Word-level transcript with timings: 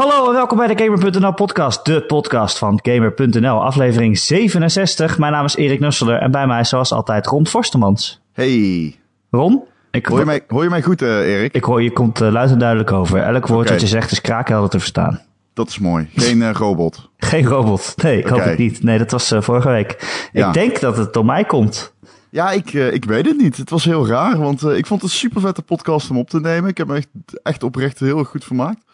Hallo 0.00 0.26
en 0.26 0.32
welkom 0.32 0.58
bij 0.58 0.74
de 0.74 0.84
Gamer.nl 0.84 1.34
podcast, 1.34 1.84
de 1.84 2.02
podcast 2.02 2.58
van 2.58 2.80
Gamer.nl, 2.82 3.64
aflevering 3.64 4.18
67. 4.18 5.18
Mijn 5.18 5.32
naam 5.32 5.44
is 5.44 5.56
Erik 5.56 5.80
Nusseler 5.80 6.18
en 6.18 6.30
bij 6.30 6.46
mij 6.46 6.64
zoals 6.64 6.92
altijd 6.92 7.26
Ron 7.26 7.46
Forstemans. 7.46 8.20
Hey. 8.32 8.96
Ron? 9.30 9.62
Ik 9.90 10.06
hoor, 10.06 10.18
je 10.18 10.24
mij, 10.24 10.44
hoor 10.48 10.62
je 10.62 10.68
mij 10.68 10.82
goed, 10.82 11.02
uh, 11.02 11.34
Erik? 11.34 11.54
Ik 11.54 11.64
hoor 11.64 11.82
je 11.82 11.92
komt 11.92 12.20
uh, 12.20 12.30
luid 12.30 12.50
en 12.50 12.58
duidelijk 12.58 12.92
over. 12.92 13.22
Elk 13.22 13.46
woord 13.46 13.60
okay. 13.60 13.72
dat 13.72 13.80
je 13.80 13.86
zegt 13.86 14.10
is 14.10 14.20
kraakhelder 14.20 14.70
te 14.70 14.78
verstaan. 14.78 15.20
Dat 15.54 15.68
is 15.68 15.78
mooi. 15.78 16.08
Geen 16.14 16.38
uh, 16.38 16.50
robot. 16.52 17.08
Geen 17.16 17.46
robot. 17.46 17.94
Nee, 18.02 18.18
ik 18.18 18.24
okay. 18.26 18.38
hoop 18.38 18.48
het 18.48 18.58
niet. 18.58 18.82
Nee, 18.82 18.98
dat 18.98 19.10
was 19.10 19.32
vorige 19.38 19.68
week. 19.68 20.28
Ja. 20.32 20.46
Ik 20.46 20.52
denk 20.52 20.80
dat 20.80 20.96
het 20.96 21.12
door 21.12 21.24
mij 21.24 21.44
komt. 21.44 21.94
Ja, 22.30 22.50
ik, 22.50 22.72
ik 22.72 23.04
weet 23.04 23.26
het 23.26 23.36
niet. 23.36 23.56
Het 23.56 23.70
was 23.70 23.84
heel 23.84 24.06
raar, 24.06 24.38
want 24.38 24.62
ik 24.62 24.86
vond 24.86 25.02
het 25.02 25.10
een 25.10 25.16
super 25.16 25.40
vette 25.40 25.62
podcast 25.62 26.10
om 26.10 26.18
op 26.18 26.30
te 26.30 26.40
nemen. 26.40 26.70
Ik 26.70 26.78
heb 26.78 26.86
me 26.86 26.96
echt, 26.96 27.08
echt 27.42 27.62
oprecht 27.62 27.98
heel 27.98 28.24
goed 28.24 28.44
vermaakt. 28.44 28.88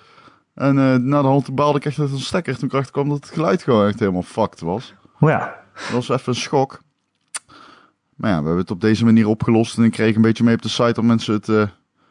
En 0.56 0.76
uh, 0.76 0.94
na 0.94 1.22
de 1.22 1.28
hand 1.28 1.54
baalde 1.54 1.78
ik 1.78 1.84
echt 1.84 1.98
uit 1.98 2.10
een 2.10 2.18
stekker 2.18 2.58
toen 2.58 2.80
ik 2.80 2.88
kwam 2.90 3.08
dat 3.08 3.16
het 3.16 3.34
geluid 3.34 3.62
gewoon 3.62 3.88
echt 3.88 3.98
helemaal 3.98 4.22
fucked 4.22 4.60
was. 4.60 4.94
Oh 5.20 5.30
ja. 5.30 5.54
Dat 5.74 5.90
was 5.90 6.08
even 6.08 6.32
een 6.32 6.40
schok. 6.40 6.80
Maar 8.14 8.30
ja, 8.30 8.36
we 8.36 8.44
hebben 8.44 8.62
het 8.62 8.70
op 8.70 8.80
deze 8.80 9.04
manier 9.04 9.28
opgelost 9.28 9.78
en 9.78 9.84
ik 9.84 9.92
kreeg 9.92 10.16
een 10.16 10.22
beetje 10.22 10.44
mee 10.44 10.54
op 10.54 10.62
de 10.62 10.68
site 10.68 10.92
dat 10.92 11.04
mensen 11.04 11.34
het 11.34 11.48
uh, 11.48 11.62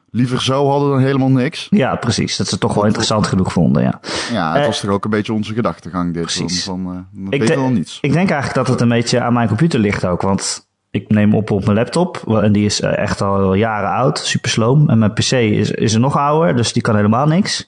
liever 0.09 0.41
zo 0.41 0.70
hadden 0.70 0.90
dan 0.90 0.99
helemaal 0.99 1.30
niks. 1.30 1.68
Ja, 1.70 1.95
precies. 1.95 2.38
Dat 2.38 2.45
ze 2.45 2.52
het 2.52 2.62
toch 2.62 2.73
wel 2.73 2.85
interessant 2.85 3.27
genoeg 3.27 3.52
vonden, 3.52 3.84
ja. 3.84 3.99
Ja, 4.31 4.52
het 4.52 4.62
uh, 4.62 4.66
was 4.66 4.80
toch 4.80 4.91
ook 4.91 5.04
een 5.04 5.09
beetje 5.09 5.34
onze 5.34 5.54
gedachtegang 5.54 6.13
dit. 6.13 6.21
Precies. 6.21 6.63
Van, 6.63 7.07
uh, 7.13 7.40
ik 7.40 7.70
niets. 7.70 7.98
Ik 8.02 8.13
denk 8.13 8.30
eigenlijk 8.30 8.54
dat 8.54 8.68
het 8.68 8.82
een 8.82 8.90
beetje 8.90 9.21
aan 9.21 9.34
mijn 9.34 9.48
computer 9.48 9.80
ligt 9.80 10.05
ook, 10.05 10.21
want 10.21 10.68
ik 10.91 11.09
neem 11.09 11.35
op 11.35 11.52
op 11.52 11.66
mijn 11.66 11.77
laptop. 11.77 12.34
En 12.41 12.52
die 12.52 12.66
is 12.66 12.82
echt 12.82 13.21
al 13.21 13.54
jaren 13.54 13.90
oud, 13.90 14.20
super 14.20 14.49
sloom. 14.49 14.90
En 14.90 14.99
mijn 14.99 15.13
PC 15.13 15.32
is, 15.32 15.71
is 15.71 15.93
er 15.93 15.99
nog 15.99 16.18
ouder, 16.18 16.55
dus 16.55 16.73
die 16.73 16.82
kan 16.82 16.96
helemaal 16.96 17.27
niks. 17.27 17.68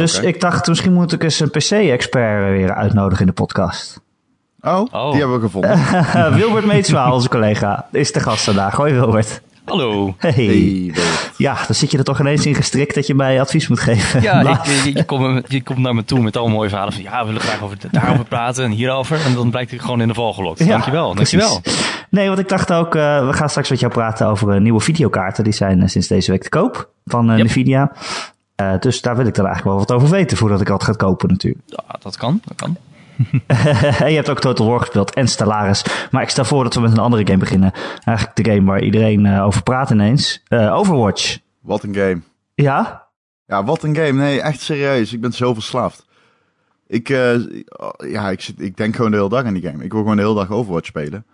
Dus 0.00 0.18
okay. 0.18 0.28
ik 0.28 0.40
dacht, 0.40 0.68
misschien 0.68 0.92
moet 0.92 1.12
ik 1.12 1.22
eens 1.22 1.40
een 1.40 1.50
PC-expert 1.50 2.50
weer 2.50 2.74
uitnodigen 2.74 3.20
in 3.20 3.26
de 3.26 3.32
podcast. 3.32 4.00
Oh, 4.60 4.86
oh. 4.92 5.10
die 5.10 5.20
hebben 5.20 5.40
we 5.40 5.44
gevonden. 5.44 5.78
Wilbert 6.38 6.64
Meetswaal, 6.64 7.12
onze 7.12 7.28
collega, 7.28 7.86
is 7.92 8.12
de 8.12 8.20
gast 8.20 8.44
vandaag. 8.44 8.74
Hoi 8.74 8.92
Wilbert. 8.92 9.40
Hallo. 9.64 10.14
Hey. 10.18 10.32
hey 10.32 10.92
ja, 11.36 11.54
dan 11.66 11.74
zit 11.74 11.90
je 11.90 11.98
er 11.98 12.04
toch 12.04 12.20
ineens 12.20 12.46
in 12.46 12.54
gestrikt 12.54 12.94
dat 12.94 13.06
je 13.06 13.14
mij 13.14 13.40
advies 13.40 13.68
moet 13.68 13.80
geven. 13.80 14.22
Ja, 14.22 14.62
ik, 14.64 14.94
je, 14.94 15.04
komt, 15.04 15.44
je 15.48 15.62
komt 15.62 15.78
naar 15.78 15.94
me 15.94 16.04
toe 16.04 16.20
met 16.20 16.36
al 16.36 16.48
mooie 16.48 16.68
verhalen 16.68 16.92
van 16.92 17.02
ja, 17.02 17.20
we 17.20 17.26
willen 17.26 17.40
graag 17.40 17.62
over, 17.62 17.76
daarover 17.90 18.24
praten 18.24 18.64
en 18.64 18.70
hierover. 18.70 19.20
En 19.26 19.34
dan 19.34 19.50
blijkt 19.50 19.72
ik 19.72 19.80
gewoon 19.80 20.00
in 20.00 20.08
de 20.08 20.14
val 20.14 20.32
gelokt. 20.32 20.58
Ja, 20.58 20.66
dankjewel, 20.66 21.14
dankjewel. 21.14 21.60
Nee, 22.10 22.26
want 22.26 22.38
ik 22.38 22.48
dacht 22.48 22.72
ook, 22.72 22.94
uh, 22.94 23.26
we 23.26 23.32
gaan 23.32 23.48
straks 23.48 23.70
met 23.70 23.80
jou 23.80 23.92
praten 23.92 24.26
over 24.26 24.54
uh, 24.54 24.60
nieuwe 24.60 24.80
videokaarten. 24.80 25.44
Die 25.44 25.52
zijn 25.52 25.78
uh, 25.78 25.86
sinds 25.86 26.08
deze 26.08 26.30
week 26.30 26.42
te 26.42 26.48
koop 26.48 26.90
van 27.04 27.36
yep. 27.36 27.46
Nvidia. 27.46 27.92
Uh, 28.60 28.78
dus 28.78 29.00
daar 29.00 29.16
wil 29.16 29.26
ik 29.26 29.34
dan 29.34 29.46
eigenlijk 29.46 29.76
wel 29.76 29.86
wat 29.86 29.96
over 29.96 30.16
weten 30.16 30.36
voordat 30.36 30.60
ik 30.60 30.68
wat 30.68 30.84
ga 30.84 30.92
kopen 30.92 31.28
natuurlijk. 31.28 31.62
Ja, 31.66 31.84
dat 32.00 32.16
kan, 32.16 32.40
dat 32.44 32.56
kan. 32.56 32.76
je 34.08 34.14
hebt 34.14 34.30
ook 34.30 34.40
Total 34.40 34.66
War 34.66 34.80
gespeeld 34.80 35.14
en 35.14 35.28
Stellaris. 35.28 35.84
Maar 36.10 36.22
ik 36.22 36.28
stel 36.28 36.44
voor 36.44 36.64
dat 36.64 36.74
we 36.74 36.80
met 36.80 36.92
een 36.92 36.98
andere 36.98 37.26
game 37.26 37.38
beginnen. 37.38 37.72
Eigenlijk 38.04 38.36
de 38.36 38.50
game 38.50 38.66
waar 38.66 38.82
iedereen 38.82 39.24
uh, 39.24 39.44
over 39.44 39.62
praat 39.62 39.90
ineens. 39.90 40.42
Uh, 40.48 40.74
Overwatch. 40.76 41.38
Wat 41.60 41.82
een 41.82 41.94
game. 41.94 42.20
Ja? 42.54 43.06
Ja, 43.46 43.64
wat 43.64 43.82
een 43.82 43.96
game. 43.96 44.12
Nee, 44.12 44.40
echt 44.40 44.60
serieus. 44.60 45.12
Ik 45.12 45.20
ben 45.20 45.32
zo 45.32 45.54
verslaafd. 45.54 46.06
Ik, 46.86 47.08
ja, 47.98 48.30
ik, 48.30 48.40
zit, 48.40 48.60
ik 48.60 48.76
denk 48.76 48.96
gewoon 48.96 49.10
de 49.10 49.16
hele 49.16 49.28
dag 49.28 49.44
aan 49.44 49.54
die 49.54 49.62
game. 49.62 49.84
Ik 49.84 49.92
wil 49.92 50.00
gewoon 50.00 50.16
de 50.16 50.22
hele 50.22 50.34
dag 50.34 50.50
Overwatch 50.50 50.86
spelen. 50.86 51.26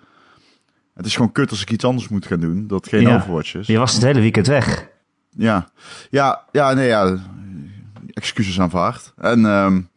Het 0.94 1.06
is 1.06 1.14
gewoon 1.14 1.32
kut 1.32 1.50
als 1.50 1.62
ik 1.62 1.70
iets 1.70 1.84
anders 1.84 2.08
moet 2.08 2.27
gaan 2.27 2.41
doen. 2.41 2.66
Dat 2.66 2.88
geen 2.88 3.00
ja. 3.00 3.16
Overwatch 3.16 3.54
is. 3.54 3.66
Je 3.66 3.78
was 3.78 3.92
het 3.92 4.02
hele 4.02 4.20
weekend 4.20 4.47
weg. 4.47 4.88
Ja, 5.37 5.69
ja, 6.11 6.42
ja, 6.53 6.73
nee, 6.73 6.87
ja. 6.87 7.17
Excuses 8.12 8.61
aanvaard. 8.61 9.12
En 9.17 9.45
um, 9.45 9.89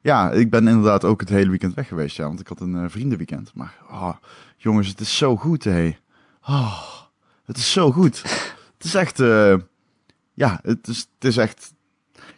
ja, 0.00 0.30
ik 0.30 0.50
ben 0.50 0.68
inderdaad 0.68 1.04
ook 1.04 1.20
het 1.20 1.28
hele 1.28 1.50
weekend 1.50 1.74
weg 1.74 1.88
geweest, 1.88 2.16
ja. 2.16 2.24
Want 2.24 2.40
ik 2.40 2.46
had 2.46 2.60
een 2.60 2.74
uh, 2.74 2.84
vriendenweekend. 2.86 3.50
Maar 3.54 3.74
oh, 3.90 4.14
jongens, 4.56 4.88
het 4.88 5.00
is 5.00 5.16
zo 5.16 5.36
goed, 5.36 5.64
hé. 5.64 5.96
Oh, 6.46 6.82
het 7.44 7.56
is 7.56 7.72
zo 7.72 7.92
goed. 7.92 8.22
Het 8.76 8.84
is 8.86 8.94
echt, 8.94 9.20
uh, 9.20 9.54
ja, 10.34 10.60
het 10.62 10.88
is, 10.88 11.08
het 11.14 11.28
is 11.28 11.36
echt... 11.36 11.76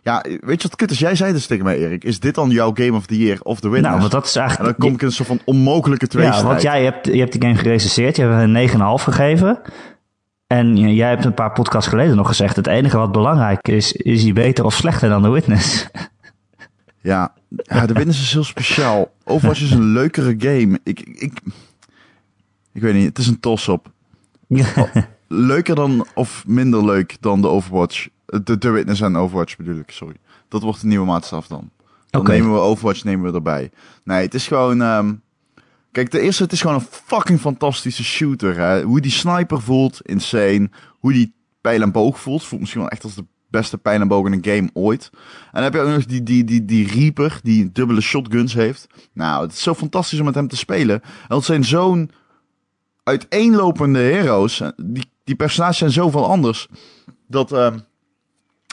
Ja, 0.03 0.24
weet 0.41 0.62
je 0.62 0.69
wat 0.69 0.76
kut 0.76 0.91
is? 0.91 0.98
Jij 0.98 1.14
zei 1.14 1.32
dus 1.32 1.47
tegen 1.47 1.64
mij, 1.64 1.78
Erik. 1.78 2.04
Is 2.04 2.20
dit 2.20 2.34
dan 2.34 2.50
jouw 2.50 2.70
Game 2.74 2.92
of 2.92 3.06
the 3.06 3.19
Year 3.19 3.41
of 3.42 3.60
the 3.60 3.69
Winner? 3.69 3.91
Nou, 3.91 4.00
want 4.00 4.12
dat 4.12 4.24
is 4.24 4.36
eigenlijk... 4.36 4.69
En 4.69 4.74
dan 4.74 4.86
kom 4.86 4.94
ik 4.94 5.00
in 5.00 5.06
een 5.06 5.12
soort 5.12 5.28
van 5.28 5.41
onmogelijke 5.44 6.06
tweestrijd. 6.06 6.42
Ja, 6.42 6.48
want 6.48 6.62
jij 6.62 6.84
hebt, 6.84 7.06
je 7.06 7.19
hebt 7.19 7.32
die 7.32 7.42
game 7.42 7.54
gerecenseerd. 7.54 8.16
Je 8.16 8.22
hebt 8.22 8.72
een 8.72 8.98
9,5 8.98 9.04
gegeven. 9.04 9.60
En 10.50 10.76
jij 10.76 11.08
hebt 11.08 11.24
een 11.24 11.34
paar 11.34 11.52
podcasts 11.52 11.88
geleden 11.88 12.16
nog 12.16 12.26
gezegd: 12.26 12.56
het 12.56 12.66
enige 12.66 12.96
wat 12.96 13.12
belangrijk 13.12 13.68
is, 13.68 13.92
is 13.92 14.22
hij 14.22 14.32
beter 14.32 14.64
of 14.64 14.74
slechter 14.74 15.08
dan 15.08 15.22
The 15.22 15.30
Witness? 15.30 15.86
Ja, 17.02 17.34
ja 17.62 17.86
The 17.86 17.92
Witness 17.92 18.22
is 18.22 18.32
heel 18.32 18.44
speciaal. 18.44 19.12
Overwatch 19.24 19.62
is 19.62 19.70
een 19.70 19.92
leukere 19.92 20.34
game. 20.38 20.80
Ik, 20.84 21.00
ik, 21.00 21.40
ik 22.72 22.82
weet 22.82 22.94
niet, 22.94 23.04
het 23.04 23.18
is 23.18 23.26
een 23.26 23.40
toss-up. 23.40 23.90
Leuker 25.28 25.74
dan 25.74 26.06
of 26.14 26.44
minder 26.46 26.84
leuk 26.84 27.16
dan 27.20 27.40
de 27.40 27.48
Overwatch. 27.48 28.08
De 28.26 28.58
The 28.58 28.70
Witness 28.70 29.00
en 29.00 29.16
Overwatch 29.16 29.56
bedoel 29.56 29.78
ik, 29.78 29.90
sorry. 29.90 30.16
Dat 30.48 30.62
wordt 30.62 30.80
de 30.80 30.86
nieuwe 30.86 31.06
maatstaf 31.06 31.46
dan. 31.46 31.70
Dan 32.10 32.20
okay. 32.20 32.36
nemen 32.36 32.52
we 32.52 32.58
Overwatch 32.58 33.04
nemen 33.04 33.30
we 33.30 33.36
erbij. 33.36 33.70
Nee, 34.04 34.22
het 34.22 34.34
is 34.34 34.46
gewoon. 34.46 34.80
Um, 34.80 35.22
Kijk, 35.92 36.10
de 36.10 36.20
eerste, 36.20 36.42
het 36.42 36.52
is 36.52 36.60
gewoon 36.60 36.76
een 36.76 36.86
fucking 36.90 37.40
fantastische 37.40 38.04
shooter. 38.04 38.58
Hè? 38.58 38.82
Hoe 38.82 39.00
die 39.00 39.10
sniper 39.10 39.62
voelt, 39.62 40.00
insane. 40.02 40.70
Hoe 40.98 41.12
die 41.12 41.34
pijl 41.60 41.82
en 41.82 41.92
boog 41.92 42.20
voelt, 42.20 42.44
voelt 42.44 42.60
misschien 42.60 42.82
wel 42.82 42.90
echt 42.90 43.04
als 43.04 43.14
de 43.14 43.24
beste 43.48 43.78
pijl 43.78 44.00
en 44.00 44.08
boog 44.08 44.26
in 44.26 44.32
een 44.32 44.44
game 44.44 44.70
ooit. 44.72 45.10
En 45.12 45.20
dan 45.52 45.62
heb 45.62 45.74
je 45.74 45.80
ook 45.80 45.88
nog 45.88 46.04
die, 46.04 46.22
die, 46.22 46.44
die, 46.44 46.64
die 46.64 46.86
Reaper, 46.86 47.40
die 47.42 47.72
dubbele 47.72 48.00
shotguns 48.00 48.54
heeft. 48.54 48.86
Nou, 49.12 49.42
het 49.42 49.52
is 49.52 49.62
zo 49.62 49.74
fantastisch 49.74 50.18
om 50.18 50.24
met 50.24 50.34
hem 50.34 50.48
te 50.48 50.56
spelen. 50.56 51.02
En 51.02 51.28
dat 51.28 51.44
zijn 51.44 51.64
zo'n 51.64 52.10
uiteenlopende 53.02 53.98
heroes. 53.98 54.62
Die, 54.76 55.04
die 55.24 55.34
personages 55.34 55.78
zijn 55.78 55.90
zoveel 55.90 56.30
anders. 56.30 56.68
Dat 57.26 57.52
uh, 57.52 57.74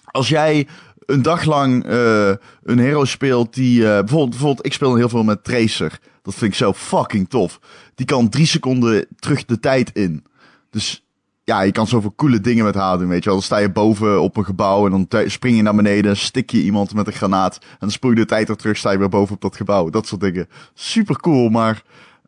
als 0.06 0.30
jij 0.30 0.68
een 1.08 1.22
dag 1.22 1.44
lang 1.44 1.90
uh, 1.90 2.32
een 2.64 2.80
hero 2.80 3.06
speelt 3.06 3.54
die... 3.54 3.80
Uh, 3.80 3.88
bijvoorbeeld, 3.88 4.30
bijvoorbeeld, 4.30 4.66
ik 4.66 4.74
speel 4.74 4.96
heel 4.96 5.10
veel 5.10 5.24
met 5.24 5.44
Tracer. 5.44 6.00
Dat 6.22 6.34
vind 6.34 6.52
ik 6.52 6.58
zo 6.58 6.74
fucking 6.74 7.30
tof. 7.30 7.60
Die 7.96 8.06
kan 8.06 8.30
drie 8.30 8.46
seconden 8.46 9.08
terug 9.20 9.46
de 9.46 9.60
tijd 9.60 9.92
in. 9.94 10.26
Dus 10.70 11.06
ja, 11.44 11.62
je 11.62 11.72
kan 11.72 11.88
zoveel 11.88 12.14
coole 12.16 12.42
dingen 12.42 12.66
met 12.66 12.76
haar 12.76 12.98
doen, 12.98 13.08
weet 13.08 13.24
je 13.24 13.30
wel. 13.30 13.34
Dan 13.34 13.44
sta 13.48 13.58
je 13.58 13.72
boven 13.72 14.22
op 14.22 14.38
een 14.38 14.46
gebouw 14.46 14.86
en 14.86 15.08
dan 15.08 15.30
spring 15.30 15.56
je 15.56 15.62
naar 15.62 15.76
beneden, 15.76 16.18
stik 16.18 16.52
je 16.52 16.62
iemand 16.62 16.94
met 16.94 17.08
een 17.08 17.14
granaat 17.14 17.58
en 17.62 17.78
dan 17.80 17.92
spoel 17.92 18.10
je 18.10 18.16
de 18.16 18.26
tijd 18.26 18.50
er 18.50 18.56
terug, 18.56 18.78
sta 18.78 18.92
je 18.92 18.98
weer 18.98 19.10
boven 19.10 19.36
op 19.36 19.42
dat 19.42 19.56
gebouw. 19.56 19.90
Dat 19.90 20.08
soort 20.08 20.22
dingen. 20.22 20.48
Super 20.74 21.20
cool, 21.20 21.50
maar 21.50 21.84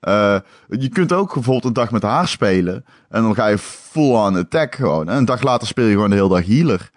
uh, 0.08 0.38
je 0.70 0.90
kunt 0.90 1.14
ook 1.14 1.34
bijvoorbeeld 1.34 1.66
een 1.66 1.74
dag 1.74 1.92
met 1.92 2.04
haar 2.04 2.28
spelen 2.28 2.86
en 3.10 3.22
dan 3.22 3.36
ga 3.36 3.48
je 3.48 3.58
full 3.58 4.14
on 4.14 4.36
attack 4.36 4.76
gewoon. 4.76 5.10
En 5.10 5.18
een 5.18 5.26
dag 5.26 5.42
later 5.42 5.68
speel 5.68 5.86
je 5.86 5.94
gewoon 5.94 6.10
de 6.10 6.16
hele 6.16 6.30
dag 6.30 6.46
healer. 6.46 6.90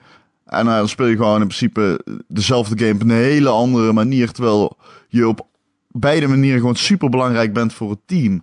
En 0.53 0.67
uh, 0.67 0.77
dan 0.77 0.89
speel 0.89 1.07
je 1.07 1.17
gewoon 1.17 1.41
in 1.41 1.47
principe 1.47 2.05
dezelfde 2.29 2.79
game 2.79 2.95
op 2.95 3.03
een 3.03 3.11
hele 3.11 3.49
andere 3.49 3.93
manier, 3.93 4.33
terwijl 4.33 4.77
je 5.09 5.29
op 5.29 5.47
beide 5.89 6.29
manieren 6.29 6.61
gewoon 6.61 6.77
super 6.77 7.09
belangrijk 7.09 7.53
bent 7.53 7.73
voor 7.73 7.91
het 7.91 8.01
team. 8.07 8.43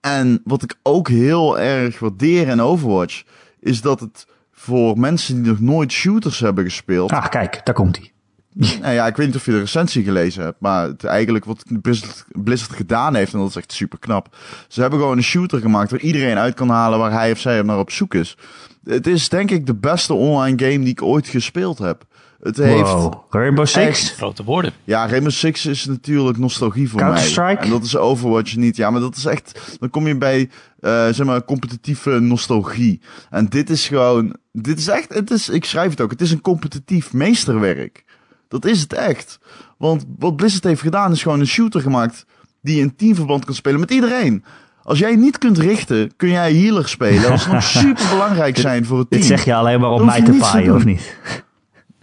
En 0.00 0.40
wat 0.44 0.62
ik 0.62 0.74
ook 0.82 1.08
heel 1.08 1.58
erg 1.58 1.98
waardeer 1.98 2.48
in 2.48 2.60
Overwatch, 2.60 3.22
is 3.60 3.80
dat 3.80 4.00
het 4.00 4.26
voor 4.52 4.98
mensen 4.98 5.42
die 5.42 5.52
nog 5.52 5.60
nooit 5.60 5.92
shooters 5.92 6.40
hebben 6.40 6.64
gespeeld. 6.64 7.10
Ach, 7.10 7.28
kijk, 7.28 7.60
daar 7.64 7.74
komt 7.74 7.96
hij. 7.96 8.12
nou 8.80 8.94
ja, 8.94 9.06
ik 9.06 9.16
weet 9.16 9.26
niet 9.26 9.36
of 9.36 9.44
je 9.44 9.50
de 9.50 9.58
recensie 9.58 10.04
gelezen 10.04 10.42
hebt, 10.44 10.60
maar 10.60 10.86
het, 10.86 11.04
eigenlijk 11.04 11.44
wat 11.44 11.64
Blizzard, 11.82 12.24
Blizzard 12.28 12.72
gedaan 12.72 13.14
heeft, 13.14 13.32
en 13.32 13.38
dat 13.38 13.48
is 13.48 13.56
echt 13.56 13.72
super 13.72 13.98
knap. 13.98 14.36
Ze 14.68 14.80
hebben 14.80 14.98
gewoon 14.98 15.16
een 15.16 15.22
shooter 15.22 15.60
gemaakt 15.60 15.90
waar 15.90 16.00
iedereen 16.00 16.38
uit 16.38 16.54
kan 16.54 16.68
halen 16.68 16.98
waar 16.98 17.12
hij 17.12 17.32
of 17.32 17.38
zij 17.38 17.62
naar 17.62 17.78
op 17.78 17.90
zoek 17.90 18.14
is. 18.14 18.36
Het 18.84 19.06
is 19.06 19.28
denk 19.28 19.50
ik 19.50 19.66
de 19.66 19.74
beste 19.74 20.14
online 20.14 20.58
game 20.58 20.78
die 20.78 20.88
ik 20.88 21.02
ooit 21.02 21.28
gespeeld 21.28 21.78
heb. 21.78 22.04
Het 22.42 22.56
heeft 22.56 22.90
wow. 22.92 23.24
Rainbow 23.30 23.66
Six? 23.66 24.10
Grote 24.10 24.44
woorden. 24.44 24.72
Ja, 24.84 25.06
Rainbow 25.06 25.32
Six 25.32 25.66
is 25.66 25.84
natuurlijk 25.84 26.38
nostalgie 26.38 26.90
voor 26.90 27.00
Counter 27.00 27.22
mij. 27.22 27.30
Strike? 27.30 27.62
En 27.62 27.70
dat 27.70 27.84
is 27.84 27.96
Overwatch 27.96 28.56
niet. 28.56 28.76
Ja, 28.76 28.90
maar 28.90 29.00
dat 29.00 29.16
is 29.16 29.24
echt... 29.24 29.76
Dan 29.80 29.90
kom 29.90 30.06
je 30.06 30.16
bij, 30.16 30.40
uh, 30.80 31.08
zeg 31.08 31.26
maar, 31.26 31.44
competitieve 31.44 32.10
nostalgie. 32.10 33.00
En 33.30 33.46
dit 33.46 33.70
is 33.70 33.88
gewoon... 33.88 34.36
Dit 34.52 34.78
is 34.78 34.88
echt... 34.88 35.14
Het 35.14 35.30
is, 35.30 35.48
ik 35.48 35.64
schrijf 35.64 35.90
het 35.90 36.00
ook. 36.00 36.10
Het 36.10 36.20
is 36.20 36.30
een 36.30 36.40
competitief 36.40 37.12
meesterwerk. 37.12 38.04
Dat 38.48 38.64
is 38.64 38.80
het 38.80 38.92
echt. 38.92 39.38
Want 39.78 40.04
wat 40.18 40.36
Blizzard 40.36 40.64
heeft 40.64 40.80
gedaan 40.80 41.12
is 41.12 41.22
gewoon 41.22 41.40
een 41.40 41.46
shooter 41.46 41.80
gemaakt... 41.80 42.26
die 42.62 42.80
in 42.80 42.96
teamverband 42.96 43.44
kan 43.44 43.54
spelen 43.54 43.80
met 43.80 43.90
iedereen. 43.90 44.44
Als 44.84 44.98
jij 44.98 45.16
niet 45.16 45.38
kunt 45.38 45.58
richten, 45.58 46.16
kun 46.16 46.28
jij 46.28 46.54
healer 46.54 46.88
spelen. 46.88 47.22
Dat 47.22 47.32
is 47.32 47.46
nog 47.46 47.62
super 47.84 48.08
belangrijk 48.10 48.56
zijn 48.58 48.84
voor 48.84 48.98
het 48.98 49.10
team. 49.10 49.20
Dit 49.22 49.30
zeg 49.30 49.44
je 49.44 49.54
alleen 49.54 49.80
maar 49.80 49.90
om 49.90 50.04
mij 50.04 50.22
te 50.22 50.32
paaien, 50.32 50.74
of 50.74 50.84
niet? 50.84 51.16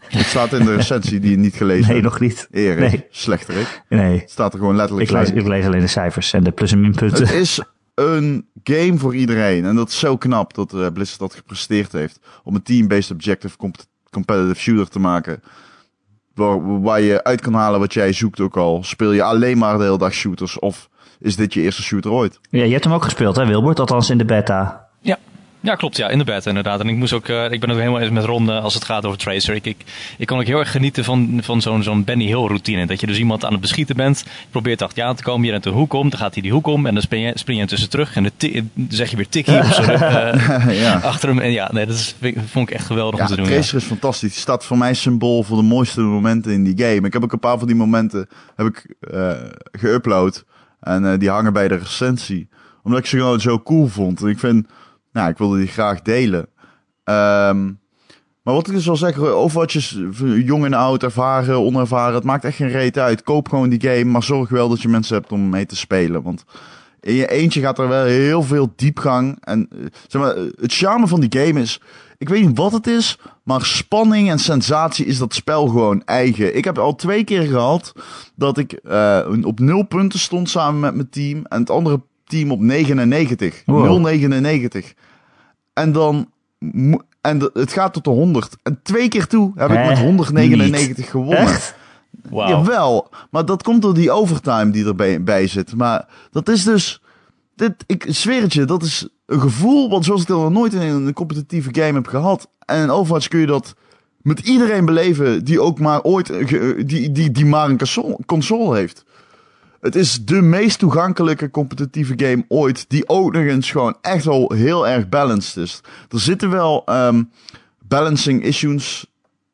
Het 0.08 0.26
staat 0.26 0.54
in 0.54 0.66
de 0.66 0.76
recensie 0.76 1.20
die 1.20 1.32
je 1.32 1.38
niet 1.38 1.56
gelezen 1.56 1.86
Nee, 1.86 1.92
hebt. 2.02 2.04
nog 2.04 2.20
niet. 2.20 2.48
Erik, 2.52 2.80
Nee. 2.92 3.06
slechterik. 3.10 3.82
Nee, 3.90 4.20
Het 4.20 4.30
staat 4.32 4.54
er 4.54 4.60
gewoon 4.60 4.76
letterlijk 4.76 5.10
ik 5.10 5.16
lees, 5.16 5.32
ik 5.32 5.48
lees 5.48 5.66
alleen 5.66 5.80
de 5.80 5.88
cijfers 5.88 6.34
en 6.34 6.44
de 6.44 6.52
plus- 6.52 6.72
en 6.72 6.82
minpunten. 6.82 7.28
Het 7.28 7.36
is 7.36 7.62
een 7.96 8.48
game 8.64 8.98
voor 8.98 9.16
iedereen. 9.16 9.66
En 9.66 9.76
dat 9.76 9.90
is 9.90 10.00
zo 10.00 10.18
knap 10.18 10.54
dat 10.54 10.74
eh, 10.74 10.88
Blizzard 10.94 11.20
dat 11.20 11.36
gepresteerd 11.36 11.92
heeft. 11.92 12.20
Om 12.44 12.56
een 12.56 12.64
team-based 12.64 13.12
objective 13.12 13.58
comp- 13.58 13.84
competitive 14.10 14.60
shooter 14.60 14.88
te 14.90 15.00
maken. 15.00 15.42
waar, 16.34 16.82
waar 16.82 17.02
je 17.02 17.24
uit 17.24 17.42
kan 17.42 17.54
halen 17.54 17.80
wat 17.80 17.94
jij 17.94 18.14
zoekt 18.14 18.40
ook 18.40 18.58
al. 18.58 18.84
Speel 18.84 19.12
je 19.12 19.24
alleen 19.24 19.58
maar 19.58 19.78
de 19.78 19.84
hele 19.84 19.98
dag 19.98 20.14
shooters 20.14 20.60
of 20.60 20.90
is 21.22 21.36
dit 21.36 21.54
je 21.54 21.62
eerste 21.62 21.82
shooter 21.82 22.12
ooit? 22.12 22.40
Ja, 22.50 22.64
je 22.64 22.72
hebt 22.72 22.84
hem 22.84 22.94
ook 22.94 23.04
gespeeld 23.04 23.36
hè 23.36 23.46
Wilbert, 23.46 23.80
althans 23.80 24.10
in 24.10 24.18
de 24.18 24.26
beta. 24.26 24.88
Ja, 25.02 25.18
ja, 25.64 25.76
klopt. 25.76 25.98
Ja, 25.98 26.10
in 26.10 26.18
de 26.18 26.24
beta 26.24 26.50
inderdaad. 26.50 26.80
En 26.80 26.88
ik, 26.88 26.96
moest 26.96 27.14
ook, 27.14 27.28
uh, 27.28 27.52
ik 27.52 27.60
ben 27.60 27.72
ook 27.72 27.78
helemaal 27.78 28.00
eens 28.00 28.10
met 28.10 28.24
Ronde 28.24 28.60
als 28.60 28.74
het 28.74 28.84
gaat 28.84 29.06
over 29.06 29.18
Tracer. 29.18 29.56
Ik, 29.56 29.66
ik, 29.66 29.78
ik 30.18 30.28
kon 30.28 30.40
ook 30.40 30.46
heel 30.46 30.60
erg 30.60 30.72
genieten 30.72 31.04
van, 31.04 31.40
van 31.44 31.62
zo'n 31.62 31.84
zo'n 31.84 32.04
Benny 32.04 32.26
Hill 32.26 32.46
routine. 32.48 32.86
Dat 32.86 33.00
je 33.00 33.08
dus 33.08 33.18
iemand 33.18 33.46
aan 33.46 33.52
het 33.52 33.62
beschieten 33.62 33.96
bent. 33.96 34.20
Je 34.20 34.48
probeert 34.50 34.82
achter 34.82 34.98
je 34.98 35.10
aan 35.10 35.16
te 35.16 35.24
komen. 35.24 35.46
Je 35.46 35.52
rent 35.52 35.66
een 35.66 35.74
hoek 35.74 35.94
om. 35.94 36.10
Dan 36.10 36.20
gaat 36.20 36.34
hij 36.34 36.42
die 36.42 36.52
hoek 36.52 36.68
om. 36.68 36.86
En 36.86 36.94
dan 36.94 37.04
spring 37.04 37.26
je, 37.26 37.38
spring 37.38 37.60
je 37.60 37.66
tussen 37.66 37.90
terug. 37.90 38.16
En 38.16 38.24
dan 38.24 38.70
zeg 38.90 39.10
je 39.10 39.16
weer 39.16 39.30
tikkie 39.30 39.60
of 39.60 39.74
zo. 39.74 39.82
Uh, 39.82 40.82
ja. 40.82 41.00
Achter 41.12 41.30
hem. 41.30 41.40
En 41.40 41.52
ja, 41.52 41.70
nee, 41.72 41.86
dat, 41.86 41.96
is, 41.96 42.16
vond 42.46 42.70
ik 42.70 42.76
echt 42.76 42.86
geweldig 42.86 43.20
ja, 43.20 43.26
om 43.26 43.30
te 43.30 43.36
doen. 43.36 43.46
Tracer 43.46 43.76
ja. 43.76 43.80
is 43.80 43.86
fantastisch. 43.86 44.32
Die 44.32 44.42
staat 44.42 44.66
voor 44.66 44.78
mij 44.78 44.94
symbool 44.94 45.44
voor 45.44 45.58
de 45.58 45.64
mooiste 45.64 46.02
momenten 46.02 46.52
in 46.52 46.64
die 46.64 46.86
game. 46.86 47.08
Ik 47.08 47.14
heb 47.14 47.24
ook 47.24 47.34
een 47.34 47.40
paar 47.40 47.58
van 47.58 47.68
die 47.68 47.76
momenten 47.76 48.30
heb 48.56 48.68
ik, 48.68 48.96
uh, 49.14 49.32
geüpload. 49.72 50.44
En 50.82 51.20
die 51.20 51.30
hangen 51.30 51.54
bij 51.54 51.68
de 51.68 51.76
recensie. 51.76 52.50
Omdat 52.84 53.00
ik 53.00 53.06
ze 53.06 53.18
gewoon 53.18 53.40
zo 53.40 53.60
cool 53.60 53.88
vond. 53.88 54.22
En 54.22 54.28
ik 54.28 54.40
vind 54.40 54.68
nou, 55.12 55.30
ik 55.30 55.38
wilde 55.38 55.58
die 55.58 55.68
graag 55.68 56.02
delen. 56.02 56.48
Um, 57.04 57.80
maar 58.44 58.54
wat 58.54 58.68
ik 58.68 58.74
dus 58.74 58.90
al 58.90 58.96
zeg, 58.96 59.18
Overwatch 59.18 59.76
is 59.76 59.98
jong 60.46 60.66
en 60.66 60.74
oud, 60.74 61.04
ervaren, 61.04 61.60
onervaren. 61.60 62.16
Het 62.16 62.24
maakt 62.24 62.46
echt 62.46 62.56
geen 62.56 62.70
reet 62.70 62.98
uit. 62.98 63.24
Koop 63.24 63.50
gewoon 63.50 63.70
die 63.70 63.82
game, 63.82 64.04
maar 64.04 64.24
zorg 64.24 64.50
wel 64.50 64.70
dat 64.70 64.82
je 64.82 64.88
mensen 64.88 65.16
hebt 65.16 65.32
om 65.32 65.50
mee 65.50 65.66
te 65.66 65.76
spelen. 65.76 66.22
Want 66.22 66.46
in 67.00 67.14
je 67.14 67.28
eentje 67.28 67.62
gaat 67.62 67.80
er 67.80 67.88
wel 67.88 68.06
heel 68.06 68.44
veel 68.44 68.74
diepgang. 68.76 69.38
En 69.42 69.70
zeg 70.08 70.22
maar, 70.22 70.36
het 70.36 70.74
charme 70.74 71.08
van 71.08 71.20
die 71.20 71.42
game 71.42 71.62
is... 71.62 71.82
Ik 72.22 72.30
weet 72.30 72.46
niet 72.46 72.58
wat 72.58 72.72
het 72.72 72.88
is, 72.88 73.18
maar 73.44 73.66
spanning 73.66 74.30
en 74.30 74.40
sensatie 74.40 75.06
is 75.06 75.18
dat 75.18 75.34
spel 75.34 75.68
gewoon 75.68 76.04
eigen. 76.06 76.56
Ik 76.56 76.64
heb 76.64 76.78
al 76.78 76.96
twee 76.96 77.24
keer 77.24 77.42
gehad 77.42 77.94
dat 78.36 78.58
ik 78.58 78.80
uh, 78.84 79.28
op 79.42 79.60
nul 79.60 79.84
punten 79.84 80.20
stond 80.20 80.50
samen 80.50 80.80
met 80.80 80.96
mijn 80.96 81.10
team. 81.10 81.46
En 81.46 81.60
het 81.60 81.70
andere 81.70 82.02
team 82.26 82.52
op 82.52 82.60
99. 82.60 83.64
Wow. 83.66 84.08
0,99. 84.82 84.94
En 85.74 85.92
dan. 85.92 86.30
En 87.22 87.50
het 87.54 87.74
gaat 87.74 87.94
tot 87.94 88.04
de 88.04 88.10
100. 88.10 88.58
En 88.64 88.80
twee 88.84 89.08
keer 89.08 89.28
toe 89.28 89.52
heb 89.56 89.72
ik 89.72 89.86
met 89.86 90.00
199 90.00 90.98
Niet. 90.98 91.08
gewonnen. 91.08 91.38
Echt? 91.38 91.76
Wow. 92.30 92.50
Jawel. 92.50 93.10
Maar 93.30 93.46
dat 93.46 93.64
komt 93.64 93.82
door 93.82 93.94
die 93.94 94.12
overtime 94.12 94.70
die 94.70 94.86
erbij 94.86 95.24
bij 95.24 95.48
zit. 95.48 95.76
Maar 95.76 96.08
dat 96.32 96.50
is 96.50 96.64
dus. 96.64 97.02
Dit, 97.56 97.74
ik 97.86 98.06
zweer 98.08 98.42
het 98.42 98.54
je, 98.54 98.66
dat 98.66 98.84
is 98.84 99.08
een 99.32 99.42
gevoel. 99.42 99.90
Want 99.90 100.06
zoals 100.06 100.22
ik 100.22 100.28
dat 100.28 100.38
nog 100.38 100.52
nooit 100.52 100.74
in 100.74 100.82
een 100.82 101.14
competitieve 101.14 101.70
game 101.72 101.94
heb 101.94 102.08
gehad. 102.08 102.50
En 102.66 102.90
Overwatch 102.90 103.28
kun 103.28 103.40
je 103.40 103.46
dat 103.46 103.76
met 104.22 104.40
iedereen 104.40 104.86
beleven 104.86 105.44
die 105.44 105.62
ook 105.62 105.80
maar 105.80 106.02
ooit. 106.02 106.28
Die, 106.88 107.12
die, 107.12 107.32
die 107.32 107.46
maar 107.46 107.70
een 107.70 107.80
console, 108.26 108.76
heeft. 108.76 109.06
Het 109.82 109.96
is 109.96 110.26
de 110.26 110.42
meest 110.42 110.80
toegankelijke 110.80 111.52
competitieve 111.52 112.14
game 112.16 112.46
ooit. 112.48 112.86
Die 112.90 113.10
ook 113.10 113.34
nog 113.34 113.44
eens 113.44 113.72
gewoon 113.72 113.98
echt 114.02 114.26
wel 114.26 114.52
heel 114.56 114.88
erg 114.88 115.10
balanced 115.10 115.64
is. 115.64 115.82
Er 116.10 116.20
zitten 116.20 116.50
wel 116.50 116.84
um, 116.90 117.32
balancing 117.88 118.44
issues 118.44 119.06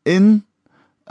in. 0.04 0.46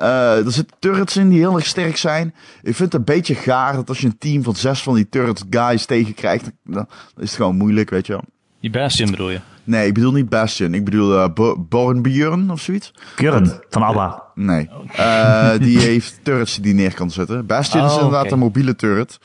Uh, 0.01 0.47
er 0.47 0.53
zitten 0.53 0.77
turrets 0.79 1.17
in 1.17 1.29
die 1.29 1.39
heel 1.39 1.57
erg 1.57 1.67
sterk 1.67 1.97
zijn. 1.97 2.35
Ik 2.63 2.75
vind 2.75 2.93
het 2.93 2.95
een 2.95 3.15
beetje 3.15 3.35
gaar 3.35 3.75
dat 3.75 3.89
als 3.89 4.01
je 4.01 4.07
een 4.07 4.19
team 4.19 4.43
van 4.43 4.57
zes 4.57 4.83
van 4.83 4.95
die 4.95 5.09
turret 5.09 5.45
guys 5.51 5.85
tegenkrijgt, 5.85 6.51
dan 6.65 6.87
is 7.17 7.29
het 7.29 7.31
gewoon 7.31 7.57
moeilijk, 7.57 7.91
weet 7.91 8.07
je. 8.07 8.21
Die 8.67 8.81
Bastion 8.81 9.11
bedoel 9.11 9.31
je? 9.31 9.41
Nee, 9.65 9.87
ik 9.87 9.95
bedoel 9.95 10.13
niet 10.13 10.29
Bastion. 10.29 10.75
Ik 10.75 10.85
bedoel 10.85 11.13
uh, 11.13 11.29
Bo 11.35 11.67
Bornbjörn 11.69 12.51
of 12.51 12.61
zoiets. 12.61 12.93
Björn 13.17 13.61
van 13.69 13.83
ABBA. 13.83 14.23
Nee. 14.35 14.69
Uh, 14.99 15.51
die 15.67 15.79
heeft 15.79 16.19
turrets 16.23 16.57
die 16.57 16.75
neer 16.75 16.95
kan 16.95 17.11
zetten. 17.11 17.47
Bastion 17.47 17.83
oh, 17.83 17.89
is 17.89 17.95
inderdaad 17.95 18.21
okay. 18.21 18.33
een 18.33 18.39
mobiele 18.39 18.77
turret. 18.77 19.19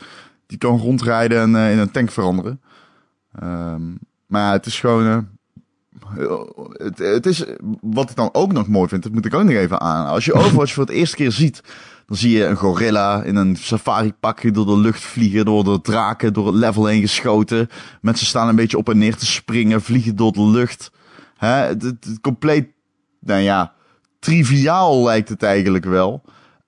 Die 0.47 0.57
kan 0.57 0.77
rondrijden 0.77 1.41
en 1.41 1.53
uh, 1.53 1.71
in 1.71 1.79
een 1.79 1.91
tank 1.91 2.11
veranderen. 2.11 2.61
Um, 3.43 3.99
maar 4.27 4.51
het 4.51 4.65
is 4.65 4.79
gewoon... 4.79 5.27
Het, 6.73 6.97
het, 6.97 7.25
is, 7.25 7.45
wat 7.81 8.09
ik 8.09 8.15
dan 8.15 8.29
ook 8.31 8.51
nog 8.51 8.67
mooi 8.67 8.87
vind, 8.87 9.03
dat 9.03 9.11
moet 9.11 9.25
ik 9.25 9.33
ook 9.33 9.43
nog 9.43 9.53
even 9.53 9.81
aan. 9.81 10.07
Als 10.07 10.25
je 10.25 10.33
Overwatch 10.33 10.73
voor 10.73 10.83
het 10.83 10.93
eerste 10.93 11.15
keer 11.15 11.31
ziet, 11.31 11.61
dan 12.05 12.17
zie 12.17 12.37
je 12.37 12.45
een 12.45 12.55
gorilla 12.55 13.23
in 13.23 13.35
een 13.35 13.55
safari 13.55 14.13
pakje 14.19 14.51
door 14.51 14.65
de 14.65 14.77
lucht 14.77 15.01
vliegen, 15.01 15.45
door 15.45 15.63
de 15.63 15.81
draken, 15.81 16.33
door 16.33 16.47
het 16.47 16.55
level 16.55 16.85
heen 16.85 17.01
geschoten. 17.01 17.69
Mensen 18.01 18.27
staan 18.27 18.47
een 18.47 18.55
beetje 18.55 18.77
op 18.77 18.89
en 18.89 18.97
neer 18.97 19.15
te 19.15 19.25
springen, 19.25 19.81
vliegen 19.81 20.15
door 20.15 20.31
de 20.31 20.47
lucht. 20.47 20.91
Hè? 21.37 21.47
Het, 21.47 21.95
compleet, 22.21 22.67
nou 23.19 23.41
ja, 23.41 23.73
triviaal 24.19 25.03
lijkt 25.03 25.29
het 25.29 25.43
eigenlijk 25.43 25.85
wel. 25.85 26.21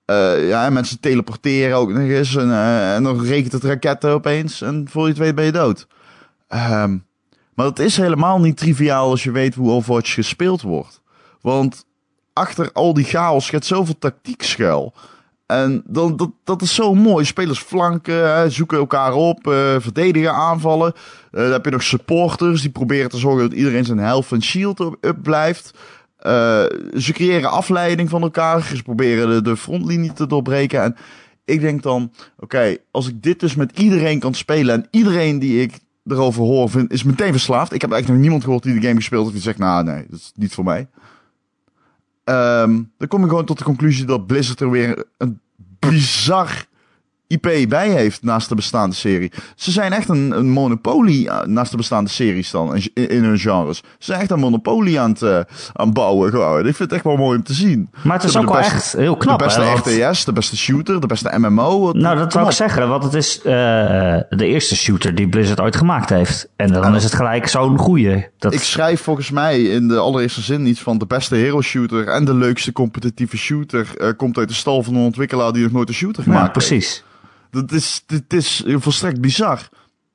Uh, 0.06 0.48
ja, 0.48 0.70
mensen 0.70 1.00
teleporteren 1.00 1.76
ook 1.76 1.90
nog 1.90 2.08
eens 2.08 2.36
en, 2.36 2.48
uh, 2.48 2.94
en 2.94 3.02
dan 3.02 3.24
regent 3.24 3.52
het 3.52 3.64
raketten 3.64 4.10
opeens 4.10 4.62
en 4.62 4.86
voor 4.90 5.02
je 5.02 5.08
het 5.08 5.18
weet 5.18 5.34
ben 5.34 5.44
je 5.44 5.52
dood. 5.52 5.86
Um, 6.48 7.04
maar 7.54 7.66
het 7.66 7.78
is 7.78 7.96
helemaal 7.96 8.40
niet 8.40 8.56
triviaal 8.56 9.10
als 9.10 9.22
je 9.22 9.30
weet 9.30 9.54
hoe 9.54 9.70
Overwatch 9.70 10.14
gespeeld 10.14 10.62
wordt. 10.62 11.02
Want 11.40 11.86
achter 12.32 12.72
al 12.72 12.94
die 12.94 13.04
chaos 13.04 13.48
gaat 13.48 13.64
zoveel 13.64 13.98
tactiek 13.98 14.42
schuil. 14.42 14.94
En 15.46 15.82
dan, 15.86 16.16
dat, 16.16 16.30
dat 16.44 16.62
is 16.62 16.74
zo 16.74 16.94
mooi. 16.94 17.24
Spelers 17.24 17.58
flanken, 17.58 18.52
zoeken 18.52 18.78
elkaar 18.78 19.12
op, 19.12 19.46
uh, 19.46 19.74
verdedigen, 19.78 20.32
aanvallen. 20.32 20.92
Uh, 20.94 21.40
dan 21.42 21.52
heb 21.52 21.64
je 21.64 21.70
nog 21.70 21.82
supporters 21.82 22.60
die 22.60 22.70
proberen 22.70 23.10
te 23.10 23.18
zorgen 23.18 23.48
dat 23.48 23.58
iedereen 23.58 23.84
zijn 23.84 23.98
health 23.98 24.32
en 24.32 24.42
shield 24.42 24.80
up 24.80 25.16
blijft. 25.22 25.74
Uh, 26.26 26.32
ze 26.96 27.12
creëren 27.12 27.50
afleiding 27.50 28.10
van 28.10 28.22
elkaar. 28.22 28.62
Ze 28.62 28.82
proberen 28.82 29.28
de, 29.28 29.42
de 29.42 29.56
frontlinie 29.56 30.12
te 30.12 30.26
doorbreken. 30.26 30.82
En 30.82 30.96
ik 31.44 31.60
denk 31.60 31.82
dan, 31.82 32.12
oké, 32.38 32.76
als 32.90 33.08
ik 33.08 33.22
dit 33.22 33.40
dus 33.40 33.54
met 33.54 33.78
iedereen 33.78 34.18
kan 34.18 34.34
spelen 34.34 34.74
en 34.74 34.86
iedereen 34.90 35.38
die 35.38 35.62
ik 35.62 35.78
erover 36.06 36.42
hoor, 36.42 36.70
vind, 36.70 36.92
is 36.92 37.02
meteen 37.02 37.32
verslaafd. 37.32 37.72
Ik 37.72 37.80
heb 37.80 37.90
eigenlijk 37.90 38.12
nog 38.12 38.22
niemand 38.22 38.44
gehoord 38.44 38.62
die 38.62 38.80
de 38.80 38.86
game 38.86 39.00
gespeeld 39.00 39.22
heeft 39.22 39.34
die 39.34 39.44
zegt, 39.44 39.58
nou 39.58 39.84
nee, 39.84 40.06
dat 40.08 40.18
is 40.18 40.32
niet 40.34 40.54
voor 40.54 40.64
mij. 40.64 40.88
Um, 42.24 42.92
dan 42.98 43.08
kom 43.08 43.22
ik 43.22 43.28
gewoon 43.28 43.44
tot 43.44 43.58
de 43.58 43.64
conclusie 43.64 44.04
dat 44.04 44.26
Blizzard 44.26 44.60
er 44.60 44.70
weer 44.70 45.04
een 45.18 45.40
bizar 45.78 46.66
IP 47.26 47.68
bij 47.68 47.88
heeft 47.88 48.22
naast 48.22 48.48
de 48.48 48.54
bestaande 48.54 48.94
serie. 48.94 49.32
Ze 49.56 49.70
zijn 49.70 49.92
echt 49.92 50.08
een, 50.08 50.30
een 50.30 50.50
monopolie 50.50 51.30
naast 51.44 51.70
de 51.70 51.76
bestaande 51.76 52.10
series 52.10 52.50
dan 52.50 52.76
in, 52.76 53.08
in 53.08 53.24
hun 53.24 53.38
genres. 53.38 53.76
Ze 53.76 53.84
zijn 53.98 54.20
echt 54.20 54.30
een 54.30 54.38
monopolie 54.38 55.00
aan 55.00 55.10
het, 55.10 55.22
uh, 55.22 55.38
aan 55.72 55.92
bouwen 55.92 56.30
gewoon. 56.30 56.58
Ik 56.58 56.64
vind 56.64 56.78
het 56.78 56.92
echt 56.92 57.04
wel 57.04 57.16
mooi 57.16 57.36
om 57.36 57.44
te 57.44 57.52
zien. 57.52 57.90
Maar 58.02 58.16
het 58.16 58.24
is 58.24 58.36
ook 58.36 58.44
wel 58.44 58.54
beste, 58.54 58.74
echt 58.74 58.92
heel 58.92 59.16
knap. 59.16 59.38
De 59.38 59.44
beste 59.44 59.60
hè, 59.60 59.74
RTS, 59.74 60.24
de 60.24 60.32
beste 60.32 60.56
shooter, 60.56 61.00
de 61.00 61.06
beste 61.06 61.38
MMO. 61.38 61.92
Nou, 61.92 62.18
dat 62.18 62.34
wil 62.34 62.46
ik 62.46 62.50
zeggen, 62.50 62.88
want 62.88 63.04
het 63.04 63.14
is 63.14 63.38
uh, 63.38 63.42
de 63.42 64.46
eerste 64.46 64.76
shooter 64.76 65.14
die 65.14 65.28
Blizzard 65.28 65.60
ooit 65.60 65.76
gemaakt 65.76 66.10
heeft. 66.10 66.48
En 66.56 66.72
dan 66.72 66.84
en 66.84 66.94
is 66.94 67.04
het 67.04 67.14
gelijk 67.14 67.48
zo'n 67.48 67.78
goeie. 67.78 68.26
Dat... 68.38 68.54
Ik 68.54 68.60
schrijf 68.60 69.00
volgens 69.00 69.30
mij 69.30 69.62
in 69.62 69.88
de 69.88 69.98
allereerste 69.98 70.40
zin 70.40 70.66
iets 70.66 70.80
van 70.80 70.98
de 70.98 71.06
beste 71.06 71.34
hero 71.34 71.60
shooter 71.60 72.08
en 72.08 72.24
de 72.24 72.34
leukste 72.34 72.72
competitieve 72.72 73.36
shooter 73.36 73.86
uh, 73.96 74.08
komt 74.16 74.38
uit 74.38 74.48
de 74.48 74.54
stal 74.54 74.82
van 74.82 74.94
een 74.94 75.04
ontwikkelaar 75.04 75.52
die 75.52 75.62
nog 75.62 75.72
nooit 75.72 75.88
een 75.88 75.94
shooter 75.94 76.22
gemaakt 76.22 76.46
ja, 76.46 76.50
precies. 76.50 76.92
Heeft. 76.94 77.12
Dat 77.54 77.72
is, 77.72 78.04
het 78.06 78.32
is 78.32 78.64
volstrekt 78.66 79.20
bizar. 79.20 79.68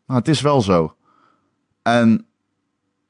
Maar 0.05 0.17
het 0.17 0.27
is 0.27 0.41
wel 0.41 0.61
zo. 0.61 0.95
En 1.81 2.25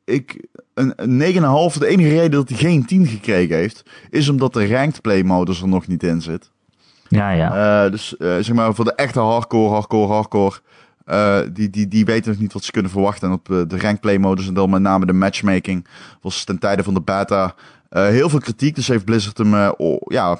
ik, 0.05 0.47
een, 0.73 0.93
een 0.95 1.71
9,5, 1.71 1.77
de 1.77 1.87
enige 1.87 2.09
reden 2.09 2.31
dat 2.31 2.49
hij 2.49 2.57
geen 2.57 2.85
10 2.85 3.07
gekregen 3.07 3.55
heeft, 3.55 3.83
is 4.09 4.29
omdat 4.29 4.53
de 4.53 4.67
ranked 4.67 5.01
play 5.01 5.23
modus 5.23 5.61
er 5.61 5.67
nog 5.67 5.87
niet 5.87 6.03
in 6.03 6.21
zit. 6.21 6.51
Ja, 7.07 7.29
ja. 7.31 7.85
Uh, 7.85 7.91
dus 7.91 8.15
uh, 8.19 8.35
zeg 8.39 8.53
maar 8.53 8.73
voor 8.73 8.85
de 8.85 8.95
echte 8.95 9.19
hardcore, 9.19 9.69
hardcore, 9.69 10.13
hardcore, 10.13 10.59
uh, 11.05 11.39
die, 11.53 11.69
die, 11.69 11.87
die 11.87 12.05
weten 12.05 12.31
nog 12.31 12.39
niet 12.39 12.53
wat 12.53 12.63
ze 12.63 12.71
kunnen 12.71 12.91
verwachten. 12.91 13.27
En 13.27 13.33
op 13.33 13.45
de 13.45 13.79
ranked 13.79 13.99
play 13.99 14.17
modus 14.17 14.47
en 14.47 14.53
dan 14.53 14.69
met 14.69 14.81
name 14.81 15.05
de 15.05 15.13
matchmaking 15.13 15.87
was 16.21 16.43
ten 16.43 16.59
tijde 16.59 16.83
van 16.83 16.93
de 16.93 17.01
beta 17.01 17.55
heel 17.89 18.29
veel 18.29 18.39
kritiek. 18.39 18.75
Dus 18.75 18.87
heeft 18.87 19.05
Blizzard 19.05 19.37
hem 19.37 19.73
ja, 20.05 20.31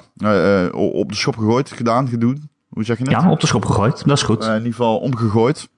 op 0.72 1.08
de 1.08 1.14
schop 1.14 1.36
gegooid, 1.36 1.70
gedaan, 1.70 2.08
gedoen. 2.08 2.49
Hoe 2.70 2.84
zeg 2.84 2.98
je 2.98 3.04
het? 3.04 3.12
Ja, 3.12 3.30
op 3.30 3.40
de 3.40 3.46
schop 3.46 3.64
gegooid. 3.64 4.06
Dat 4.06 4.16
is 4.16 4.22
goed. 4.22 4.42
Uh, 4.42 4.48
in 4.48 4.56
ieder 4.56 4.70
geval 4.70 4.98
omgegooid. 4.98 5.68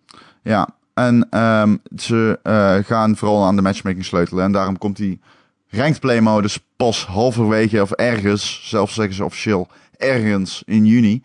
Ja. 0.42 0.68
En 0.94 1.38
um, 1.38 1.82
ze 1.96 2.38
uh, 2.42 2.75
gaan 2.84 3.16
vooral 3.16 3.44
aan 3.44 3.56
de 3.56 3.62
matchmaking 3.62 4.04
sleutelen. 4.04 4.44
En 4.44 4.52
daarom 4.52 4.78
komt 4.78 4.96
die 4.96 5.20
ranked 5.68 6.00
play 6.00 6.20
modus 6.20 6.58
pas 6.76 7.06
halverwege 7.06 7.82
of 7.82 7.90
ergens, 7.90 8.61
zelfs 8.64 8.94
zeggen 8.94 9.14
ze 9.14 9.25
officieel, 9.25 9.68
ergens 9.96 10.62
in 10.66 10.87
juni. 10.87 11.22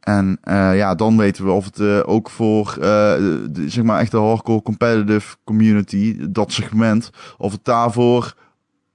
En 0.00 0.38
uh, 0.44 0.76
ja, 0.76 0.94
dan 0.94 1.16
weten 1.16 1.44
we 1.44 1.50
of 1.50 1.64
het 1.64 1.78
uh, 1.78 2.00
ook 2.04 2.30
voor, 2.30 2.74
uh, 2.78 2.84
de, 2.84 3.64
zeg 3.66 3.84
maar, 3.84 4.00
echt 4.00 4.10
de 4.10 4.16
hardcore 4.16 4.62
competitive 4.62 5.36
community, 5.44 6.16
dat 6.30 6.52
segment, 6.52 7.10
of 7.38 7.52
het 7.52 7.64
daarvoor 7.64 8.34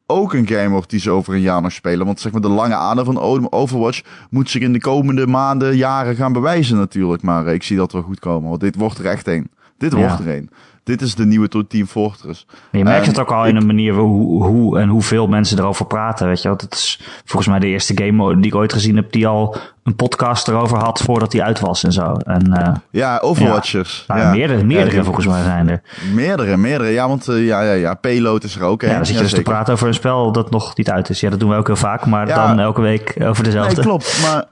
ook 0.10 0.34
een 0.34 0.48
game 0.48 0.70
wordt 0.70 0.90
die 0.90 1.00
ze 1.00 1.10
over 1.12 1.34
een 1.34 1.42
jaar 1.42 1.62
nog 1.62 1.72
spelen. 1.72 2.06
Want 2.06 2.20
zeg 2.20 2.32
maar, 2.32 2.42
de 2.42 2.50
lange 2.50 2.76
adem 2.76 3.06
van 3.06 3.52
Overwatch 3.52 4.02
moet 4.30 4.50
zich 4.50 4.62
in 4.62 4.74
de 4.74 4.80
komende 4.80 5.28
maanden, 5.28 5.76
jaren 5.78 6.16
gaan 6.16 6.34
bewijzen 6.34 6.78
natuurlijk. 6.78 7.22
Maar 7.22 7.48
ik 7.48 7.64
zie 7.64 7.78
dat 7.78 7.92
wel 7.92 8.02
goed 8.02 8.20
komen, 8.20 8.50
want 8.50 8.62
dit 8.62 8.76
wordt 8.76 8.98
er 8.98 9.06
echt 9.06 9.28
een. 9.28 9.50
Dit 9.78 9.92
Ja. 9.92 9.98
wordt 9.98 10.20
er 10.20 10.36
een. 10.36 10.50
Dit 10.90 11.02
is 11.02 11.16
de 11.16 11.26
nieuwe 11.26 11.48
Team 11.68 11.88
Fortress. 11.88 12.46
Je 12.72 12.84
merkt 12.84 13.04
En 13.04 13.10
het 13.10 13.20
ook 13.20 13.32
al 13.32 13.46
in 13.46 13.56
een 13.56 13.66
manier 13.66 13.94
hoe, 13.94 14.44
hoe 14.44 14.80
en 14.80 14.90
hoeveel 14.90 15.28
mensen 15.28 15.58
erover 15.60 15.86
praten. 15.86 16.28
Weet 16.28 16.42
je 16.42 16.48
wel, 16.48 16.58
het 16.58 16.74
is 16.74 17.00
volgens 17.26 17.48
mij 17.50 17.60
de 17.60 17.68
eerste 17.68 17.98
game 18.04 18.36
die 18.36 18.46
ik 18.46 18.56
ooit 18.56 18.74
gezien 18.74 18.96
heb 18.96 19.12
die 19.12 19.28
al 19.28 19.56
een 19.84 19.96
podcast 19.96 20.48
erover 20.48 20.78
had 20.78 21.02
voordat 21.02 21.32
die 21.32 21.44
uit 21.44 21.60
was 21.60 21.84
en 21.84 21.92
zo. 21.92 22.14
En 22.14 22.54
eh, 22.54 22.74
Ja, 22.90 23.18
Overwatchers. 23.18 24.04
nou, 24.08 24.20
ja. 24.20 24.30
meerdere, 24.32 24.64
meerdere 24.64 24.90
Ja, 24.90 24.96
die- 24.96 25.04
volgens 25.04 25.28
mij 25.28 25.44
zijn 25.44 25.70
er. 25.70 25.82
Meerdere, 26.14 26.58
meerdere. 26.58 26.90
Ja, 26.90 27.08
want 27.08 27.28
eh, 27.28 27.46
ja, 27.46 27.62
ja, 27.62 27.74
ja, 27.74 27.94
Payload 27.94 28.44
is 28.44 28.56
er 28.56 28.64
ook. 28.64 28.82
hè? 28.82 28.88
Ja, 28.88 28.96
dan 28.96 29.06
zit 29.06 29.16
je 29.16 29.22
dus 29.22 29.34
te 29.34 29.42
praten 29.42 29.74
over 29.74 29.88
een 29.88 29.94
spel 29.94 30.32
dat 30.32 30.52
nog 30.52 30.76
niet 30.78 30.90
uit 30.90 31.10
is. 31.10 31.20
Ja, 31.20 31.30
dat 31.30 31.40
doen 31.40 31.50
we 31.50 31.56
ook 31.56 31.68
heel 31.68 31.76
vaak, 31.76 32.06
maar 32.06 32.26
dan 32.28 32.60
elke 32.60 32.82
week 32.82 33.16
over 33.24 33.44
dezelfde. 33.44 33.76
Nee, 33.76 33.84
klopt. 33.86 34.20
Maar 34.22 34.46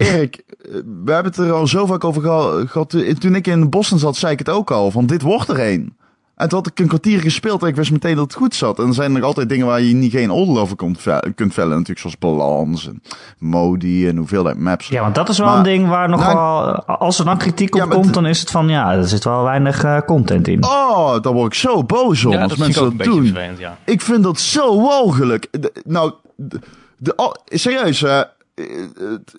Erik, 0.00 0.36
eh, 0.36 0.70
we 1.04 1.12
hebben 1.12 1.32
het 1.32 1.36
er 1.36 1.52
al 1.52 1.66
zo 1.66 1.86
vaak 1.86 2.04
over 2.04 2.22
geha- 2.22 2.66
gehad. 2.66 2.94
Eh, 2.94 3.14
Toen 3.14 3.34
ik 3.34 3.46
in 3.46 3.70
Boston 3.70 3.98
zat, 3.98 4.16
zei 4.16 4.32
ik 4.32 4.38
het 4.38 4.48
ook 4.48 4.70
al. 4.70 4.90
Van 4.90 5.06
dit 5.06 5.22
wordt 5.22 5.48
er 5.48 5.72
een. 5.72 5.98
En 6.34 6.48
toen 6.48 6.58
had 6.58 6.66
ik 6.66 6.78
een 6.78 6.86
kwartier 6.88 7.20
gespeeld 7.20 7.62
en 7.62 7.68
ik 7.68 7.76
wist 7.76 7.90
meteen 7.92 8.14
dat 8.16 8.24
het 8.24 8.34
goed 8.34 8.54
zat. 8.54 8.78
En 8.78 8.86
er 8.86 8.94
zijn 8.94 9.12
nog 9.12 9.22
altijd 9.22 9.48
dingen 9.48 9.66
waar 9.66 9.80
je 9.80 9.94
niet 9.94 10.12
geen 10.12 10.32
oordeel 10.32 10.58
over 10.58 10.76
kunt, 10.76 11.00
ve- 11.00 11.32
kunt 11.34 11.54
vellen. 11.54 11.70
Natuurlijk 11.70 11.98
zoals 11.98 12.18
balans 12.18 12.86
en 12.88 13.02
modi 13.38 14.08
en 14.08 14.16
hoeveelheid 14.16 14.58
maps. 14.58 14.88
Ja, 14.88 15.00
want 15.02 15.14
dat 15.14 15.28
is 15.28 15.38
wel 15.38 15.46
Maar- 15.46 15.56
een 15.56 15.62
ding 15.62 15.88
waar 15.88 16.08
nog 16.08 16.20
Nou, 16.20 16.34
wel... 16.36 16.84
Als 16.84 17.18
er 17.18 17.24
dan 17.24 17.38
kritiek 17.38 17.74
op 17.74 17.80
Ja, 17.80 17.86
komt, 17.86 18.14
dan 18.14 18.26
is 18.26 18.40
het 18.40 18.50
van... 18.50 18.68
Ja, 18.68 18.92
er 18.92 19.08
zit 19.08 19.24
wel 19.24 19.42
weinig 19.44 19.84
eh, 19.84 19.98
content 20.06 20.48
in. 20.48 20.64
Oh, 20.64 21.20
daar 21.22 21.32
word 21.32 21.46
ik 21.52 21.58
zo 21.58 21.84
boos 21.84 22.24
om 22.24 22.32
Ja, 22.32 22.40
als 22.40 22.48
dat 22.50 22.58
mensen 22.58 22.82
dat 22.82 22.96
beetje 22.96 23.12
doen. 23.12 23.24
vervelend, 23.26 23.58
ja. 23.58 23.78
Ik 23.84 24.00
vind 24.00 24.22
dat 24.22 24.40
zo 24.40 24.80
walgelijk. 24.82 25.46
De- 25.50 25.72
nou, 25.84 26.12
de, 26.36 26.58
de- 26.96 27.16
al- 27.16 27.36
serieus, 27.44 28.00
hè. 28.00 28.08
Eh, 28.20 28.24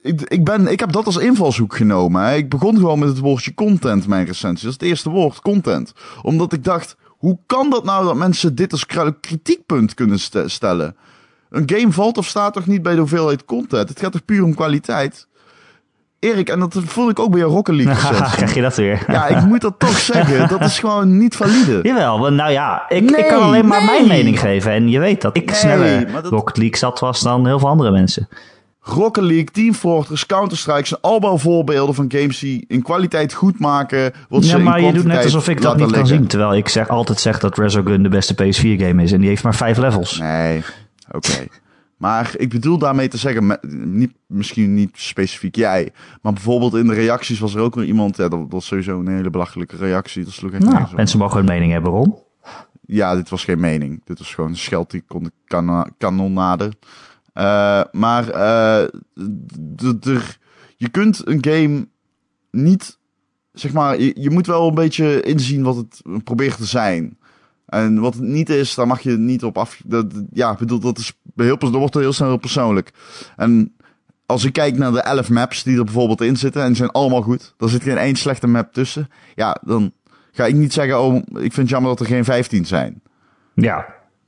Ik, 0.01 0.21
ik, 0.21 0.43
ben, 0.43 0.67
ik 0.67 0.79
heb 0.79 0.91
dat 0.91 1.05
als 1.05 1.17
invalshoek 1.17 1.75
genomen. 1.75 2.23
Hè. 2.23 2.35
Ik 2.35 2.49
begon 2.49 2.75
gewoon 2.75 2.99
met 2.99 3.07
het 3.09 3.19
woordje 3.19 3.53
content, 3.53 4.07
mijn 4.07 4.25
recensie. 4.25 4.63
Dat 4.65 4.73
is 4.73 4.79
het 4.79 4.81
eerste 4.89 5.09
woord, 5.09 5.41
content. 5.41 5.93
Omdat 6.21 6.53
ik 6.53 6.63
dacht, 6.63 6.95
hoe 7.07 7.37
kan 7.45 7.69
dat 7.69 7.83
nou 7.83 8.05
dat 8.05 8.15
mensen 8.15 8.55
dit 8.55 8.71
als 8.71 8.85
kritiekpunt 9.21 9.93
kunnen 9.93 10.19
ste- 10.19 10.47
stellen? 10.49 10.95
Een 11.49 11.69
game 11.75 11.91
valt 11.91 12.17
of 12.17 12.25
staat 12.27 12.53
toch 12.53 12.65
niet 12.67 12.81
bij 12.81 12.93
de 12.93 12.99
hoeveelheid 12.99 13.45
content? 13.45 13.89
Het 13.89 13.99
gaat 13.99 14.11
toch 14.11 14.25
puur 14.25 14.43
om 14.43 14.55
kwaliteit? 14.55 15.27
Erik, 16.19 16.49
en 16.49 16.59
dat 16.59 16.75
voel 16.85 17.09
ik 17.09 17.19
ook 17.19 17.31
bij 17.31 17.41
een 17.41 17.47
Rocket 17.47 17.75
League 17.75 17.93
recensie. 18.09 18.35
Krijg 18.35 18.53
je 18.53 18.61
dat 18.61 18.75
weer? 18.75 19.03
Ja, 19.07 19.27
ik 19.27 19.45
moet 19.45 19.61
dat 19.61 19.79
toch 19.79 19.97
zeggen. 19.97 20.47
Dat 20.57 20.61
is 20.61 20.79
gewoon 20.79 21.17
niet 21.17 21.35
valide. 21.35 21.79
Jawel, 21.83 22.31
nou 22.31 22.51
ja, 22.51 22.85
ik, 22.89 23.09
Nee, 23.11 23.19
ik 23.21 23.27
kan 23.27 23.41
alleen 23.41 23.67
maar 23.67 23.79
nee. 23.83 23.89
mijn 23.97 24.07
mening 24.07 24.39
geven. 24.39 24.71
En 24.71 24.89
je 24.89 24.99
weet 24.99 25.21
dat 25.21 25.35
ik 25.37 25.45
Nee, 25.45 25.55
sneller 25.55 26.11
dat- 26.11 26.25
Rocket 26.25 26.57
League 26.57 26.77
zat 26.77 26.99
was 26.99 27.21
dan 27.21 27.45
heel 27.45 27.59
veel 27.59 27.67
andere 27.67 27.91
mensen. 27.91 28.27
Rocket 28.83 29.23
League, 29.23 29.45
Team 29.45 29.73
Fortress, 29.73 30.25
Counter-Strike 30.25 30.87
zijn 30.87 31.01
allemaal 31.01 31.37
voorbeelden 31.37 31.95
van 31.95 32.05
games 32.07 32.39
die 32.39 32.65
in 32.67 32.81
kwaliteit 32.81 33.33
goed 33.33 33.59
maken. 33.59 34.13
Wat 34.29 34.45
ze 34.45 34.57
Ja, 34.57 34.63
maar 34.63 34.81
je 34.81 34.93
doet 34.93 35.03
net 35.03 35.23
alsof 35.23 35.47
ik 35.47 35.61
dat 35.61 35.77
niet 35.77 35.91
kan 35.91 36.07
zien. 36.07 36.27
Terwijl 36.27 36.55
ik 36.55 36.67
zeg, 36.67 36.89
altijd 36.89 37.19
zeg 37.19 37.39
dat 37.39 37.57
Resogun 37.57 38.03
de 38.03 38.09
beste 38.09 38.33
PS4-game 38.33 39.03
is. 39.03 39.11
En 39.11 39.19
die 39.19 39.29
heeft 39.29 39.43
maar 39.43 39.55
vijf 39.55 39.77
levels. 39.77 40.19
Nee, 40.19 40.63
oké. 41.11 41.47
Maar 41.97 42.31
ik 42.37 42.49
bedoel 42.49 42.77
daarmee 42.77 43.07
te 43.07 43.17
zeggen, 43.17 43.59
niet, 43.85 44.13
misschien 44.27 44.73
niet 44.73 44.89
specifiek 44.93 45.55
jij, 45.55 45.91
maar 46.21 46.33
bijvoorbeeld 46.33 46.75
in 46.75 46.87
de 46.87 46.93
reacties 46.93 47.39
was 47.39 47.55
er 47.55 47.61
ook 47.61 47.75
weer 47.75 47.85
iemand, 47.85 48.17
ja, 48.17 48.27
dat 48.27 48.39
was 48.49 48.65
sowieso 48.65 48.99
een 48.99 49.07
hele 49.07 49.29
belachelijke 49.29 49.75
reactie, 49.75 50.23
dat 50.23 50.33
sloeg 50.33 50.51
echt 50.51 50.63
Nou, 50.63 50.85
mensen 50.95 51.19
mogen 51.19 51.37
hun 51.37 51.45
mening 51.45 51.71
hebben, 51.71 51.91
Ron. 51.91 52.15
Ja, 52.85 53.15
dit 53.15 53.29
was 53.29 53.43
geen 53.43 53.59
mening. 53.59 54.01
Dit 54.05 54.19
was 54.19 54.33
gewoon 54.33 54.49
een 54.49 54.57
scheld 54.57 54.91
die 54.91 55.03
kon 55.07 55.31
kanonade. 55.97 56.71
Eh 57.33 57.81
maar 57.91 58.29
eh, 58.29 58.87
je 60.75 60.89
kunt 60.91 61.27
een 61.27 61.45
game 61.45 61.87
niet, 62.51 62.97
zeg 63.53 63.73
maar, 63.73 63.99
je, 63.99 64.29
moet 64.29 64.47
wel 64.47 64.67
een 64.67 64.75
beetje 64.75 65.21
inzien 65.21 65.63
wat 65.63 65.75
het 65.75 66.01
probeert 66.23 66.57
te 66.57 66.65
zijn. 66.65 67.17
En 67.65 67.99
wat 67.99 68.13
het 68.13 68.23
niet 68.23 68.49
is, 68.49 68.75
daar 68.75 68.87
mag 68.87 69.01
je 69.01 69.17
niet 69.17 69.43
op 69.43 69.57
af. 69.57 69.81
Dat, 69.85 70.05
ja, 70.33 70.55
bedoel, 70.55 70.79
dat, 70.79 70.97
is 70.97 71.13
heel, 71.35 71.57
dat 71.57 71.71
wordt 71.71 71.93
heel 71.93 72.13
snel 72.13 72.37
persoonlijk. 72.37 72.91
En 73.35 73.75
als 74.25 74.43
ik 74.43 74.53
kijk 74.53 74.77
naar 74.77 74.91
de 74.91 75.01
11 75.01 75.29
maps 75.29 75.63
die 75.63 75.77
er 75.77 75.83
bijvoorbeeld 75.83 76.21
in 76.21 76.37
zitten, 76.37 76.61
en 76.61 76.67
die 76.67 76.75
zijn 76.75 76.91
allemaal 76.91 77.21
goed, 77.21 77.53
er 77.57 77.69
zit 77.69 77.83
geen 77.83 77.97
één 77.97 78.15
slechte 78.15 78.47
map 78.47 78.73
tussen. 78.73 79.09
Ja, 79.35 79.57
dan 79.65 79.91
ga 80.31 80.45
ik 80.45 80.55
niet 80.55 80.73
zeggen, 80.73 81.01
oh, 81.01 81.15
ik 81.15 81.23
vind 81.33 81.55
het 81.55 81.69
jammer 81.69 81.89
dat 81.89 81.99
er 81.99 82.05
geen 82.05 82.25
15 82.25 82.65
zijn. 82.65 83.01
Ja, 83.53 83.85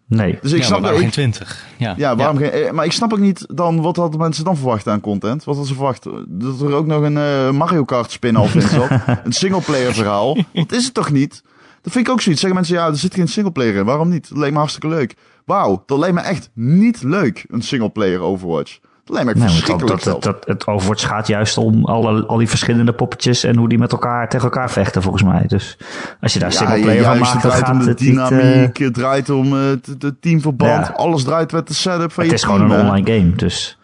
nee. 0.08 0.38
Dus 0.42 0.52
ik 0.52 0.60
ja, 0.60 0.66
snap 0.66 0.82
waarom 0.82 1.00
ik, 1.00 1.04
geen 1.04 1.14
20? 1.14 1.66
Ja, 1.78 1.94
ja, 1.98 2.16
waarom 2.16 2.38
geen, 2.38 2.52
eh, 2.52 2.72
maar 2.72 2.86
ik 2.86 2.92
snap 2.92 3.14
ook 3.14 3.20
niet 3.20 3.46
dan, 3.48 3.82
wat 3.82 3.96
hadden 3.96 4.20
mensen 4.20 4.44
dan 4.44 4.58
verwacht 4.58 4.88
aan 4.88 5.02
content? 5.02 5.44
Wat 5.44 5.56
hadden 5.56 5.66
ze 5.66 5.74
verwacht? 5.74 6.04
Dat 6.28 6.62
er 6.62 6.74
ook 6.74 6.86
nog 6.86 7.02
een 7.02 7.18
eh, 7.18 7.52
Mario 7.52 7.84
Kart 7.84 8.12
spin-off 8.12 8.56
in 8.56 8.62
zat? 8.62 8.90
een 9.24 9.34
singleplayer 9.34 9.94
verhaal? 9.94 10.38
Dat 10.54 10.72
is 10.72 10.86
het 10.86 10.94
toch 10.94 11.12
niet? 11.12 11.44
Dat 11.82 11.92
vind 11.92 12.08
ik 12.08 12.12
ook 12.12 12.22
zoiets. 12.22 12.42
Zeggen 12.42 12.60
mensen, 12.60 12.78
ja, 12.78 12.88
er 12.88 12.98
zit 12.98 13.14
geen 13.14 13.28
singleplayer 13.28 13.76
in. 13.76 13.86
Waarom 13.86 14.10
niet? 14.10 14.30
Dat 14.30 14.38
leek 14.38 14.52
me 14.52 14.58
hartstikke 14.58 14.88
leuk. 14.88 15.16
Wauw, 15.46 15.84
dat 15.86 16.00
leek 16.00 16.14
me 16.14 16.20
echt 16.20 16.50
niet 16.54 17.04
leuk, 17.04 17.46
een 17.48 17.62
singleplayer 17.62 18.20
Overwatch. 18.20 18.80
Dat 19.06 19.16
leek 19.18 19.26
me 19.26 19.34
Nee, 19.34 19.50
verschrikkelijk 19.50 19.88
dat, 19.88 20.04
dat, 20.04 20.24
zelfs. 20.24 20.26
dat, 20.26 20.46
het 20.48 20.68
Overwatch 20.68 21.08
gaat 21.08 21.28
juist 21.28 21.58
om 21.58 21.86
alle, 21.86 22.26
al 22.26 22.38
die 22.38 22.50
verschillende 22.50 22.94
poppetjes 22.94 23.44
en 23.44 23.58
hoe 23.58 23.70
die 23.70 23.78
met 23.78 23.92
elkaar 23.92 24.30
tegen 24.30 24.46
elkaar 24.46 24.72
vechten, 24.72 25.02
volgens 25.02 25.24
mij. 25.24 25.44
Dus 25.48 25.78
als 26.22 26.34
je 26.34 26.40
daar 26.40 26.52
Ja, 26.52 26.58
singleplayer 26.58 27.04
van 27.04 27.20
maakt, 27.20 27.34
het 27.34 27.42
dan 27.42 27.52
draait 27.52 27.70
om 27.70 27.76
gaat 27.76 27.84
de 27.84 27.90
het 27.90 28.00
niet... 28.00 28.18
eh, 28.18 28.28
dynamiek, 28.28 28.78
het 28.78 28.94
draait 28.94 29.30
om 29.30 29.54
eh, 29.58 29.66
het, 29.66 29.88
het 30.00 30.22
teamverband. 30.22 30.88
Ja. 30.88 30.94
Alles 30.94 31.24
draait 31.24 31.52
met 31.52 31.68
de 31.68 31.74
setup 31.74 32.12
van 32.12 32.24
het 32.24 32.32
je 32.32 32.38
is 32.38 32.44
gewoon 32.44 32.62
een 32.62 32.70
hè. 32.70 32.80
online 32.82 33.12
game, 33.14 33.36
dus... 33.36 33.78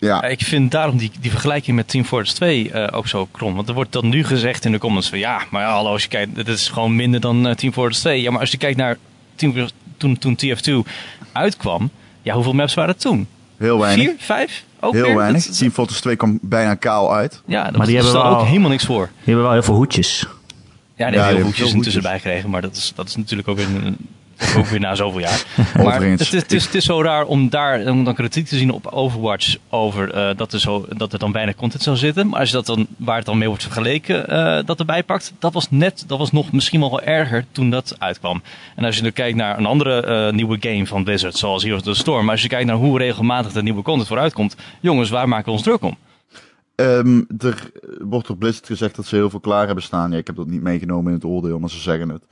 Ja, 0.00 0.22
Ik 0.22 0.42
vind 0.42 0.70
daarom 0.70 0.96
die, 0.96 1.10
die 1.20 1.30
vergelijking 1.30 1.76
met 1.76 1.88
Team 1.88 2.04
Fortress 2.04 2.34
2 2.34 2.70
eh, 2.70 2.96
ook 2.98 3.06
zo 3.08 3.28
krom. 3.30 3.54
Want 3.54 3.68
er 3.68 3.74
wordt 3.74 3.92
dan 3.92 4.08
nu 4.08 4.24
gezegd 4.24 4.64
in 4.64 4.72
de 4.72 4.78
comments 4.78 5.08
van 5.08 5.18
ja, 5.18 5.40
maar 5.50 5.62
ja, 5.62 5.70
hallo, 5.72 5.92
als 5.92 6.02
je 6.02 6.08
kijkt, 6.08 6.34
dit 6.34 6.48
is 6.48 6.68
gewoon 6.68 6.96
minder 6.96 7.20
dan 7.20 7.46
eh, 7.48 7.54
Team 7.54 7.72
Fortress 7.72 8.00
2. 8.00 8.22
Ja, 8.22 8.30
maar 8.30 8.40
als 8.40 8.50
je 8.50 8.56
kijkt 8.56 8.76
naar 8.76 8.96
Team, 9.34 9.68
toen, 9.96 10.18
toen 10.18 10.38
TF2 10.44 10.90
uitkwam, 11.32 11.90
ja, 12.22 12.34
hoeveel 12.34 12.52
maps 12.52 12.74
waren 12.74 12.90
het 12.90 13.00
toen? 13.00 13.26
Heel 13.58 13.78
weinig. 13.78 14.06
Vier, 14.06 14.14
vijf? 14.18 14.64
Ook 14.80 14.92
Heel 14.92 15.02
weer? 15.02 15.16
weinig. 15.16 15.44
Dat- 15.44 15.58
Team 15.58 15.70
Fortress 15.70 16.00
2 16.00 16.16
kwam 16.16 16.38
bijna 16.42 16.74
kaal 16.74 17.14
uit. 17.14 17.42
ja, 17.46 17.64
dat 17.64 17.76
Maar 17.76 17.86
die 17.86 17.94
hebben 17.96 18.12
wel- 18.14 18.24
ook 18.38 18.46
helemaal 18.46 18.70
niks 18.70 18.84
voor. 18.84 19.04
Die 19.06 19.24
hebben 19.24 19.42
wel 19.42 19.52
heel 19.52 19.62
veel 19.62 19.74
hoedjes. 19.74 20.18
Ja, 20.20 20.26
die 20.26 20.34
Ja, 20.96 21.04
hebben 21.04 21.12
heel 21.12 21.22
hebben 21.24 21.44
hoekjes 21.44 21.66
veel 21.68 21.76
intussen 21.76 22.02
hoekjes. 22.02 22.22
bijgekregen, 22.22 22.50
maar 22.50 22.62
dat 22.62 22.76
is, 22.76 22.92
dat 22.94 23.08
is 23.08 23.16
natuurlijk 23.16 23.48
ook 23.48 23.56
weer, 23.56 23.66
een- 23.66 23.96
ook 24.56 24.66
weer 24.66 24.80
na 24.80 24.94
zoveel 24.94 25.20
jaar. 25.20 25.44
Maar 25.84 26.02
het, 26.02 26.20
is- 26.20 26.32
het, 26.32 26.52
is, 26.52 26.64
het 26.64 26.74
is 26.74 26.84
zo 26.84 27.02
raar 27.02 27.24
om 27.24 27.48
daar 27.48 27.86
om 27.86 28.04
dan 28.04 28.14
kritiek 28.14 28.46
te 28.46 28.56
zien 28.56 28.70
op 28.70 28.86
Overwatch 28.86 29.56
over 29.68 30.12
eh, 30.12 30.36
dat, 30.36 30.52
er 30.52 30.60
zo, 30.60 30.86
dat 30.96 31.12
er 31.12 31.18
dan 31.18 31.32
weinig 31.32 31.54
content 31.56 31.82
zou 31.82 31.96
zitten. 31.96 32.28
Maar 32.28 32.40
als 32.40 32.48
je 32.48 32.54
dat 32.54 32.66
dan, 32.66 32.86
waar 32.96 33.16
het 33.16 33.26
dan 33.26 33.38
mee 33.38 33.48
wordt 33.48 33.62
vergeleken, 33.62 34.28
eh, 34.28 34.64
dat 34.66 34.78
erbij 34.78 35.02
pakt, 35.02 35.32
dat 35.38 35.52
was 35.52 35.70
net, 35.70 36.04
dat 36.06 36.18
was 36.18 36.32
nog 36.32 36.52
misschien 36.52 36.80
wel 36.80 36.90
wel 36.90 37.02
erger 37.02 37.44
toen 37.52 37.70
dat 37.70 37.96
uitkwam. 37.98 38.42
En 38.76 38.84
als 38.84 38.96
je 38.96 39.02
nu 39.02 39.10
kijkt 39.10 39.36
naar 39.36 39.58
een 39.58 39.66
andere 39.66 40.00
eh, 40.02 40.32
nieuwe 40.32 40.56
game 40.60 40.86
van 40.86 41.04
Blizzard, 41.04 41.36
zoals 41.36 41.62
Heroes 41.62 41.80
of 41.80 41.86
the 41.94 42.00
Storm, 42.00 42.22
maar 42.24 42.32
als 42.32 42.42
je 42.42 42.48
kijkt 42.48 42.66
naar 42.66 42.76
hoe 42.76 42.98
regelmatig 42.98 43.54
er 43.54 43.62
nieuwe 43.62 43.82
content 43.82 44.08
vooruit 44.08 44.32
komt, 44.32 44.56
jongens, 44.80 45.10
waar 45.10 45.28
maken 45.28 45.44
we 45.44 45.50
ons 45.52 45.62
druk 45.62 45.82
om? 45.82 45.96
Ehm, 46.74 47.22
er 47.38 47.70
wordt 48.00 48.26
door 48.26 48.36
Blizzard 48.36 48.66
gezegd 48.66 48.96
dat 48.96 49.06
ze 49.06 49.14
heel 49.14 49.30
veel 49.30 49.40
klaar 49.40 49.66
hebben 49.66 49.84
staan. 49.84 50.10
Ja, 50.10 50.16
ik 50.16 50.26
heb 50.26 50.36
dat 50.36 50.46
niet 50.46 50.62
meegenomen 50.62 51.06
in 51.06 51.14
het 51.14 51.24
oordeel, 51.24 51.58
maar 51.58 51.70
ze 51.70 51.78
zeggen 51.80 52.08
het. 52.08 52.22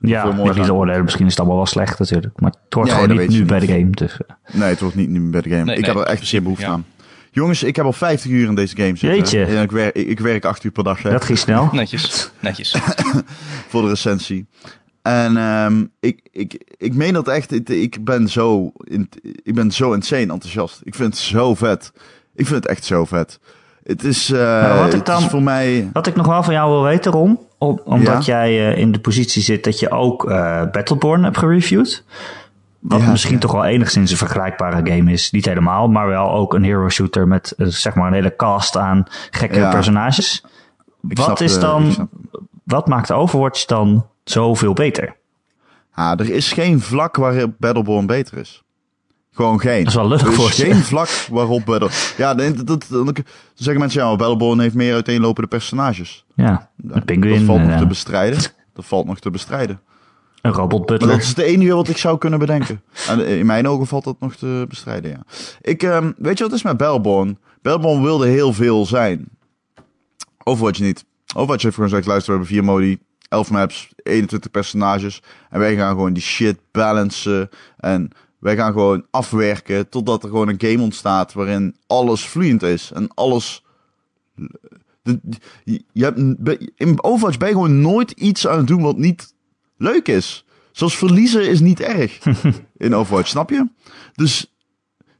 Ja, 0.00 0.32
niet 0.54 0.70
oordelen. 0.70 1.04
Misschien 1.04 1.24
is 1.24 1.30
het 1.30 1.38
allemaal 1.40 1.56
wel 1.56 1.66
slecht 1.66 1.98
natuurlijk. 1.98 2.40
Maar 2.40 2.50
het 2.50 2.74
hoort 2.74 2.86
Nee, 2.86 2.94
gewoon 2.94 3.16
dat 3.16 3.28
niet 3.28 3.38
nu 3.38 3.44
bij 3.44 3.58
de 3.58 3.66
game. 3.66 3.90
Dus, 3.90 4.16
eh. 4.26 4.54
Nee, 4.60 4.68
het 4.68 4.80
wordt 4.80 4.96
niet, 4.96 5.08
meer 5.10 5.30
bij 5.30 5.40
de 5.40 5.48
game. 5.48 5.64
Nee, 5.64 5.76
ik 5.76 5.86
nee, 5.86 5.90
heb 5.90 6.04
er 6.04 6.10
echt 6.10 6.28
geen 6.28 6.42
behoefte 6.42 6.64
ja. 6.64 6.70
aan. 6.72 6.84
Jongens, 7.30 7.62
ik 7.62 7.76
heb 7.76 7.84
al 7.84 7.92
50 7.92 8.30
uur 8.30 8.48
in 8.48 8.54
deze 8.54 8.76
game 8.76 8.96
zitten. 8.96 9.18
Jeetje. 9.18 9.44
En 9.44 9.62
ik, 9.62 9.70
werk, 9.70 9.94
ik, 9.94 10.20
werk 10.20 10.44
8 10.44 10.64
uur 10.64 10.70
per 10.70 10.84
dag 10.84 11.02
hè, 11.02 11.10
dat 11.10 11.24
ging 11.24 11.38
snel. 11.38 11.68
Netjes, 11.72 12.30
netjes. 12.40 12.76
voor 13.68 13.82
de 13.82 13.88
recensie. 13.88 14.46
En 15.02 15.36
ehm, 15.36 15.84
ik, 16.00 16.28
ik, 16.32 16.64
ik 16.76 16.94
meen 16.94 17.12
dat 17.12 17.28
echt. 17.28 17.52
Ik, 17.52 17.68
ik, 17.68 18.04
ben 18.04 18.28
zo, 18.28 18.72
in- 18.84 19.08
ik 19.42 19.54
ben 19.54 19.70
zo 19.70 19.92
insane 19.92 20.32
enthousiast. 20.32 20.80
Ik 20.84 20.94
vind 20.94 21.08
het 21.12 21.22
zo 21.22 21.54
vet. 21.54 21.92
Ik 22.34 22.46
vind 22.46 22.62
het 22.62 22.66
echt 22.66 22.84
zo 22.84 23.04
vet. 23.04 23.38
Het 23.82 24.04
is, 24.04 24.30
eh, 24.30 24.78
wat 24.78 24.86
ik 24.86 24.92
het 24.98 25.08
is 25.08 25.14
dan- 25.14 25.30
voor 25.30 25.42
mij... 25.42 25.90
Wat 25.92 26.06
ik 26.06 26.16
nog 26.16 26.26
wel 26.26 26.42
van 26.42 26.54
jou 26.54 26.70
wil 26.70 26.82
weten, 26.82 27.12
Ron, 27.12 27.38
om- 27.58 27.80
omdat 27.84 28.24
jij 28.24 28.48
eh, 28.72 28.78
in 28.78 28.92
de 28.92 28.98
positie 28.98 29.42
zit 29.42 29.64
dat 29.64 29.78
je 29.78 29.90
ook 29.90 30.30
eh, 30.30 30.62
Battleborn 30.72 31.22
hebt 31.24 31.38
gereviewd. 31.38 32.04
Wat 32.78 33.00
Ja, 33.00 33.10
misschien 33.10 33.34
ja. 33.34 33.38
toch 33.40 33.52
wel 33.52 33.64
enigszins 33.64 34.10
een 34.10 34.16
vergelijkbare 34.16 34.90
game 34.92 35.12
is. 35.12 35.30
Niet 35.30 35.44
helemaal, 35.44 35.88
maar 35.88 36.06
wel 36.08 36.30
ook 36.32 36.54
een 36.54 36.64
hero 36.64 36.88
shooter 36.88 37.28
met 37.28 37.50
eh, 37.56 37.66
zeg 37.66 37.94
maar 37.94 38.06
een 38.06 38.12
hele 38.12 38.36
cast 38.36 38.76
aan 38.76 39.04
gekke 39.30 39.58
Ja. 39.58 39.70
personages. 39.70 40.44
Ik 41.08 41.18
Wat 41.18 41.40
is 41.40 41.58
dan, 41.60 42.08
wat 42.64 42.86
maakt 42.88 43.12
Overwatch 43.12 43.64
dan 43.64 44.06
zoveel 44.24 44.72
beter? 44.72 45.16
Ah, 45.94 46.20
er 46.20 46.30
is 46.30 46.52
geen 46.52 46.80
vlak 46.80 47.16
waarop 47.16 47.50
Battleborn 47.58 48.06
beter 48.06 48.38
is. 48.38 48.62
Gewoon 49.36 49.60
geen. 49.60 49.78
Dat 49.78 49.86
is 49.88 49.94
wel 49.94 50.08
lullig 50.08 50.34
voor 50.34 50.46
je. 50.46 50.52
geen 50.52 50.74
vlak 50.82 51.08
waarop 51.30 51.64
Battle... 51.64 51.88
Ja, 52.16 52.34
dat, 52.34 52.56
dat, 52.56 52.66
dat- 52.66 52.86
dan 52.88 53.14
zeggen 53.54 53.78
mensen, 53.80 54.02
ja, 54.02 54.16
Battleborn 54.16 54.60
heeft 54.60 54.74
meer 54.74 54.94
uiteenlopende 54.94 55.48
personages. 55.48 56.24
Ja, 56.34 56.70
Dat, 56.76 56.96
een 56.96 57.04
pinguïn, 57.04 57.36
dat 57.36 57.46
valt 57.46 57.60
nog 57.60 57.76
te 57.76 57.82
eh, 57.82 57.88
bestrijden. 57.88 58.38
Dat 58.72 58.84
valt 58.84 59.06
nog 59.06 59.18
te 59.18 59.30
bestrijden. 59.30 59.80
een 60.42 60.52
robot 60.52 60.78
Maar 60.78 60.86
butler. 60.98 61.10
dat 61.10 61.22
is 61.22 61.28
het 61.28 61.38
enige 61.38 61.74
wat 61.74 61.88
ik 61.88 61.96
zou 61.96 62.18
kunnen 62.18 62.38
bedenken. 62.38 62.82
En 63.08 63.26
in 63.26 63.46
mijn 63.46 63.68
ogen 63.68 63.86
valt 63.86 64.04
dat 64.04 64.20
nog 64.20 64.34
te 64.34 64.64
bestrijden, 64.68 65.10
ja. 65.10 65.22
Ik, 65.60 65.82
ehm, 65.82 66.12
weet 66.16 66.38
je 66.38 66.44
wat 66.44 66.52
is 66.52 66.62
met 66.62 66.76
Battleborn? 66.76 67.38
Battleborn 67.62 68.02
wilde 68.02 68.26
heel 68.26 68.52
veel 68.52 68.86
zijn. 68.86 69.28
Overwatch 70.44 70.80
niet. 70.80 71.04
Overwatch 71.34 71.62
heeft 71.62 71.74
gewoon 71.74 71.90
gezegd, 71.90 72.08
luister, 72.08 72.32
we 72.32 72.38
hebben 72.38 72.56
vier 72.56 72.64
modi. 72.72 72.98
11 73.28 73.50
maps, 73.50 73.88
21 74.02 74.50
personages. 74.50 75.22
En 75.50 75.58
wij 75.58 75.76
gaan 75.76 75.90
gewoon 75.90 76.12
die 76.12 76.22
shit 76.22 76.58
balancen. 76.72 77.48
En 77.78 78.10
wij 78.46 78.56
gaan 78.56 78.72
gewoon 78.72 79.06
afwerken 79.10 79.88
totdat 79.88 80.22
er 80.22 80.28
gewoon 80.28 80.48
een 80.48 80.60
game 80.60 80.82
ontstaat 80.82 81.32
waarin 81.32 81.76
alles 81.86 82.26
vloeiend 82.26 82.62
is. 82.62 82.90
En 82.94 83.08
alles... 83.14 83.64
De, 85.02 85.20
je 85.92 86.04
hebt, 86.04 86.18
in 86.76 87.02
Overwatch 87.02 87.38
ben 87.38 87.48
je 87.48 87.54
gewoon 87.54 87.80
nooit 87.80 88.10
iets 88.10 88.46
aan 88.46 88.58
het 88.58 88.66
doen 88.66 88.82
wat 88.82 88.96
niet 88.96 89.34
leuk 89.76 90.08
is. 90.08 90.44
Zoals 90.72 90.96
verliezen 90.98 91.48
is 91.48 91.60
niet 91.60 91.80
erg 91.80 92.18
in 92.76 92.94
Overwatch, 92.94 93.28
snap 93.28 93.50
je? 93.50 93.68
Dus 94.14 94.54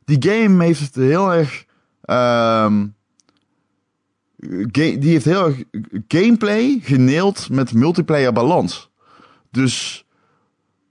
die 0.05 0.31
game 0.31 0.65
heeft 0.65 0.81
het 0.81 0.95
heel 0.95 1.33
erg... 1.33 1.65
Um, 2.11 2.95
die 4.73 5.11
heeft 5.11 5.25
heel 5.25 5.47
erg 5.47 5.65
gameplay 6.09 6.79
geneeld 6.83 7.51
met 7.51 7.73
multiplayer 7.73 8.33
balans. 8.33 8.91
Dus 9.51 10.06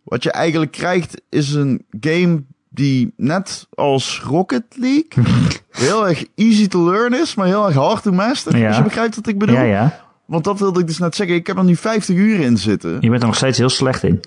wat 0.05 0.24
je 0.24 0.31
eigenlijk 0.31 0.71
krijgt 0.71 1.21
is 1.29 1.53
een 1.53 1.85
game 2.00 2.43
die 2.69 3.13
net 3.17 3.67
als 3.74 4.21
Rocket 4.24 4.63
League 4.69 5.24
heel 5.71 6.07
erg 6.07 6.25
easy 6.35 6.67
to 6.67 6.91
learn 6.91 7.13
is, 7.13 7.35
maar 7.35 7.47
heel 7.47 7.65
erg 7.65 7.75
hard 7.75 8.03
to 8.03 8.12
master. 8.12 8.57
Ja. 8.57 8.67
Als 8.67 8.77
je 8.77 8.83
begrijpt 8.83 9.15
wat 9.15 9.27
ik 9.27 9.38
bedoel. 9.38 9.55
Ja, 9.55 9.62
ja. 9.62 10.03
Want 10.25 10.43
dat 10.43 10.59
wilde 10.59 10.79
ik 10.79 10.88
dus 10.88 10.97
net 10.97 11.15
zeggen. 11.15 11.35
Ik 11.35 11.47
heb 11.47 11.57
er 11.57 11.63
nu 11.63 11.75
50 11.75 12.15
uur 12.15 12.39
in 12.39 12.57
zitten. 12.57 12.97
Je 13.00 13.09
bent 13.09 13.21
er 13.21 13.27
nog 13.27 13.35
steeds 13.35 13.57
heel 13.57 13.69
slecht 13.69 14.03
in. 14.03 14.19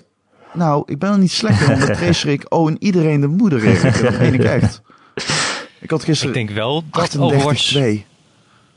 Nou, 0.53 0.83
ik 0.85 0.99
ben 0.99 1.11
er 1.11 1.17
niet 1.17 1.31
slecht 1.31 1.61
in, 1.61 1.73
omdat 1.73 1.93
Tracer 1.97 2.29
ik 2.29 2.45
oh 2.49 2.69
en 2.69 2.75
iedereen 2.79 3.21
de 3.21 3.27
moeder 3.27 3.63
is. 3.63 3.81
Dat 4.01 4.19
ik 4.19 4.43
echt. 4.43 4.81
Ik 5.79 5.89
had 5.89 6.03
gisteren 6.03 6.35
ik 6.35 6.47
denk 6.47 6.57
wel 6.57 6.83
dat 6.91 7.17
Overwatch 7.17 7.67
2. 7.67 8.05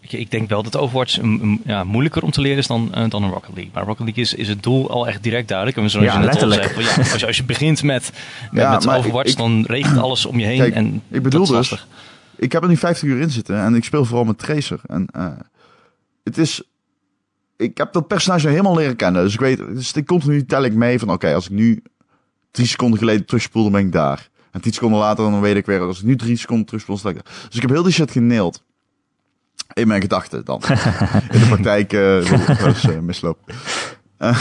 Ik 0.09 0.31
denk 0.31 0.49
wel 0.49 0.63
dat 0.63 0.77
Overwatch 0.77 1.19
ja, 1.65 1.85
moeilijker 1.85 2.23
om 2.23 2.31
te 2.31 2.41
leren 2.41 2.59
is 2.59 2.67
dan, 2.67 2.93
uh, 2.97 3.05
dan 3.09 3.23
een 3.23 3.31
Rocket 3.31 3.55
League. 3.55 3.71
Maar 3.75 3.85
Rocket 3.85 4.05
League 4.05 4.23
is, 4.23 4.35
is 4.35 4.49
het 4.49 4.63
doel 4.63 4.91
al 4.91 5.07
echt 5.07 5.23
direct 5.23 5.49
duidelijk. 5.49 5.79
En 5.79 5.91
zoals 5.91 6.07
ja, 6.07 6.21
je 6.21 6.27
net 6.27 6.43
al 6.43 6.51
zegt, 6.51 6.75
ja, 6.81 6.97
als, 7.13 7.21
je, 7.21 7.27
als 7.27 7.37
je 7.37 7.45
begint 7.45 7.83
met, 7.83 8.13
met, 8.51 8.63
ja, 8.63 8.71
met 8.71 8.89
Overwatch, 8.89 9.31
ik, 9.31 9.37
dan 9.37 9.65
regent 9.67 9.99
alles 9.99 10.27
om 10.27 10.39
je 10.39 10.47
heen. 10.47 10.59
Kijk, 10.59 10.75
en 10.75 11.03
ik 11.09 11.23
bedoel 11.23 11.47
dus, 11.47 11.87
ik 12.37 12.53
heb 12.53 12.63
er 12.63 12.69
nu 12.69 12.77
50 12.77 13.09
uur 13.09 13.21
in 13.21 13.31
zitten 13.31 13.59
en 13.59 13.75
ik 13.75 13.85
speel 13.85 14.05
vooral 14.05 14.25
met 14.25 14.39
Tracer. 14.39 14.81
En 14.87 15.09
uh, 15.17 15.27
het 16.25 16.39
is, 16.39 16.63
ik 17.57 17.79
heb 17.79 17.93
dat 17.93 18.07
personage 18.07 18.49
helemaal 18.49 18.77
leren 18.77 18.97
kennen. 18.97 19.23
Dus 19.23 19.35
ik 19.35 19.41
weet, 19.41 19.59
dus 19.59 19.93
ik 19.93 20.07
continu 20.07 20.45
tel 20.45 20.65
ik 20.65 20.75
mee 20.75 20.99
van 20.99 21.11
oké, 21.11 21.35
als 21.35 21.45
ik 21.45 21.51
nu 21.51 21.83
drie 22.51 22.67
seconden 22.67 22.99
geleden 22.99 23.27
terugspoel, 23.27 23.63
dan 23.63 23.73
ben 23.73 23.81
ik 23.81 23.93
daar. 23.93 24.31
En 24.51 24.61
tien 24.61 24.73
seconden 24.73 24.99
later, 24.99 25.31
dan 25.31 25.41
weet 25.41 25.57
ik 25.57 25.67
weer, 25.67 25.81
als 25.81 25.99
ik 25.99 26.05
nu 26.05 26.17
drie 26.17 26.37
seconden 26.37 26.67
terugspoel, 26.67 26.97
dan 26.97 27.13
sta 27.13 27.21
ik 27.21 27.25
Dus 27.47 27.55
ik 27.55 27.61
heb 27.61 27.71
heel 27.71 27.83
die 27.83 27.93
shit 27.93 28.11
geneeld. 28.11 28.63
In 29.73 29.89
mijn 29.89 30.01
gedachten 30.01 30.45
dan. 30.45 30.63
In 31.31 31.41
de 31.41 31.47
praktijk 31.49 31.93
uh, 31.93 32.31
was 32.61 32.85
uh, 32.85 32.99
misloop. 32.99 33.39
Uh, 34.19 34.39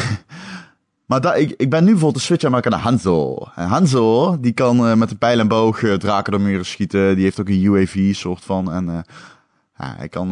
maar 1.06 1.22
da, 1.22 1.34
ik, 1.34 1.54
ik 1.58 1.70
ben 1.70 1.84
nu 1.84 1.92
bijvoorbeeld 1.92 2.16
de 2.16 2.22
switch 2.22 2.44
aan 2.44 2.52
maken 2.52 2.72
naar 2.72 2.80
Hanzo. 2.80 3.38
En 3.56 3.68
Hanzo, 3.68 4.38
die 4.40 4.52
kan 4.52 4.98
met 4.98 5.12
een 5.12 5.18
pijl 5.18 5.40
en 5.40 5.48
boog 5.48 5.80
draken 5.98 6.32
door 6.32 6.42
muren 6.42 6.66
schieten. 6.66 7.16
Die 7.16 7.24
heeft 7.24 7.40
ook 7.40 7.50
een 7.50 7.64
UAV 7.64 8.16
soort 8.16 8.44
van. 8.44 8.72
En 8.72 8.86
ja, 9.78 9.96
hij 9.98 10.10
kan 10.10 10.30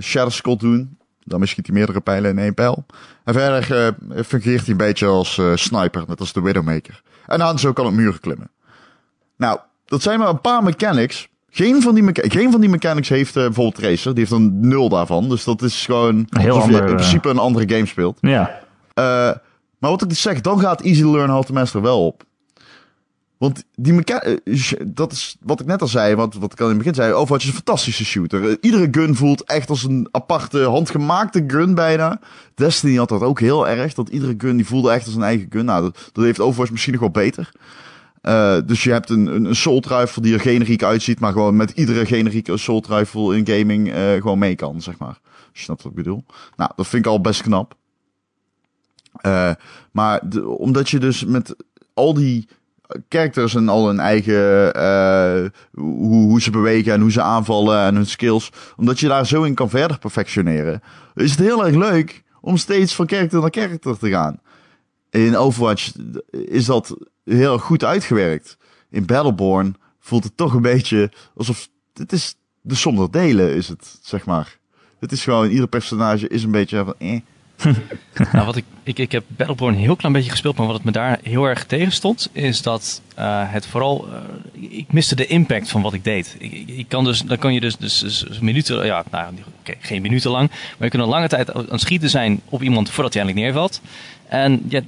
Shadow 0.00 0.30
Scott 0.30 0.60
doen. 0.60 0.96
Dan 1.24 1.46
schiet 1.46 1.66
hij 1.66 1.74
meerdere 1.74 2.00
pijlen 2.00 2.30
in 2.30 2.38
één 2.38 2.54
pijl. 2.54 2.86
En 3.24 3.34
verder 3.34 3.94
fungeert 4.24 4.60
hij 4.60 4.70
een 4.70 4.76
beetje 4.76 5.06
als 5.06 5.40
sniper, 5.54 6.04
net 6.08 6.20
als 6.20 6.32
de 6.32 6.40
Widowmaker. 6.40 7.02
En 7.26 7.40
Hanzo 7.40 7.72
kan 7.72 7.86
op 7.86 7.92
muren 7.92 8.20
klimmen. 8.20 8.50
Nou, 9.36 9.58
dat 9.84 10.02
zijn 10.02 10.18
maar 10.18 10.28
een 10.28 10.40
paar 10.40 10.62
mechanics 10.62 11.28
geen 11.54 11.82
van 11.82 11.94
die, 11.94 12.04
geen 12.12 12.50
van 12.50 12.60
die 12.60 12.70
mechanics 12.70 13.08
heeft 13.08 13.36
uh, 13.36 13.42
bijvoorbeeld 13.42 13.74
Tracer. 13.74 14.14
Die 14.14 14.20
heeft 14.20 14.40
een 14.40 14.68
nul 14.68 14.88
daarvan. 14.88 15.28
Dus 15.28 15.44
dat 15.44 15.62
is 15.62 15.84
gewoon 15.84 16.26
Heel 16.30 16.54
alsof 16.54 16.70
je 16.70 16.76
in 16.76 16.84
principe 16.84 17.28
een 17.28 17.38
andere 17.38 17.74
game 17.74 17.86
speelt. 17.86 18.18
Ja. 18.20 18.60
Uh, 18.94 19.04
maar 19.78 19.90
wat 19.90 20.02
ik 20.02 20.08
dus 20.08 20.22
zeg, 20.22 20.40
dan 20.40 20.60
gaat 20.60 20.82
Easy 20.82 21.04
Learn 21.04 21.30
How 21.30 21.42
to 21.42 21.54
Master 21.54 21.82
wel 21.82 22.06
op. 22.06 22.24
Want 23.38 23.64
die 23.74 23.92
mechanics, 23.92 24.74
dat 24.86 25.12
is 25.12 25.36
wat 25.40 25.60
ik 25.60 25.66
net 25.66 25.80
al 25.80 25.88
zei, 25.88 26.14
wat, 26.14 26.34
wat 26.34 26.52
ik 26.52 26.60
al 26.60 26.64
in 26.64 26.74
het 26.74 26.78
begin 26.78 26.94
zei. 26.94 27.12
Overwatch 27.12 27.42
is 27.42 27.48
een 27.48 27.56
fantastische 27.56 28.04
shooter. 28.04 28.56
Iedere 28.60 28.88
gun 28.90 29.16
voelt 29.16 29.44
echt 29.44 29.70
als 29.70 29.84
een 29.84 30.08
aparte, 30.10 30.62
handgemaakte 30.62 31.44
gun 31.46 31.74
bijna. 31.74 32.20
Destiny 32.54 32.96
had 32.96 33.08
dat 33.08 33.22
ook 33.22 33.40
heel 33.40 33.68
erg. 33.68 33.94
Dat 33.94 34.08
iedere 34.08 34.34
gun 34.38 34.56
die 34.56 34.66
voelde 34.66 34.90
echt 34.90 35.06
als 35.06 35.14
een 35.14 35.22
eigen 35.22 35.46
gun. 35.50 35.64
Nou, 35.64 35.82
dat, 35.82 36.10
dat 36.12 36.24
heeft 36.24 36.40
Overwatch 36.40 36.70
misschien 36.70 36.92
nog 36.92 37.00
wel 37.00 37.10
beter. 37.10 37.50
Uh, 38.22 38.56
dus 38.66 38.84
je 38.84 38.90
hebt 38.90 39.10
een, 39.10 39.26
een 39.26 39.46
assault 39.46 39.86
rifle 39.86 40.22
die 40.22 40.34
er 40.34 40.40
generiek 40.40 40.82
uitziet, 40.82 41.20
maar 41.20 41.32
gewoon 41.32 41.56
met 41.56 41.70
iedere 41.70 42.06
generieke 42.06 42.52
assault 42.52 42.86
rifle 42.86 43.36
in 43.36 43.46
gaming 43.46 43.88
uh, 43.88 44.12
gewoon 44.12 44.38
mee 44.38 44.54
kan, 44.54 44.80
zeg 44.80 44.98
maar. 44.98 45.20
Als 45.24 45.50
je 45.52 45.62
snapt 45.62 45.82
wat 45.82 45.92
ik 45.92 45.98
bedoel. 45.98 46.24
Nou, 46.56 46.70
dat 46.76 46.86
vind 46.86 47.04
ik 47.04 47.10
al 47.10 47.20
best 47.20 47.42
knap. 47.42 47.76
Uh, 49.26 49.50
maar 49.92 50.22
omdat 50.44 50.90
je 50.90 50.98
dus 50.98 51.24
met 51.24 51.56
al 51.94 52.14
die 52.14 52.48
characters 53.08 53.54
en 53.54 53.68
al 53.68 53.86
hun 53.86 54.00
eigen 54.00 54.70
hoe, 55.72 56.26
hoe 56.26 56.40
ze 56.40 56.50
bewegen 56.50 56.92
en 56.92 57.00
hoe 57.00 57.12
ze 57.12 57.22
aanvallen 57.22 57.84
en 57.84 57.94
hun 57.94 58.06
skills, 58.06 58.50
omdat 58.76 59.00
je 59.00 59.08
daar 59.08 59.26
zo 59.26 59.42
in 59.42 59.54
kan 59.54 59.70
verder 59.70 59.98
perfectioneren, 59.98 60.82
is 61.14 61.30
het 61.30 61.40
heel 61.40 61.66
erg 61.66 61.76
leuk 61.76 62.22
om 62.40 62.56
steeds 62.56 62.94
van 62.94 63.08
character 63.08 63.40
naar 63.40 63.50
character 63.50 63.98
te 63.98 64.08
gaan. 64.08 64.40
In 65.10 65.36
Overwatch 65.36 65.92
is 66.30 66.64
dat 66.64 66.96
heel 67.24 67.58
goed 67.58 67.84
uitgewerkt. 67.84 68.56
In 68.90 69.06
Battleborn 69.06 69.76
voelt 70.00 70.24
het 70.24 70.36
toch 70.36 70.54
een 70.54 70.62
beetje 70.62 71.12
alsof 71.34 71.68
het 71.94 72.12
is 72.12 72.34
de 72.60 72.74
zonder 72.74 73.10
delen 73.10 73.54
is 73.54 73.68
het, 73.68 73.98
zeg 74.02 74.24
maar. 74.24 74.58
Het 74.98 75.12
is 75.12 75.22
gewoon, 75.24 75.50
ieder 75.50 75.68
personage 75.68 76.28
is 76.28 76.42
een 76.42 76.50
beetje 76.50 76.84
van 76.84 76.94
eh. 76.98 77.20
nou, 78.32 78.46
wat 78.46 78.56
ik, 78.56 78.64
ik, 78.82 78.98
ik 78.98 79.12
heb 79.12 79.24
Battleborn 79.26 79.74
een 79.74 79.80
heel 79.80 79.96
klein 79.96 80.14
beetje 80.14 80.30
gespeeld, 80.30 80.56
maar 80.56 80.66
wat 80.66 80.74
het 80.74 80.84
me 80.84 80.90
daar 80.90 81.18
heel 81.22 81.44
erg 81.44 81.64
tegen 81.64 81.92
stond, 81.92 82.28
is 82.32 82.62
dat 82.62 83.02
uh, 83.18 83.52
het 83.52 83.66
vooral. 83.66 84.08
Uh, 84.08 84.78
ik 84.78 84.92
miste 84.92 85.14
de 85.14 85.26
impact 85.26 85.68
van 85.68 85.82
wat 85.82 85.92
ik 85.92 86.04
deed. 86.04 86.36
Ik, 86.38 86.68
ik, 86.68 86.88
kan 86.88 87.04
dus, 87.04 87.20
dan 87.20 87.38
kan 87.38 87.54
je 87.54 87.60
dus, 87.60 87.76
dus, 87.76 87.98
dus 87.98 88.38
minuten, 88.38 88.86
ja, 88.86 89.04
nou, 89.10 89.34
okay, 89.60 89.76
geen 89.80 90.02
minuten 90.02 90.30
lang, 90.30 90.48
maar 90.48 90.58
je 90.78 90.88
kunt 90.88 91.02
een 91.02 91.08
lange 91.08 91.28
tijd 91.28 91.52
aan 91.52 91.66
het 91.68 91.80
schieten 91.80 92.10
zijn 92.10 92.40
op 92.48 92.62
iemand 92.62 92.90
voordat 92.90 93.14
hij 93.14 93.22
eindelijk 93.22 93.46
neervalt. 93.46 93.80
En 94.28 94.62
ja, 94.68 94.80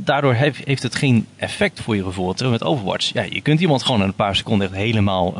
daardoor 0.00 0.34
heeft, 0.34 0.64
heeft 0.64 0.82
het 0.82 0.94
geen 0.94 1.26
effect 1.36 1.80
voor 1.80 1.96
je 1.96 2.02
gevoel. 2.02 2.34
Terwijl 2.34 2.58
met 2.58 2.68
Overwatch, 2.68 3.12
ja, 3.12 3.22
je 3.22 3.40
kunt 3.40 3.60
iemand 3.60 3.82
gewoon 3.82 4.00
in 4.00 4.06
een 4.06 4.14
paar 4.14 4.36
seconden 4.36 4.66
echt 4.66 4.76
helemaal 4.76 5.32
uh, 5.32 5.38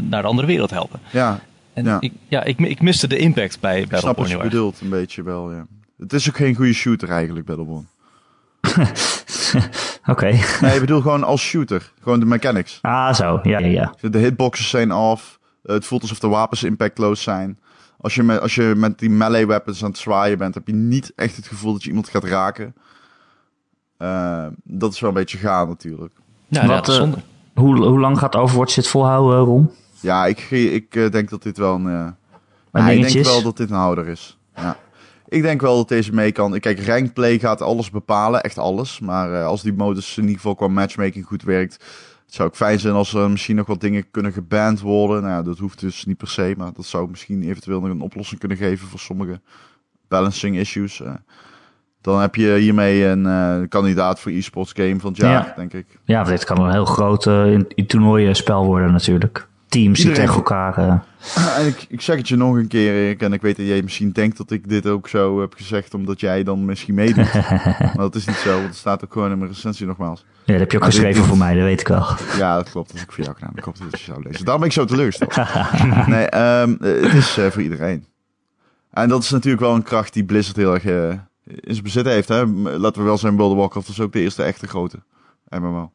naar 0.00 0.22
de 0.22 0.28
andere 0.28 0.46
wereld 0.46 0.70
helpen. 0.70 1.00
Ja. 1.10 1.40
En 1.72 1.84
ja. 1.84 1.96
Ik, 2.00 2.12
ja, 2.28 2.44
ik, 2.44 2.58
ik 2.58 2.80
miste 2.80 3.08
de 3.08 3.16
impact 3.16 3.60
bij 3.60 3.80
Battleborn. 3.80 4.00
Snap 4.00 4.16
wat 4.16 4.30
je 4.30 4.38
bedoelt, 4.38 4.80
een 4.80 4.88
beetje 4.88 5.22
wel, 5.22 5.52
ja. 5.52 5.66
Het 5.98 6.12
is 6.12 6.28
ook 6.28 6.36
geen 6.36 6.54
goede 6.54 6.72
shooter 6.72 7.08
eigenlijk, 7.10 7.46
Battleborn. 7.46 7.88
Oké. 10.12 10.38
nee, 10.60 10.74
ik 10.74 10.80
bedoel 10.80 11.00
gewoon 11.00 11.24
als 11.24 11.42
shooter. 11.42 11.92
Gewoon 12.02 12.20
de 12.20 12.26
mechanics. 12.26 12.78
Ah, 12.82 13.14
zo. 13.14 13.40
Ja, 13.42 13.58
ja, 13.58 13.66
ja. 13.66 13.94
De 14.10 14.18
hitboxes 14.18 14.68
zijn 14.68 14.90
af. 14.90 15.38
Het 15.62 15.84
voelt 15.84 16.02
alsof 16.02 16.18
de 16.18 16.28
wapens 16.28 16.62
impactloos 16.62 17.22
zijn. 17.22 17.58
Als 18.00 18.14
je, 18.14 18.22
met, 18.22 18.40
als 18.40 18.54
je 18.54 18.72
met 18.76 18.98
die 18.98 19.10
melee 19.10 19.46
weapons 19.46 19.82
aan 19.82 19.88
het 19.90 19.98
zwaaien 19.98 20.38
bent, 20.38 20.54
heb 20.54 20.66
je 20.66 20.74
niet 20.74 21.12
echt 21.14 21.36
het 21.36 21.46
gevoel 21.46 21.72
dat 21.72 21.82
je 21.82 21.88
iemand 21.88 22.08
gaat 22.08 22.24
raken. 22.24 22.74
Uh, 23.98 24.46
dat 24.64 24.92
is 24.92 25.00
wel 25.00 25.10
een 25.10 25.16
beetje 25.16 25.38
gaan 25.38 25.68
natuurlijk. 25.68 26.14
Ja, 26.48 26.66
Wat, 26.66 26.86
ja, 26.86 27.02
uh, 27.02 27.12
hoe, 27.54 27.84
hoe 27.84 28.00
lang 28.00 28.18
gaat 28.18 28.36
Overwatch 28.36 28.74
dit 28.74 28.88
volhouden, 28.88 29.38
Ron? 29.38 29.70
Ja, 30.00 30.26
ik, 30.26 30.50
ik 30.50 30.94
uh, 30.94 31.10
denk 31.10 31.30
dat 31.30 31.42
dit 31.42 31.58
wel 31.58 31.74
een... 31.74 31.86
Uh, 31.86 32.06
ja, 32.72 32.88
ik 32.88 33.12
denk 33.12 33.24
wel 33.24 33.42
dat 33.42 33.56
dit 33.56 33.70
een 33.70 33.76
houder 33.76 34.08
is. 34.08 34.38
Ja. 34.56 34.76
Ik 35.28 35.42
denk 35.42 35.60
wel 35.60 35.76
dat 35.76 35.88
deze 35.88 36.14
mee 36.14 36.32
kan. 36.32 36.60
Kijk, 36.60 36.86
ranked 36.86 37.12
play 37.12 37.38
gaat 37.38 37.62
alles 37.62 37.90
bepalen, 37.90 38.40
echt 38.40 38.58
alles. 38.58 39.00
Maar 39.00 39.44
als 39.44 39.62
die 39.62 39.72
modus 39.72 40.16
in 40.16 40.22
ieder 40.22 40.36
geval 40.36 40.54
qua 40.54 40.68
matchmaking 40.68 41.26
goed 41.26 41.42
werkt... 41.42 41.84
Het 42.28 42.36
zou 42.36 42.48
ook 42.48 42.56
fijn 42.56 42.80
zijn 42.80 42.94
als 42.94 43.14
er 43.14 43.30
misschien 43.30 43.56
nog 43.56 43.66
wat 43.66 43.80
dingen 43.80 44.10
kunnen 44.10 44.32
geband 44.32 44.80
worden. 44.80 45.22
Nou, 45.22 45.44
dat 45.44 45.58
hoeft 45.58 45.80
dus 45.80 46.04
niet 46.04 46.16
per 46.16 46.28
se, 46.28 46.54
maar 46.56 46.72
dat 46.72 46.84
zou 46.84 47.10
misschien 47.10 47.42
eventueel 47.42 47.80
nog 47.80 47.90
een 47.90 48.00
oplossing 48.00 48.40
kunnen 48.40 48.58
geven 48.58 48.88
voor 48.88 48.98
sommige 48.98 49.40
balancing 50.08 50.56
issues. 50.56 51.02
Dan 52.00 52.20
heb 52.20 52.34
je 52.34 52.54
hiermee 52.54 53.04
een 53.04 53.24
uh, 53.24 53.68
kandidaat 53.68 54.20
voor 54.20 54.32
e-sports 54.32 54.72
game 54.72 55.00
van 55.00 55.10
het 55.10 55.20
jaar, 55.20 55.46
ja. 55.46 55.52
denk 55.56 55.72
ik. 55.72 55.86
Ja, 56.04 56.24
dit 56.24 56.44
kan 56.44 56.60
een 56.60 56.72
heel 56.72 56.84
groot 56.84 57.26
uh, 57.26 57.52
in, 57.52 58.34
spel 58.34 58.64
worden 58.64 58.92
natuurlijk. 58.92 59.48
Teams 59.68 60.00
die 60.00 60.12
tegen 60.12 60.34
elkaar... 60.34 60.78
Uh... 60.78 60.94
En 61.58 61.66
ik, 61.66 61.86
ik 61.88 62.00
zeg 62.00 62.16
het 62.16 62.28
je 62.28 62.36
nog 62.36 62.54
een 62.54 62.66
keer, 62.66 62.92
Erik, 62.92 63.22
en 63.22 63.32
ik 63.32 63.42
weet 63.42 63.56
dat 63.56 63.66
jij 63.66 63.82
misschien 63.82 64.10
denkt 64.10 64.36
dat 64.36 64.50
ik 64.50 64.68
dit 64.68 64.86
ook 64.86 65.08
zo 65.08 65.40
heb 65.40 65.54
gezegd, 65.54 65.94
omdat 65.94 66.20
jij 66.20 66.42
dan 66.42 66.64
misschien 66.64 66.94
meedoet. 66.94 67.32
maar 67.78 67.92
dat 67.96 68.14
is 68.14 68.26
niet 68.26 68.36
zo, 68.36 68.52
want 68.52 68.66
het 68.66 68.76
staat 68.76 69.04
ook 69.04 69.12
gewoon 69.12 69.30
in 69.30 69.38
mijn 69.38 69.50
recensie 69.50 69.86
nogmaals. 69.86 70.24
Ja, 70.44 70.52
dat 70.52 70.60
heb 70.60 70.70
je 70.70 70.76
ook 70.76 70.82
maar 70.82 70.92
geschreven 70.92 71.24
voor 71.24 71.36
mij, 71.36 71.54
dat 71.54 71.62
weet 71.62 71.80
ik 71.80 71.88
wel. 71.88 72.06
Ja, 72.36 72.54
dat 72.54 72.70
klopt. 72.70 72.88
Dat 72.88 72.98
heb 72.98 73.08
ik 73.08 73.14
voor 73.14 73.24
jou 73.24 73.36
gedaan. 73.36 73.52
Ik 73.54 73.64
hoop 73.64 73.78
dat 73.78 74.00
je 74.00 74.04
zou 74.04 74.22
lezen. 74.22 74.44
Daarom 74.44 74.60
ben 74.60 74.70
ik 74.70 74.76
zo 74.76 74.84
teleurgesteld. 74.84 75.36
nee, 76.06 76.36
um, 76.60 76.76
het 76.80 77.12
is 77.12 77.38
uh, 77.38 77.46
voor 77.46 77.62
iedereen. 77.62 78.06
En 78.90 79.08
dat 79.08 79.22
is 79.22 79.30
natuurlijk 79.30 79.62
wel 79.62 79.74
een 79.74 79.82
kracht 79.82 80.12
die 80.12 80.24
Blizzard 80.24 80.56
heel 80.56 80.74
erg 80.74 80.84
in 81.44 81.74
zijn 81.74 81.82
bezit 81.82 82.04
heeft. 82.04 82.28
Hè? 82.28 82.46
Laten 82.46 83.00
we 83.00 83.06
wel 83.06 83.18
zijn, 83.18 83.36
World 83.36 83.52
of 83.52 83.58
Warcraft 83.58 83.88
is 83.88 84.00
ook 84.00 84.12
de 84.12 84.20
eerste 84.20 84.42
echte 84.42 84.66
grote 84.66 85.02
MMO. 85.48 85.92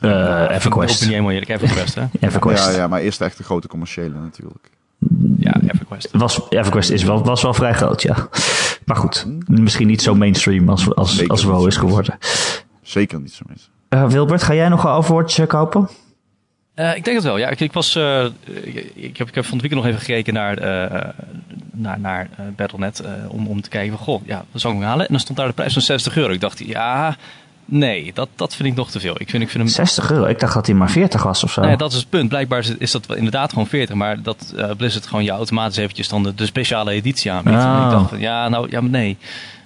Uh, 0.00 0.46
EverQuest. 0.50 1.00
niet 1.00 1.10
helemaal 1.10 1.30
eerlijk, 1.30 1.50
EverQuest 1.50 1.94
hè? 1.94 2.02
EverQuest. 2.28 2.70
Ja, 2.70 2.76
ja, 2.76 2.86
maar 2.88 3.00
eerst 3.00 3.20
echte 3.20 3.42
grote 3.42 3.68
commerciële 3.68 4.18
natuurlijk. 4.18 4.70
Ja, 5.38 5.60
EverQuest. 5.66 6.08
Was, 6.12 6.40
EverQuest 6.50 6.90
is 6.90 7.02
wel, 7.02 7.24
was 7.24 7.42
wel 7.42 7.54
vrij 7.54 7.74
groot, 7.74 8.02
ja. 8.02 8.28
Maar 8.84 8.96
goed, 8.96 9.26
misschien 9.46 9.86
niet 9.86 10.02
zo 10.02 10.14
mainstream 10.14 10.68
als, 10.68 10.94
als, 10.94 11.16
Zeker 11.16 11.30
als 11.30 11.42
WoW 11.42 11.66
is 11.66 11.76
geworden. 11.76 12.18
Zeker 12.82 13.20
niet 13.20 13.32
zo 13.32 13.44
mis. 13.48 13.70
Eh, 13.88 14.08
Wilbert, 14.08 14.42
ga 14.42 14.54
jij 14.54 14.68
nog 14.68 14.84
een 14.84 14.90
Overwatch 14.90 15.38
eh, 15.38 15.46
kopen? 15.46 15.88
Eh, 16.74 16.96
ik 16.96 17.04
denk 17.04 17.16
het 17.16 17.26
wel. 17.26 17.38
Ja, 17.38 17.48
ik, 17.48 17.60
ik 17.60 17.72
was, 17.72 17.96
eh, 17.96 18.24
ik, 18.44 18.92
ik 18.94 19.16
heb, 19.16 19.28
ik 19.28 19.34
heb 19.34 19.44
van 19.44 19.58
het 19.58 19.60
weekend 19.60 19.74
nog 19.74 19.86
even 19.86 19.98
gekeken 20.00 20.34
naar, 20.34 20.58
eh, 20.58 21.08
naar, 21.70 22.00
naar 22.00 22.28
eh, 22.36 22.44
Battle.net 22.56 23.00
eh, 23.00 23.12
om, 23.28 23.46
om 23.46 23.60
te 23.60 23.68
kijken 23.68 23.96
van, 23.96 24.04
goh, 24.06 24.26
ja, 24.26 24.44
wat 24.52 24.60
zou 24.60 24.74
ik 24.74 24.80
hem 24.80 24.88
halen? 24.88 25.06
En 25.06 25.12
dan 25.12 25.20
stond 25.20 25.38
daar 25.38 25.46
de 25.46 25.52
prijs 25.52 25.72
van 25.72 25.82
60 25.82 26.16
euro. 26.16 26.32
Ik 26.32 26.40
dacht, 26.40 26.58
ja, 26.58 27.16
nee, 27.70 28.10
dat, 28.14 28.28
dat 28.36 28.54
vind 28.54 28.68
ik 28.68 28.74
nog 28.74 28.90
te 28.90 29.00
veel. 29.00 29.14
Ik 29.18 29.30
vind, 29.30 29.42
ik 29.42 29.48
vind 29.48 29.62
hem 29.64 29.72
60 29.72 30.10
euro. 30.10 30.24
Ik 30.24 30.40
dacht 30.40 30.54
dat 30.54 30.66
hij 30.66 30.74
maar 30.74 30.90
40 30.90 31.22
was 31.22 31.44
of 31.44 31.52
zo. 31.52 31.60
Nee, 31.60 31.76
dat 31.76 31.92
is 31.92 31.98
het 31.98 32.08
punt. 32.08 32.28
Blijkbaar 32.28 32.58
is, 32.58 32.74
is 32.78 32.90
dat 32.90 33.14
inderdaad 33.16 33.50
gewoon 33.50 33.66
40, 33.66 33.94
maar 33.94 34.22
dat 34.22 34.52
eh, 34.56 34.70
Blizzard 34.76 35.06
gewoon 35.06 35.24
je 35.24 35.30
automatisch 35.30 35.76
eventjes 35.76 36.08
dan 36.08 36.22
de, 36.22 36.34
de 36.34 36.46
speciale 36.46 36.90
editie 36.92 37.32
aanbiedt. 37.32 37.56
Ah. 37.56 37.76
En 37.78 37.84
ik 37.84 37.90
dacht 37.90 38.08
van, 38.08 38.20
ja, 38.20 38.48
nou, 38.48 38.66
ja, 38.70 38.80
maar 38.80 38.90
nee. 38.90 39.16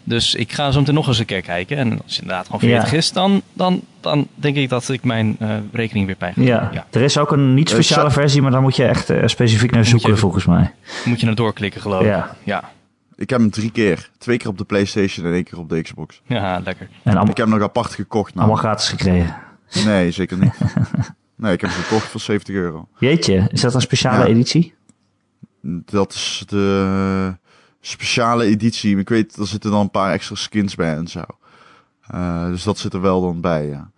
Dus 0.05 0.35
ik 0.35 0.53
ga 0.53 0.71
zo 0.71 0.79
meteen 0.79 0.95
nog 0.95 1.07
eens 1.09 1.19
een 1.19 1.25
keer 1.25 1.43
kijken. 1.43 1.77
En 1.77 1.91
als 2.03 2.13
het 2.13 2.21
inderdaad 2.23 2.47
gewoon 2.47 2.61
40 2.61 2.91
Ja. 2.91 2.97
is, 2.97 3.13
dan, 3.13 3.43
dan, 3.53 3.81
dan 4.01 4.27
denk 4.35 4.57
ik 4.57 4.69
dat 4.69 4.89
ik 4.89 5.05
mijn 5.05 5.37
eh, 5.39 5.49
rekening 5.73 6.07
weer 6.07 6.17
bij 6.19 6.33
ga. 6.33 6.43
ja. 6.43 6.71
ja. 6.73 6.87
er 6.91 7.01
is 7.03 7.19
ook 7.19 7.33
een 7.33 7.55
niet 7.55 7.69
Eh, 7.69 7.75
speciale 7.75 8.11
versie, 8.11 8.43
maar 8.43 8.51
daar 8.51 8.63
moet 8.63 8.77
je 8.77 8.85
echt 8.85 9.11
specifiek 9.25 9.71
naar 9.71 9.85
zoeken, 9.85 10.11
je- 10.11 10.17
volgens 10.17 10.45
mij. 10.45 10.71
Moet 11.05 11.21
je 11.21 11.27
naar 11.27 11.35
doorklikken, 11.35 11.81
geloof 11.81 12.01
ik. 12.01 12.07
Ja. 12.07 12.37
Ja. 12.45 12.71
Ik 13.23 13.31
heb 13.31 13.41
hem 13.41 13.51
drie 13.51 13.71
keer. 13.71 14.11
Twee 14.19 14.37
keer 14.37 14.49
op 14.49 14.59
de 14.59 14.65
PlayStation 14.65 15.27
en 15.27 15.33
één 15.33 15.45
keer 15.45 15.59
op 15.59 15.69
de 15.69 15.83
Xbox. 15.83 16.23
Ja, 16.27 16.61
lekker. 16.65 16.89
En 16.89 17.01
allemaal, 17.13 17.31
Ik 17.31 17.37
heb 17.37 17.47
hem 17.47 17.59
nog 17.59 17.65
apart 17.69 17.93
gekocht. 17.93 18.35
Nou. 18.35 18.47
allemaal 18.47 18.63
gratis 18.65 18.89
gekregen. 18.89 19.37
Nee, 19.85 20.11
zeker 20.11 20.39
niet. 20.39 20.55
nee, 21.37 21.53
ik 21.53 21.61
heb 21.61 21.71
hem 21.71 21.83
gekocht 21.83 22.07
voor 22.07 22.21
70 22.21 22.55
euro. 22.55 22.89
Jeetje, 22.99 23.49
is 23.51 23.61
dat 23.61 23.75
een 23.75 23.81
speciale 23.81 24.19
Ja. 24.25 24.31
editie? 24.31 24.75
Dat 25.63 26.13
is 26.13 26.43
de 26.47 27.37
speciale 27.81 28.45
editie. 28.45 28.99
Ik 28.99 29.09
weet, 29.09 29.37
er 29.37 29.47
zitten 29.47 29.71
dan 29.71 29.81
een 29.81 29.91
paar 29.91 30.13
extra 30.13 30.35
skins 30.35 30.75
bij 30.75 30.95
en 30.95 31.09
zo. 31.09 31.23
Eh, 32.07 32.47
dus 32.47 32.63
dat 32.63 32.79
zit 32.79 32.93
er 32.93 33.01
wel 33.01 33.21
dan 33.21 33.41
bij, 33.41 33.67
ja. 33.67 33.91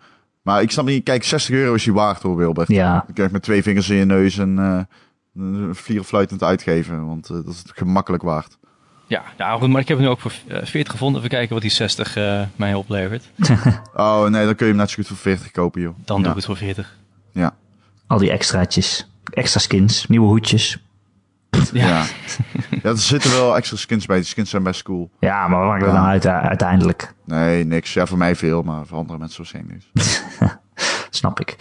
Maar 0.42 0.62
ik 0.62 0.70
snap 0.70 0.84
niet, 0.87 1.04
kijk, 1.04 1.24
60 1.24 1.54
euro 1.54 1.74
is 1.74 1.84
die 1.84 1.92
waard 1.92 2.22
hoor, 2.22 2.37
Wilbert. 2.37 2.68
Ja. 2.68 2.92
Dan 3.06 3.14
kan 3.14 3.24
je 3.24 3.32
met 3.32 3.42
twee 3.42 3.62
vingers 3.62 3.90
in 3.90 3.96
je 3.96 4.04
neus 4.04 4.38
en 4.38 4.58
eh 4.58 4.80
vlierenfluitend 5.72 6.42
uitgeven. 6.42 7.06
Want 7.06 7.28
eh, 7.30 7.37
dat 7.37 7.46
is 7.48 7.58
het 7.58 7.70
gemakkelijk 7.74 8.22
waard. 8.22 8.58
Ja, 9.14 9.22
ja, 9.38 9.57
goed, 9.57 9.68
maar 9.68 9.81
ik 9.81 9.88
heb 9.88 9.96
hem 9.96 10.07
nu 10.07 10.12
ook 10.12 10.20
voor 10.20 10.33
eh, 10.48 10.59
40 10.64 10.92
gevonden. 10.92 11.18
Even 11.18 11.31
kijken 11.33 11.53
wat 11.53 11.62
die 11.62 11.70
60 11.70 12.16
eh, 12.16 12.40
mij 12.57 12.74
oplevert. 12.74 13.24
Oh 13.96 14.22
nee, 14.27 14.44
dan 14.44 14.55
kun 14.55 14.66
je 14.66 14.72
hem 14.72 14.81
net 14.81 14.88
zo 14.90 14.94
goed 14.96 15.07
voor 15.07 15.16
40 15.16 15.50
kopen, 15.50 15.81
joh. 15.81 15.94
Dan 16.05 16.16
ja. 16.16 16.22
doe 16.22 16.31
ik 16.31 16.37
het 16.37 16.44
voor 16.46 16.57
40. 16.57 16.96
Ja. 17.33 17.55
Al 18.07 18.18
die 18.18 18.31
extraatjes. 18.31 19.11
Extra 19.31 19.61
skins, 19.61 20.07
nieuwe 20.07 20.27
hoedjes. 20.27 20.79
Ja. 21.72 21.87
ja. 21.88 22.05
er 22.83 22.98
zitten 22.98 23.31
wel 23.31 23.57
extra 23.57 23.77
skins 23.77 24.07
bij. 24.07 24.16
Die 24.16 24.24
skins 24.24 24.50
zijn 24.50 24.62
best 24.62 24.83
cool. 24.83 25.11
Ja, 25.20 25.48
maar 25.48 25.59
wat 25.59 25.68
maakt 25.68 25.81
dat 25.85 25.90
Ja. 25.90 25.96
nou 25.96 26.07
uit 26.09 26.24
eh, 26.24 26.38
uiteindelijk? 26.40 27.14
Nee, 27.24 27.64
niks. 27.64 27.92
Ja, 27.92 28.07
voor 28.07 28.18
mij 28.18 28.37
veel, 28.37 28.62
maar 28.62 28.87
voor 28.87 28.98
andere 28.98 29.18
mensen 29.18 29.38
waarschijnlijk 29.38 29.83
niks. 29.92 30.22
Snap 31.11 31.40
ik. 31.40 31.57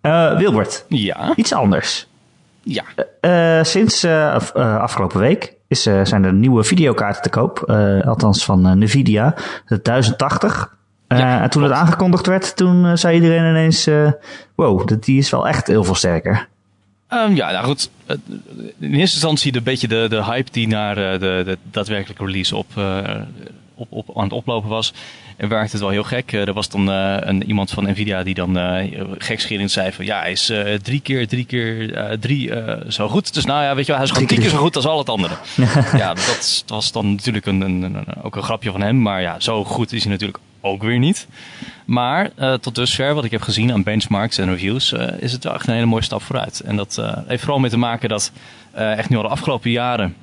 Eh, 0.00 0.36
Wilbert, 0.38 0.84
Ja, 0.88 1.36
iets 1.36 1.52
anders. 1.52 2.06
ja. 2.62 2.84
Eh, 3.20 3.64
sinds 3.64 4.02
eh, 4.02 4.32
af- 4.32 4.50
eh, 4.54 4.76
afgelopen 4.76 5.20
week 5.20 5.52
is, 5.74 5.86
eh, 5.86 6.04
zijn 6.04 6.24
er 6.24 6.32
nieuwe 6.32 6.64
videokaarten 6.64 7.22
te 7.22 7.28
koop. 7.28 7.62
eh, 7.62 8.00
althans 8.06 8.44
van 8.44 8.66
eh, 8.66 8.72
Nvidia. 8.72 9.34
De 9.66 9.82
1080. 9.82 10.76
Eh, 11.06 11.18
Ja, 11.18 11.42
en 11.42 11.50
toen 11.50 11.62
het 11.62 11.72
aangekondigd 11.72 12.26
werd, 12.26 12.56
toen 12.56 12.98
zei 12.98 13.14
iedereen 13.14 13.50
ineens... 13.50 13.88
wow, 14.54 14.86
dat- 14.88 15.04
die 15.04 15.18
is 15.18 15.30
wel 15.30 15.48
echt 15.48 15.66
heel 15.66 15.84
veel 15.84 15.94
sterker. 15.94 16.48
Ehm, 17.08 17.34
ja, 17.34 17.50
nou 17.50 17.64
goed. 17.64 17.90
In 18.78 18.94
eerste 18.94 18.98
instantie 18.98 19.52
de 19.52 19.60
beetje 19.60 19.88
de, 19.88 20.06
de 20.08 20.24
hype 20.24 20.50
die 20.50 20.68
naar 20.68 20.94
de, 20.94 21.18
de 21.44 21.58
daadwerkelijke 21.70 22.24
release 22.24 22.56
op, 22.56 22.66
op, 23.74 23.86
op, 23.90 24.16
aan 24.16 24.24
het 24.24 24.32
oplopen 24.32 24.68
was. 24.68 24.94
En 25.36 25.48
werkte 25.48 25.70
het 25.70 25.80
wel 25.80 25.90
heel 25.90 26.02
gek. 26.02 26.32
Eh, 26.32 26.46
er 26.46 26.52
was 26.52 26.68
dan 26.68 26.90
eh, 26.90 27.16
een, 27.20 27.44
iemand 27.46 27.70
van 27.70 27.84
Nvidia 27.90 28.22
die 28.22 28.34
dan 28.34 28.58
eh 28.58 29.00
gekscherend 29.18 29.70
zei 29.70 29.92
van... 29.92 30.04
Ja, 30.04 30.20
hij 30.20 30.32
is 30.32 30.52
drie 30.82 31.00
keer, 31.00 31.28
drie 31.28 31.44
keer, 31.44 32.18
drie 32.20 32.50
zo 32.88 33.08
goed. 33.08 33.34
Dus 33.34 33.44
nou 33.44 33.62
ja, 33.62 33.74
weet 33.74 33.86
je 33.86 33.92
wel, 33.92 33.96
hij 34.00 34.04
is 34.04 34.10
gewoon 34.12 34.26
Drie 34.28 34.40
keer 34.40 34.50
zo 34.50 34.56
goed 34.58 34.76
als 34.76 34.86
al 34.86 34.98
het 34.98 35.08
andere. 35.08 35.34
ja, 35.96 36.14
dat 36.14 36.64
was 36.66 36.92
dan 36.92 37.10
natuurlijk 37.10 37.46
een, 37.46 37.60
een, 37.60 37.82
een- 37.82 38.22
ook 38.22 38.36
een 38.36 38.42
grapje 38.42 38.70
van 38.70 38.80
hem. 38.82 39.02
Maar 39.02 39.20
ja, 39.20 39.40
zo 39.40 39.64
goed 39.64 39.92
is 39.92 40.02
hij 40.02 40.12
natuurlijk 40.12 40.38
ook 40.60 40.82
weer 40.82 40.98
niet. 40.98 41.26
Maar 41.84 42.30
eh, 42.36 42.54
tot 42.54 42.74
dusver, 42.74 43.14
wat 43.14 43.24
ik 43.24 43.30
heb 43.30 43.42
gezien 43.42 43.72
aan 43.72 43.82
benchmarks 43.82 44.38
en 44.38 44.48
reviews, 44.50 44.92
is 45.18 45.32
het 45.32 45.44
echt 45.44 45.66
een 45.66 45.74
hele 45.74 45.86
mooie 45.86 46.02
stap 46.02 46.22
vooruit. 46.22 46.60
En 46.60 46.76
dat 46.76 47.02
heeft 47.26 47.42
vooral 47.42 47.60
mee 47.60 47.70
te 47.70 47.78
maken 47.78 48.08
dat 48.08 48.32
echt 48.72 49.08
nu 49.08 49.16
al 49.16 49.22
de 49.22 49.28
afgelopen 49.28 49.70
jaren 49.70 50.14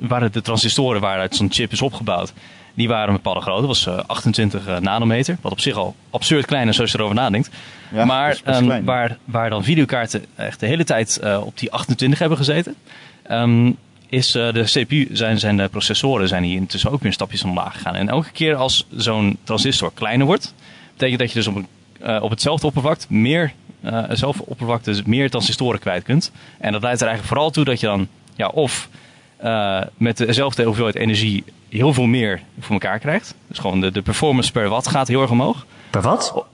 waren 0.00 0.32
de 0.32 0.40
transistoren 0.42 1.00
waaruit 1.00 1.36
zo'n 1.36 1.52
chip 1.52 1.72
is 1.72 1.82
opgebouwd, 1.82 2.32
die 2.76 2.88
waren 2.88 3.08
een 3.08 3.14
bepaalde 3.14 3.40
grootte. 3.40 3.66
Dat 3.66 3.84
was 3.84 3.86
eh, 3.86 4.04
28 4.06 4.66
eh, 4.66 4.78
nanometer, 4.78 5.38
wat 5.40 5.52
op 5.52 5.60
zich 5.60 5.74
al 5.74 5.94
absurd 6.10 6.46
klein 6.46 6.68
is 6.68 6.80
als 6.80 6.90
je 6.90 6.98
erover 6.98 7.16
nadenkt. 7.16 7.50
Ja, 7.92 8.04
maar 8.04 8.40
ehm, 8.44 8.84
waar, 8.84 9.18
waar 9.24 9.50
dan 9.50 9.64
videokaarten 9.64 10.24
echt 10.34 10.60
de 10.60 10.66
hele 10.66 10.84
tijd 10.84 11.16
eh, 11.18 11.40
op 11.44 11.58
die 11.58 11.72
28 11.72 12.18
hebben 12.18 12.38
gezeten, 12.38 12.74
ehm, 13.22 13.70
is 14.08 14.34
eh, 14.34 14.52
de 14.52 14.62
CPU, 14.62 15.08
zijn, 15.12 15.38
zijn 15.38 15.56
de 15.56 15.68
processoren 15.68 16.28
zijn 16.28 16.42
hier 16.42 16.56
intussen 16.56 16.90
ook 16.90 17.02
weer 17.02 17.12
stapjes 17.12 17.44
omlaag 17.44 17.72
gegaan. 17.72 17.94
En 17.94 18.08
elke 18.08 18.30
keer 18.30 18.54
als 18.54 18.86
zo'n 18.96 19.38
transistor 19.42 19.90
kleiner 19.94 20.26
wordt, 20.26 20.54
betekent 20.92 21.18
dat 21.18 21.28
je 21.28 21.34
dus 21.34 21.46
op, 21.46 21.54
een, 21.56 21.66
eh, 22.00 22.22
op 22.22 22.30
hetzelfde 22.30 22.66
oppervlak 22.66 23.08
meer, 23.08 23.52
eh 23.80 24.08
hetzelfde 24.08 24.46
oppervlak 24.46 24.84
dus 24.84 25.02
meer 25.02 25.30
transistoren 25.30 25.80
kwijt 25.80 26.02
kunt. 26.02 26.32
En 26.58 26.72
dat 26.72 26.82
leidt 26.82 27.00
er 27.00 27.06
eigenlijk 27.06 27.36
vooral 27.36 27.50
toe 27.50 27.64
dat 27.64 27.80
je 27.80 27.86
dan 27.86 28.08
ja, 28.34 28.48
of 28.48 28.88
eh, 29.36 29.80
met 29.96 30.16
dezelfde 30.16 30.64
hoeveelheid 30.64 30.96
energie 30.96 31.44
heel 31.68 31.92
veel 31.92 32.06
meer 32.06 32.42
voor 32.60 32.72
elkaar 32.72 32.98
krijgt. 32.98 33.34
Dus 33.46 33.58
gewoon 33.58 33.80
de, 33.80 33.90
de 33.92 34.02
performance 34.02 34.52
per 34.52 34.68
watt 34.68 34.88
gaat 34.88 35.08
heel 35.08 35.20
erg 35.22 35.30
omhoog. 35.30 35.66
Per 35.90 36.02
wat? 36.02 36.44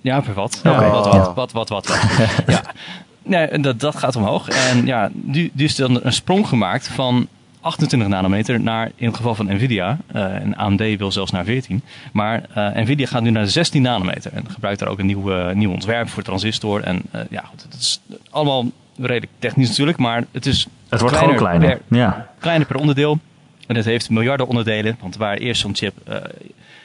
Ja, 0.00 0.20
per 0.20 0.34
watt. 0.34 0.60
Ja, 0.62 0.90
wat, 0.90 1.04
wat, 1.06 1.34
wat, 1.34 1.52
wat, 1.52 1.68
wat, 1.68 1.68
wat. 1.68 2.00
ja. 2.46 2.62
Nee, 3.22 3.58
dat, 3.60 3.80
dat 3.80 3.96
gaat 3.96 4.16
omhoog. 4.16 4.48
En 4.48 4.86
ja, 4.86 5.10
nu, 5.12 5.50
nu 5.52 5.64
is 5.64 5.78
er 5.78 5.88
dan 5.92 6.00
een 6.02 6.12
sprong 6.12 6.46
gemaakt 6.48 6.88
van 6.88 7.26
28 7.60 8.08
nanometer 8.08 8.60
naar, 8.60 8.90
in 8.96 9.06
het 9.06 9.16
geval 9.16 9.34
van 9.34 9.46
Nvidia, 9.46 9.98
eh, 10.06 10.34
en 10.34 10.56
AMD 10.56 10.96
wil 10.98 11.12
zelfs 11.12 11.30
naar 11.30 11.44
14. 11.44 11.82
Maar 12.12 12.42
eh, 12.54 12.82
Nvidia 12.82 13.06
gaat 13.06 13.22
nu 13.22 13.30
naar 13.30 13.46
16 13.46 13.82
nanometer 13.82 14.32
en 14.32 14.50
gebruikt 14.50 14.78
daar 14.80 14.88
ook 14.88 14.98
een 14.98 15.06
nieuw, 15.06 15.32
eh, 15.32 15.54
nieuw 15.54 15.72
ontwerp 15.72 16.08
voor 16.08 16.22
transistor. 16.22 16.82
En 16.82 17.02
ja, 17.30 17.42
goed, 17.50 17.62
het 17.62 17.74
is 17.74 18.00
allemaal 18.30 18.64
redelijk 18.96 19.32
technisch 19.38 19.68
natuurlijk, 19.68 19.98
maar 19.98 20.24
het 20.32 20.46
is 20.46 20.66
Het 20.88 21.00
wordt 21.00 21.16
gewoon 21.16 21.36
kleiner. 21.36 21.68
per- 21.88 21.98
Ja. 21.98 22.28
kleiner 22.38 22.66
per 22.66 22.76
onderdeel. 22.76 23.18
En 23.68 23.76
het 23.76 23.84
heeft 23.84 24.10
miljarden 24.10 24.46
onderdelen. 24.46 24.96
Want 25.00 25.16
waar 25.16 25.36
eerst 25.36 25.60
zo'n 25.60 25.76
chip 25.76 25.94
eh, 26.04 26.16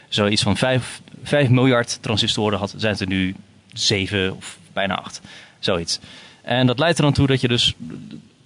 zoiets 0.09 0.41
van 0.41 0.57
5, 0.57 1.01
5 1.23 1.49
miljard 1.49 1.97
transistoren 2.01 2.59
had, 2.59 2.73
zijn 2.77 2.91
het 2.91 3.01
er 3.01 3.07
nu 3.07 3.35
7 3.73 4.35
of 4.35 4.57
bijna 4.73 4.95
8. 4.95 5.21
Zoiets. 5.59 5.99
En 6.41 6.67
dat 6.67 6.79
leidt 6.79 6.97
er 6.97 7.03
dan 7.03 7.13
toe 7.13 7.27
dat 7.27 7.41
je 7.41 7.47
dus 7.47 7.73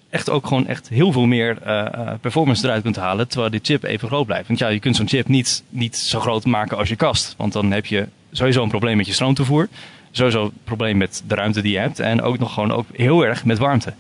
echt 0.09 0.29
ook 0.29 0.47
gewoon 0.47 0.67
echt 0.67 0.89
heel 0.89 1.11
veel 1.11 1.25
meer 1.25 1.61
eh, 1.61 2.13
performance 2.21 2.65
eruit 2.65 2.83
kunt 2.83 2.95
halen, 2.95 3.27
terwijl 3.27 3.51
die 3.51 3.59
chip 3.63 3.83
even 3.83 4.07
groot 4.07 4.25
blijft. 4.25 4.47
Want 4.47 4.59
ja, 4.59 4.67
je 4.67 4.79
kunt 4.79 4.95
zo'n 4.95 5.07
chip 5.07 5.27
niet, 5.27 5.63
niet 5.69 5.97
zo 5.97 6.19
groot 6.19 6.45
maken 6.45 6.77
als 6.77 6.89
je 6.89 6.95
kast. 6.95 7.33
Want 7.37 7.53
dan 7.53 7.71
heb 7.71 7.85
je 7.85 8.07
sowieso 8.31 8.63
een 8.63 8.69
probleem 8.69 8.97
met 8.97 9.07
je 9.07 9.13
stroomtoevoer. 9.13 9.67
Sowieso 10.11 10.43
een 10.43 10.51
probleem 10.63 10.97
met 10.97 11.23
de 11.27 11.35
ruimte 11.35 11.61
die 11.61 11.71
je 11.71 11.79
hebt. 11.79 11.99
En 11.99 12.21
ook 12.21 12.39
nog 12.39 12.53
gewoon 12.53 12.71
ook 12.71 12.85
heel 12.93 13.25
erg 13.25 13.45
met 13.45 13.57
warmte. 13.57 13.93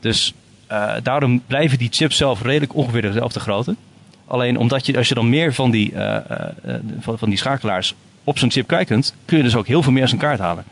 Dus 0.00 0.34
eh, 0.66 0.94
daarom 1.02 1.42
blijven 1.46 1.78
die 1.78 1.88
chips 1.92 2.16
zelf 2.16 2.42
redelijk 2.42 2.74
ongeveer 2.74 3.02
dezelfde 3.02 3.40
grootte. 3.40 3.76
Alleen 4.26 4.58
omdat 4.58 4.86
je, 4.86 4.96
als 4.96 5.08
je 5.08 5.14
dan 5.14 5.28
meer 5.28 5.54
van 5.54 5.70
die, 5.70 5.92
eh, 5.92 6.16
eh, 6.16 6.80
van, 7.00 7.18
van 7.18 7.28
die 7.28 7.38
schakelaars 7.38 7.94
op 8.24 8.38
zo'n 8.38 8.50
chip 8.50 8.66
kwijt 8.66 8.86
kunt, 8.86 9.14
kun 9.24 9.36
je 9.36 9.42
dus 9.42 9.56
ook 9.56 9.66
heel 9.66 9.82
veel 9.82 9.92
meer 9.92 10.00
uit 10.00 10.10
zijn 10.10 10.22
kaart 10.22 10.38
halen. 10.38 10.64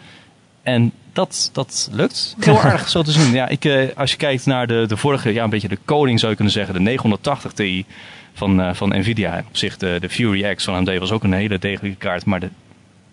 En 0.62 0.92
dat, 1.12 1.50
dat 1.52 1.88
lukt 1.92 2.37
heel 2.40 2.61
aardig 2.64 2.88
zo 2.88 3.02
te 3.02 3.11
zien. 3.11 3.33
Ja, 3.33 3.48
ik, 3.48 3.92
als 3.96 4.11
je 4.11 4.16
kijkt 4.16 4.46
naar 4.46 4.66
de, 4.66 4.85
de 4.88 4.96
vorige, 4.96 5.33
ja, 5.33 5.44
een 5.44 5.50
beetje 5.50 5.68
de 5.68 5.78
koning 5.85 6.18
zou 6.18 6.30
je 6.30 6.37
kunnen 6.37 6.54
zeggen, 6.54 6.74
de 6.74 6.80
980 6.80 7.52
Ti 7.52 7.85
van, 8.33 8.76
van 8.76 8.88
Nvidia. 8.98 9.44
Op 9.48 9.57
zich 9.57 9.76
de, 9.76 9.96
de 10.00 10.09
Fury 10.09 10.54
X 10.54 10.64
van 10.64 10.74
AMD 10.74 10.98
was 10.98 11.12
ook 11.12 11.24
een 11.24 11.33
hele 11.33 11.59
degelijke 11.59 11.98
kaart, 11.98 12.24
maar 12.24 12.40
de 12.40 12.48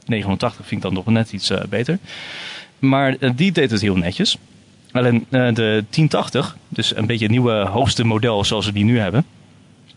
980 0.06 0.68
vind 0.68 0.84
ik 0.84 0.94
dan 0.94 0.94
nog 0.94 1.06
net 1.06 1.34
iets 1.34 1.52
beter. 1.70 2.00
Maar 2.80 3.36
die 3.36 3.52
deed 3.52 3.72
het 3.72 3.82
heel 3.82 3.96
netjes. 3.96 4.38
Alleen 4.92 5.26
eh, 5.30 5.54
de 5.54 5.84
1080, 5.90 6.56
dus 6.68 6.96
een 6.96 7.06
beetje 7.06 7.24
het 7.24 7.32
nieuwe 7.32 7.54
hoogste 7.54 8.04
model 8.04 8.44
zoals 8.44 8.66
we 8.66 8.72
die 8.72 8.84
nu 8.84 9.00
hebben, 9.00 9.26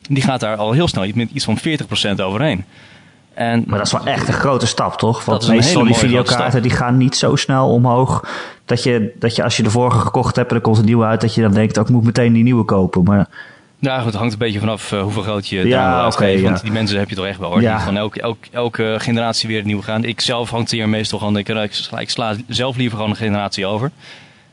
die 0.08 0.22
gaat 0.22 0.40
daar 0.40 0.56
al 0.56 0.72
heel 0.72 0.88
snel 0.88 1.06
met 1.14 1.30
iets 1.32 1.44
van 1.44 1.58
40% 1.58 2.20
overheen. 2.20 2.64
En 3.34 3.64
Maar 3.66 3.78
dat 3.78 3.86
is 3.86 3.92
wel 3.92 4.06
echt 4.06 4.28
een 4.28 4.34
grote 4.34 4.66
stap, 4.66 4.98
toch? 4.98 5.24
Want 5.24 5.42
is 5.42 5.48
een 5.48 5.54
meestal 5.54 5.82
hele 5.82 5.86
die 5.86 5.98
videokaarten 5.98 6.62
die 6.62 6.70
gaan 6.70 6.96
niet 6.96 7.16
zo 7.16 7.36
snel 7.36 7.68
omhoog. 7.68 8.28
Dat 8.64 8.82
je, 8.82 9.12
dat 9.18 9.36
je 9.36 9.42
als 9.42 9.56
je 9.56 9.62
de 9.62 9.70
vorige 9.70 9.98
gekocht 9.98 10.36
hebt 10.36 10.50
en 10.50 10.56
er 10.56 10.62
komt 10.62 10.78
een 10.78 10.84
nieuwe 10.84 11.04
uit, 11.04 11.20
dat 11.20 11.34
je 11.34 11.40
dan 11.40 11.52
denkt, 11.52 11.78
ook 11.78 11.86
ik 11.86 11.92
moet 11.92 12.04
meteen 12.04 12.32
die 12.32 12.42
nieuwe 12.42 12.64
kopen. 12.64 13.02
Maar 13.02 13.28
Ja, 13.78 13.96
goed, 13.96 14.06
het 14.06 14.14
hangt 14.14 14.32
een 14.32 14.38
beetje 14.38 14.58
vanaf 14.58 14.92
eh, 14.92 15.02
hoeveel 15.02 15.22
geld 15.22 15.48
je 15.48 15.66
Ja, 15.66 16.10
daar 16.10 16.30
ja. 16.30 16.42
Want 16.42 16.62
die 16.62 16.72
mensen 16.72 16.98
heb 16.98 17.08
je 17.08 17.14
toch 17.14 17.26
echt 17.26 17.38
wel 17.38 17.50
hoor. 17.50 17.60
Ja. 17.60 17.76
Die 17.76 17.84
van 17.84 17.96
elke, 17.96 18.20
elke, 18.20 18.48
elke 18.50 18.96
generatie 18.98 19.48
weer 19.48 19.58
een 19.58 19.66
nieuwe 19.66 19.82
gaan. 19.82 20.04
Ik 20.04 20.20
zelf 20.20 20.50
hangt 20.50 20.70
hier 20.70 20.88
meestal 20.88 21.18
gewoon, 21.18 21.36
ik, 21.36 21.48
ik 21.48 21.74
sla, 21.74 21.98
ik 21.98 22.10
sla 22.10 22.34
zelf 22.48 22.76
liever 22.76 22.96
gewoon 22.96 23.12
een 23.12 23.18
generatie 23.18 23.66
over. 23.66 23.90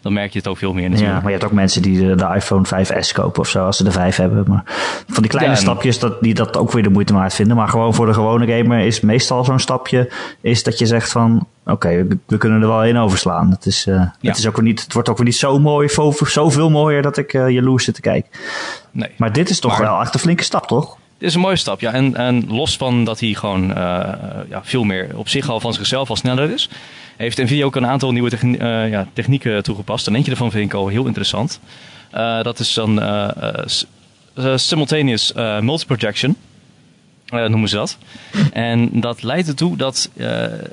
Dan 0.02 0.14
merk 0.14 0.32
je 0.32 0.38
het 0.38 0.48
ook 0.48 0.58
veel 0.58 0.74
meer 0.74 0.90
natuurlijk. 0.90 1.10
Ja, 1.16 1.22
maar 1.22 1.32
je 1.32 1.38
hebt 1.38 1.44
ook 1.52 1.52
mensen 1.52 1.82
die 1.82 2.08
de, 2.08 2.16
de 2.16 2.32
iPhone 2.36 2.66
5S 2.68 3.14
kopen 3.14 3.42
of 3.42 3.48
zo, 3.48 3.66
als 3.66 3.78
ze 3.78 3.84
de 3.84 3.92
5 3.92 4.16
hebben. 4.16 4.46
Maar 4.48 4.64
van 5.08 5.22
die 5.22 5.28
kleine 5.32 5.54
Ja, 5.54 5.60
stapjes, 5.60 6.00
dat, 6.00 6.22
die 6.22 6.34
dat 6.34 6.58
ook 6.58 6.72
weer 6.72 6.84
de 6.84 6.90
moeite 6.90 7.14
waard 7.14 7.34
vinden. 7.34 7.56
Maar 7.58 7.68
gewoon 7.68 7.94
voor 7.94 8.06
de 8.06 8.14
gewone 8.14 8.58
gamer 8.58 8.80
is 8.80 9.00
meestal 9.02 9.44
zo'n 9.44 9.60
stapje, 9.60 10.12
is 10.42 10.64
dat 10.64 10.78
je 10.80 10.86
zegt 10.86 11.12
van, 11.12 11.48
oké, 11.66 11.90
we, 12.04 12.18
we 12.28 12.38
kunnen 12.38 12.62
er 12.62 12.68
wel 12.68 12.84
in 12.84 12.98
overslaan. 12.98 13.50
Het, 13.52 13.66
is, 13.66 13.88
eh, 13.88 14.04
het, 14.22 14.38
is 14.38 14.48
ook 14.48 14.56
weer 14.56 14.66
niet, 14.66 14.84
het 14.84 14.94
wordt 14.94 15.10
ook 15.10 15.18
weer 15.18 15.26
niet 15.26 15.36
zo 15.36 15.60
mooi, 15.60 15.88
zo, 15.88 16.14
zoveel 16.20 16.70
mooier 16.70 17.02
dat 17.02 17.18
ik 17.18 17.34
eh 17.34 17.50
jaloers 17.50 17.84
zit 17.86 17.96
te 17.96 18.02
kijken. 18.02 18.30
Nee. 18.92 19.10
Maar 19.18 19.34
dit 19.34 19.50
is 19.50 19.60
toch 19.60 19.72
Maar- 19.72 19.82
wel 19.88 20.02
echt 20.02 20.14
een 20.14 20.20
flinke 20.20 20.44
stap, 20.44 20.68
toch? 20.68 20.98
Dit 21.22 21.30
is 21.30 21.36
een 21.36 21.42
mooie 21.42 21.56
stap, 21.56 21.80
ja. 21.82 21.94
En, 21.94 22.16
en 22.16 22.46
los 22.48 22.78
van 22.78 23.04
dat 23.04 23.20
hij 23.20 23.34
gewoon 23.34 23.74
eh, 23.74 23.76
ja, 24.50 24.62
veel 24.64 24.84
meer 24.84 25.10
op 25.16 25.30
zich 25.30 25.50
al 25.50 25.60
van 25.60 25.74
zichzelf 25.74 26.10
al 26.10 26.16
sneller 26.16 26.50
is, 26.50 26.70
heeft 27.18 27.38
Nvidia 27.38 27.66
ook 27.66 27.76
een 27.76 27.86
aantal 27.86 28.12
nieuwe 28.12 28.38
eh, 28.38 28.90
ja, 28.90 29.08
technieken 29.14 29.64
toegepast. 29.64 30.08
En 30.08 30.16
eentje 30.16 30.30
daarvan 30.30 30.52
vind 30.52 30.66
ik 30.66 30.74
al 30.74 30.88
heel 30.88 31.06
interessant. 31.06 31.60
Eh, 32.12 32.42
dat 32.42 32.60
is 32.60 32.74
dan 32.74 33.02
simultaneous 34.56 35.34
multiprojection. 35.62 36.36
noemen 37.30 37.70
ze 37.70 37.76
dat. 37.76 37.98
En 38.54 38.90
dat 39.00 39.24
leidt 39.24 39.48
ertoe 39.48 39.78
dat, 39.78 40.10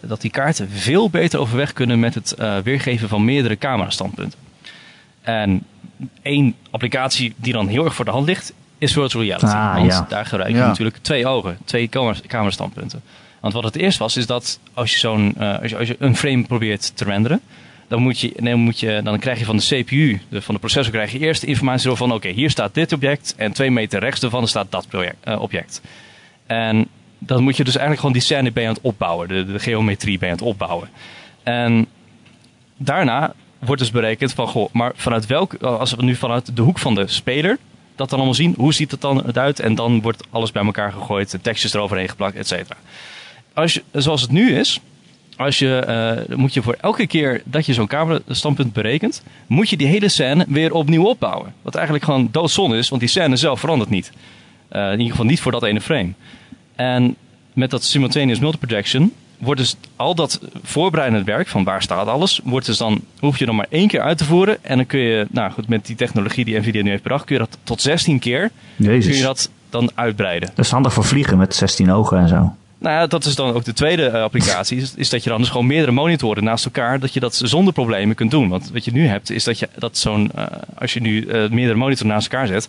dat 0.03 0.21
die 0.21 0.31
kaarten 0.31 0.71
veel 0.71 1.11
beter 1.11 1.39
overweg 1.39 1.73
kunnen 1.73 2.01
met 2.01 2.15
het 2.15 2.37
weergeven 2.65 3.09
van 3.09 3.25
meerdere 3.25 3.59
camerastandpunten. 3.59 4.39
En 5.21 5.63
één 6.23 6.55
applicatie 6.71 7.35
die 7.37 7.53
dan 7.53 7.69
heel 7.69 7.85
erg 7.85 7.95
voor 7.95 8.05
de 8.05 8.11
hand 8.11 8.27
ligt, 8.27 8.53
is 8.79 8.93
virtual 8.93 9.25
reality. 9.25 9.47
Ah, 9.47 9.75
Want 9.75 9.93
ja. 9.93 10.07
daar 10.09 10.27
gebruik 10.27 10.51
je 10.51 10.57
Ja. 10.57 10.67
natuurlijk 10.67 10.97
twee 11.03 11.27
ogen, 11.27 11.59
twee 11.65 11.89
kamer- 11.89 12.21
camerastandpunten. 12.27 13.03
Want 13.41 13.55
wat 13.55 13.65
het 13.65 13.77
eerst 13.77 13.99
was, 13.99 14.17
is 14.17 14.27
dat 14.27 14.61
als 14.75 14.93
je, 14.93 14.99
zo'n, 14.99 15.35
eh, 15.39 15.59
als 15.61 15.71
je, 15.71 15.77
als 15.79 15.89
je 15.89 15.97
een 15.99 16.17
frame 16.17 16.43
probeert 16.43 16.97
te 16.97 17.05
renderen, 17.05 17.41
dan, 17.89 18.03
moet 18.03 18.21
je, 18.21 18.55
moet 18.55 18.81
je, 18.81 19.01
dan 19.05 19.19
krijg 19.19 19.39
je 19.39 19.45
van 19.45 19.57
de 19.57 19.63
CPU, 19.63 20.21
de, 20.29 20.43
van 20.43 20.55
de 20.55 20.61
processor, 20.61 20.93
krijg 20.93 21.13
je 21.13 21.19
eerst 21.19 21.41
de 21.41 21.47
informatie 21.47 21.91
over 21.91 22.07
van 22.07 22.17
oké, 22.17 22.29
hier 22.29 22.51
staat 22.51 22.75
dit 22.75 22.93
object 22.93 23.35
en 23.37 23.53
twee 23.53 23.71
meter 23.71 24.01
rechts 24.01 24.23
ervan 24.23 24.49
staat 24.49 24.71
dat 24.71 24.89
project, 24.89 25.17
eh, 25.21 25.41
object. 25.41 25.81
En 26.47 26.87
dan 27.19 27.43
moet 27.43 27.57
je 27.57 27.65
dus 27.65 27.73
eigenlijk 27.77 28.01
gewoon 28.01 28.15
die 28.15 28.23
scène 28.25 28.51
je 28.55 28.61
aan 28.67 28.75
het 28.75 28.81
opbouwen, 28.83 29.29
de, 29.29 29.45
de 29.45 29.59
geometrie 29.59 30.19
je 30.21 30.25
aan 30.25 30.33
het 30.33 30.43
opbouwen. 30.43 30.89
En 31.43 31.87
daarna 32.77 33.35
wordt 33.59 33.81
dus 33.81 33.91
berekend 33.91 34.33
van, 34.33 34.47
goh, 34.47 34.73
maar 34.73 34.93
vanuit 34.95 35.27
welk, 35.27 35.55
als 35.55 35.95
we 35.95 36.05
nu 36.05 36.15
vanuit 36.15 36.57
de 36.57 36.63
hoek 36.63 36.79
van 36.79 36.95
de 36.95 37.07
speler 37.07 37.59
dat 37.99 38.09
dan 38.09 38.19
allemaal 38.19 38.35
zien, 38.35 38.55
hoe 38.57 38.75
ziet 38.75 38.91
het 38.91 39.01
dan 39.01 39.27
eruit? 39.27 39.61
En 39.61 39.75
dan 39.75 40.01
wordt 40.01 40.27
alles 40.31 40.53
bij 40.53 40.65
elkaar 40.65 40.93
gegooid, 40.93 41.31
de 41.31 41.41
tekstjes 41.41 41.75
eroverheen 41.75 42.09
geplakt, 42.09 42.37
et 42.37 42.47
cetera. 42.47 42.77
Als 43.55 43.75
je, 43.75 43.83
zoals 43.93 44.23
het 44.23 44.31
nu 44.31 44.55
is, 44.55 44.81
als 45.37 45.59
je, 45.59 45.79
eh, 45.79 46.37
moet 46.37 46.55
je 46.55 46.63
voor 46.63 46.77
elke 46.81 47.07
keer 47.07 47.43
dat 47.45 47.67
je 47.67 47.75
zo'n 47.75 47.87
camerastandpunt 47.87 48.73
berekent, 48.73 49.23
moet 49.47 49.71
je 49.71 49.77
die 49.77 49.87
hele 49.87 50.09
scène 50.09 50.45
weer 50.49 50.75
opnieuw 50.75 51.05
opbouwen. 51.05 51.55
Wat 51.63 51.75
eigenlijk 51.75 52.05
gewoon 52.05 52.29
doodzonde 52.31 52.77
is, 52.77 52.89
want 52.89 53.01
die 53.01 53.11
scène 53.11 53.37
zelf 53.37 53.61
verandert 53.61 53.91
niet. 53.91 54.13
Eh, 54.69 54.85
in 54.85 54.91
ieder 54.91 55.11
geval 55.11 55.25
niet 55.25 55.41
voor 55.41 55.53
dat 55.53 55.63
ene 55.63 55.81
frame. 55.81 56.13
En 56.75 57.17
met 57.53 57.71
dat 57.71 57.85
simultaneous 57.85 58.39
multiprojection 58.39 59.13
wordt 59.39 59.61
dus 59.61 59.77
al 59.97 60.15
dat 60.15 60.41
voorbereidend 60.63 61.27
werk 61.27 61.49
van 61.49 61.65
waar 61.65 61.83
staat 61.83 62.07
alles, 62.07 62.41
wordt 62.45 62.67
dus 62.67 62.77
dan, 62.77 63.01
hoef 63.19 63.39
je 63.39 63.47
dan 63.47 63.57
maar 63.57 63.67
één 63.71 63.89
keer 63.89 64.01
uit 64.01 64.19
te 64.19 64.25
voeren. 64.25 64.65
En 64.65 64.77
dan 64.77 64.87
kun 64.87 65.01
je, 65.01 65.27
nou 65.31 65.53
goed, 65.53 65.69
met 65.69 65.87
die 65.87 65.97
technologie 65.97 66.45
die 66.45 66.59
Nvidia 66.59 66.83
nu 66.83 66.91
heeft 66.91 67.03
bedacht, 67.03 67.25
kun 67.25 67.35
je 67.35 67.41
dat 67.41 67.59
tot 67.63 67.81
16 67.81 68.19
keer 68.19 68.51
Jezus. 68.77 69.07
kun 69.07 69.17
je 69.17 69.23
dat 69.23 69.51
dan 69.71 69.91
uitbreiden. 69.95 70.49
Dat 70.55 70.65
is 70.65 70.71
handig 70.71 70.93
voor 70.93 71.05
vliegen 71.05 71.39
met 71.39 71.55
16 71.55 71.93
ogen 71.93 72.19
en 72.19 72.29
zo. 72.29 72.53
Nou 72.81 72.95
ja, 72.95 73.07
dat 73.07 73.25
is 73.25 73.35
dan 73.35 73.55
ook 73.55 73.65
de 73.65 73.73
tweede 73.73 74.07
eh, 74.07 74.23
applicatie. 74.23 74.81
Is, 74.81 74.95
is 74.95 75.11
dat 75.11 75.25
je 75.25 75.31
dan 75.31 75.41
dus 75.41 75.49
gewoon 75.49 75.67
meerdere 75.67 75.93
monitoren 75.93 76.45
naast 76.45 76.65
elkaar, 76.65 77.01
dat 77.01 77.13
je 77.13 77.21
dat 77.21 77.35
zonder 77.35 77.73
problemen 77.73 78.17
kunt 78.17 78.31
doen. 78.31 78.49
Want 78.49 78.71
wat 78.73 78.85
je 78.85 78.93
nu 78.93 79.07
hebt, 79.07 79.31
is 79.31 79.45
dat 79.45 79.59
je 79.59 79.69
dat 79.79 79.99
zo'n, 79.99 80.31
eh, 80.35 80.47
als 80.75 80.93
je 80.93 81.01
nu 81.01 81.27
eh, 81.27 81.51
meerdere 81.51 81.79
monitoren 81.79 82.13
naast 82.13 82.33
elkaar 82.33 82.47
zet, 82.47 82.69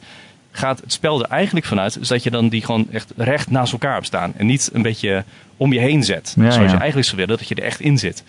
gaat 0.52 0.80
het 0.80 0.94
spel 0.94 1.24
er 1.24 1.30
eigenlijk 1.30 1.66
vanuit, 1.66 1.98
is 2.00 2.08
dat 2.08 2.24
je 2.24 2.32
dan 2.32 2.50
die 2.50 2.66
gewoon 2.66 2.88
echt 2.92 3.12
recht 3.16 3.52
naast 3.52 3.72
elkaar 3.72 3.94
hebt 3.94 4.06
staan. 4.06 4.34
En 4.38 4.46
niet 4.46 4.70
een 4.74 4.82
beetje 4.82 5.24
om 5.58 5.74
je 5.74 5.80
heen 5.80 6.04
zet. 6.04 6.34
Ja, 6.38 6.52
zoals 6.52 6.56
ja. 6.56 6.74
je 6.74 6.78
eigenlijk 6.78 7.08
zou 7.08 7.22
willen, 7.22 7.38
dat 7.38 7.48
je 7.48 7.56
er 7.56 7.64
echt 7.64 7.80
in 7.80 7.98
zit. 7.98 8.24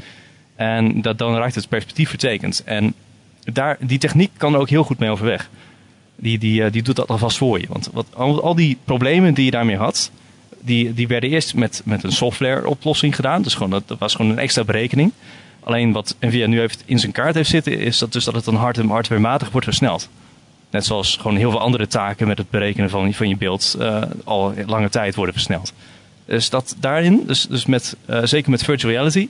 En 0.56 1.02
dat, 1.02 1.18
dan 1.18 1.36
raakt 1.36 1.54
het 1.54 1.68
perspectief 1.68 2.08
vertekend. 2.08 2.62
En 2.64 2.94
daar, 3.44 3.76
die 3.80 3.98
techniek 3.98 4.30
kan 4.36 4.54
er 4.54 4.60
ook 4.60 4.68
heel 4.68 4.84
goed 4.84 4.98
mee 4.98 5.10
overweg. 5.10 5.50
Die, 6.16 6.38
die, 6.38 6.64
eh, 6.64 6.72
die 6.72 6.82
doet 6.82 6.96
dat 6.96 7.08
alvast 7.08 7.36
voor 7.36 7.60
je. 7.60 7.66
Want 7.68 7.88
wat, 7.92 8.06
al, 8.14 8.54
die 8.54 8.78
problemen 8.84 9.34
die 9.34 9.44
je 9.44 9.50
daarmee 9.50 9.76
had, 9.76 10.10
die, 10.60 10.94
die 10.94 11.08
werden 11.08 11.30
eerst 11.30 11.54
met, 11.54 11.82
met 11.84 12.04
een 12.04 12.12
software 12.12 12.66
oplossing 12.68 13.14
gedaan. 13.14 13.42
Dus 13.42 13.54
gewoon, 13.54 13.70
dat, 13.70 13.88
dat 13.88 13.98
was 13.98 14.14
gewoon 14.14 14.30
een 14.30 14.38
extra 14.38 14.64
berekening. 14.64 15.12
Alleen 15.60 15.92
wat 15.92 16.16
Nvidia 16.20 16.46
nu 16.46 16.58
heeft 16.58 16.82
in 16.86 16.98
zijn 16.98 17.12
kaart 17.12 17.34
heeft 17.34 17.50
zitten, 17.50 17.78
is 17.78 17.98
dat, 17.98 18.12
dus 18.12 18.24
dat 18.24 18.34
het 18.34 18.44
dan 18.44 18.54
hard- 18.54 18.76
hardwarematig 18.76 19.50
wordt 19.50 19.66
versneld. 19.66 20.08
Net 20.70 20.84
zoals 20.84 21.16
gewoon 21.16 21.36
heel 21.36 21.50
veel 21.50 21.60
andere 21.60 21.86
taken 21.86 22.26
met 22.26 22.38
het 22.38 22.50
berekenen 22.50 22.90
van, 22.90 23.12
van 23.14 23.28
je 23.28 23.36
beeld 23.36 23.76
eh, 23.78 24.02
al 24.24 24.54
lange 24.66 24.88
tijd 24.88 25.14
worden 25.14 25.34
versneld. 25.34 25.72
Dus 26.24 26.50
dat 26.50 26.76
daarin, 26.80 27.22
dus, 27.26 27.46
dus 27.46 27.66
met, 27.66 27.96
eh, 28.06 28.20
zeker 28.22 28.50
met 28.50 28.64
virtual 28.64 28.92
reality, 28.92 29.28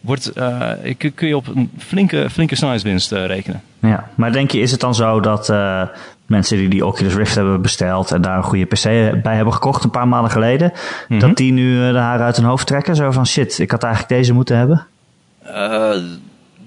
wordt, 0.00 0.32
eh, 0.32 0.70
kun, 0.98 1.14
kun 1.14 1.28
je 1.28 1.36
op 1.36 1.46
een 1.46 1.70
flinke, 1.78 2.30
flinke 2.30 2.54
snelheidswinst 2.56 3.12
eh, 3.12 3.26
rekenen. 3.26 3.62
Ja, 3.78 4.08
maar 4.14 4.32
denk 4.32 4.50
je, 4.50 4.60
is 4.60 4.70
het 4.70 4.80
dan 4.80 4.94
zo 4.94 5.20
dat 5.20 5.48
eh, 5.48 5.82
mensen 6.26 6.56
die 6.56 6.68
die 6.68 6.86
Oculus 6.86 7.14
Rift 7.14 7.34
hebben 7.34 7.62
besteld 7.62 8.12
en 8.12 8.20
daar 8.22 8.36
een 8.36 8.42
goede 8.42 8.64
PC 8.64 8.82
bij 9.22 9.34
hebben 9.34 9.52
gekocht 9.54 9.84
een 9.84 9.90
paar 9.90 10.08
maanden 10.08 10.30
geleden, 10.30 10.72
Mhm. 11.08 11.20
dat 11.20 11.36
die 11.36 11.52
nu 11.52 11.92
de 11.92 11.98
haar 11.98 12.20
uit 12.20 12.36
hun 12.36 12.44
hoofd 12.44 12.66
trekken? 12.66 12.96
Zo 12.96 13.10
van 13.10 13.26
shit, 13.26 13.58
ik 13.58 13.70
had 13.70 13.82
eigenlijk 13.82 14.12
deze 14.14 14.32
moeten 14.32 14.56
hebben. 14.56 14.86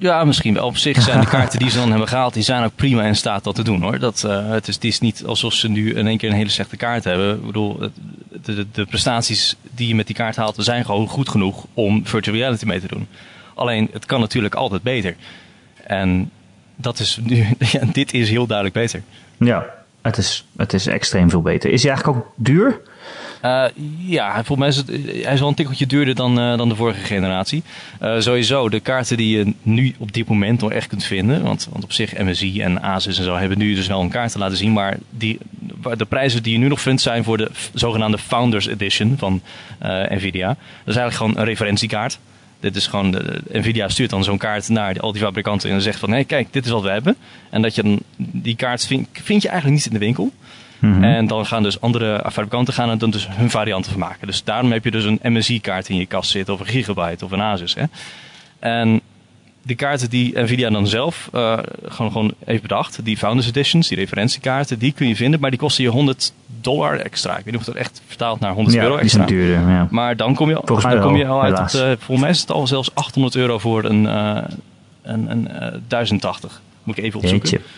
Ja, 0.01 0.23
misschien 0.23 0.53
wel. 0.53 0.65
Op 0.65 0.77
zich 0.77 1.01
zijn 1.01 1.19
de 1.19 1.27
kaarten 1.37 1.59
die 1.59 1.69
ze 1.69 1.77
dan 1.77 1.89
hebben 1.89 2.07
gehaald, 2.07 2.33
die 2.33 2.43
zijn 2.43 2.63
ook 2.63 2.75
prima 2.75 3.03
in 3.03 3.15
staat 3.15 3.43
dat 3.43 3.55
te 3.55 3.63
doen 3.63 3.81
hoor. 3.81 3.99
Dat, 3.99 4.23
eh, 4.23 4.49
het, 4.49 4.67
is, 4.67 4.75
het 4.75 4.83
is 4.83 4.99
niet 4.99 5.23
alsof 5.25 5.53
ze 5.53 5.69
nu 5.69 5.93
in 5.93 6.07
één 6.07 6.17
keer 6.17 6.29
een 6.29 6.35
hele 6.35 6.49
slechte 6.49 6.77
kaart 6.77 7.03
hebben. 7.03 7.35
Ik 7.35 7.45
bedoel, 7.45 7.77
de, 7.77 8.55
de, 8.55 8.65
de 8.71 8.85
prestaties 8.85 9.55
die 9.71 9.87
je 9.87 9.95
met 9.95 10.05
die 10.05 10.15
kaart 10.15 10.35
haalt, 10.35 10.55
zijn 10.57 10.85
gewoon 10.85 11.07
goed 11.07 11.29
genoeg 11.29 11.65
om 11.73 12.07
virtual 12.07 12.35
reality 12.35 12.65
mee 12.65 12.79
te 12.79 12.87
doen. 12.87 13.07
Alleen, 13.55 13.89
het 13.91 14.05
kan 14.05 14.19
natuurlijk 14.19 14.55
altijd 14.55 14.81
beter. 14.81 15.15
En 15.83 16.31
dat 16.75 16.99
is 16.99 17.19
nu, 17.23 17.35
ja, 17.71 17.81
dit 17.91 18.13
is 18.13 18.29
heel 18.29 18.45
duidelijk 18.47 18.77
beter. 18.77 19.03
Ja, 19.37 19.65
het 20.01 20.17
is, 20.17 20.45
het 20.57 20.73
is 20.73 20.87
extreem 20.87 21.29
veel 21.29 21.41
beter. 21.41 21.71
Is 21.71 21.83
hij 21.83 21.91
eigenlijk 21.91 22.19
ook 22.19 22.33
duur? 22.35 22.81
Eh, 23.41 23.65
ja, 23.97 24.43
volgens 24.43 24.57
mij 24.57 24.67
is 24.67 24.75
het, 24.75 24.87
hij 25.23 25.33
is 25.33 25.39
wel 25.39 25.49
een 25.49 25.55
tikkeltje 25.55 25.87
duurder 25.87 26.15
dan, 26.15 26.39
eh, 26.39 26.57
dan 26.57 26.69
de 26.69 26.75
vorige 26.75 27.05
generatie. 27.05 27.63
Eh, 27.99 28.19
sowieso, 28.19 28.69
de 28.69 28.79
kaarten 28.79 29.17
die 29.17 29.37
je 29.37 29.53
nu 29.61 29.95
op 29.97 30.13
dit 30.13 30.27
moment 30.27 30.61
nog 30.61 30.71
echt 30.71 30.87
kunt 30.87 31.03
vinden. 31.03 31.43
Want, 31.43 31.67
want 31.71 31.83
op 31.83 31.91
zich 31.91 32.17
MSI 32.17 32.61
en 32.61 32.81
Asus 32.81 33.17
en 33.17 33.23
zo 33.23 33.35
hebben 33.35 33.57
nu 33.57 33.75
dus 33.75 33.87
wel 33.87 34.01
een 34.01 34.09
kaart 34.09 34.31
te 34.31 34.37
laten 34.37 34.57
zien. 34.57 34.73
Maar 34.73 34.97
die, 35.09 35.37
de 35.97 36.05
prijzen 36.05 36.43
die 36.43 36.53
je 36.53 36.59
nu 36.59 36.67
nog 36.67 36.81
vindt 36.81 37.01
zijn 37.01 37.23
voor 37.23 37.37
de 37.37 37.51
zogenaamde 37.73 38.17
Founders 38.17 38.67
Edition 38.67 39.17
van 39.17 39.41
Nvidia. 40.09 40.47
Dat 40.47 40.57
is 40.85 40.95
eigenlijk 40.95 41.15
gewoon 41.15 41.37
een 41.37 41.45
referentiekaart. 41.45 42.19
Dit 42.59 42.75
is 42.75 42.87
gewoon, 42.87 43.11
de, 43.11 43.41
Nvidia 43.51 43.89
stuurt 43.89 44.09
dan 44.09 44.23
zo'n 44.23 44.37
kaart 44.37 44.69
naar 44.69 44.99
al 44.99 45.11
die 45.11 45.21
fabrikanten 45.21 45.69
en 45.69 45.81
zegt 45.81 45.99
van, 45.99 46.11
hé 46.11 46.23
kijk, 46.23 46.53
dit 46.53 46.65
is 46.65 46.71
wat 46.71 46.81
we 46.81 46.89
hebben. 46.89 47.15
En 47.49 47.61
dat 47.61 47.75
je 47.75 47.83
dan, 47.83 47.99
die 48.15 48.55
kaart 48.55 48.85
vind, 48.85 49.07
vind 49.11 49.41
je 49.41 49.49
eigenlijk 49.49 49.77
niet 49.77 49.93
in 49.93 49.99
de 49.99 50.05
winkel. 50.05 50.31
Mhm. 50.81 51.03
En 51.03 51.27
dan 51.27 51.45
gaan 51.45 51.63
dus 51.63 51.81
andere 51.81 52.23
fabrikanten 52.31 52.73
gaan 52.73 52.89
er 52.89 52.97
dan 52.97 53.09
dus 53.09 53.27
hun 53.29 53.49
varianten 53.49 53.91
van 53.91 53.99
maken. 53.99 54.27
Dus 54.27 54.43
daarom 54.43 54.71
heb 54.71 54.83
je 54.83 54.91
dus 54.91 55.03
een 55.03 55.19
MSI-kaart 55.23 55.89
in 55.89 55.95
je 55.95 56.05
kast 56.05 56.31
zitten, 56.31 56.53
of 56.53 56.59
een 56.59 56.65
Gigabyte 56.65 57.25
of 57.25 57.31
een 57.31 57.41
Asus. 57.41 57.75
Hè? 57.75 57.83
En 58.59 59.01
die 59.63 59.75
kaarten 59.75 60.09
die 60.09 60.39
Nvidia 60.39 60.69
dan 60.69 60.87
zelf 60.87 61.29
eh, 61.33 61.57
gewoon, 61.85 62.11
gewoon 62.11 62.33
heeft 62.45 62.61
bedacht, 62.61 63.05
die 63.05 63.17
Founders 63.17 63.47
Editions, 63.47 63.87
die 63.87 63.97
referentiekaarten, 63.97 64.79
die 64.79 64.91
kun 64.91 65.07
je 65.07 65.15
vinden, 65.15 65.39
maar 65.39 65.49
die 65.49 65.59
kosten 65.59 65.83
je 65.83 65.89
100 65.89 66.33
dollar 66.61 66.97
extra. 66.99 67.31
Ik 67.31 67.43
weet 67.43 67.45
niet 67.53 67.55
of 67.55 67.63
dat 67.63 67.75
echt 67.75 68.01
vertaald 68.07 68.39
naar 68.39 68.53
100 68.53 68.75
ja, 68.75 68.81
euro 68.81 68.93
die 68.95 69.03
extra. 69.03 69.27
zijn 69.27 69.39
duurder. 69.39 69.69
Ja. 69.69 69.87
Maar 69.89 70.15
dan 70.15 70.35
kom 70.35 70.49
je, 70.49 70.61
Volgens 70.65 70.93
dan 70.93 71.01
kom 71.01 71.15
je 71.15 71.27
al 71.27 71.41
uit 71.43 71.59
op, 71.59 71.69
de- 71.69 71.95
volgens 71.99 72.19
mij 72.19 72.29
is 72.29 72.41
het 72.41 72.51
al 72.51 72.67
zelfs 72.67 72.95
800 72.95 73.35
euro 73.35 73.57
voor 73.57 73.83
een, 73.83 74.07
eh, 74.07 74.37
een, 75.01 75.31
een 75.31 75.47
eh, 75.47 75.73
1080. 75.87 76.61
Moet 76.83 76.97
ik 76.97 77.03
even 77.03 77.19
opzoeken. 77.19 77.49
Jeetje. 77.49 77.69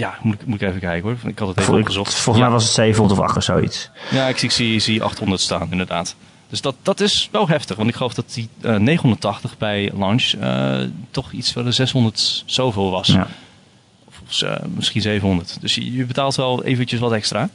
Ja, 0.00 0.14
moet 0.22 0.34
ik, 0.34 0.46
moet 0.46 0.60
ik 0.62 0.68
even 0.68 0.80
kijken 0.80 1.02
hoor. 1.08 1.30
Ik 1.30 1.38
had 1.38 1.48
het 1.48 1.56
even 1.58 1.70
Vol- 1.70 1.80
opgezocht. 1.80 2.14
Volgens 2.14 2.36
Ja. 2.36 2.42
mij 2.42 2.52
was 2.52 2.64
het 2.64 2.72
700 2.72 3.20
of 3.20 3.26
8 3.26 3.36
of 3.36 3.42
zoiets. 3.42 3.90
Ja, 4.10 4.26
ik 4.28 4.38
zie, 4.38 4.48
ik 4.48 4.54
zie, 4.54 4.78
zie 4.80 5.02
800 5.02 5.40
staan, 5.40 5.68
inderdaad. 5.70 6.16
Dus 6.48 6.60
dat, 6.60 6.74
dat 6.82 7.00
is 7.00 7.28
wel 7.32 7.48
heftig, 7.48 7.76
want 7.76 7.88
ik 7.88 7.94
geloof 7.94 8.14
dat 8.14 8.32
die 8.34 8.48
eh, 8.60 8.76
980 8.76 9.58
bij 9.58 9.90
launch 9.98 10.32
eh, 10.40 10.78
toch 11.10 11.32
iets 11.32 11.52
van 11.52 11.64
de 11.64 11.72
600 11.72 12.42
zoveel 12.46 12.90
was. 12.90 13.06
Ja. 13.06 13.26
Of 14.04 14.42
eh, 14.42 14.54
misschien 14.74 15.00
700. 15.00 15.56
Dus 15.60 15.74
je, 15.74 15.92
je 15.92 16.04
betaalt 16.04 16.34
wel 16.34 16.64
eventjes 16.64 17.00
wat 17.00 17.12
extra. 17.12 17.48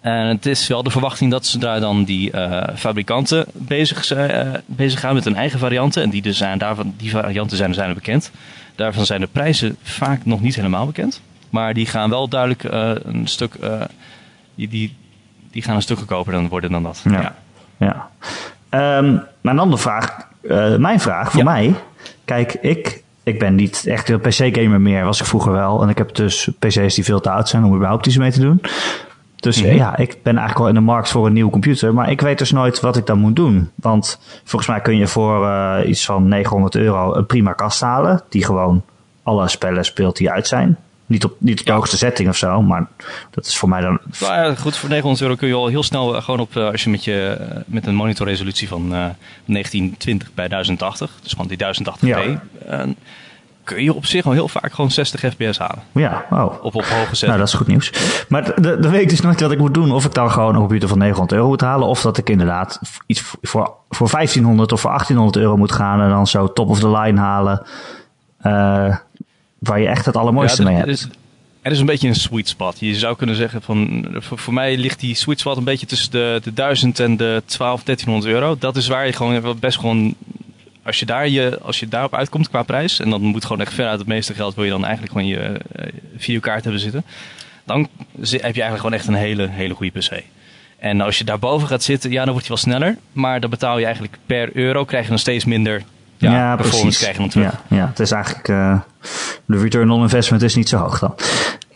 En 0.00 0.26
het 0.26 0.46
is 0.46 0.66
wel 0.66 0.82
de 0.82 0.90
verwachting 0.90 1.30
dat 1.30 1.46
zodra 1.46 1.78
dan 1.78 2.04
die 2.04 2.30
fabrikanten 2.76 3.44
bezig, 3.52 4.04
zijn, 4.04 4.62
bezig 4.66 5.00
gaan 5.00 5.14
met 5.14 5.24
hun 5.24 5.36
eigen 5.36 5.58
varianten, 5.58 6.02
en 6.02 6.10
die, 6.10 6.22
er 6.22 6.34
zijn, 6.34 6.58
daarvan, 6.58 6.94
die 6.96 7.10
varianten 7.10 7.56
zijn, 7.56 7.74
zijn 7.74 7.88
er 7.88 7.94
bekend, 7.94 8.30
daarvan 8.74 9.06
zijn 9.06 9.20
de 9.20 9.26
prijzen 9.26 9.76
vaak 9.82 10.24
nog 10.24 10.40
niet 10.40 10.54
helemaal 10.54 10.86
bekend. 10.86 11.20
Maar 11.52 11.74
die 11.74 11.86
gaan 11.86 12.10
wel 12.10 12.28
duidelijk 12.28 12.64
eh, 12.64 12.90
een 13.02 13.26
stuk, 13.26 13.54
eh, 13.54 13.80
die, 14.54 14.68
die, 14.68 14.96
die 15.50 15.62
gaan 15.62 15.74
een 15.76 15.82
stuk 15.82 15.98
goedkoper 15.98 16.32
dan 16.32 16.48
worden 16.48 16.70
dan 16.70 16.82
dat. 16.82 17.02
Ja. 17.10 17.34
Ja. 17.76 18.08
Ehm, 18.68 19.12
maar 19.40 19.52
een 19.52 19.58
andere 19.58 19.82
vraag, 19.82 20.28
eh, 20.48 20.76
mijn 20.76 21.00
vraag 21.00 21.32
voor 21.32 21.44
mij. 21.44 21.74
Kijk, 22.24 22.54
ik, 22.54 23.02
ik 23.22 23.38
ben 23.38 23.54
niet 23.54 23.86
echt 23.86 24.08
een 24.08 24.20
PC-gamer 24.20 24.80
meer, 24.80 25.04
was 25.04 25.20
ik 25.20 25.26
vroeger 25.26 25.52
wel. 25.52 25.82
En 25.82 25.88
ik 25.88 25.98
heb 25.98 26.14
dus 26.14 26.48
PC's 26.58 26.94
die 26.94 27.04
veel 27.04 27.20
te 27.20 27.30
oud 27.30 27.48
zijn 27.48 27.64
om 27.64 27.74
überhaupt 27.74 28.06
iets 28.06 28.16
mee 28.16 28.32
te 28.32 28.40
doen. 28.40 28.60
Dus 29.36 29.62
Mhm. 29.62 29.74
ja, 29.74 29.96
ik 29.96 30.08
ben 30.22 30.36
eigenlijk 30.36 30.58
wel 30.58 30.68
in 30.68 30.74
de 30.74 30.80
markt 30.80 31.10
voor 31.10 31.26
een 31.26 31.32
nieuwe 31.32 31.50
computer. 31.50 31.94
Maar 31.94 32.10
ik 32.10 32.20
weet 32.20 32.38
dus 32.38 32.50
nooit 32.52 32.80
wat 32.80 32.96
ik 32.96 33.06
dan 33.06 33.18
moet 33.18 33.36
doen. 33.36 33.70
Want 33.74 34.20
volgens 34.44 34.70
mij 34.70 34.80
kun 34.80 34.96
je 34.96 35.06
voor 35.06 35.48
iets 35.84 36.04
van 36.04 36.28
900 36.28 36.74
euro 36.74 37.14
een 37.14 37.26
prima 37.26 37.52
kast 37.52 37.80
halen. 37.80 38.22
Die 38.28 38.44
gewoon 38.44 38.82
alle 39.22 39.48
spellen 39.48 39.84
speelt 39.84 40.16
die 40.16 40.30
uit 40.30 40.46
zijn. 40.48 40.76
Niet 41.12 41.24
op, 41.24 41.34
niet 41.38 41.58
op 41.60 41.66
de 41.66 41.70
Ja. 41.72 41.76
hoogste 41.78 41.96
setting 41.96 42.28
of 42.28 42.36
zo. 42.36 42.62
Maar 42.62 42.86
dat 43.30 43.46
is 43.46 43.56
voor 43.56 43.68
mij 43.68 43.80
dan... 43.80 43.98
Nou 44.20 44.32
ja, 44.34 44.54
goed, 44.54 44.76
voor 44.76 44.88
900 44.88 45.22
euro 45.22 45.34
kun 45.36 45.48
je 45.48 45.54
al 45.54 45.66
heel 45.66 45.82
snel 45.82 46.16
eh, 46.16 46.22
gewoon 46.22 46.40
op, 46.40 46.56
eh, 46.56 46.66
als 46.70 46.84
je 46.84 46.90
met, 46.90 47.04
je, 47.04 47.36
eh, 47.40 47.56
met 47.66 47.86
een 47.86 47.94
monitorresolutie 47.94 48.68
van 48.68 48.82
eh 48.82 49.04
1920 49.44 50.34
bij 50.34 50.48
1080, 50.48 51.10
dus 51.22 51.30
gewoon 51.32 51.46
die 51.46 51.56
1080p, 51.56 52.06
Ja. 52.06 52.18
eh, 52.66 52.88
kun 53.64 53.82
je 53.82 53.94
op 53.94 54.06
zich 54.06 54.26
al 54.26 54.32
heel 54.32 54.48
vaak 54.48 54.72
gewoon 54.72 54.90
60 54.90 55.20
fps 55.20 55.58
halen. 55.58 55.82
Ja, 55.92 56.24
oh. 56.30 56.42
Op, 56.44 56.74
op 56.74 56.84
hoge 56.84 57.04
setting. 57.04 57.20
Nou, 57.26 57.38
dat 57.38 57.48
is 57.48 57.54
goed 57.54 57.66
nieuws. 57.66 57.92
Maar 58.28 58.42
d- 58.44 58.56
d- 58.56 58.62
dan 58.82 58.90
weet 58.90 59.02
ik 59.02 59.08
dus 59.08 59.20
nooit 59.20 59.40
wat 59.40 59.52
ik 59.52 59.58
moet 59.58 59.74
doen. 59.74 59.92
Of 59.92 60.04
ik 60.04 60.14
dan 60.14 60.30
gewoon 60.30 60.54
een 60.54 60.60
computer 60.60 60.88
van 60.88 60.98
900 60.98 61.32
euro 61.32 61.48
moet 61.48 61.60
halen. 61.60 61.88
Of 61.88 62.00
dat 62.00 62.18
ik 62.18 62.30
inderdaad 62.30 62.80
iets 63.06 63.20
voor, 63.42 63.74
voor 63.90 64.08
1500 64.10 64.72
of 64.72 64.80
voor 64.80 64.90
1800 64.90 65.36
euro 65.44 65.56
moet 65.56 65.72
gaan. 65.72 66.00
En 66.00 66.08
dan 66.08 66.26
zo 66.26 66.52
top 66.52 66.68
of 66.68 66.78
the 66.80 66.90
line 66.90 67.20
halen. 67.20 67.62
eh, 68.38 68.96
waar 69.62 69.80
je 69.80 69.88
echt 69.88 70.06
het 70.06 70.16
allermooiste 70.16 70.62
Ja, 70.62 70.68
mee 70.68 70.76
hebt. 70.76 70.86
er 70.86 70.92
is, 70.92 71.08
er 71.62 71.72
is 71.72 71.78
een 71.80 71.86
beetje 71.86 72.08
een 72.08 72.14
sweet 72.14 72.48
spot. 72.48 72.80
Je 72.80 72.94
zou 72.94 73.16
kunnen 73.16 73.36
zeggen 73.36 73.62
van, 73.62 74.06
voor, 74.12 74.38
voor 74.38 74.52
mij 74.52 74.76
ligt 74.76 75.00
die 75.00 75.14
sweet 75.14 75.40
spot 75.40 75.56
een 75.56 75.64
beetje 75.64 75.86
tussen 75.86 76.10
de, 76.10 76.40
de 76.42 76.52
1000 76.52 77.00
en 77.00 77.16
de 77.16 77.42
12, 77.44 77.82
1300 77.82 78.34
euro. 78.34 78.56
Dat 78.58 78.76
is 78.76 78.86
waar 78.86 79.06
je 79.06 79.12
gewoon 79.12 79.56
best 79.60 79.78
gewoon, 79.78 80.14
als 80.82 80.98
je, 80.98 81.06
daar 81.06 81.28
je, 81.28 81.58
als 81.62 81.80
je 81.80 81.88
daarop 81.88 82.14
uitkomt 82.14 82.48
qua 82.48 82.62
prijs, 82.62 83.00
en 83.00 83.10
dan 83.10 83.22
moet 83.22 83.44
gewoon 83.44 83.60
echt 83.60 83.74
ver 83.74 83.86
uit 83.86 83.98
het 83.98 84.08
meeste 84.08 84.34
geld, 84.34 84.54
wil 84.54 84.64
je 84.64 84.70
dan 84.70 84.84
eigenlijk 84.84 85.12
gewoon 85.12 85.28
je 85.28 85.60
eh, 85.72 85.86
videokaart 86.16 86.62
hebben 86.62 86.80
zitten. 86.80 87.04
Dan 87.64 87.88
heb 88.20 88.30
je 88.30 88.40
eigenlijk 88.40 88.76
gewoon 88.76 88.92
echt 88.92 89.06
een 89.06 89.14
hele, 89.14 89.48
hele 89.48 89.74
goede 89.74 90.00
PC. 90.00 90.22
En 90.78 91.00
als 91.00 91.18
je 91.18 91.24
daarboven 91.24 91.68
gaat 91.68 91.82
zitten, 91.82 92.10
ja, 92.10 92.24
dan 92.24 92.32
wordt 92.32 92.46
hij 92.46 92.56
wel 92.56 92.64
sneller. 92.64 92.96
Maar 93.12 93.40
dan 93.40 93.50
betaal 93.50 93.78
je 93.78 93.84
eigenlijk 93.84 94.18
per 94.26 94.56
euro, 94.56 94.84
krijg 94.84 95.04
je 95.04 95.10
nog 95.10 95.20
steeds 95.20 95.44
minder 95.44 95.82
ja, 96.30 96.56
performance 96.56 96.98
krijg 96.98 97.14
je 97.14 97.20
dan 97.20 97.30
terug. 97.30 97.52
Ja, 97.68 97.76
ja, 97.76 97.86
het 97.86 98.00
is 98.00 98.10
eigenlijk... 98.10 98.48
eh, 98.48 98.80
de 99.44 99.58
return 99.58 99.90
on 99.90 100.02
investment 100.02 100.42
is 100.42 100.54
niet 100.54 100.68
zo 100.68 100.76
hoog 100.76 100.98
dan. 100.98 101.14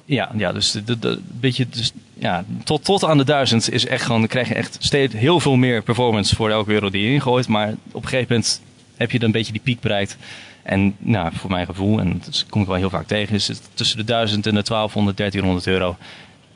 Ja, 0.05 0.31
ja 0.35 0.53
dus, 0.53 0.71
de, 0.71 0.99
de, 0.99 1.21
beetje, 1.27 1.69
dus 1.69 1.93
ja, 2.15 2.45
tot, 2.65 2.85
tot 2.85 3.05
aan 3.05 3.19
de 3.19 3.25
duizend 3.25 3.73
is 3.73 3.87
echt 3.87 4.05
gewoon, 4.05 4.21
dan 4.21 4.29
krijg 4.29 4.49
je 4.49 4.55
echt 4.55 4.77
steeds 4.81 5.15
heel 5.15 5.41
veel 5.41 5.57
meer 5.57 5.83
performance 5.83 6.37
voor 6.37 6.51
elke 6.51 6.73
euro 6.73 6.91
die 6.91 7.03
je 7.03 7.13
ingooit. 7.13 7.49
Maar 7.49 7.75
op 7.93 8.03
een 8.03 8.09
gegeven 8.09 8.35
moment 8.35 8.61
heb 8.97 9.11
je 9.11 9.19
dan 9.19 9.27
een 9.27 9.35
beetje 9.35 9.53
die 9.53 9.61
piek 9.61 9.81
bereikt. 9.81 10.17
En 10.63 10.95
nou, 10.99 11.33
voor 11.35 11.51
mijn 11.51 11.67
gevoel, 11.67 12.01
en 12.01 12.23
dat 12.25 12.45
kom 12.49 12.61
ik 12.61 12.67
wel 12.67 12.77
heel 12.77 12.91
vaak 12.91 13.07
tegen, 13.07 13.35
is 13.35 13.49
het 13.49 13.61
tussen 13.75 13.97
de 13.97 14.05
1000 14.05 14.47
en 14.47 14.55
de 14.55 14.63
1200, 14.63 15.17
1300 15.17 15.67
euro. 15.67 15.97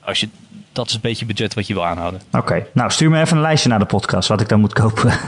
Als 0.00 0.20
je, 0.20 0.28
dat 0.72 0.88
is 0.88 0.94
een 0.94 1.00
beetje 1.00 1.26
het 1.26 1.36
budget 1.36 1.54
wat 1.54 1.66
je 1.66 1.74
wil 1.74 1.86
aanhouden. 1.86 2.20
Oké, 2.32 2.66
nou 2.72 2.90
stuur 2.90 3.10
me 3.10 3.20
even 3.20 3.36
een 3.36 3.42
lijstje 3.42 3.68
naar 3.68 3.78
de 3.78 3.84
podcast 3.84 4.28
wat 4.28 4.40
ik 4.40 4.48
dan 4.48 4.60
moet 4.60 4.72
kopen. 4.72 5.12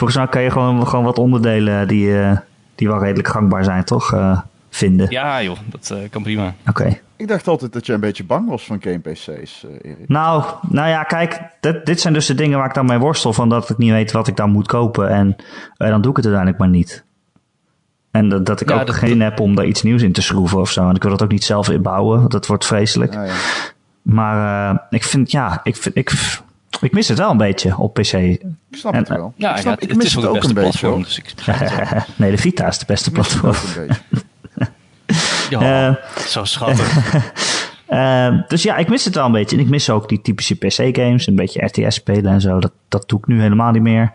Volgens 0.00 0.18
mij 0.18 0.28
kan 0.28 0.42
je 0.42 0.50
gewoon, 0.50 0.86
gewoon 0.86 1.04
wat 1.04 1.18
onderdelen 1.18 1.88
die, 1.88 2.20
eh, 2.20 2.36
die 2.74 2.88
wel 2.88 3.02
redelijk 3.02 3.28
gangbaar 3.28 3.64
zijn, 3.64 3.84
toch? 3.84 4.12
eh, 4.12 4.40
vinden. 4.70 5.06
Ja 5.10 5.42
joh, 5.42 5.56
dat 5.66 5.90
eh, 5.90 5.98
kan 6.10 6.22
prima. 6.22 6.54
Oké. 6.68 6.98
Ik 7.16 7.28
dacht 7.28 7.48
altijd 7.48 7.72
dat 7.72 7.86
je 7.86 7.92
een 7.92 8.00
beetje 8.00 8.24
bang 8.24 8.48
was 8.48 8.64
van 8.64 8.78
game 8.82 8.98
PC's, 8.98 9.64
eh, 9.64 9.90
Erik. 9.90 10.08
Nou, 10.08 10.44
nou 10.68 10.88
ja, 10.88 11.02
kijk, 11.02 11.40
dit, 11.60 11.86
dit 11.86 12.00
zijn 12.00 12.14
dus 12.14 12.26
de 12.26 12.34
dingen 12.34 12.58
waar 12.58 12.66
ik 12.68 12.74
dan 12.74 12.86
mee 12.86 12.98
worstel. 12.98 13.32
Van 13.32 13.48
dat 13.48 13.70
ik 13.70 13.78
niet 13.78 13.90
weet 13.90 14.12
wat 14.12 14.28
ik 14.28 14.36
dan 14.36 14.50
moet 14.50 14.66
kopen. 14.66 15.08
En 15.08 15.36
eh, 15.76 15.88
dan 15.88 16.00
doe 16.00 16.10
ik 16.10 16.16
het 16.16 16.26
uiteindelijk 16.26 16.62
maar 16.62 16.72
niet. 16.72 17.04
En 18.10 18.28
dat, 18.28 18.46
dat 18.46 18.60
ik 18.60 18.68
Ja, 18.68 18.80
ook 18.80 18.86
dat- 18.86 18.96
geen 18.96 19.08
zin 19.08 19.20
heb 19.20 19.40
om 19.40 19.54
daar 19.54 19.66
iets 19.66 19.82
nieuws 19.82 20.02
in 20.02 20.12
te 20.12 20.22
schroeven 20.22 20.58
of 20.58 20.70
zo. 20.70 20.88
En 20.88 20.94
ik 20.94 21.02
wil 21.02 21.10
dat 21.10 21.22
ook 21.22 21.30
niet 21.30 21.44
zelf 21.44 21.70
inbouwen. 21.70 22.18
want 22.18 22.30
Dat 22.30 22.46
wordt 22.46 22.66
vreselijk. 22.66 23.14
Ja, 23.14 23.24
ja. 23.24 23.34
Maar 24.02 24.70
eh, 24.70 24.78
ik 24.90 25.04
vind, 25.04 25.30
ja, 25.30 25.60
ik, 25.62 25.76
vind, 25.76 25.96
ik, 25.96 26.10
ik 26.80 26.92
mis 26.92 27.08
het 27.08 27.18
wel 27.18 27.30
een 27.30 27.36
beetje 27.36 27.76
op 27.78 27.94
PC. 27.94 28.12
Ik 28.12 28.40
snap 28.70 28.92
En, 28.92 28.98
het 28.98 29.08
wel. 29.08 29.32
Ja, 29.36 29.50
ik, 29.50 29.56
ja, 29.56 29.60
snap, 29.60 29.74
het, 29.74 29.82
ik 29.82 29.88
het 29.88 29.96
mis 29.98 30.06
is 30.06 30.12
het 30.14 30.24
wel 30.24 30.34
het 30.34 30.44
ook 30.44 30.54
beste 30.54 30.60
een 30.60 30.64
beetje. 30.64 30.78
platform, 30.78 31.02
dus 31.02 31.18
ik 31.18 32.06
nee, 32.16 32.30
de 32.30 32.38
Vita 32.38 32.66
is 32.66 32.78
de 32.78 32.84
beste 32.86 33.10
platform. 33.10 33.48
ook 33.48 33.56
een 33.76 33.86
beetje. 33.86 34.02
Ja, 35.50 35.88
Eh, 35.88 35.94
zo 36.26 36.44
schattig. 36.44 37.14
Eh, 37.86 38.34
dus 38.48 38.62
ja, 38.62 38.76
ik 38.76 38.88
mis 38.88 39.04
het 39.04 39.14
wel 39.14 39.26
een 39.26 39.32
beetje. 39.32 39.56
En 39.56 39.62
ik 39.62 39.68
mis 39.68 39.90
ook 39.90 40.08
die 40.08 40.20
typische 40.20 40.54
PC-games. 40.54 41.26
Een 41.26 41.34
beetje 41.36 41.64
RTS 41.64 41.94
spelen 41.94 42.32
en 42.32 42.40
zo. 42.40 42.58
Dat, 42.60 42.72
dat 42.88 43.08
doe 43.08 43.18
ik 43.18 43.26
nu 43.26 43.40
helemaal 43.40 43.70
niet 43.70 43.82
meer. 43.82 44.12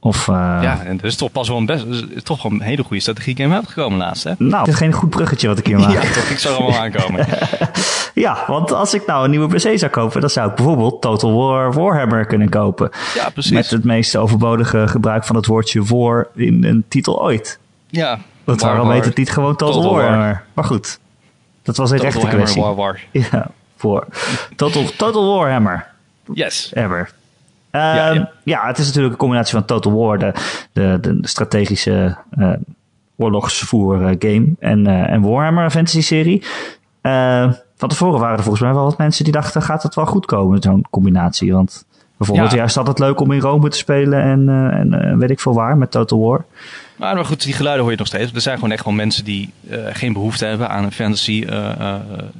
Of, 0.00 0.28
eh, 0.28 0.34
ja, 0.62 0.82
en 0.84 0.98
er 0.98 1.04
is 1.04 1.16
toch 1.16 1.32
pas 1.32 1.48
wel 1.48 1.56
een, 1.56 1.66
best, 1.66 1.84
is 2.14 2.22
toch 2.22 2.42
wel 2.42 2.52
een 2.52 2.60
hele 2.60 2.82
goede 2.82 3.02
strategie 3.02 3.36
game 3.36 3.54
uitgekomen 3.54 3.98
laatst, 3.98 4.24
hè? 4.24 4.32
Nou, 4.38 4.58
het 4.58 4.68
is 4.68 4.74
geen 4.74 4.92
goed 4.92 5.10
bruggetje 5.10 5.48
wat 5.48 5.58
ik 5.58 5.66
hier 5.66 5.78
maak. 5.78 5.92
Ja, 5.92 6.00
toch, 6.00 6.28
ik 6.30 6.38
zou 6.38 6.56
er 6.56 6.62
wel 6.66 6.80
aankomen. 6.80 7.26
Ja, 8.20 8.44
want 8.46 8.72
als 8.72 8.94
ik 8.94 9.06
nou 9.06 9.24
een 9.24 9.30
nieuwe 9.30 9.54
PC 9.54 9.78
zou 9.78 9.90
kopen, 9.90 10.20
dan 10.20 10.30
zou 10.30 10.50
ik 10.50 10.54
bijvoorbeeld 10.56 11.00
Total 11.02 11.32
War 11.32 11.72
Warhammer 11.72 12.26
kunnen 12.26 12.48
kopen. 12.48 12.90
Ja, 13.14 13.30
precies. 13.30 13.52
Met 13.52 13.70
het 13.70 13.84
meest 13.84 14.16
overbodige 14.16 14.88
gebruik 14.88 15.24
van 15.24 15.36
het 15.36 15.46
woordje 15.46 15.82
war 15.84 16.28
in 16.34 16.64
een 16.64 16.84
titel 16.88 17.22
ooit. 17.22 17.58
Ja. 17.88 18.18
Dat 18.44 18.60
War, 18.60 18.70
waarom 18.70 18.90
heet 18.90 19.04
het 19.04 19.16
niet 19.16 19.30
gewoon 19.30 19.56
Total, 19.56 19.74
Total 19.74 19.90
War. 19.94 20.02
Warhammer? 20.02 20.44
Maar 20.52 20.64
goed, 20.64 20.98
dat 21.62 21.76
was 21.76 21.90
een 21.90 21.96
Total 21.96 22.12
rechte 22.12 22.36
kwestie. 22.36 22.62
War, 22.62 22.74
war. 22.74 23.00
Ja, 23.32 23.50
voor 23.76 24.06
Total, 24.56 24.84
Total 24.96 25.36
Warhammer. 25.36 25.86
Yes. 26.32 26.70
Ever. 26.74 27.10
Ehm, 27.70 27.84
Ja, 27.84 28.12
ja, 28.12 28.30
ja. 28.44 28.66
het 28.66 28.78
is 28.78 28.86
natuurlijk 28.86 29.12
een 29.12 29.18
combinatie 29.18 29.52
van 29.52 29.64
Total 29.64 29.92
War, 29.92 30.18
de, 30.18 30.32
de, 30.72 30.98
de 31.00 31.18
strategische 31.22 32.16
eh, 32.30 32.52
oorlogsvoer 33.16 34.14
game, 34.18 34.46
en, 34.58 34.86
eh, 34.86 35.10
en 35.12 35.20
Warhammer, 35.20 35.70
fantasy 35.70 36.00
serie. 36.00 36.42
Van 37.76 37.88
tevoren 37.88 38.20
waren 38.20 38.36
er 38.36 38.42
volgens 38.42 38.62
mij 38.64 38.74
wel 38.74 38.84
wat 38.84 38.98
mensen 38.98 39.24
die 39.24 39.32
dachten, 39.32 39.62
gaat 39.62 39.82
het 39.82 39.94
wel 39.94 40.06
goed 40.06 40.26
komen, 40.26 40.62
zo'n 40.62 40.86
combinatie? 40.90 41.52
Want 41.52 41.84
bijvoorbeeld 42.16 42.50
Ja. 42.50 42.56
juist 42.56 42.74
had 42.74 42.86
het 42.86 42.98
leuk 42.98 43.20
om 43.20 43.32
in 43.32 43.40
Rome 43.40 43.68
te 43.68 43.76
spelen 43.76 44.22
en, 44.22 44.48
eh, 44.48 44.78
en 44.78 44.94
eh, 45.10 45.16
weet 45.16 45.30
ik 45.30 45.40
veel 45.40 45.54
waar, 45.54 45.76
met 45.76 45.90
Total 45.90 46.20
War. 46.20 46.44
Maar, 46.96 47.14
maar 47.14 47.24
goed, 47.24 47.42
die 47.42 47.52
geluiden 47.52 47.82
hoor 47.82 47.92
je 47.92 47.98
nog 47.98 48.06
steeds. 48.06 48.32
Er 48.32 48.40
zijn 48.40 48.54
gewoon 48.54 48.70
echt 48.70 48.82
gewoon 48.82 48.96
mensen 48.96 49.24
die 49.24 49.52
eh, 49.70 49.78
geen 49.92 50.12
behoefte 50.12 50.44
hebben 50.44 50.68
aan 50.68 50.84
een 50.84 50.92
fantasy 50.92 51.44
eh, 51.48 51.70
eh, 51.80 51.94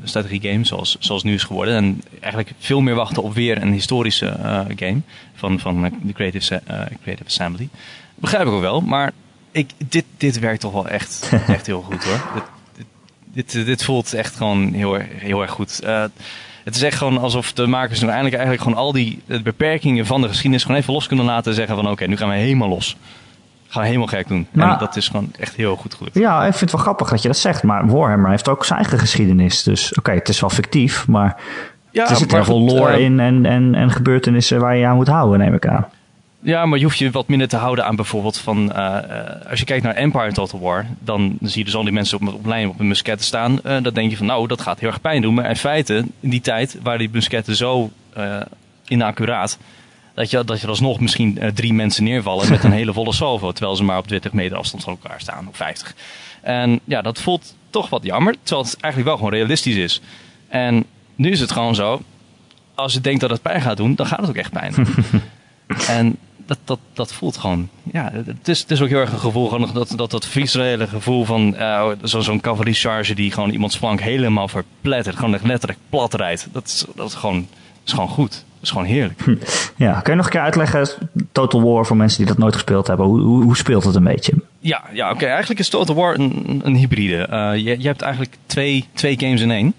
strategie 0.05 0.41
game, 0.51 0.65
zoals, 0.65 0.97
zoals 0.99 1.23
nu 1.23 1.35
is 1.35 1.45
geworden. 1.45 1.75
En 1.75 2.03
eigenlijk 2.21 2.53
veel 2.59 2.81
meer 2.81 2.95
wachten 2.95 3.23
op 3.23 3.35
weer 3.35 3.63
een 3.63 3.73
historische 3.73 4.37
game 4.77 5.01
van, 5.35 5.59
van 5.59 5.91
de 6.03 6.13
Creative, 6.13 6.63
Creative 7.03 7.27
Assembly. 7.27 7.69
Begrijp 8.15 8.47
ik 8.47 8.53
ook 8.53 8.61
wel, 8.61 8.81
maar 8.81 9.13
ik, 9.51 9.71
dit, 9.89 10.05
dit 10.17 10.39
werkt 10.39 10.61
toch 10.61 10.73
wel 10.73 10.89
echt, 10.89 11.31
echt 11.47 11.67
heel 11.67 11.83
goed 11.83 12.05
hoor. 12.05 12.43
Dit, 13.37 13.53
dit, 13.67 13.85
voelt 13.85 14.13
echt 14.15 14.37
gewoon 14.37 14.73
heel, 14.73 14.95
erg- 14.95 15.07
heel 15.17 15.43
erg 15.43 15.51
goed. 15.51 15.81
Eh, 15.85 16.03
het 16.65 16.75
is 16.77 16.83
echt 16.83 16.99
gewoon 16.99 17.19
alsof 17.19 17.53
de 17.53 17.67
makers 17.67 18.01
nu 18.01 18.07
eindelijk 18.07 18.35
eigenlijk 18.35 18.63
gewoon 18.65 18.79
al 18.79 18.93
die 18.93 19.23
eh, 19.27 19.41
beperkingen 19.43 20.07
van 20.07 20.21
de 20.21 20.29
geschiedenis 20.29 20.63
gewoon 20.65 20.81
even 20.81 20.93
los 20.93 21.07
kunnen 21.07 21.25
laten 21.25 21.51
en 21.51 21.57
zeggen 21.57 21.77
van 21.77 21.89
oké, 21.91 22.07
nu 22.07 22.17
gaan 22.17 22.29
we 22.29 22.35
helemaal 22.35 22.69
los. 22.69 22.97
Gaan 23.69 23.83
we 23.83 23.87
helemaal 23.89 24.09
gek 24.09 24.29
doen. 24.29 24.47
Maar- 24.53 24.73
en 24.73 24.79
dat 24.79 24.97
is 24.97 25.09
gewoon 25.09 25.33
echt 25.39 25.55
heel 25.57 25.77
goed 25.77 25.95
gelukt. 25.95 26.15
Ja, 26.19 26.37
ik 26.39 26.49
vind 26.51 26.61
het 26.61 26.73
wel 26.73 26.81
grappig 26.81 27.09
dat 27.09 27.23
je 27.23 27.29
dat 27.29 27.37
zegt, 27.37 27.63
maar 27.63 27.87
Warhammer 27.89 28.31
heeft 28.31 28.49
ook 28.49 28.65
zijn 28.65 28.79
eigen 28.79 28.99
geschiedenis. 28.99 29.63
Dus 29.63 29.95
oké, 29.95 30.11
het 30.11 30.29
is 30.29 30.41
wel 30.41 30.51
fictief, 30.51 31.07
maar 31.09 31.37
Ja, 31.91 32.09
er 32.11 32.17
zit 32.17 32.33
heel 32.33 32.45
veel 32.45 32.61
lore 32.61 32.93
eh, 32.93 33.01
in 33.05 33.21
en, 33.21 33.47
en, 33.47 33.75
en 33.75 33.91
gebeurtenissen 33.91 34.61
waar 34.61 34.77
je 34.77 34.87
aan 34.87 34.97
moet 34.97 35.09
houden, 35.09 35.39
neem 35.39 35.55
ik 35.55 35.67
aan. 35.67 35.87
Ja, 36.47 36.67
maar 36.67 36.79
je 36.79 36.85
hoeft 36.85 36.99
je 36.99 37.11
wat 37.11 37.29
minder 37.29 37.49
te 37.49 37.57
houden 37.57 37.85
aan 37.85 37.97
bijvoorbeeld 37.97 38.39
van... 38.39 38.73
eh, 38.73 38.97
eh, 38.97 39.51
als 39.51 39.59
je 39.59 39.65
kijkt 39.65 39.85
naar 39.85 39.95
Empire 39.95 40.33
Total 40.33 40.61
War... 40.61 40.87
dan 40.99 41.39
zie 41.41 41.59
je 41.59 41.65
dus 41.65 41.75
al 41.75 41.83
die 41.83 41.93
mensen 41.93 42.21
op, 42.21 42.35
op 42.35 42.47
lijn 42.47 42.69
op 42.69 42.81
een 42.81 42.89
musketten 42.89 43.27
staan. 43.27 43.63
Eh, 43.63 43.83
dan 43.83 43.95
denk 43.95 44.11
je 44.11 44.17
van, 44.17 44.27
nou, 44.27 44.47
dat 44.47 44.61
gaat 44.61 44.81
heel 44.81 44.89
erg 44.89 45.01
pijn 45.01 45.23
doen. 45.23 45.35
Maar 45.35 45.49
in 45.49 45.57
feite, 45.57 46.05
in 46.21 46.31
die 46.31 46.41
tijd 46.41 46.79
waren 46.83 46.99
die 46.99 47.09
musketten 47.13 47.57
zo 47.57 47.91
eh, 48.13 48.41
inaccuraat... 48.87 49.59
Dat 50.15 50.31
je, 50.31 50.45
dat 50.45 50.61
je 50.61 50.67
alsnog 50.67 51.01
misschien 51.01 51.39
drie 51.55 51.73
mensen 51.73 52.05
neervallen 52.05 52.51
met 52.51 52.65
een 52.65 52.73
hele 52.81 52.93
volle 52.93 53.13
salvo... 53.13 53.53
terwijl 53.53 53.77
ze 53.77 53.85
maar 53.85 53.99
op 53.99 54.07
20 54.07 54.33
meter 54.33 54.57
afstand 54.57 54.85
van 54.85 54.99
elkaar 55.03 55.21
staan, 55.21 55.49
of 55.49 55.57
50. 55.57 55.95
En 56.41 56.81
ja, 56.85 57.03
dat 57.03 57.21
voelt 57.21 57.57
toch 57.71 57.89
wat 57.89 58.03
jammer. 58.03 58.35
Terwijl 58.43 58.67
het 58.67 58.77
eigenlijk 58.81 59.05
wel 59.05 59.17
gewoon 59.25 59.39
realistisch 59.39 59.77
is. 59.77 60.01
En 60.49 60.85
nu 61.15 61.31
is 61.31 61.41
het 61.41 61.53
gewoon 61.53 61.75
zo... 61.75 62.03
als 62.75 62.93
je 62.93 63.01
denkt 63.01 63.21
dat 63.21 63.31
het 63.31 63.43
pijn 63.43 63.61
gaat 63.61 63.77
doen, 63.77 63.95
dan 63.95 64.07
gaat 64.07 64.21
het 64.21 64.29
ook 64.29 64.37
echt 64.37 64.53
pijn 64.53 64.73
doen. 64.73 64.87
En 65.89 66.17
dat, 66.47 66.59
dat, 66.65 66.79
dat 66.93 67.13
voelt 67.13 67.37
gewoon. 67.37 67.69
Ja, 67.93 68.11
het 68.13 68.49
is, 68.49 68.61
het 68.61 68.71
is 68.71 68.81
ook 68.81 68.89
heel 68.89 68.99
erg 68.99 69.13
een 69.13 69.19
gevoel. 69.19 69.49
Gewoon 69.49 69.71
dat, 69.73 69.93
dat, 69.97 70.11
dat 70.11 70.27
visuele 70.27 70.87
gevoel 70.87 71.25
van 71.25 71.57
eh, 71.57 71.89
zo, 72.05 72.21
zo'n 72.21 72.41
cavalier-charge 72.41 73.15
die 73.15 73.33
gewoon 73.33 73.51
iemands 73.51 73.77
flank 73.77 74.01
helemaal 74.01 74.49
verplettert. 74.49 75.17
Gewoon 75.17 75.41
letterlijk 75.43 75.79
plat 75.91 76.15
rijdt. 76.15 76.49
Dat 76.53 76.67
is, 76.67 76.85
dat 76.95 77.09
is, 77.09 77.15
gewoon, 77.15 77.49
is 77.85 77.93
gewoon 77.93 78.09
goed. 78.09 78.31
Dat 78.31 78.63
is 78.63 78.71
gewoon 78.71 78.87
heerlijk. 78.87 79.25
Ja, 79.77 80.01
kun 80.01 80.13
je 80.13 80.17
nog 80.17 80.27
een 80.27 80.33
keer 80.33 80.41
uitleggen, 80.41 80.89
Total 81.33 81.63
War, 81.63 81.87
voor 81.87 81.97
mensen 81.97 82.19
die 82.19 82.27
dat 82.27 82.39
nooit 82.39 82.55
gespeeld 82.55 82.87
hebben, 82.87 83.07
hoe, 83.07 83.21
hoe, 83.21 83.43
hoe 83.43 83.57
speelt 83.57 83.85
het 83.85 83.95
een 83.95 84.05
beetje? 84.05 84.33
Ja, 84.59 84.85
ja 84.93 85.11
oké. 85.11 85.27
Eigenlijk 85.27 85.61
is 85.61 85.69
Total 85.69 85.95
War 85.95 86.19
een, 86.19 86.61
een 86.65 86.75
hybride. 86.75 87.17
Eh, 87.17 87.57
je, 87.57 87.81
je 87.81 87.87
hebt 87.87 88.03
eigenlijk 88.03 88.37
twee, 88.47 88.85
twee 88.93 89.19
games 89.19 89.41
in 89.41 89.51
één. 89.51 89.75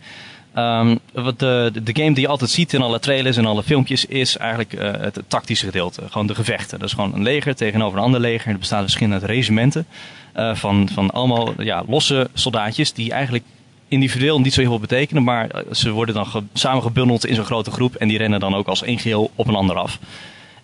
Ehm, 0.57 0.95
wat 1.13 1.39
de, 1.39 1.71
de 1.83 2.01
game 2.01 2.13
die 2.13 2.21
je 2.21 2.27
altijd 2.27 2.49
ziet 2.49 2.73
in 2.73 2.81
alle 2.81 2.99
trailers 2.99 3.37
en 3.37 3.45
alle 3.45 3.63
filmpjes 3.63 4.05
is 4.05 4.37
eigenlijk 4.37 4.73
uh, 4.73 4.91
het 4.91 5.19
tactische 5.27 5.65
gedeelte. 5.65 6.01
Gewoon 6.09 6.27
de 6.27 6.35
gevechten. 6.35 6.79
Dat 6.79 6.87
is 6.87 6.93
gewoon 6.93 7.13
een 7.13 7.23
leger 7.23 7.55
tegenover 7.55 7.97
een 7.97 8.03
ander 8.03 8.19
leger. 8.19 8.51
Er 8.51 8.57
bestaan 8.57 8.81
verschillende 8.81 9.25
regimenten 9.25 9.85
uh, 10.35 10.55
van, 10.55 10.89
van 10.93 11.11
allemaal 11.11 11.61
ja, 11.61 11.83
losse 11.87 12.29
soldaatjes 12.33 12.93
die 12.93 13.11
eigenlijk 13.11 13.43
individueel 13.87 14.41
niet 14.41 14.53
zo 14.53 14.59
heel 14.59 14.69
veel 14.69 14.79
betekenen. 14.79 15.23
Maar 15.23 15.49
ze 15.71 15.91
worden 15.91 16.15
dan 16.15 16.25
ge 16.25 16.43
samengebundeld 16.53 17.25
in 17.25 17.35
zo'n 17.35 17.45
grote 17.45 17.71
groep 17.71 17.95
en 17.95 18.07
die 18.07 18.17
rennen 18.17 18.39
dan 18.39 18.55
ook 18.55 18.67
als 18.67 18.83
één 18.83 18.99
geheel 18.99 19.31
op 19.35 19.47
een 19.47 19.55
ander 19.55 19.75
af. 19.75 19.99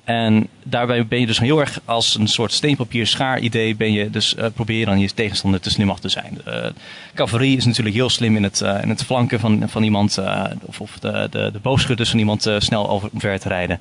En 0.03 0.47
daarbij 0.63 1.07
ben 1.07 1.19
je 1.19 1.25
dus 1.25 1.39
heel 1.39 1.59
erg 1.59 1.79
als 1.85 2.15
een 2.15 2.27
soort 2.27 2.51
steenpapier 2.51 3.07
schaar 3.07 3.39
idee 3.39 3.75
ben 3.75 3.91
je 3.91 4.09
dus 4.09 4.35
uh, 4.35 4.45
probeer 4.53 4.79
je 4.79 4.85
dan 4.85 4.99
je 4.99 5.13
tegenstander 5.13 5.59
te 5.59 5.69
slim 5.69 5.89
af 5.89 5.99
te 5.99 6.09
zijn. 6.09 6.41
Uh, 6.47 6.65
cavalerie 7.13 7.57
is 7.57 7.65
natuurlijk 7.65 7.95
heel 7.95 8.09
slim 8.09 8.35
in 8.35 8.43
het, 8.43 8.61
uh, 8.61 8.81
in 8.81 8.89
het 8.89 9.03
flanken 9.03 9.39
van, 9.39 9.69
van 9.69 9.83
iemand 9.83 10.19
of, 10.61 10.81
of 10.81 10.99
de, 10.99 11.27
de, 11.31 11.49
de 11.51 11.59
boogschutters 11.61 12.09
van 12.09 12.19
iemand 12.19 12.49
snel 12.57 12.89
over 12.89 13.09
omver 13.13 13.39
te 13.39 13.47
rijden. 13.47 13.79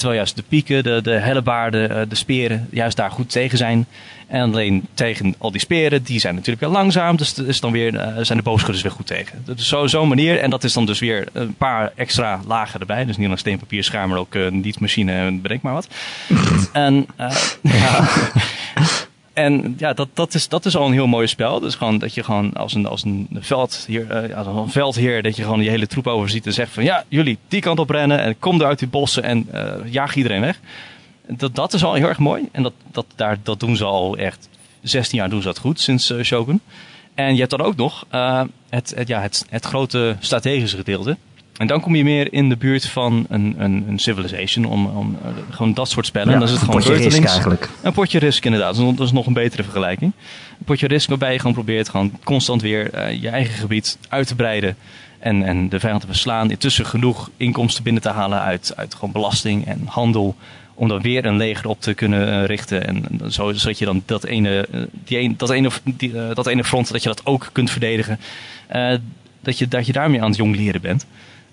Terwijl 0.00 0.20
juist 0.20 0.36
de 0.36 0.44
pieken, 0.48 0.82
de, 0.82 1.00
de 1.02 1.10
hellebaarden, 1.10 2.08
de 2.08 2.14
speren 2.14 2.68
juist 2.70 2.96
daar 2.96 3.10
goed 3.10 3.30
tegen 3.30 3.58
zijn. 3.58 3.86
En 4.30 4.42
alleen 4.42 4.86
tegen 4.94 5.34
al 5.38 5.50
die 5.50 5.60
speren, 5.60 6.02
die 6.02 6.18
zijn 6.18 6.34
natuurlijk 6.34 6.60
wel 6.60 6.70
langzaam. 6.70 7.16
Dus, 7.16 7.34
dus 7.34 7.60
dan 7.60 7.72
weer, 7.72 7.94
uh, 7.94 8.06
zijn 8.20 8.38
de 8.38 8.44
boogschutters 8.44 8.82
weer 8.82 8.92
goed 8.92 9.06
tegen. 9.06 9.42
Dus 9.44 9.68
zo, 9.68 9.86
zo'n 9.86 10.08
manier. 10.08 10.38
En 10.38 10.50
dat 10.50 10.64
is 10.64 10.72
dan 10.72 10.86
dus 10.86 10.98
weer 10.98 11.28
een 11.32 11.54
paar 11.54 11.92
extra 11.96 12.40
lagen 12.46 12.80
erbij. 12.80 13.04
Dus 13.04 13.16
niet 13.16 13.26
alleen 13.26 13.38
steenpapier, 13.38 13.84
schaar, 13.84 14.08
maar 14.08 14.18
ook 14.18 14.34
uh, 14.34 14.50
niet 14.50 14.80
machine, 14.80 15.38
bedenk 15.40 15.62
maar 15.62 15.72
wat. 15.72 15.88
en 16.72 17.06
ja. 17.62 18.08
En 19.44 19.74
ja, 19.78 19.92
dat, 19.92 20.08
dat, 20.14 20.34
is, 20.34 20.48
dat 20.48 20.64
is 20.64 20.76
al 20.76 20.86
een 20.86 20.92
heel 20.92 21.06
mooi 21.06 21.26
spel. 21.26 21.60
Dus 21.60 21.74
gewoon 21.74 21.98
dat 21.98 22.14
je 22.14 22.22
gewoon 22.22 22.52
als 22.52 22.74
een, 22.74 22.86
als 22.86 23.04
een, 23.04 23.28
veld 23.34 23.84
hier, 23.86 24.30
uh, 24.30 24.36
als 24.36 24.46
een 24.46 24.70
veldheer, 24.70 25.22
dat 25.22 25.36
je 25.36 25.42
gewoon 25.42 25.62
je 25.62 25.70
hele 25.70 25.86
troep 25.86 26.06
overziet 26.06 26.46
en 26.46 26.52
zegt 26.52 26.72
van 26.72 26.84
ja, 26.84 27.04
jullie 27.08 27.38
die 27.48 27.60
kant 27.60 27.78
op 27.78 27.90
rennen 27.90 28.20
en 28.20 28.38
kom 28.38 28.60
eruit 28.60 28.78
die 28.78 28.88
bossen 28.88 29.22
en 29.22 29.48
uh, 29.54 29.72
jaag 29.84 30.14
iedereen 30.14 30.40
weg 30.40 30.60
dat, 31.36 31.54
dat 31.54 31.72
is 31.72 31.84
al 31.84 31.94
heel 31.94 32.08
erg 32.08 32.18
mooi. 32.18 32.48
En 32.52 32.62
dat, 32.62 32.72
dat, 32.90 33.06
daar, 33.16 33.38
dat 33.42 33.60
doen 33.60 33.76
ze 33.76 33.84
al 33.84 34.16
echt 34.16 34.48
16 34.82 35.18
jaar 35.18 35.30
doen 35.30 35.40
ze 35.40 35.46
dat 35.46 35.58
goed 35.58 35.80
sinds 35.80 36.10
uh, 36.10 36.22
Shogun. 36.22 36.60
En 37.14 37.32
je 37.32 37.38
hebt 37.38 37.50
dan 37.50 37.62
ook 37.62 37.76
nog 37.76 38.06
het, 38.68 38.92
het, 38.96 39.08
ja, 39.08 39.20
het, 39.20 39.46
het 39.48 39.64
grote 39.64 40.16
strategische 40.20 40.76
gedeelte. 40.76 41.16
En 41.60 41.66
dan 41.66 41.80
kom 41.80 41.94
je 41.94 42.04
meer 42.04 42.32
in 42.32 42.48
de 42.48 42.56
buurt 42.56 42.86
van 42.86 43.26
een, 43.28 43.54
een, 43.58 43.84
een 43.88 43.98
Civilization, 43.98 44.64
om, 44.64 44.86
om 44.86 45.18
uh, 45.24 45.28
gewoon 45.50 45.74
dat 45.74 45.88
soort 45.88 46.06
spellen. 46.06 46.28
Ja, 46.28 46.34
en 46.34 46.40
dan 46.40 46.48
is 46.48 46.54
het 46.54 46.62
een 46.62 46.72
gewoon 46.72 46.82
potje 46.82 47.08
risk 47.08 47.24
eigenlijk. 47.24 47.68
Een 47.82 47.92
potje 47.92 48.18
risk 48.18 48.44
inderdaad, 48.44 48.76
dat 48.76 49.00
is 49.00 49.12
nog 49.12 49.26
een 49.26 49.32
betere 49.32 49.62
vergelijking. 49.62 50.12
Een 50.58 50.64
potje 50.64 50.86
risk 50.86 51.08
waarbij 51.08 51.32
je 51.32 51.38
gewoon 51.38 51.52
probeert 51.52 51.88
gewoon 51.88 52.12
constant 52.24 52.62
weer 52.62 52.94
uh, 52.94 53.22
je 53.22 53.28
eigen 53.28 53.54
gebied 53.54 53.98
uit 54.08 54.26
te 54.26 54.34
breiden. 54.34 54.76
En, 55.18 55.42
en 55.42 55.68
de 55.68 55.80
vijand 55.80 56.00
te 56.00 56.06
verslaan. 56.06 56.50
Intussen 56.50 56.86
genoeg 56.86 57.30
inkomsten 57.36 57.84
binnen 57.84 58.02
te 58.02 58.08
halen 58.08 58.40
uit, 58.40 58.72
uit 58.76 58.94
gewoon 58.94 59.12
belasting 59.12 59.66
en 59.66 59.82
handel 59.86 60.36
om 60.74 60.88
dan 60.88 61.00
weer 61.00 61.24
een 61.24 61.36
leger 61.36 61.68
op 61.68 61.80
te 61.80 61.94
kunnen 61.94 62.28
uh, 62.28 62.44
richten. 62.44 62.86
En 62.86 63.04
zo, 63.30 63.52
zodat 63.52 63.78
je 63.78 63.84
dan 63.84 64.02
dat 64.06 64.24
ene, 64.24 64.68
die 65.04 65.18
een, 65.18 65.34
dat, 65.36 65.50
ene, 65.50 65.70
die, 65.84 66.12
dat 66.34 66.46
ene 66.46 66.64
front, 66.64 66.92
dat 66.92 67.02
je 67.02 67.08
dat 67.08 67.26
ook 67.26 67.48
kunt 67.52 67.70
verdedigen. 67.70 68.20
Uh, 68.72 68.94
dat, 69.40 69.58
je, 69.58 69.68
dat 69.68 69.86
je 69.86 69.92
daarmee 69.92 70.22
aan 70.22 70.28
het 70.28 70.36
jongleren 70.36 70.80
bent. 70.80 71.06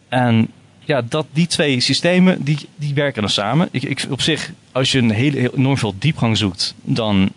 En 0.10 0.48
ja, 0.80 1.02
dat, 1.02 1.26
die 1.32 1.48
twee 1.48 1.80
systemen, 1.80 2.44
die, 2.44 2.58
die 2.76 2.94
werken 2.94 3.22
dan 3.22 3.32
samen. 3.32 3.68
Ik, 3.72 3.84
ik, 3.84 4.06
op 4.10 4.22
zich, 4.22 4.52
als 4.72 4.92
je 4.92 4.98
een 4.98 5.12
hele, 5.12 5.40
heel 5.40 5.56
enorm 5.56 5.78
veel 5.78 5.96
diepgang 6.00 6.38
zoekt, 6.38 6.76
dan, 6.82 7.30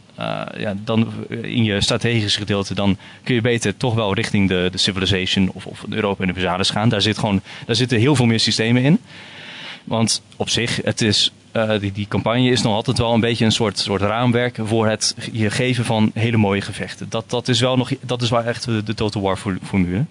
ja, 0.57 0.75
dan 0.85 1.13
in 1.29 1.65
je 1.65 1.81
strategische 1.81 2.39
gedeelte, 2.39 2.75
dan 2.75 2.97
kun 3.23 3.35
je 3.35 3.41
beter 3.41 3.77
toch 3.77 3.95
wel 3.95 4.15
richting 4.15 4.49
de, 4.49 4.69
de 4.73 4.79
Civilization 4.79 5.51
of, 5.53 5.67
of 5.67 5.85
Europa 5.89 6.23
Universalis 6.23 6.71
gaan. 6.71 6.89
Daar, 6.89 7.03
zit 7.03 7.19
gewoon, 7.19 7.41
daar 7.67 7.77
zitten 7.77 7.99
heel 7.99 8.15
veel 8.17 8.27
meer 8.27 8.41
systemen 8.41 8.83
in. 8.83 8.99
Want 9.85 10.23
op 10.37 10.49
zich, 10.49 10.81
het 10.85 11.01
is 11.01 11.33
uh, 11.53 11.79
die, 11.81 11.93
die 11.93 12.09
campagne 12.09 12.51
is 12.51 12.63
nog 12.63 12.75
altijd 12.75 12.99
wel 12.99 13.15
een 13.15 13.21
beetje 13.21 13.45
een 13.45 13.53
soort, 13.53 13.79
soort 13.79 14.03
raamwerk 14.03 14.59
voor 14.63 14.89
het 14.89 15.17
je 15.33 15.51
geven 15.51 15.85
van 15.85 16.11
hele 16.15 16.37
mooie 16.37 16.61
gevechten. 16.61 17.07
Dat, 17.09 17.31
dat 17.31 17.49
is 17.49 17.61
wel 17.61 17.77
nog, 17.77 17.91
dat 18.01 18.23
is 18.23 18.31
wel 18.31 18.43
echt 18.43 18.65
de, 18.65 18.83
de 18.83 18.95
Total 18.95 19.23
War 19.23 19.39
formule. 19.63 20.05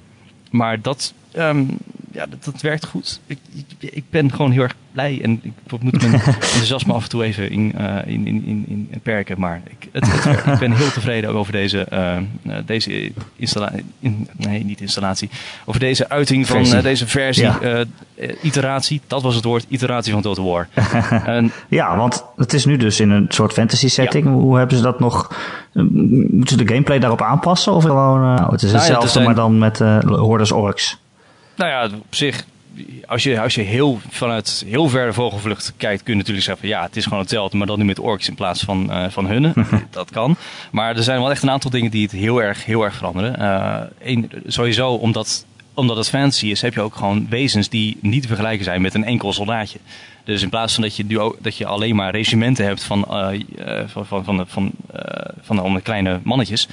Maar 0.49 0.81
dat, 0.81 1.13
um, 1.37 1.77
ja, 2.11 2.25
dat, 2.25 2.43
dat, 2.43 2.61
werkt 2.61 2.85
goed. 2.85 3.19
Ik, 3.25 3.37
ik, 3.79 3.91
ik, 3.93 4.03
ben 4.09 4.31
gewoon 4.31 4.51
heel 4.51 4.61
erg 4.61 4.75
blij 4.91 5.19
en 5.23 5.39
ik 5.43 5.51
moet 5.69 6.01
mijn 6.01 6.13
enthousiasme 6.23 6.93
af 6.93 7.03
en 7.03 7.09
toe 7.09 7.23
even 7.23 7.51
in, 7.51 7.73
uh, 7.79 7.95
in, 8.05 8.27
in, 8.27 8.43
in, 8.45 8.87
in 8.91 8.99
perken. 9.03 9.39
Maar 9.39 9.61
ik, 9.69 9.89
het, 9.91 10.11
het 10.11 10.23
werkt. 10.23 10.45
ik 10.47 10.59
ben 10.59 10.71
heel 10.71 10.91
tevreden 10.91 11.29
over 11.29 11.51
deze, 11.51 11.87
uh, 11.93 12.55
deze 12.65 13.11
installatie. 13.35 13.85
In, 13.99 14.27
nee, 14.37 14.63
niet 14.63 14.81
installatie. 14.81 15.29
Over 15.65 15.79
deze 15.79 16.09
uiting 16.09 16.47
van 16.47 16.63
deze 16.81 17.07
versie, 17.07 17.43
Ja. 17.43 17.85
iteratie. 18.41 19.01
Dat 19.07 19.21
was 19.21 19.35
het 19.35 19.43
woord, 19.43 19.65
iteratie 19.67 20.13
van 20.13 20.21
Total 20.21 20.45
War. 20.45 20.67
en, 21.25 21.51
Ja, 21.67 21.97
want 21.97 22.25
het 22.35 22.53
is 22.53 22.65
nu 22.65 22.77
dus 22.77 22.99
in 22.99 23.09
een 23.09 23.25
soort 23.29 23.53
fantasy 23.53 23.87
setting. 23.87 24.27
Hoe 24.27 24.57
hebben 24.57 24.77
ze 24.77 24.83
dat 24.83 24.99
nog? 24.99 25.35
Moeten 25.73 26.57
ze 26.57 26.63
de 26.63 26.67
gameplay 26.67 26.99
daarop 26.99 27.21
aanpassen? 27.21 27.73
Of 27.73 27.83
gewoon, 27.83 28.23
uh, 28.23 28.49
het 28.49 28.61
is 28.61 28.71
Nou 28.71 28.73
ja, 28.73 28.77
hetzelfde, 28.77 29.05
er 29.05 29.09
zijn- 29.09 29.25
maar 29.25 29.35
dan 29.35 29.57
met 29.57 29.79
uh, 29.79 29.99
hordes 29.99 30.51
orks. 30.51 30.97
Nou 31.59 31.71
ja, 31.71 31.97
op 31.97 32.15
zich, 32.15 32.45
als 33.07 33.23
je, 33.23 33.41
als 33.41 33.55
je 33.55 33.61
heel 33.61 33.99
vanuit 34.09 34.63
heel 34.67 34.89
ver 34.89 35.13
vogelvlucht 35.13 35.73
kijkt, 35.77 36.03
kun 36.03 36.13
je 36.13 36.19
natuurlijk 36.19 36.45
zeggen 36.45 36.67
van 36.67 36.77
ja, 36.77 36.83
het 36.85 36.95
is 36.95 37.03
gewoon 37.03 37.19
hetzelfde, 37.19 37.57
maar 37.57 37.67
dan 37.67 37.79
nu 37.79 37.85
met 37.85 37.99
orks 37.99 38.27
in 38.27 38.35
plaats 38.35 38.63
van, 38.63 38.87
uh, 38.89 39.09
van 39.09 39.27
hunnen. 39.27 39.53
dat 39.89 40.11
kan. 40.11 40.35
Maar 40.71 40.95
er 40.95 41.03
zijn 41.03 41.19
wel 41.19 41.31
echt 41.31 41.43
een 41.43 41.49
aantal 41.49 41.71
dingen 41.71 41.91
die 41.91 42.03
het 42.03 42.11
heel 42.11 42.41
erg, 42.41 42.65
heel 42.65 42.83
erg 42.83 42.95
veranderen. 42.95 43.39
Uh, 43.39 43.81
een, 44.13 44.31
sowieso 44.47 44.93
omdat, 44.93 45.45
omdat 45.73 45.97
het 45.97 46.09
fantasy 46.09 46.47
is, 46.47 46.61
heb 46.61 46.73
je 46.73 46.81
ook 46.81 46.95
gewoon 46.95 47.27
wezens 47.29 47.69
die 47.69 47.97
niet 48.01 48.21
te 48.21 48.27
vergelijken 48.27 48.65
zijn 48.65 48.81
met 48.81 48.93
een 48.93 49.05
enkel 49.05 49.33
soldaatje. 49.33 49.79
Dus 50.23 50.41
in 50.41 50.49
plaats 50.49 50.73
van 50.73 50.83
dat 50.83 50.95
je, 50.95 51.19
ook, 51.19 51.37
dat 51.41 51.57
je 51.57 51.65
alleen 51.65 51.95
maar 51.95 52.11
regimenten 52.11 52.65
hebt 52.65 52.83
van, 52.83 53.05
uh, 53.09 53.39
van, 53.85 54.05
van, 54.05 54.25
van, 54.25 54.45
van, 54.47 54.71
van 55.41 55.73
de 55.73 55.81
kleine 55.81 56.19
mannetjes, 56.23 56.67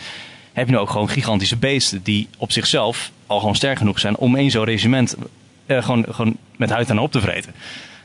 heb 0.56 0.66
je 0.66 0.72
nu 0.72 0.78
ook 0.78 0.90
gewoon 0.90 1.08
gigantische 1.08 1.56
beesten 1.56 2.02
die 2.02 2.28
op 2.38 2.52
zichzelf 2.52 3.10
al 3.26 3.38
gewoon 3.38 3.54
sterk 3.54 3.78
genoeg 3.78 3.98
zijn 3.98 4.16
om 4.16 4.36
één 4.36 4.50
zo'n 4.50 4.64
regiment 4.64 5.16
uh, 5.66 5.82
gewoon, 5.82 6.04
gewoon 6.10 6.36
met 6.56 6.70
huid 6.70 6.90
en 6.90 6.98
op 6.98 7.12
te 7.12 7.20
vreten. 7.20 7.54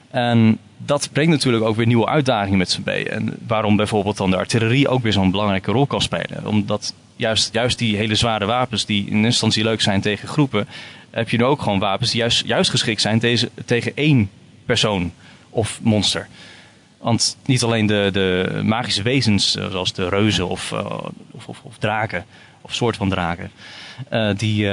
En 0.09 0.57
dat 0.77 1.09
brengt 1.11 1.31
natuurlijk 1.31 1.63
ook 1.63 1.75
weer 1.75 1.85
nieuwe 1.85 2.07
uitdagingen 2.07 2.57
met 2.57 2.71
z'n 2.71 2.81
mee. 2.85 3.09
En 3.09 3.37
waarom 3.47 3.75
bijvoorbeeld 3.75 4.17
dan 4.17 4.29
de 4.29 4.37
artillerie 4.37 4.87
ook 4.87 5.03
weer 5.03 5.13
zo'n 5.13 5.31
belangrijke 5.31 5.71
rol 5.71 5.85
kan 5.85 6.01
spelen. 6.01 6.47
Omdat 6.47 6.93
juist, 7.15 7.53
juist 7.53 7.77
die 7.77 7.97
hele 7.97 8.15
zware 8.15 8.45
wapens 8.45 8.85
die 8.85 9.09
in 9.09 9.25
instantie 9.25 9.63
leuk 9.63 9.81
zijn 9.81 10.01
tegen 10.01 10.27
groepen, 10.27 10.67
heb 11.09 11.29
je 11.29 11.37
nu 11.37 11.43
ook 11.43 11.61
gewoon 11.61 11.79
wapens 11.79 12.11
die 12.11 12.19
juist, 12.19 12.45
juist 12.45 12.69
geschikt 12.69 13.01
zijn 13.01 13.21
tegen 13.65 13.91
één 13.95 14.29
persoon 14.65 15.11
of 15.49 15.79
monster. 15.83 16.27
Want 17.01 17.37
niet 17.45 17.63
alleen 17.63 17.85
de, 17.85 18.09
de 18.13 18.59
magische 18.63 19.01
wezens, 19.01 19.55
uh, 19.55 19.65
zoals 19.69 19.93
de 19.93 20.09
reuzen 20.09 20.47
of, 20.47 20.71
uh, 20.71 20.85
of, 21.31 21.47
of, 21.47 21.61
of, 21.63 21.77
draken, 21.77 22.25
of 22.61 22.73
soort 22.73 22.95
van 22.95 23.09
draken, 23.09 23.51
uh, 24.13 24.29
die, 24.37 24.67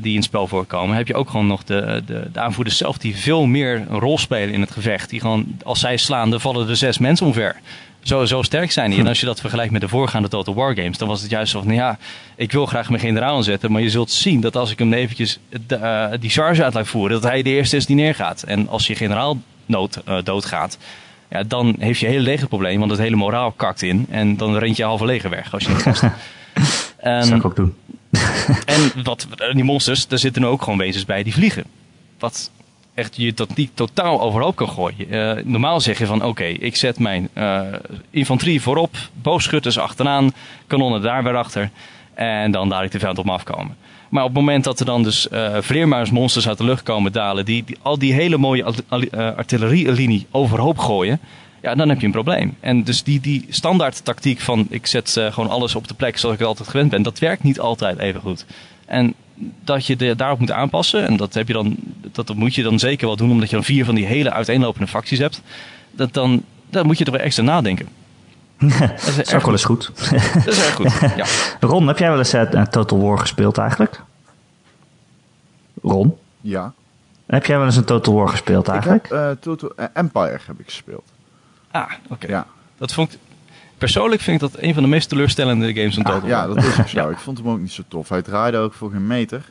die 0.00 0.10
in 0.10 0.16
het 0.16 0.24
spel 0.24 0.46
voorkomen, 0.46 0.96
heb 0.96 1.06
je 1.06 1.14
ook 1.14 1.30
gewoon 1.30 1.46
nog 1.46 1.64
de, 1.64 2.02
de, 2.06 2.28
de, 2.32 2.40
aanvoerders 2.40 2.76
zelf 2.76 2.98
die 2.98 3.16
veel 3.16 3.46
meer 3.46 3.84
een 3.88 3.98
rol 3.98 4.18
spelen 4.18 4.54
in 4.54 4.60
het 4.60 4.70
gevecht. 4.70 5.10
Die 5.10 5.20
gewoon, 5.20 5.56
als 5.64 5.80
zij 5.80 5.96
slaan, 5.96 6.30
dan 6.30 6.40
vallen 6.40 6.68
er 6.68 6.76
zes 6.76 6.98
mensen 6.98 7.26
omver. 7.26 7.56
Zo, 8.02 8.24
zo 8.24 8.42
sterk 8.42 8.72
zijn 8.72 8.90
die. 8.90 8.98
En 8.98 9.06
als 9.06 9.20
je 9.20 9.26
dat 9.26 9.40
vergelijkt 9.40 9.72
met 9.72 9.80
de 9.80 9.88
voorgaande 9.88 10.28
Total 10.28 10.54
War 10.54 10.74
games, 10.74 10.98
dan 10.98 11.08
was 11.08 11.20
het 11.20 11.30
juist 11.30 11.52
van, 11.52 11.74
ja, 11.74 11.98
ik 12.36 12.52
wil 12.52 12.66
graag 12.66 12.88
mijn 12.88 13.00
generaal 13.00 13.42
zetten, 13.42 13.72
maar 13.72 13.82
je 13.82 13.90
zult 13.90 14.10
zien 14.10 14.40
dat 14.40 14.56
als 14.56 14.70
ik 14.70 14.78
hem 14.78 14.92
eventjes 14.92 15.38
die 16.20 16.30
charge 16.30 16.64
uit 16.64 16.74
laat 16.74 16.88
voeren, 16.88 17.20
dat 17.20 17.30
hij 17.30 17.42
de 17.42 17.50
eerste 17.50 17.76
is 17.76 17.86
die 17.86 17.96
neergaat. 17.96 18.42
En 18.42 18.68
als 18.68 18.86
je 18.86 18.94
generaal 18.94 19.38
nood, 19.66 20.00
doodgaat, 20.24 20.78
ja, 21.30 21.42
dan 21.42 21.76
heeft 21.78 22.00
je 22.00 22.06
hele 22.06 22.20
legerprobleem, 22.20 22.78
want 22.78 22.90
het 22.90 23.00
hele 23.00 23.16
moraal 23.16 23.52
kakt 23.52 23.82
in. 23.82 24.06
En 24.10 24.36
dan 24.36 24.56
rent 24.56 24.76
je 24.76 24.84
halve 24.84 25.04
leger 25.04 25.30
weg 25.30 25.52
als 25.52 25.62
je 25.62 25.68
niet 25.68 25.82
gast. 25.82 26.02
dat 26.02 26.12
zou 27.26 27.34
ik 27.34 27.44
ook 27.44 27.56
doen. 27.56 27.74
en 28.64 29.02
wat, 29.02 29.26
die 29.52 29.64
monsters, 29.64 30.06
daar 30.06 30.18
zitten 30.18 30.44
ook 30.44 30.62
gewoon 30.62 30.78
wezens 30.78 31.04
bij 31.04 31.22
die 31.22 31.32
vliegen. 31.32 31.64
Wat 32.18 32.50
echt 32.94 33.16
je 33.16 33.34
dat 33.34 33.56
niet 33.56 33.70
totaal 33.74 34.20
overhoop 34.20 34.56
kan 34.56 34.68
gooien. 34.68 35.14
Uh, 35.14 35.44
normaal 35.44 35.80
zeg 35.80 35.98
je 35.98 36.06
van 36.06 36.16
oké, 36.16 36.26
okay, 36.26 36.52
ik 36.52 36.76
zet 36.76 36.98
mijn 36.98 37.28
uh, 37.34 37.60
infanterie 38.10 38.62
voorop, 38.62 38.96
boogschutters 39.12 39.78
achteraan, 39.78 40.32
kanonnen 40.66 41.02
daar 41.02 41.22
weer 41.22 41.36
achter. 41.36 41.70
En 42.14 42.50
dan 42.50 42.68
laat 42.68 42.82
ik 42.82 42.90
de 42.90 42.98
vijand 42.98 43.18
op 43.18 43.24
me 43.24 43.32
afkomen. 43.32 43.76
Maar 44.08 44.22
op 44.22 44.28
het 44.28 44.38
moment 44.38 44.64
dat 44.64 44.80
er 44.80 44.86
dan 44.86 45.02
dus 45.02 45.28
uh, 45.32 45.56
vleermuismonsters 45.60 46.48
uit 46.48 46.58
de 46.58 46.64
lucht 46.64 46.82
komen 46.82 47.12
dalen, 47.12 47.44
die, 47.44 47.64
al 47.82 47.98
die 47.98 48.12
hele 48.12 48.36
mooie 48.36 48.64
uh, 48.90 49.36
artillerielinie 49.36 50.26
overhoop 50.30 50.78
gooien, 50.78 51.20
ja, 51.62 51.74
dan 51.74 51.88
heb 51.88 52.00
je 52.00 52.06
een 52.06 52.12
probleem. 52.12 52.56
En 52.60 52.84
dus 52.84 53.02
die, 53.02 53.20
die 53.20 53.46
standaard 53.48 54.04
tactiek 54.04 54.40
van 54.40 54.66
ik 54.70 54.86
zet 54.86 55.14
uh, 55.18 55.32
gewoon 55.32 55.50
alles 55.50 55.74
op 55.74 55.88
de 55.88 55.94
plek 55.94 56.18
zoals 56.18 56.34
ik 56.34 56.40
het 56.40 56.48
altijd 56.48 56.68
gewend 56.68 56.90
ben, 56.90 57.02
dat 57.02 57.18
werkt 57.18 57.42
niet 57.42 57.60
altijd 57.60 57.98
even 57.98 58.20
goed. 58.20 58.44
En 58.86 59.14
dat 59.64 59.86
je 59.86 60.14
daarop 60.16 60.38
moet 60.38 60.50
aanpassen, 60.50 61.06
en 61.06 61.16
dat, 61.16 61.34
heb 61.34 61.46
je 61.46 61.52
dan, 61.52 61.76
dat, 62.12 62.26
dat 62.26 62.36
moet 62.36 62.54
je 62.54 62.62
dan 62.62 62.78
zeker 62.78 63.06
wel 63.06 63.16
doen, 63.16 63.30
omdat 63.30 63.48
je 63.50 63.54
dan 63.56 63.64
vier 63.64 63.84
van 63.84 63.94
die 63.94 64.06
hele 64.06 64.32
uiteenlopende 64.32 64.88
facties 64.88 65.18
hebt, 65.18 65.42
dat 65.90 66.14
dan, 66.14 66.42
dan 66.70 66.86
moet 66.86 66.98
je 66.98 67.04
er 67.04 67.12
wel 67.12 67.20
extra 67.20 67.42
nadenken. 67.42 67.88
Dat 68.58 69.18
is, 69.18 69.34
ook 69.34 69.42
wel 69.42 69.52
eens 69.52 69.64
goed. 69.64 69.90
dat 70.34 70.46
is 70.46 70.66
erg 70.66 70.74
goed, 70.74 70.92
ja. 71.16 71.26
Ron, 71.68 71.86
heb 71.86 71.98
jij 71.98 72.08
wel 72.08 72.18
eens 72.18 72.34
uh, 72.34 72.62
Total 72.62 73.00
War 73.00 73.18
gespeeld 73.18 73.58
eigenlijk? 73.58 74.00
Ron? 75.82 76.16
Ja. 76.40 76.72
Heb 77.26 77.46
jij 77.46 77.56
wel 77.56 77.66
eens 77.66 77.76
een 77.76 77.84
Total 77.84 78.14
War 78.14 78.28
gespeeld 78.28 78.68
eigenlijk? 78.68 79.04
Ik 79.04 79.10
heb 79.10 79.20
uh, 79.20 79.30
Total 79.40 79.72
Empire 79.92 80.38
heb 80.46 80.58
ik 80.58 80.64
gespeeld. 80.64 81.04
Ah, 81.70 81.90
oké. 82.08 82.26
Ja. 82.26 82.46
Dat 82.78 82.92
vond 82.92 83.12
ik... 83.12 83.18
Persoonlijk 83.78 84.20
vind 84.20 84.42
ik 84.42 84.50
dat 84.52 84.62
een 84.62 84.74
van 84.74 84.82
de 84.82 84.88
meest 84.88 85.08
teleurstellende 85.08 85.74
games 85.74 85.94
van 85.94 86.02
Total 86.02 86.20
Ah, 86.20 86.28
ja, 86.28 86.46
War. 86.46 86.54
dat 86.56 86.64
is 86.64 86.78
ook 86.78 86.88
zo. 87.02 87.10
Ik 87.10 87.18
vond 87.18 87.38
hem 87.38 87.48
ook 87.48 87.58
niet 87.58 87.72
zo 87.72 87.82
tof. 87.88 88.08
Hij 88.08 88.22
draaide 88.22 88.56
ook 88.58 88.74
voor 88.74 88.90
geen 88.90 89.06
meter. 89.06 89.42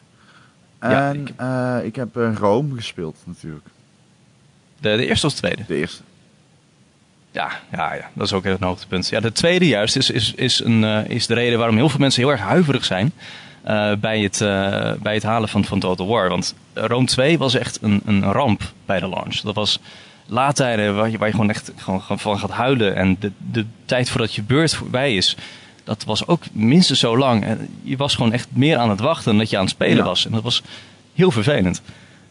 En 0.80 1.28
Ja, 1.38 1.78
ik, 1.80 1.96
heb 1.96 2.18
uh, 2.18 2.36
Rome 2.36 2.76
gespeeld 2.76 3.18
natuurlijk. 3.24 3.66
De, 4.80 4.96
de 4.96 5.06
eerste 5.08 5.26
of 5.26 5.34
de 5.34 5.38
tweede? 5.40 5.64
De 5.68 5.76
eerste. 5.76 6.02
Ja, 7.38 7.52
ja, 7.72 7.94
ja, 7.94 8.10
dat 8.14 8.26
is 8.26 8.34
ook 8.34 8.46
een 8.46 8.58
hoogtepunt. 8.60 9.10
Ja, 9.10 9.20
de 9.20 9.32
tweede 9.32 9.68
juist 9.68 9.96
is, 9.96 10.10
is, 10.10 10.34
is, 10.36 10.64
een, 10.64 10.84
eh, 10.84 11.06
is 11.08 11.28
de 11.28 11.34
reden 11.34 11.58
waarom 11.58 11.76
heel 11.76 11.90
veel 11.90 12.00
mensen 12.00 12.22
heel 12.22 12.32
erg 12.32 12.42
huiverig 12.42 12.86
zijn 12.86 13.12
eh, 13.64 13.92
bij, 14.00 14.20
het, 14.20 14.42
eh, 14.42 14.92
bij 15.02 15.14
het 15.14 15.24
halen 15.24 15.50
van, 15.50 15.66
van 15.66 15.80
Total 15.80 16.08
War. 16.08 16.30
Want 16.30 16.56
Rome 16.74 17.06
2 17.06 17.38
was 17.38 17.54
echt 17.54 17.80
een, 17.82 18.02
een 18.06 18.24
ramp 18.24 18.62
bij 18.86 19.00
de 19.00 19.10
launch. 19.10 19.36
Dat 19.36 19.56
was 19.56 19.80
laadtijden 20.26 20.96
waar 20.96 21.10
je, 21.10 21.18
waar 21.18 21.28
je 21.28 21.34
gewoon 21.34 21.50
echt 21.50 21.72
gewoon, 21.76 22.02
gewoon 22.02 22.20
van 22.20 22.40
gaat 22.40 22.52
huilen. 22.52 22.96
En 22.96 23.18
de, 23.20 23.32
de 23.52 23.66
tijd 23.86 24.10
voordat 24.10 24.34
je 24.36 24.44
beurt 24.44 24.74
voorbij 24.76 25.16
is, 25.16 25.36
dat 25.84 26.04
was 26.04 26.28
ook 26.28 26.44
minstens 26.52 27.00
zo 27.00 27.18
lang. 27.18 27.44
En 27.44 27.70
je 27.82 27.98
was 27.98 28.16
gewoon 28.16 28.34
echt 28.34 28.48
meer 28.50 28.78
aan 28.78 28.90
het 28.90 29.00
wachten 29.00 29.26
dan 29.26 29.38
dat 29.38 29.50
je 29.50 29.58
aan 29.58 29.64
het 29.64 29.72
spelen 29.72 29.98
Ja. 29.98 30.04
was. 30.04 30.26
En 30.26 30.32
dat 30.32 30.44
was 30.44 30.62
heel 31.14 31.32
vervelend. 31.32 31.82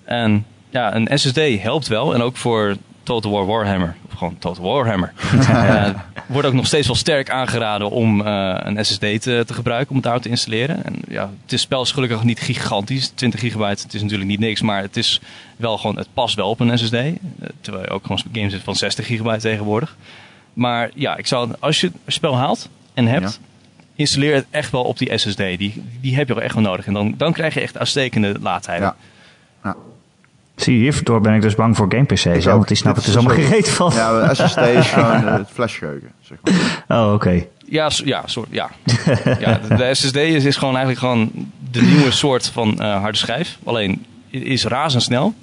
En 0.04 0.46
ja, 0.70 0.94
een 0.94 1.18
SSD 1.18 1.40
helpt 1.62 1.88
wel. 1.88 2.14
En 2.14 2.22
ook 2.22 2.36
voor 2.36 2.76
Total 3.07 3.30
War 3.30 3.46
Warhammer. 3.46 3.96
Of 4.07 4.18
gewoon 4.18 4.38
Total 4.38 4.64
Warhammer. 4.64 5.12
Eh, 5.46 5.90
wordt 6.26 6.48
ook 6.48 6.54
nog 6.54 6.66
steeds 6.66 6.86
wel 6.86 6.96
sterk 6.96 7.30
aangeraden 7.30 7.90
om 7.90 8.26
eh, 8.26 8.57
een 8.59 8.84
SSD 8.84 9.00
te, 9.00 9.42
te 9.46 9.54
gebruiken. 9.54 9.88
Om 9.88 9.96
het 9.96 10.04
daar 10.04 10.20
te 10.20 10.28
installeren. 10.28 10.84
En 10.84 10.94
ja, 11.09 11.30
het 11.42 11.52
is 11.52 11.61
spel 11.61 11.82
is 11.82 11.92
gelukkig 11.92 12.22
niet 12.22 12.40
gigantisch. 12.40 13.09
20 13.09 13.40
gigabyte, 13.40 13.82
het 13.82 13.94
is 13.94 14.02
natuurlijk 14.02 14.28
niet 14.28 14.38
niks. 14.38 14.61
Maar 14.62 14.82
het 14.82 14.96
is 14.96 15.20
wel 15.57 15.78
gewoon, 15.78 15.96
het 15.96 16.09
past 16.14 16.34
wel 16.34 16.48
op 16.48 16.61
een 16.61 16.78
SSD. 16.78 16.92
Eh, 16.92 17.12
terwijl 17.61 17.84
je 17.84 17.90
ook 17.90 18.02
gewoon 18.02 18.22
games 18.32 18.52
hebt 18.52 18.64
van 18.64 18.76
60 18.76 19.07
gigabyte 19.07 19.40
tegenwoordig. 19.40 19.96
Maar 20.52 20.90
ja, 20.94 21.16
ik 21.16 21.26
zou, 21.26 21.52
als 21.59 21.80
je 21.80 21.86
het 21.86 22.14
spel 22.14 22.36
haalt 22.36 22.68
en 22.94 23.07
hebt, 23.07 23.40
installeer 23.94 24.34
het 24.34 24.46
echt 24.50 24.70
wel 24.70 24.84
op 24.84 24.98
die 24.98 25.18
SSD. 25.18 25.36
Die, 25.36 25.82
die 26.00 26.16
heb 26.16 26.28
je 26.28 26.34
wel 26.34 26.42
echt 26.42 26.54
wel 26.54 26.62
nodig. 26.62 26.86
En 26.86 26.92
dan, 26.92 27.14
dan 27.16 27.32
krijg 27.32 27.54
je 27.54 27.61
echt 27.61 27.78
uitstekende 27.78 28.36
laadtijden. 28.40 28.86
Ja. 28.86 28.96
Ja. 29.62 29.76
Zie 30.57 30.74
je, 30.76 30.80
hierdoor 30.92 31.20
ben 31.20 31.34
ik 31.34 31.42
dus 31.42 31.54
bang 31.54 31.76
voor 31.76 31.86
game 31.88 32.04
PC's. 32.04 32.26
ook. 32.26 32.42
Want 32.44 32.68
die 32.68 32.76
snappen 32.76 33.02
er 33.02 33.11
allemaal 33.18 33.34
dus 33.34 33.44
ook- 33.44 33.48
gereed 33.50 33.68
van. 33.68 33.92
Ja, 33.94 34.28
de 34.28 34.34
SSD 34.34 34.57
is 34.59 34.86
gewoon 34.96 35.26
eh, 35.26 35.32
het 35.36 35.48
flashgeheugen, 35.52 36.12
zeg 36.20 36.38
maar. 36.88 37.02
Oh, 37.07 37.12
oké. 37.12 37.44
Ja, 37.68 37.90
so- 37.90 38.04
ja, 38.07 38.22
soort, 38.26 38.48
ja. 38.50 38.70
ja 39.40 39.59
de, 39.68 39.74
de 39.74 39.94
SSD 39.94 40.16
is, 40.16 40.44
is 40.44 40.57
gewoon 40.57 40.76
eigenlijk 40.76 40.98
gewoon 41.07 41.30
de 41.70 41.82
nieuwe 41.82 42.11
soort 42.11 42.46
van 42.48 42.80
eh, 42.80 43.00
harde 43.00 43.18
schijf. 43.18 43.59
Alleen 43.64 44.04
is 44.30 44.64
razendsnel, 44.64 45.34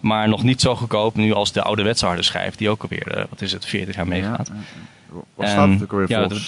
maar 0.00 0.28
nog 0.28 0.42
niet 0.42 0.60
zo 0.60 0.76
goedkoop 0.76 1.16
nu 1.16 1.32
als 1.32 1.52
de 1.52 1.62
ouderwetse 1.62 2.06
harde 2.06 2.22
schijf, 2.22 2.54
die 2.56 2.68
ook 2.70 2.82
alweer, 2.82 3.06
eh, 3.16 3.24
wat 3.30 3.40
is 3.42 3.52
het, 3.52 3.66
40 3.66 3.96
jaar 3.96 4.06
meegaat. 4.08 4.48
Ja, 4.48 4.54
ja. 4.54 5.14
Wat 5.34 5.46
En, 5.46 5.50
staat 5.52 5.68
het 5.68 5.82
ook 5.82 5.92
alweer 5.92 6.06
ja, 6.10 6.18
voor? 6.20 6.28
de- 6.28 6.40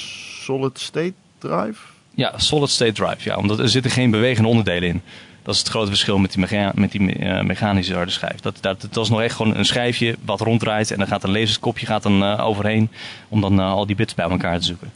Solid 0.44 0.78
State 0.80 1.12
Drive? 1.38 1.80
Ja, 2.14 2.32
solid 2.38 2.70
state 2.70 2.92
drive, 2.92 3.16
ja, 3.28 3.36
omdat 3.36 3.58
er 3.58 3.68
zitten 3.68 3.90
geen 3.90 4.10
bewegende 4.10 4.48
onderdelen 4.48 4.88
in. 4.88 5.02
Dat 5.42 5.54
is 5.54 5.60
het 5.60 5.68
grote 5.70 5.88
verschil 5.88 6.18
met 6.18 6.30
die, 6.32 6.40
mega- 6.40 6.72
met 6.74 6.92
die 6.92 7.12
eh, 7.18 7.42
mechanische 7.44 7.94
harde 7.94 8.10
schijf. 8.10 8.40
Dat, 8.40 8.58
dat, 8.60 8.86
dat 8.90 9.04
is 9.04 9.10
nog 9.10 9.20
echt 9.22 9.34
gewoon 9.36 9.56
een 9.56 9.64
schijfje 9.64 10.16
wat 10.24 10.40
ronddraait 10.40 10.90
en 10.90 10.98
dan 10.98 11.06
gaat 11.06 11.24
een 11.24 11.32
laserkopje 11.32 11.86
gaat 11.86 12.02
dan, 12.02 12.22
eh, 12.22 12.46
overheen 12.46 12.88
om 13.28 13.40
dan 13.40 13.60
eh, 13.60 13.72
al 13.72 13.86
die 13.86 13.96
bits 13.96 14.14
bij 14.14 14.28
elkaar 14.30 14.58
te 14.58 14.64
zoeken. 14.66 14.90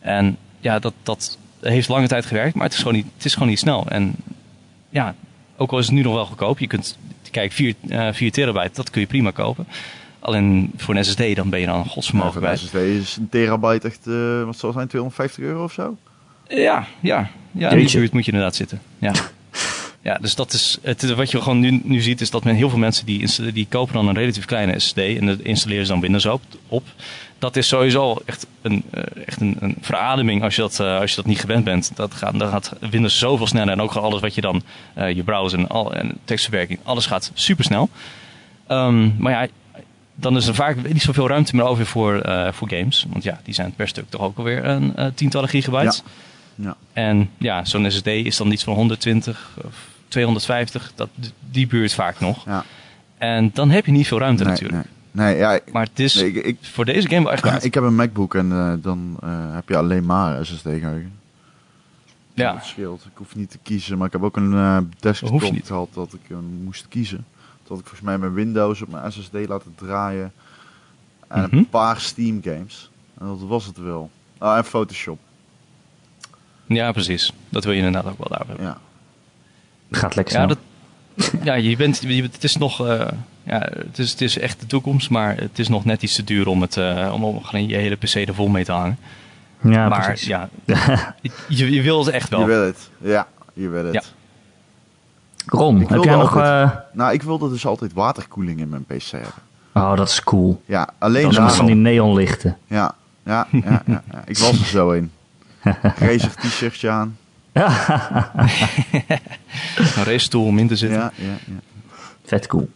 En 0.00 0.36
ja, 0.60 0.78
dat, 0.78 0.92
dat 1.02 1.38
heeft 1.60 1.88
lange 1.88 2.08
tijd 2.08 2.26
gewerkt, 2.26 2.54
maar 2.54 2.64
het 2.64 2.72
is 2.72 2.78
gewoon 2.78 2.94
niet, 2.94 3.06
het 3.16 3.24
is 3.24 3.32
gewoon 3.34 3.48
niet 3.48 3.58
snel. 3.58 3.84
En 3.88 4.14
ja, 4.88 5.14
ook 5.56 5.70
al 5.72 5.78
is 5.78 5.86
het 5.86 5.94
nu 5.94 6.02
nog 6.02 6.14
wel 6.14 6.26
goedkoop, 6.26 6.58
je 6.58 6.66
kunt, 6.66 6.98
kijk, 7.30 7.52
4, 7.52 7.74
eh 7.88 8.08
4 8.12 8.32
terabyte, 8.32 8.70
dat 8.74 8.90
kun 8.90 9.00
je 9.00 9.06
prima 9.06 9.30
kopen. 9.30 9.66
Alleen 10.20 10.70
voor 10.76 10.94
een 10.96 11.04
SSD 11.04 11.36
dan 11.36 11.50
ben 11.50 11.60
je 11.60 11.66
dan 11.66 11.74
een 11.78 11.84
Ja, 11.84 11.90
godsvermogen 11.90 12.32
voor 12.32 12.40
bij. 12.40 12.50
de 12.52 12.56
SSD 12.58 12.74
is 12.74 13.16
een 13.16 13.28
terabyte 13.28 13.86
echt, 13.88 14.06
eh, 14.06 14.44
wat 14.44 14.58
zal 14.58 14.72
zijn, 14.72 14.88
250 14.88 15.44
euro 15.44 15.64
of 15.64 15.72
zo? 15.72 15.96
Ja, 16.48 16.86
ja. 17.00 17.30
ja 17.52 17.70
in 17.70 17.76
die 17.86 17.96
buurt 17.96 18.12
moet 18.12 18.24
je 18.24 18.30
inderdaad 18.30 18.56
zitten. 18.56 18.80
Ja. 18.98 19.12
Ja, 20.04 20.18
dus 20.20 20.34
dat 20.34 20.52
is 20.52 20.78
het, 20.82 21.14
wat 21.14 21.30
je 21.30 21.42
gewoon 21.42 21.60
nu, 21.60 21.80
nu 21.84 22.00
ziet, 22.00 22.20
is 22.20 22.30
dat 22.30 22.44
men 22.44 22.54
heel 22.54 22.68
veel 22.68 22.78
mensen 22.78 23.06
die, 23.06 23.52
die 23.52 23.66
kopen 23.68 23.94
dan 23.94 24.08
een 24.08 24.14
relatief 24.14 24.44
kleine 24.44 24.78
SSD 24.78 24.96
en 24.96 25.26
dat 25.26 25.38
installeren 25.38 25.86
ze 25.86 25.92
dan 25.92 26.00
Windows 26.00 26.26
op. 26.26 26.42
op. 26.68 26.84
Dat 27.38 27.56
is 27.56 27.68
sowieso 27.68 28.22
echt 28.24 28.46
een, 28.62 28.82
eh, 28.90 29.02
echt 29.26 29.40
een, 29.40 29.56
een 29.60 29.76
verademing 29.80 30.42
als 30.42 30.54
je, 30.54 30.60
dat, 30.60 30.80
eh, 30.80 31.00
als 31.00 31.10
je 31.10 31.16
dat 31.16 31.26
niet 31.26 31.40
gewend 31.40 31.64
bent. 31.64 31.90
Dat 31.94 32.14
gaat, 32.14 32.38
dan 32.38 32.48
gaat 32.48 32.72
Windows 32.90 33.18
zoveel 33.18 33.46
sneller 33.46 33.72
en 33.72 33.80
ook 33.80 33.94
alles 33.94 34.20
wat 34.20 34.34
je 34.34 34.40
dan, 34.40 34.62
eh, 34.94 35.10
je 35.10 35.22
browser 35.22 35.58
en, 35.58 35.68
al, 35.68 35.94
en 35.94 36.18
tekstverwerking, 36.24 36.78
alles 36.82 37.06
gaat 37.06 37.30
super 37.34 37.64
snel. 37.64 37.88
maar 39.18 39.32
ja, 39.32 39.46
dan 40.14 40.36
is 40.36 40.46
er 40.46 40.54
vaak 40.54 40.88
niet 40.88 41.02
zoveel 41.02 41.28
ruimte 41.28 41.56
meer 41.56 41.64
over 41.64 41.86
voor, 41.86 42.22
voor 42.52 42.68
games. 42.68 43.06
Want 43.08 43.24
ja, 43.24 43.40
die 43.44 43.54
zijn 43.54 43.74
per 43.76 43.88
stuk 43.88 44.04
toch 44.08 44.20
ook 44.20 44.38
alweer 44.38 44.64
een 44.64 44.96
eh, 44.96 45.06
tientallen 45.14 45.48
gigabytes. 45.48 46.02
Ja. 46.54 46.76
En 46.92 47.30
ja, 47.38 47.64
zo'n 47.64 47.90
SSD 47.90 48.06
is 48.06 48.36
dan 48.36 48.52
iets 48.52 48.64
van 48.64 48.74
120 48.74 49.58
of 49.64 49.93
250. 50.14 50.92
Dat, 50.94 51.08
die 51.50 51.66
buurt 51.66 51.94
vaak 51.94 52.20
nog. 52.20 52.44
Ja. 52.44 52.64
En 53.18 53.50
dan 53.52 53.70
heb 53.70 53.86
je 53.86 53.92
niet 53.92 54.06
veel 54.06 54.18
ruimte 54.18 54.42
Nee, 54.44 54.52
natuurlijk. 54.52 54.88
nee. 55.10 55.26
nee, 55.26 55.36
ja, 55.36 55.52
ik, 55.52 55.72
Maar 55.72 55.86
het 55.86 55.98
is 56.00 56.14
nee, 56.14 56.32
ik, 56.32 56.44
ik, 56.44 56.56
voor 56.60 56.84
deze 56.84 57.08
game 57.08 57.22
wel 57.22 57.32
echt 57.32 57.44
waard. 57.44 57.64
ik 57.70 57.74
heb 57.74 57.82
een 57.82 57.94
MacBook 57.94 58.34
en 58.34 58.52
eh, 58.52 58.72
dan 58.82 59.16
eh, 59.22 59.54
heb 59.54 59.68
je 59.68 59.76
alleen 59.76 60.04
maar 60.04 60.46
SSD-geheugen. 60.46 61.12
ja. 62.34 62.52
Dat 62.52 62.64
scheelt. 62.64 63.04
Ik 63.04 63.10
hoef 63.16 63.34
niet 63.36 63.50
te 63.50 63.58
kiezen, 63.62 63.98
maar 63.98 64.06
ik 64.06 64.12
heb 64.12 64.22
ook 64.22 64.36
een 64.36 64.76
Hoef 64.76 64.84
desktop 65.00 65.42
gehad 65.64 65.88
dat 65.94 66.12
ik 66.12 66.36
moest 66.62 66.88
kiezen. 66.88 67.24
Had 67.68 67.78
ik 67.78 67.84
volgens 67.86 68.00
mij 68.06 68.18
mijn 68.18 68.34
Windows 68.34 68.82
op 68.82 68.88
mijn 68.88 69.12
SSD 69.12 69.32
laten 69.32 69.74
draaien. 69.76 70.32
En 71.28 71.42
Mhm. 71.42 71.56
een 71.56 71.68
paar 71.68 72.00
Steam 72.00 72.40
games. 72.42 72.90
En 73.20 73.26
dat 73.26 73.40
was 73.40 73.66
het 73.66 73.76
wel. 73.78 74.10
Ah, 74.38 74.56
en 74.56 74.64
Photoshop. 74.64 75.18
ja, 76.66 76.92
precies. 76.92 77.32
Dat 77.48 77.64
wil 77.64 77.72
je 77.72 77.78
inderdaad 77.82 78.12
ook 78.12 78.18
wel 78.18 78.28
daar 78.38 78.46
hebben. 78.46 78.64
Ja. 78.66 78.78
Gaat 79.94 80.14
lekker 80.14 80.34
Ja, 80.40 80.46
dat, 80.46 80.58
ja 81.42 81.54
je 81.54 81.76
bent, 81.76 82.00
je, 82.06 82.22
het 82.22 82.44
is 82.44 82.56
nog... 82.56 82.86
eh, 82.86 83.08
ja, 83.42 83.58
het 83.58 83.98
is, 83.98 84.10
het 84.10 84.20
is 84.20 84.38
echt 84.38 84.60
de 84.60 84.66
toekomst, 84.66 85.10
maar 85.10 85.36
het 85.36 85.58
is 85.58 85.68
nog 85.68 85.84
net 85.84 86.02
iets 86.02 86.14
te 86.14 86.24
duur 86.24 86.46
om, 86.46 86.60
het, 86.60 86.76
eh, 86.76 87.10
om, 87.14 87.40
je 87.52 87.76
hele 87.76 87.96
PC 87.96 88.14
er 88.14 88.34
vol 88.34 88.48
mee 88.48 88.64
te 88.64 88.72
hangen. 88.72 88.98
ja, 89.62 89.88
maar 89.88 90.04
precies. 90.04 90.26
ja, 90.26 90.48
je, 91.48 91.70
je 91.72 91.82
wil 91.82 92.04
het 92.04 92.14
echt 92.14 92.28
wel. 92.28 92.40
Je 92.40 92.46
wil 92.46 92.62
het. 92.64 92.90
Ja, 92.98 93.26
je 93.52 93.68
wil 93.68 93.84
het. 93.84 93.94
Ja. 93.94 94.02
Ron, 95.46 95.78
heb 95.78 95.88
wilde 95.88 96.06
jij 96.06 96.16
nog... 96.16 96.36
altijd- 96.36 96.70
eh, 96.70 96.76
Nou, 96.92 97.12
ik 97.12 97.22
wilde 97.22 97.48
dus 97.48 97.66
altijd 97.66 97.92
waterkoeling 97.92 98.60
in 98.60 98.68
mijn 98.68 98.84
PC 98.84 99.02
hebben. 99.10 99.32
Oh, 99.72 99.96
dat 99.96 100.08
is 100.08 100.22
cool. 100.24 100.62
Ja, 100.66 100.88
alleen 100.98 101.22
Dat 101.22 101.32
is 101.32 101.38
met 101.38 101.46
van 101.48 101.66
daarom. 101.66 101.82
die 101.82 101.92
neonlichten. 101.92 102.56
Ja, 102.66 102.94
ja, 103.24 103.46
ja, 103.50 103.82
ja, 103.86 104.02
ja. 104.12 104.22
Ik 104.26 104.38
was 104.38 104.50
er 104.60 104.66
zo 104.66 104.90
in. 104.90 105.10
Razig 105.98 106.34
t-shirtje 106.34 106.90
aan. 106.90 107.16
Een 109.96 110.04
racestoel 110.04 110.44
om 110.46 110.58
in 110.58 110.68
te 110.68 110.76
zitten. 110.76 110.98
Ja, 110.98 111.12
ja, 111.16 111.24
ja. 111.24 111.60
Vet 112.24 112.46
cool. 112.46 112.68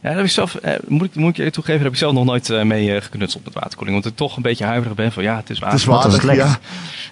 Ja, 0.00 0.10
heb 0.10 0.24
ik 0.24 0.30
zelf, 0.30 0.54
eh, 0.54 0.72
moet, 0.86 1.06
ik, 1.06 1.14
moet 1.14 1.30
ik 1.30 1.36
eerlijk 1.36 1.54
toegeven, 1.54 1.82
daar 1.82 1.84
heb 1.84 1.92
ik 1.92 1.98
zelf 1.98 2.12
nog 2.12 2.24
nooit 2.24 2.50
eh, 2.50 2.62
mee 2.62 2.94
eh, 2.94 3.02
geknutseld 3.02 3.44
met 3.44 3.54
waterkoeling. 3.54 4.02
Want 4.02 4.12
ik 4.12 4.16
toch 4.16 4.36
een 4.36 4.42
beetje 4.42 4.64
huiverig 4.64 4.96
ben 4.96 5.12
van 5.12 5.22
ja, 5.22 5.36
het 5.36 5.50
is 5.50 5.58
Het 5.60 5.64
water. 5.64 5.78
is 5.78 5.84
het 5.84 5.94
water, 5.94 6.26
lekt. 6.26 6.38
ja. 6.38 6.58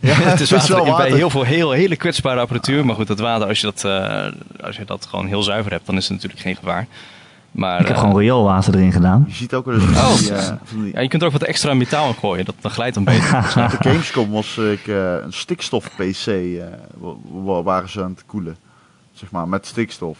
Ja, 0.00 0.14
het 0.30 0.40
is 0.40 0.50
water 0.50 0.74
wel 0.74 0.84
bij 0.84 0.92
water. 0.92 1.16
heel 1.16 1.30
veel 1.30 1.42
heel, 1.42 1.70
hele 1.70 1.96
kwetsbare 1.96 2.40
apparatuur. 2.40 2.86
Maar 2.86 2.94
goed, 2.94 3.06
dat 3.06 3.18
water, 3.18 3.48
als 3.48 3.60
je 3.60 3.66
dat, 3.66 3.84
eh, 3.84 4.26
als 4.66 4.76
je 4.76 4.84
dat 4.84 5.06
gewoon 5.06 5.26
heel 5.26 5.42
zuiver 5.42 5.72
hebt, 5.72 5.86
dan 5.86 5.96
is 5.96 6.02
het 6.02 6.12
natuurlijk 6.12 6.40
geen 6.42 6.56
gevaar. 6.56 6.86
Maar 7.60 7.80
Ik 7.80 7.86
heb 7.86 7.96
eh, 7.96 8.02
gewoon 8.02 8.18
rioolwater 8.18 8.74
erin 8.74 8.92
gedaan. 8.92 9.24
Je 9.28 9.34
ziet 9.34 9.54
ook 9.54 9.64
wel 9.64 9.74
eens 9.74 9.84
van 9.84 9.94
Oh. 10.04 10.18
die, 10.18 10.32
eh, 10.32 10.48
die 10.74 10.92
ja, 10.92 11.00
je 11.00 11.08
kunt 11.08 11.22
er 11.22 11.28
ook 11.28 11.34
wat 11.34 11.42
extra 11.42 11.74
metaal 11.74 12.08
in 12.08 12.14
gooien. 12.14 12.44
Dat, 12.44 12.54
dan 12.60 12.70
glijdt 12.70 12.94
dan 12.94 13.04
beter. 13.04 13.36
Op 13.36 13.70
de 13.82 13.88
Gamescom 13.88 14.30
was 14.30 14.56
ik 14.58 14.86
eh, 14.86 15.14
een 15.24 15.32
stikstof-PC, 15.32 16.26
eh, 16.26 16.64
wa- 16.98 17.14
wa- 17.42 17.62
waren 17.62 17.88
ze 17.88 18.02
aan 18.02 18.10
het 18.10 18.22
koelen. 18.26 18.56
Zeg 19.12 19.30
maar, 19.30 19.48
met 19.48 19.66
stikstof. 19.66 20.18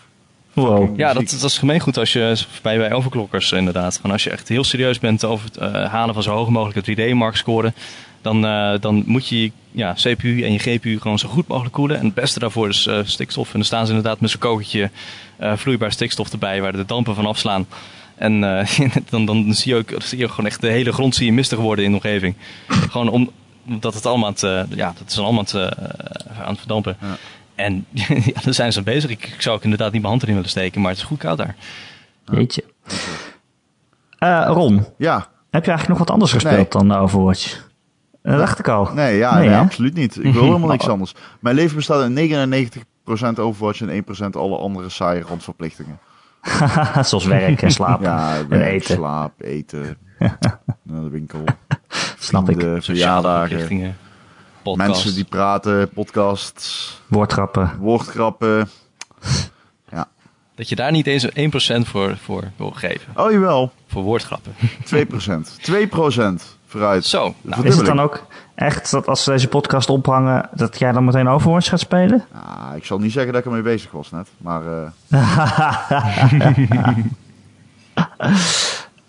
Wow. 0.53 0.99
Ja, 0.99 1.13
dat, 1.13 1.31
dat 1.31 1.43
is 1.51 1.59
gemeengoed 1.59 1.99
als 1.99 2.13
je 2.13 2.37
bij, 2.63 2.79
bij 2.79 2.93
overklokkers 2.93 3.53
inderdaad. 3.53 3.99
Van 4.03 4.11
als 4.11 4.25
je 4.25 4.31
echt 4.31 4.49
heel 4.49 4.65
serieus 4.65 4.99
bent 4.99 5.25
over 5.25 5.45
het 5.47 5.57
eh, 5.57 5.85
halen 5.93 6.15
van 6.15 6.23
zo 6.23 6.35
hoog 6.35 6.49
mogelijk 6.49 6.91
3D-mark 6.91 7.37
scoren, 7.37 7.75
dan, 8.23 8.47
eh, 8.47 8.73
dan 8.81 9.03
moet 9.07 9.29
je 9.29 9.43
je 9.43 9.53
ja, 9.71 9.93
CPU 9.93 10.43
en 10.43 10.53
je 10.53 10.59
GPU 10.59 10.99
gewoon 11.01 11.19
zo 11.19 11.29
goed 11.29 11.47
mogelijk 11.47 11.75
koelen. 11.75 11.99
En 11.99 12.05
het 12.05 12.15
beste 12.15 12.39
daarvoor 12.39 12.69
is 12.69 12.87
eh, 12.87 12.99
stikstof. 13.05 13.47
En 13.47 13.53
dan 13.53 13.65
staan 13.65 13.87
ze 13.87 13.93
inderdaad 13.93 14.21
met 14.21 14.31
zo'n 14.31 14.41
kokertje 14.41 14.91
eh, 15.37 15.53
vloeibaar 15.57 15.93
stikstof 15.93 16.33
erbij 16.33 16.61
waar 16.63 16.73
de 16.73 16.85
dampen 16.85 17.15
van 17.15 17.27
afslaan. 17.27 17.67
En 18.21 18.45
eh, 18.45 18.79
dan, 19.11 19.25
dan 19.25 19.55
zie, 19.55 19.75
je 19.75 19.79
ook, 19.79 20.03
zie 20.03 20.19
je 20.19 20.29
gewoon 20.29 20.47
echt 20.47 20.61
de 20.61 20.71
hele 20.71 20.93
grond 20.93 21.15
zie 21.15 21.27
je 21.27 21.33
mistig 21.33 21.59
worden 21.59 21.85
in 21.85 21.91
de 21.91 21.97
omgeving. 21.97 22.35
gewoon 22.69 23.09
om, 23.09 23.31
omdat 23.67 23.95
het 23.95 24.07
allemaal 24.07 24.27
aan 24.27 24.33
het, 24.33 24.43
eh, 24.43 24.77
ja, 24.77 24.93
dat 24.99 25.11
is 25.11 25.19
allemaal 25.19 25.45
aan 25.53 25.61
het, 25.61 25.77
eh, 25.77 26.41
aan 26.43 26.49
het 26.49 26.59
verdampen. 26.59 26.97
Ja. 27.01 27.17
En 27.55 27.87
ja, 28.35 28.41
daar 28.45 28.55
zijn 28.55 28.73
ze 28.73 28.83
bezig. 28.83 29.11
Ik, 29.11 29.27
ik 29.27 29.43
zou 29.43 29.57
ook 29.57 29.63
inderdaad 29.65 29.93
niet 29.93 30.01
mijn 30.01 30.13
hand 30.13 30.23
erin 30.23 30.35
willen 30.35 30.51
steken, 30.51 30.81
maar 30.81 30.91
het 30.91 31.01
is 31.01 31.07
goed 31.07 31.19
koud 31.19 31.39
daar. 31.39 31.57
Jeetje. 32.33 32.65
Eh, 34.19 34.45
Ron, 34.47 34.87
Ja, 34.97 35.29
heb 35.51 35.65
je 35.65 35.71
eigenlijk 35.71 35.89
nog 35.89 35.99
wat 35.99 36.11
anders 36.11 36.33
gespeeld 36.33 36.73
dan 36.73 36.93
Overwatch? 36.93 37.69
Dat 38.23 38.39
dacht 38.39 38.59
ik 38.59 38.69
al. 38.69 38.91
Nee, 38.95 39.17
ja, 39.17 39.35
Nee, 39.35 39.47
nee, 39.47 39.55
hè? 39.55 39.61
absoluut 39.61 39.95
niet. 39.95 40.17
Ik 40.25 40.33
wil 40.33 40.43
helemaal 40.43 40.69
niks 40.69 40.89
anders. 40.95 41.15
Mijn 41.41 41.55
leven 41.55 41.77
bestaat 41.77 42.01
uit 42.03 42.31
99% 43.37 43.39
Overwatch 43.41 43.81
en 43.81 44.05
1% 44.05 44.31
alle 44.31 44.57
andere 44.59 44.89
saaie 44.89 45.23
randverplichtingen. 45.23 45.99
Zoals 47.03 47.25
werk 47.25 47.63
en 47.63 47.71
slapen 47.71 48.07
Ja, 48.11 48.37
en 48.37 48.49
werk, 48.49 48.73
eten. 48.73 48.95
slaap, 48.95 49.33
eten, 49.43 49.97
naar 50.83 51.01
de 51.03 51.09
winkel, 51.11 51.45
Snap 52.19 52.49
ik. 52.51 52.57
vrienden, 52.57 52.83
Sociale 52.83 53.21
verjaardagen, 53.23 53.97
mensen 54.75 55.15
die 55.15 55.25
praten, 55.25 55.89
podcasts, 55.91 57.01
Woordgrappen. 57.07 57.77
woordgrappen. 57.79 58.69
Dat 60.55 60.69
je 60.69 60.77
daar 60.77 60.91
niet 60.91 61.07
eens 61.07 61.29
1% 61.29 61.31
voor, 61.89 62.17
voor 62.23 62.45
wil 62.57 62.71
geven. 62.71 63.13
Oh, 63.17 63.31
jawel, 63.31 63.73
Voor 63.87 64.03
woordgrappen. 64.03 64.53
2%. 64.85 65.61
2% 65.61 66.59
vooruit. 66.71 67.05
Zo, 67.05 67.35
nou, 67.43 67.67
Is 67.67 67.77
het 67.77 67.87
dan 67.87 68.01
ook 68.01 68.27
echt 68.55 68.91
dat 68.91 69.07
als 69.07 69.25
ze 69.25 69.31
deze 69.31 69.49
podcast 69.49 69.89
ophangen, 69.89 70.49
dat 70.55 70.79
jij 70.79 70.93
dan 70.93 71.05
meteen 71.05 71.29
Overwatch 71.29 71.69
gaat 71.69 71.81
spelen? 71.81 72.25
Ah, 72.33 72.77
ik 72.77 72.85
zal 72.85 72.99
niet 72.99 73.13
zeggen 73.13 73.33
dat 73.33 73.41
ik 73.41 73.47
ermee 73.47 73.63
bezig 73.63 73.91
was 73.91 74.11
net, 74.11 74.29
maar 74.37 74.63
eh, 74.67 74.89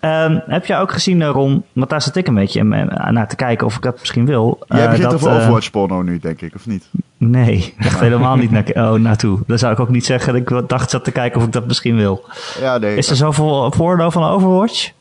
Ehm, 0.02 0.38
heb 0.46 0.66
jij 0.66 0.80
ook 0.80 0.92
gezien, 0.92 1.22
eh, 1.22 1.28
Ron, 1.28 1.64
want 1.72 1.90
daar 1.90 2.02
zit 2.02 2.16
ik 2.16 2.26
een 2.26 2.34
beetje 2.34 2.64
naar 3.10 3.28
te 3.28 3.36
kijken 3.36 3.66
of 3.66 3.76
ik 3.76 3.82
dat 3.82 3.98
misschien 3.98 4.26
wil. 4.26 4.64
jij 4.68 4.84
eh, 4.84 4.90
begint 4.90 5.10
dat, 5.10 5.14
over 5.14 5.30
Overwatch 5.30 5.70
porno 5.70 6.02
nu, 6.02 6.18
denk 6.18 6.40
ik, 6.40 6.54
of 6.54 6.66
niet? 6.66 6.88
Nee, 7.16 7.74
echt 7.78 8.00
helemaal 8.00 8.36
niet 8.36 8.50
naar, 8.50 8.64
oh, 8.74 8.92
naartoe. 8.92 9.38
Dan 9.46 9.58
zou 9.58 9.72
ik 9.72 9.80
ook 9.80 9.88
niet 9.88 10.04
zeggen 10.04 10.32
dat 10.32 10.60
ik 10.60 10.68
dacht 10.68 10.90
zat 10.90 11.04
te 11.04 11.10
kijken 11.10 11.40
of 11.40 11.46
ik 11.46 11.52
dat 11.52 11.66
misschien 11.66 11.96
wil. 11.96 12.24
Ja, 12.60 12.78
nee. 12.78 12.96
Is 12.96 13.10
er 13.10 13.16
zoveel 13.16 13.72
voordeel 13.72 14.10
van 14.10 14.24
Overwatch? 14.24 14.92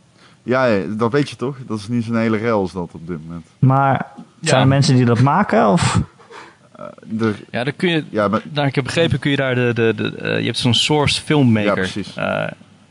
Ja, 0.43 0.79
dat 0.97 1.11
weet 1.11 1.29
je 1.29 1.35
toch? 1.35 1.57
Dat 1.67 1.77
is 1.79 1.87
niet 1.87 2.03
zo'n 2.03 2.15
hele 2.17 2.37
rel 2.37 2.59
als 2.59 2.71
dat 2.71 2.89
op 2.93 3.07
dit 3.07 3.17
moment. 3.27 3.45
Maar 3.59 4.05
zijn 4.41 4.55
Ja. 4.55 4.61
er 4.61 4.67
mensen 4.67 4.95
die 4.95 5.05
dat 5.05 5.19
maken? 5.21 5.67
Of? 5.69 5.99
De, 7.05 7.33
ja, 7.51 7.63
dan 7.63 7.75
kun 7.75 7.89
je, 7.89 8.03
ja, 8.09 8.27
maar, 8.27 8.41
naar 8.51 8.65
ik 8.67 8.75
heb 8.75 8.83
begrepen 8.83 9.19
kun 9.19 9.31
je 9.31 9.37
daar 9.37 9.55
de, 9.55 9.71
de, 9.73 9.93
de 9.95 10.15
eh, 10.17 10.39
je 10.39 10.45
hebt 10.45 10.57
zo'n 10.57 10.73
source 10.73 11.21
filmmaker. 11.21 11.67
Ja, 11.67 11.73
precies. 11.73 12.15
Eh, 12.15 12.47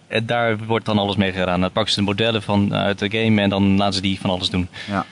en 0.08 0.26
daar 0.26 0.58
wordt 0.66 0.84
dan 0.86 0.98
alles 0.98 1.16
mee 1.16 1.32
gedaan. 1.32 1.60
Dan 1.60 1.72
pakken 1.72 1.92
ze 1.92 1.98
de 2.00 2.06
modellen 2.06 2.42
van 2.42 2.74
uit 2.74 2.98
de 2.98 3.10
game 3.10 3.40
en 3.40 3.48
dan 3.50 3.76
laten 3.76 3.94
ze 3.94 4.00
die 4.00 4.20
van 4.20 4.30
alles 4.30 4.50
doen. 4.50 4.68
ja. 4.88 5.04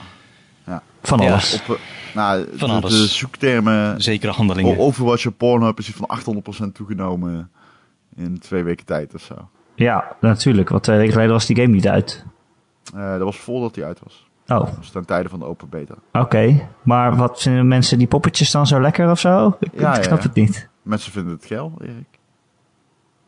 Van 1.01 1.19
Ja. 1.21 1.31
alles. 1.31 1.53
Op, 1.67 1.75
eh, 1.75 1.81
nou, 2.15 2.45
Van 2.55 2.69
de, 2.69 2.75
alles. 2.75 2.91
de 3.01 3.07
zoektermen 3.07 4.01
Zekere 4.01 4.31
handelingen. 4.31 4.77
Overwatch 4.77 5.25
op 5.25 5.37
Pornhub 5.37 5.79
is 5.79 5.91
van 5.95 6.07
800% 6.07 6.75
toegenomen 6.75 7.49
in 8.15 8.39
twee 8.39 8.63
weken 8.63 8.85
tijd 8.85 9.13
of 9.15 9.21
zo. 9.21 9.49
Ja, 9.75 10.15
natuurlijk. 10.21 10.69
Want 10.69 10.83
twee 10.83 10.97
weken 10.97 11.11
geleden 11.13 11.33
was 11.33 11.45
die 11.45 11.55
game 11.55 11.73
niet 11.73 11.87
uit. 11.87 12.25
Eh, 12.95 13.11
dat 13.11 13.21
was 13.21 13.37
voordat 13.37 13.73
die 13.73 13.83
uit 13.85 13.99
was. 14.03 14.27
Oh, 14.47 14.75
was 14.77 14.89
ten 14.89 15.05
tijde 15.05 15.29
van 15.29 15.39
de 15.39 15.45
open 15.45 15.69
beta. 15.69 15.95
oké. 16.13 16.67
Maar 16.83 17.15
wat 17.15 17.41
vinden 17.41 17.67
mensen 17.67 17.97
die 17.97 18.07
poppetjes 18.07 18.51
dan 18.51 18.67
zo 18.67 18.81
lekker 18.81 19.11
of 19.11 19.19
zo? 19.19 19.57
Ik, 19.59 19.79
Ja, 19.79 19.97
ik 19.97 20.03
snap 20.03 20.17
ja. 20.17 20.23
het 20.23 20.33
niet. 20.35 20.69
Mensen 20.81 21.11
vinden 21.11 21.33
het 21.33 21.45
geil, 21.45 21.73
Erik. 21.81 22.19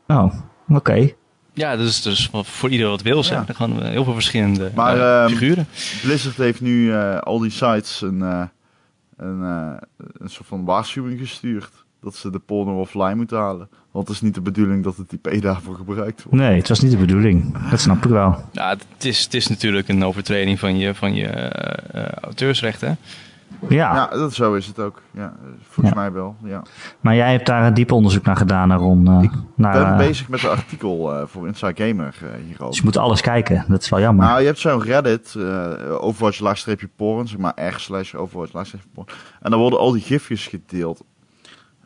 Oh, 0.08 0.34
oké. 0.70 1.10
Ja, 1.54 1.76
dus, 1.78 2.02
dus 2.02 2.30
voor 2.34 2.70
ieder 2.70 2.88
wat 2.90 3.02
wil. 3.02 3.24
Zeg. 3.24 3.38
Ja. 3.38 3.44
Er 3.48 3.56
gaan 3.56 3.84
heel 3.84 4.04
veel 4.04 4.14
verschillende 4.14 4.72
Maar, 4.76 4.98
eh, 4.98 5.24
ehm, 5.24 5.30
figuren. 5.30 5.68
Blizzard 6.02 6.38
heeft 6.38 6.62
nu 6.62 6.94
eh, 6.94 7.18
al 7.18 7.40
die 7.40 7.52
sites 7.52 8.02
een, 8.02 8.22
eh, 8.22 8.44
een, 9.18 9.44
eh, 9.44 9.74
een 10.18 10.30
soort 10.30 10.48
van 10.48 10.66
waarschuwing 10.66 11.20
gestuurd. 11.20 11.86
Dat 12.02 12.16
ze 12.16 12.30
de 12.30 12.40
porno 12.40 12.80
offline 12.80 13.16
moeten 13.16 13.38
halen. 13.38 13.70
Want 13.92 14.08
het 14.08 14.16
is 14.16 14.22
niet 14.22 14.34
de 14.34 14.42
bedoeling 14.42 14.84
dat 14.84 14.98
het 14.98 15.14
IP 15.14 15.42
daarvoor 15.42 15.76
gebruikt 15.76 16.24
wordt. 16.24 16.38
Nee, 16.40 16.58
het 16.58 16.68
was 16.70 16.80
niet 16.82 16.92
de 16.92 16.98
bedoeling. 16.98 17.70
Dat 17.70 17.80
snap 17.80 17.98
ik 18.06 18.10
wel. 18.12 18.36
Ja, 18.52 18.70
het 18.70 19.06
is, 19.06 19.24
het 19.24 19.34
is 19.34 19.48
natuurlijk 19.48 19.88
een 19.88 20.04
overtreding 20.04 20.60
van 20.60 20.78
je, 20.78 20.96
van 20.96 21.14
je 21.16 21.28
eh, 21.28 22.02
eh, 22.04 22.10
auteursrechten. 22.12 22.98
Ja, 23.70 23.94
Ja, 23.96 24.08
dat, 24.08 24.34
zo 24.34 24.54
is 24.54 24.68
het 24.68 24.80
ook. 24.80 25.02
Ja, 25.12 25.34
volgens 25.70 25.96
Ja. 25.96 26.02
mij 26.02 26.12
wel. 26.12 26.36
Ja. 26.44 26.64
maar 27.00 27.16
jij 27.16 27.32
hebt 27.32 27.46
daar 27.46 27.66
een 27.66 27.74
diep 27.74 27.92
onderzoek 27.92 28.24
naar 28.26 28.36
gedaan, 28.38 28.74
Ron. 28.74 29.08
eh, 29.08 29.24
Ik 29.24 29.32
naar, 29.56 29.76
Ik 29.82 29.88
ben 29.88 29.98
bezig 30.08 30.30
met 30.30 30.44
een 30.44 30.50
artikel 30.50 31.16
eh, 31.16 31.24
voor 31.28 31.48
Inside 31.48 31.88
Gamer 31.88 32.16
hierover. 32.46 32.68
Dus 32.68 32.78
je 32.78 32.84
moet 32.84 32.98
alles 32.98 33.22
kijken. 33.22 33.66
Dat 33.68 33.82
is 33.82 33.90
wel 33.90 34.00
jammer. 34.00 34.26
Nou, 34.26 34.40
je 34.40 34.46
hebt 34.46 34.60
zo'n 34.60 34.82
Reddit, 34.84 35.36
eh 35.38 36.04
Overwatch 36.04 36.40
laagstreepje 36.40 36.90
porn, 36.96 37.28
zeg 37.28 37.38
maar 37.40 37.54
r 37.76 37.80
slash 37.80 38.14
Overwatch 38.16 38.54
laagstreepje 38.54 38.90
porn. 38.94 39.08
En 39.42 39.52
dan 39.52 39.60
worden 39.60 39.80
al 39.80 39.92
die 39.92 40.02
gifjes 40.02 40.48
gedeeld. 40.48 41.04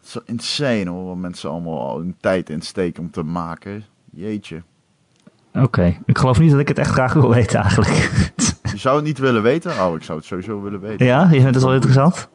Het 0.05 0.15
is 0.15 0.21
zo 0.21 0.31
insane 0.65 0.89
hoor, 0.89 1.05
wat 1.05 1.15
mensen 1.15 1.49
allemaal 1.49 1.89
al 1.89 1.97
hun 1.97 2.15
tijd 2.19 2.49
insteken 2.49 3.03
om 3.03 3.11
te 3.11 3.23
maken. 3.23 3.85
Jeetje. 4.11 4.61
Oké, 5.53 5.97
ik 6.05 6.17
geloof 6.17 6.39
niet 6.39 6.51
dat 6.51 6.59
ik 6.59 6.67
het 6.67 6.79
echt 6.79 6.91
graag 6.91 7.13
wil 7.13 7.29
weten 7.29 7.59
eigenlijk. 7.59 7.93
Je 8.71 8.77
zou 8.77 8.95
het 8.95 9.05
niet 9.05 9.17
willen 9.17 9.41
weten? 9.41 9.71
Oh, 9.71 9.95
ik 9.95 10.03
zou 10.03 10.17
het 10.17 10.27
sowieso 10.27 10.61
willen 10.61 10.79
weten. 10.79 11.05
ja, 11.05 11.23
je 11.23 11.39
vindt 11.39 11.55
het 11.55 11.63
wel 11.63 11.73
interessant? 11.73 12.27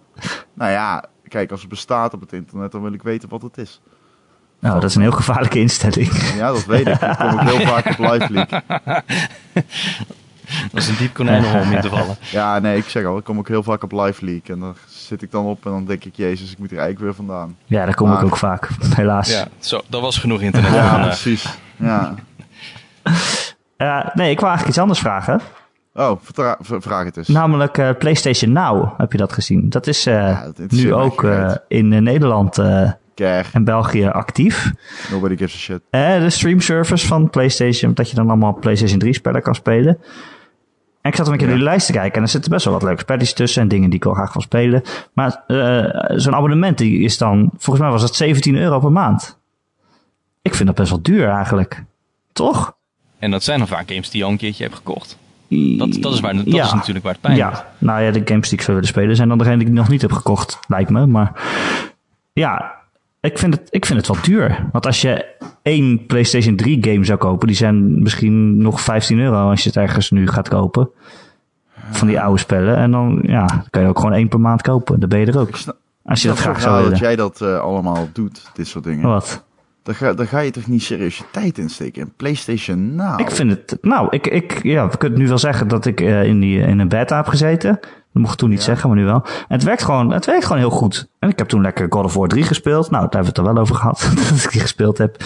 Nou 0.54 0.70
ja, 0.70 1.04
kijk, 1.28 1.50
als 1.50 1.60
het 1.60 1.68
bestaat 1.68 2.14
op 2.14 2.20
het 2.20 2.32
internet, 2.32 2.72
dan 2.72 2.82
wil 2.82 2.92
ik 2.92 3.02
weten 3.02 3.28
wat 3.28 3.42
het 3.42 3.58
is. 3.58 3.80
Nou, 4.58 4.80
dat 4.80 4.90
is 4.90 4.94
een 4.94 5.02
heel 5.02 5.12
gevaarlijke 5.12 5.58
instelling. 5.58 6.12
Ja, 6.36 6.52
dat 6.52 6.64
weet 6.66 6.86
ik. 6.88 7.00
Dat 7.00 7.16
kom 7.16 7.38
ik 7.38 7.48
heel 7.48 7.66
vaak 7.66 7.86
op 7.86 7.98
live 7.98 8.32
leak. 8.32 8.50
Dat 10.72 10.82
is 10.82 10.88
een 10.88 10.96
diep 10.96 11.14
konijnenhol 11.14 11.60
om 11.60 11.72
in 11.72 11.80
te 11.80 11.88
vallen. 11.88 12.16
Ja, 12.30 12.58
nee, 12.58 12.76
ik 12.76 12.88
zeg 12.88 13.04
al, 13.04 13.18
ik 13.18 13.24
kom 13.24 13.38
ook 13.38 13.48
heel 13.48 13.62
vaak 13.62 13.82
op 13.82 13.92
live 13.92 14.24
leak. 14.24 14.48
En 14.48 14.60
daar 14.60 14.74
zit 15.11 15.22
ik 15.22 15.30
dan 15.30 15.44
op 15.44 15.64
en 15.64 15.70
dan 15.70 15.84
denk 15.84 16.04
ik, 16.04 16.14
jezus, 16.14 16.52
ik 16.52 16.58
moet 16.58 16.70
er 16.70 16.78
eigenlijk 16.78 17.04
weer 17.04 17.26
vandaan. 17.26 17.56
Ja, 17.64 17.84
daar 17.84 17.94
kom 17.94 18.12
ik 18.12 18.22
ook 18.22 18.36
vaak, 18.36 18.68
helaas. 18.94 19.30
Ja, 19.30 19.48
zo, 19.58 19.80
dat 19.88 20.00
was 20.00 20.18
genoeg 20.18 20.40
internet. 20.40 20.72
Ja, 20.72 21.02
precies. 21.02 21.58
Ja. 21.76 22.14
Eh, 23.76 24.06
nee, 24.14 24.30
ik 24.30 24.40
wou 24.40 24.46
eigenlijk 24.46 24.68
iets 24.68 24.78
anders 24.78 24.98
vragen. 24.98 25.40
Oh, 25.94 26.20
vraag 26.61 27.04
het 27.04 27.16
eens. 27.16 27.28
Namelijk 27.28 27.78
eh, 27.78 27.90
PlayStation 27.98 28.52
Now, 28.52 28.98
heb 28.98 29.12
je 29.12 29.18
dat 29.18 29.32
gezien? 29.32 29.68
Dat 29.68 29.86
is 29.86 30.06
eh, 30.06 30.14
Ja, 30.14 30.44
dat 30.44 30.58
interesseert 30.58 30.94
nu 30.96 31.02
ook 31.02 31.24
eh, 31.24 31.54
in 31.68 32.02
Nederland 32.02 32.58
eh, 32.58 33.54
en 33.54 33.64
België 33.64 34.06
actief. 34.06 34.72
Nobody 35.11 35.36
gives 35.36 35.54
a 35.54 35.58
shit. 35.58 35.80
Eh, 35.90 36.20
de 36.20 36.30
streamservice 36.30 37.06
van 37.06 37.30
PlayStation, 37.30 37.94
dat 37.94 38.11
je 38.11 38.16
dan 38.16 38.28
allemaal 38.28 38.54
PlayStation 38.54 38.98
3 38.98 39.12
spellen 39.14 39.42
kan 39.42 39.54
spelen. 39.54 39.98
En 41.01 41.11
ik 41.11 41.16
zat 41.16 41.28
een 41.28 41.36
keer 41.36 41.46
door 41.46 41.57
die 41.57 41.64
lijst 41.64 41.86
te 41.86 41.92
kijken 41.92 42.16
en 42.16 42.22
er 42.22 42.28
zitten 42.28 42.51
best 42.51 42.64
wel 42.64 42.74
wat 42.74 42.82
leuke 42.82 43.01
spelletjes 43.01 43.32
tussen 43.32 43.62
en 43.62 43.68
dingen 43.68 43.88
die 43.90 43.98
ik 43.98 44.05
wel 44.05 44.14
graag 44.14 44.32
wil 44.32 44.42
spelen. 44.42 44.82
Maar 45.12 45.42
eh, 45.46 46.16
zo'n 46.18 46.34
abonnement 46.34 46.78
die 46.78 47.01
is 47.01 47.18
dan, 47.18 47.51
volgens 47.59 47.78
mij 47.84 47.90
was 47.90 48.01
dat 48.03 48.14
17 48.14 48.57
euro 48.57 48.78
per 48.78 48.92
maand. 48.92 49.38
Ik 50.42 50.55
vind 50.55 50.68
dat 50.68 50.76
best 50.76 50.90
wel 50.90 51.03
duur 51.03 51.28
eigenlijk. 51.28 51.84
Toch? 52.32 52.76
En 53.18 53.30
dat 53.30 53.42
zijn 53.42 53.59
dan 53.59 53.68
vaak 53.68 53.88
games 53.90 54.11
die 54.11 54.18
je 54.20 54.24
al 54.26 54.32
een 54.32 54.38
keertje 54.38 54.62
hebt 54.64 54.76
gekocht. 54.76 55.18
Dat, 55.48 55.92
dat, 56.01 56.12
is, 56.14 56.20
waar, 56.20 56.34
dat 56.36 56.44
Ja. 56.46 56.64
is 56.64 56.72
natuurlijk 56.72 57.05
waar 57.05 57.12
het 57.12 57.22
pijn 57.22 57.36
ja, 57.36 57.66
nou 57.78 58.03
ja, 58.03 58.11
de 58.11 58.22
games 58.24 58.48
die 58.48 58.59
ik 58.59 58.64
zou 58.64 58.76
willen 58.76 58.92
spelen 58.92 59.16
zijn 59.16 59.28
dan 59.28 59.38
degene 59.38 59.57
die 59.59 59.66
ik 59.66 59.72
nog 59.72 59.88
niet 59.88 60.03
heb 60.03 60.12
gekocht, 60.12 60.59
lijkt 60.68 60.90
me. 60.90 61.07
Maar 61.07 61.32
ja, 62.32 62.74
ik 63.20 63.38
vind 63.38 63.54
het, 63.54 63.66
ik 63.70 63.86
vind 63.86 63.98
het 63.98 64.08
wel 64.08 64.22
duur. 64.22 64.68
Want 64.72 64.86
als 64.86 65.00
je 65.00 65.26
één 65.62 66.06
PlayStation 66.06 66.56
3 66.56 66.84
game 66.84 67.04
zou 67.04 67.18
kopen, 67.18 67.46
die 67.46 67.56
zijn 67.56 68.02
misschien 68.02 68.62
nog 68.62 68.80
15 68.80 69.18
euro 69.18 69.50
als 69.50 69.62
je 69.62 69.68
het 69.68 69.78
ergens 69.78 70.10
nu 70.10 70.28
gaat 70.28 70.48
kopen. 70.48 70.90
Van 71.90 72.06
die 72.06 72.20
oude 72.20 72.38
spellen. 72.38 72.76
En 72.76 72.90
dan, 72.90 73.20
ja, 73.22 73.46
dan 73.46 73.64
kan 73.70 73.82
je 73.82 73.88
ook 73.88 73.98
gewoon 73.98 74.12
één 74.12 74.28
per 74.28 74.40
maand 74.40 74.62
kopen. 74.62 75.00
Dan 75.00 75.08
ben 75.08 75.18
je 75.18 75.26
er 75.26 75.38
ook. 75.38 75.50
Als 76.04 76.22
je 76.22 76.28
dat 76.28 76.38
snap 76.38 76.52
graag 76.52 76.60
zou 76.60 76.74
dat 76.74 76.84
willen. 76.84 76.98
jij 76.98 77.16
dat 77.16 77.40
eh, 77.40 77.60
allemaal 77.60 78.08
doet, 78.12 78.50
dit 78.54 78.66
soort 78.66 78.84
dingen. 78.84 79.08
Wat? 79.08 79.44
Dan, 79.82 79.94
ga, 79.94 80.12
dan 80.12 80.26
ga 80.26 80.38
je 80.38 80.50
toch 80.50 80.66
niet 80.66 80.82
serieus 80.82 81.18
je 81.18 81.24
tijd 81.30 81.58
insteken 81.58 82.02
in 82.02 82.12
PlayStation 82.16 82.94
Now? 82.94 83.20
Ik 83.20 83.30
vind 83.30 83.50
het, 83.50 83.78
nou, 83.80 84.06
ik, 84.10 84.26
ik, 84.26 84.62
ja, 84.62 84.88
we 84.88 84.96
kunnen 84.96 85.18
nu 85.18 85.28
wel 85.28 85.38
zeggen 85.38 85.68
dat 85.68 85.86
ik 85.86 86.00
eh, 86.00 86.24
in, 86.24 86.40
die, 86.40 86.60
in 86.60 86.78
een 86.78 86.88
beta 86.88 87.16
heb 87.16 87.26
gezeten. 87.26 87.78
Dat 88.12 88.22
mocht 88.22 88.32
ik 88.34 88.38
toen 88.38 88.48
niet 88.48 88.58
Ja. 88.58 88.64
zeggen, 88.64 88.88
maar 88.88 88.98
nu 88.98 89.04
wel. 89.04 89.22
En 89.24 89.30
het 89.48 89.62
werkt 89.62 89.82
gewoon, 89.82 90.12
het 90.12 90.26
werkt 90.26 90.44
gewoon 90.44 90.58
heel 90.58 90.70
goed. 90.70 91.08
En 91.18 91.28
ik 91.28 91.38
heb 91.38 91.48
toen 91.48 91.61
lekker 91.62 91.86
God 91.90 92.04
of 92.04 92.14
War 92.14 92.28
3 92.28 92.42
gespeeld. 92.42 92.90
Nou, 92.90 93.02
daar 93.02 93.22
hebben 93.22 93.34
we 93.34 93.38
het 93.40 93.48
er 93.48 93.54
wel 93.54 93.62
over 93.62 93.74
gehad, 93.74 94.11
dat 94.30 94.44
ik 94.44 94.50
die 94.52 94.61
gespeeld 94.61 94.98
heb. 94.98 95.16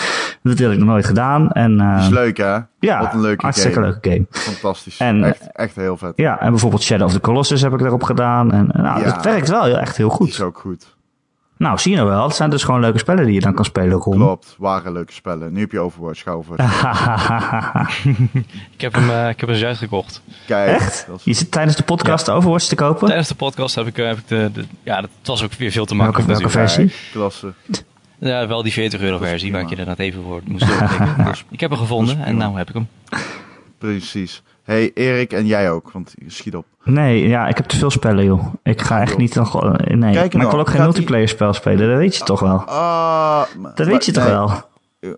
Dat 0.43 0.59
heb 0.59 0.71
ik 0.73 0.79
nog 0.79 0.89
nooit 0.89 1.07
gedaan. 1.07 1.51
En, 1.51 1.81
eh, 1.81 1.99
is 1.99 2.09
leuk 2.09 2.37
hè? 2.37 2.59
ja, 2.81 3.01
Wat 3.01 3.13
een 3.15 3.21
leuke 3.21 3.43
hartstikke 3.43 3.75
game. 3.75 3.87
leuke 3.87 4.11
game. 4.11 4.27
Fantastisch. 4.31 4.99
En, 4.99 5.25
echt, 5.25 5.53
echt 5.53 5.77
heel 5.77 5.97
vet. 5.97 6.13
Ja, 6.17 6.41
en 6.41 6.51
bijvoorbeeld 6.51 6.83
Shadow 6.83 7.07
of 7.07 7.13
the 7.13 7.21
Colossus 7.21 7.61
heb 7.63 7.73
ik 7.73 7.81
erop 7.81 8.03
gedaan. 8.03 8.53
En 8.53 8.71
nou, 8.73 9.01
Ja. 9.01 9.05
het 9.13 9.25
werkt 9.25 9.49
wel 9.49 9.65
heel- 9.65 9.79
echt 9.79 9.97
heel 9.97 10.09
goed. 10.09 10.29
is 10.29 10.41
ook 10.41 10.59
goed. 10.59 10.94
Nou, 11.57 11.79
zie 11.79 11.91
je 11.91 11.97
nou 11.97 12.09
wel. 12.09 12.25
Het 12.27 12.35
zijn 12.35 12.51
dus 12.51 12.65
gewoon 12.65 12.81
leuke 12.81 12.99
spellen 12.99 13.25
die 13.25 13.35
je 13.35 13.41
dan 13.41 13.55
kan 13.55 13.65
spelen, 13.65 13.99
Ron. 13.99 14.15
Klopt, 14.17 14.55
waren 14.59 14.93
leuke 14.93 15.13
spellen. 15.13 15.53
Nu 15.53 15.61
heb 15.61 15.73
je 15.73 15.79
Overwatch, 15.81 16.27
Overwatch. 16.27 16.63
Ik 18.75 18.81
heb 18.81 18.95
hem, 18.95 19.11
eh, 19.11 19.29
ik 19.29 19.41
heb 19.41 19.49
hem 19.49 19.59
juist 19.59 19.79
gekocht. 19.79 20.23
Kijk, 20.47 20.69
Echt? 20.81 21.09
is- 21.17 21.25
Je 21.25 21.33
zit 21.33 21.51
tijdens 21.51 21.77
de 21.77 21.83
podcast 21.83 22.31
Overwatch 22.31 22.65
te 22.67 22.75
kopen? 22.75 23.07
Tijdens 23.07 23.29
de 23.29 23.35
podcast 23.35 23.75
heb 23.75 23.87
ik, 23.87 23.99
eh, 23.99 24.07
heb 24.07 24.19
ik 24.19 24.29
de, 24.29 24.51
de- 24.53 24.65
Ja, 24.83 25.01
dat 25.01 25.11
was 25.23 25.43
ook 25.45 25.53
weer 25.53 25.71
veel 25.71 25.85
te 25.87 25.97
Welke, 25.97 26.13
makkelijk 26.13 26.41
welke 26.41 26.57
natuurlijk. 26.59 26.91
versie? 26.93 27.11
klasse. 27.13 27.53
Ja, 28.19 28.47
wel 28.47 28.63
die 28.63 28.73
40 28.73 29.01
euro 29.01 29.19
versie 29.19 29.53
waar 29.53 29.61
ik 29.61 29.67
je 29.69 29.77
inderdaad 29.77 29.99
even 29.99 30.23
voor 30.23 30.41
moest 30.45 30.67
doorklikken. 30.67 31.25
Dus 31.25 31.45
ik 31.51 31.61
heb 31.61 31.71
hem 31.71 31.79
gevonden 31.79 32.25
en 32.25 32.37
nou 32.37 32.57
heb 32.57 32.69
ik 32.69 32.75
hem. 32.75 32.89
Precies. 33.79 34.43
Hey, 34.65 34.91
Erik 34.95 35.33
en 35.33 35.47
jij 35.47 35.71
ook, 35.71 35.91
want 35.91 36.13
je 36.19 36.31
schiet 36.31 36.57
op. 36.57 36.67
Nee, 36.85 37.29
ja, 37.29 37.49
ik 37.49 37.57
heb 37.57 37.67
te 37.67 37.77
veel 37.77 37.91
spellen, 37.91 38.25
joh. 38.25 38.47
Ik 38.63 38.83
ga 38.83 39.01
echt 39.01 39.17
niet 39.17 39.35
nog... 39.35 39.63
eh, 39.65 39.71
Nee, 39.71 39.99
Kijk 39.99 40.15
maar 40.15 40.25
ik 40.25 40.33
nou, 40.33 40.51
wil 40.51 40.59
ook 40.61 40.67
geen 40.67 40.77
gaat 40.77 40.85
multiplayer 40.85 41.29
spel 41.29 41.53
spelen. 41.53 41.89
Dat 41.89 41.99
weet 41.99 42.17
je 42.17 42.25
toch 42.25 42.41
wel. 42.41 42.59
Ah, 42.59 43.43
Dat 43.75 43.87
weet 43.87 44.05
je 44.05 44.13
toch 44.13 44.25
wel. 44.27 44.51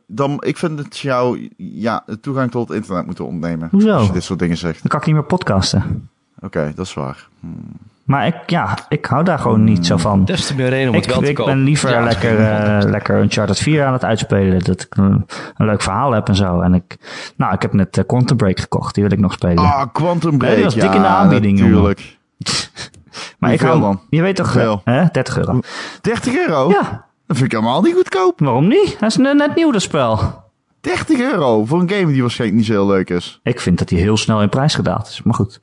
Dan, 0.06 0.42
ik 0.46 0.56
vind 0.56 0.76
dat 0.76 0.98
jou 0.98 1.48
ja, 1.56 2.02
de 2.06 2.20
toegang 2.20 2.50
tot 2.50 2.68
het 2.68 2.76
internet 2.76 3.06
moeten 3.06 3.26
ontnemen. 3.26 3.68
Hoezo? 3.70 3.92
Als 3.92 4.06
je 4.06 4.12
dit 4.12 4.24
soort 4.24 4.38
dingen 4.38 4.56
zegt. 4.56 4.80
Dan 4.80 4.90
kan 4.90 5.00
ik 5.00 5.06
niet 5.06 5.14
meer 5.14 5.24
podcasten. 5.24 6.08
Oké, 6.40 6.72
dat 6.76 6.86
is 6.86 6.94
waar. 6.94 7.28
Hmm. 7.40 7.70
Maar 8.06 8.26
ik, 8.26 8.50
ja, 8.50 8.78
ik 8.88 9.04
hou 9.06 9.24
daar 9.24 9.38
gewoon 9.38 9.64
niet 9.64 9.86
zo 9.86 9.96
van. 9.96 10.24
Des 10.24 10.46
te 10.46 10.54
meer 10.54 10.68
reden 10.68 10.88
om 10.88 10.94
het 10.94 11.04
Ik, 11.04 11.10
wel 11.10 11.20
te 11.20 11.28
ik 11.28 11.44
ben 11.44 11.58
liever 11.58 11.90
Ja, 11.90 12.00
lekker, 12.00 12.40
ja. 12.40 12.78
eh, 12.80 12.88
lekker 12.90 13.20
Uncharted 13.20 13.58
4 13.58 13.84
aan 13.84 13.92
het 13.92 14.04
uitspelen. 14.04 14.64
Dat 14.64 14.82
ik 14.82 14.96
een, 14.96 15.26
een 15.56 15.66
leuk 15.66 15.82
verhaal 15.82 16.12
heb 16.12 16.28
en 16.28 16.34
zo. 16.34 16.60
En 16.60 16.74
ik, 16.74 16.96
nou, 17.36 17.54
ik 17.54 17.62
heb 17.62 17.72
net 17.72 17.98
eh, 17.98 18.04
Quantum 18.06 18.36
Break 18.36 18.60
gekocht. 18.60 18.94
Die 18.94 19.04
wil 19.04 19.12
ik 19.12 19.18
nog 19.18 19.32
spelen. 19.32 19.58
Ah, 19.58 19.82
Quantum 19.92 20.38
Break. 20.38 20.52
Nee, 20.52 20.62
dat 20.62 20.74
was 20.74 20.82
dik 20.82 20.92
ja, 20.92 20.96
in 20.96 21.02
de 21.02 21.08
aanbieding, 21.08 21.58
natuurlijk. 21.58 22.16
maar 23.38 23.52
ik 23.52 23.60
hou, 23.60 23.80
dan? 23.80 24.00
Je 24.10 24.22
weet 24.22 24.36
toch, 24.36 24.54
hè? 24.84 25.04
30 25.12 25.38
euro. 25.38 25.60
30 26.00 26.36
euro? 26.36 26.68
Ja, 26.68 27.06
Dat 27.26 27.36
vind 27.36 27.52
ik 27.52 27.58
helemaal 27.58 27.82
niet 27.82 27.94
goedkoop. 27.94 28.40
waarom 28.40 28.68
niet? 28.68 28.96
Dat 29.00 29.10
is 29.10 29.16
net 29.16 29.36
net 29.36 29.54
nieuw, 29.54 29.70
dat 29.70 29.82
spel. 29.82 30.44
30 30.80 31.20
euro 31.20 31.64
voor 31.64 31.80
een 31.80 31.90
game 31.90 32.12
die 32.12 32.20
waarschijnlijk 32.20 32.58
niet 32.58 32.68
zo 32.68 32.72
heel 32.72 32.86
leuk 32.86 33.10
is. 33.10 33.40
Ik 33.42 33.60
vind 33.60 33.78
dat 33.78 33.90
hij 33.90 33.98
heel 33.98 34.16
snel 34.16 34.42
in 34.42 34.48
prijs 34.48 34.74
gedaald 34.74 35.08
is. 35.08 35.22
Maar 35.22 35.34
goed. 35.34 35.60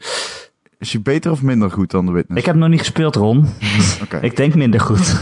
Is 0.83 0.91
hij 0.93 1.01
beter 1.01 1.31
of 1.31 1.41
minder 1.41 1.71
goed 1.71 1.91
dan 1.91 2.05
The 2.05 2.11
Witness? 2.11 2.39
Ik 2.41 2.45
heb 2.45 2.55
nog 2.55 2.69
niet 2.69 2.79
gespeeld, 2.79 3.15
Ron. 3.15 3.45
Oké. 4.03 4.17
Ik 4.21 4.35
denk 4.35 4.55
minder 4.55 4.79
goed. 4.79 5.15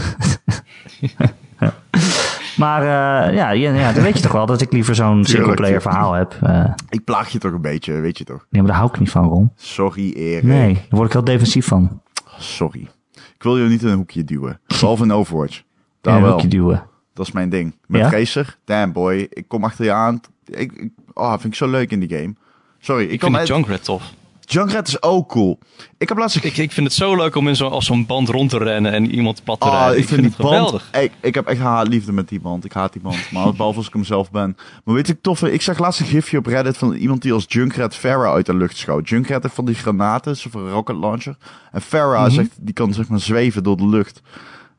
maar 2.56 2.80
eh, 2.82 3.34
ja, 3.36 3.50
ja, 3.50 3.74
ja, 3.74 3.92
dan 3.92 4.02
weet 4.02 4.16
je 4.16 4.22
toch 4.22 4.32
wel 4.32 4.46
dat 4.46 4.60
ik 4.60 4.72
liever 4.72 4.94
zo'n 4.94 5.24
singleplayer 5.24 5.82
verhaal 5.82 6.12
heb. 6.12 6.36
Eh, 6.42 6.64
Ik 6.88 7.04
plaag 7.04 7.28
je 7.28 7.38
toch 7.38 7.52
een 7.52 7.60
beetje, 7.60 7.92
weet 7.92 8.18
je 8.18 8.24
toch? 8.24 8.46
nee, 8.50 8.62
maar 8.62 8.70
daar 8.70 8.80
hou 8.80 8.90
ik 8.92 8.98
niet 9.00 9.10
van, 9.10 9.24
Ron. 9.28 9.50
Sorry, 9.56 10.12
Erik. 10.12 10.42
Nee, 10.42 10.74
daar 10.74 10.84
word 10.88 11.06
ik 11.06 11.12
heel 11.12 11.24
defensief 11.24 11.66
van. 11.66 12.00
Sorry. 12.38 12.88
Ik 13.14 13.42
wil 13.42 13.58
je 13.58 13.68
niet 13.68 13.82
in 13.82 13.88
een 13.88 13.96
hoekje 13.96 14.24
duwen. 14.24 14.60
Behalve 14.66 15.02
in 15.02 15.12
Overwatch. 15.12 15.56
In 15.58 15.64
Daar 16.00 16.16
een 16.16 16.22
wel. 16.22 16.30
hoekje 16.32 16.48
duwen. 16.48 16.82
Dat 17.14 17.26
is 17.26 17.32
mijn 17.32 17.48
ding. 17.48 17.76
Met 17.86 18.00
Ja? 18.00 18.08
Tracer, 18.08 18.58
damn 18.64 18.92
boy. 18.92 19.26
Ik 19.30 19.48
kom 19.48 19.64
achter 19.64 19.84
je 19.84 19.92
aan. 19.92 20.20
Ik, 20.44 20.72
ik, 20.72 20.90
oh, 21.12 21.30
vind 21.32 21.44
ik 21.44 21.54
zo 21.54 21.70
leuk 21.70 21.90
in 21.90 22.00
die 22.00 22.18
game. 22.18 22.34
Sorry, 22.78 23.04
ik, 23.04 23.10
Ik 23.10 23.18
kan 23.18 23.32
vind 23.34 23.46
die 23.46 23.54
uit- 23.54 23.64
Junkrat 23.66 23.84
tof. 23.84 24.12
Junkrat 24.52 24.88
is 24.88 25.02
ook 25.02 25.28
cool. 25.28 25.58
Ik 25.98 26.08
heb 26.08 26.18
laatst... 26.18 26.36
Ik, 26.44 26.56
ik 26.56 26.72
vind 26.72 26.86
het 26.86 26.96
zo 26.96 27.16
leuk 27.16 27.34
om 27.36 27.48
in 27.48 27.56
zo, 27.56 27.68
als 27.68 27.86
zo'n 27.86 28.06
band 28.06 28.28
rond 28.28 28.50
te 28.50 28.58
rennen 28.58 28.92
en 28.92 29.10
iemand 29.14 29.44
plat 29.44 29.60
te 29.60 29.66
Ah, 29.66 29.72
rijden. 29.72 29.98
ik 29.98 30.08
vind 30.08 30.20
die 30.20 30.28
het 30.28 30.36
band... 30.38 30.50
geweldig. 30.54 30.88
Ik, 31.00 31.12
ik 31.20 31.34
heb 31.34 31.46
echt 31.46 31.60
haatliefde 31.60 32.12
met 32.12 32.28
die 32.28 32.40
band. 32.40 32.64
Ik 32.64 32.72
haat 32.72 32.92
die 32.92 33.02
band. 33.02 33.30
Maar 33.32 33.52
behalve 33.54 33.78
als 33.78 33.86
ik 33.86 33.92
hem 33.92 34.04
zelf 34.04 34.30
ben. 34.30 34.56
Maar 34.84 34.94
weet 34.94 35.06
je, 35.06 35.20
toffe... 35.20 35.52
Ik 35.52 35.62
zag 35.62 35.78
laatst 35.78 36.00
een 36.00 36.06
gifje 36.06 36.38
op 36.38 36.46
Reddit 36.46 36.76
van 36.76 36.92
iemand 36.92 37.22
die 37.22 37.32
als 37.32 37.44
Junkrat 37.48 37.94
Farah 37.94 38.32
uit 38.34 38.46
de 38.46 38.54
lucht 38.56 38.76
schoot. 38.76 39.08
Junkrat 39.08 39.42
heeft 39.42 39.54
van 39.54 39.64
die 39.64 39.74
granaten, 39.74 40.36
van 40.36 40.60
een 40.66 40.70
rocket 40.72 40.96
launcher. 40.96 41.36
En 41.72 41.80
Farah 41.82 42.22
Mhm. 42.26 42.30
zegt, 42.34 42.50
die 42.60 42.74
kan 42.74 42.92
zeg 42.94 43.08
maar 43.08 43.20
zweven 43.20 43.62
door 43.62 43.76
de 43.76 43.88
lucht. 43.88 44.20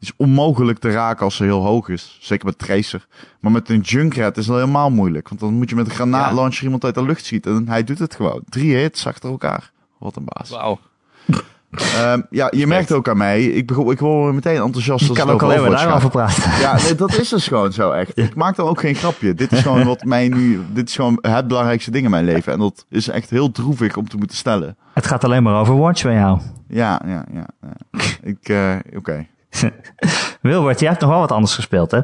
Is 0.04 0.14
onmogelijk 0.18 0.80
te 0.80 0.92
raken 0.92 1.26
als 1.26 1.36
ze 1.36 1.44
heel 1.44 1.62
hoog 1.62 1.90
is. 1.90 2.18
Zeker 2.22 2.46
met 2.46 2.58
Tracer. 2.58 3.08
Maar 3.40 3.52
met 3.52 3.70
een 3.70 3.80
Junkrat 3.80 4.38
is 4.38 4.48
het 4.48 4.56
helemaal 4.56 4.90
moeilijk. 4.92 5.30
Want 5.30 5.42
dan 5.42 5.54
moet 5.54 5.70
je 5.70 5.76
met 5.76 5.86
een 5.86 5.94
granaatlauncher 5.94 6.64
iemand 6.64 6.84
uit 6.84 6.96
de 6.96 7.04
lucht 7.04 7.26
schieten. 7.26 7.56
En 7.56 7.68
hij 7.68 7.84
doet 7.84 8.00
het 8.00 8.16
gewoon. 8.16 8.42
Drie 8.50 8.76
hits 8.76 9.08
achter 9.08 9.30
elkaar. 9.30 9.72
Wat 9.98 10.16
een 10.16 10.26
baas. 10.26 10.50
Wauw. 10.50 10.80
Ehm, 11.74 12.22
ja, 12.30 12.48
je 12.56 12.68
merkt 12.68 12.92
ook 12.92 13.10
aan 13.10 13.18
mij. 13.18 13.44
Ik, 13.44 13.68
begon, 13.68 13.92
ik 13.92 14.00
word 14.00 14.34
meteen 14.34 14.62
enthousiast. 14.62 15.04
Ik 15.04 15.10
als 15.10 15.18
kan 15.18 15.28
het 15.28 15.36
ook 15.36 15.44
over 15.44 15.56
alleen 15.56 15.72
maar 15.72 15.80
Overwatch 15.80 16.12
daarover 16.14 16.44
praten. 16.44 16.62
Ja, 16.62 16.84
nee, 16.84 16.96
dat 16.96 17.18
is 17.18 17.30
dus 17.30 17.48
gewoon 17.48 17.74
zo 17.74 17.92
echt. 17.92 18.18
Ik 18.18 18.36
maak 18.36 18.56
dan 18.56 18.68
ook 18.68 18.80
geen 18.80 18.96
grapje. 18.96 19.34
Dit 19.34 19.52
is 19.52 19.62
gewoon 19.62 19.84
wat 19.84 20.04
mij 20.04 20.28
nu. 20.28 20.62
Dit 20.74 20.90
is 20.90 20.96
gewoon 20.96 21.18
het 21.22 21.48
belangrijkste 21.48 21.92
ding 21.92 22.06
in 22.06 22.12
mijn 22.12 22.26
leven. 22.26 22.54
En 22.54 22.60
dat 22.60 22.86
is 22.90 23.08
echt 23.08 23.30
heel 23.30 23.52
droevig 23.52 23.96
om 23.96 24.10
te 24.10 24.18
moeten 24.18 24.38
stellen. 24.38 24.78
Het 24.94 25.08
gaat 25.08 25.24
alleen 25.24 25.44
maar 25.44 25.60
over 25.60 25.78
Watch 25.78 26.04
bij 26.04 26.14
jou. 26.14 26.40
Ja, 26.68 27.02
ja, 27.06 27.26
ja. 27.34 27.48
ja. 27.62 28.00
Ik, 28.22 28.50
eh, 28.50 28.76
oké. 28.96 29.28
Wilbert, 30.42 30.80
jij 30.80 30.90
hebt 30.90 31.02
nog 31.02 31.10
wel 31.10 31.20
wat 31.20 31.32
anders 31.32 31.54
gespeeld, 31.56 31.92
hè? 31.92 32.00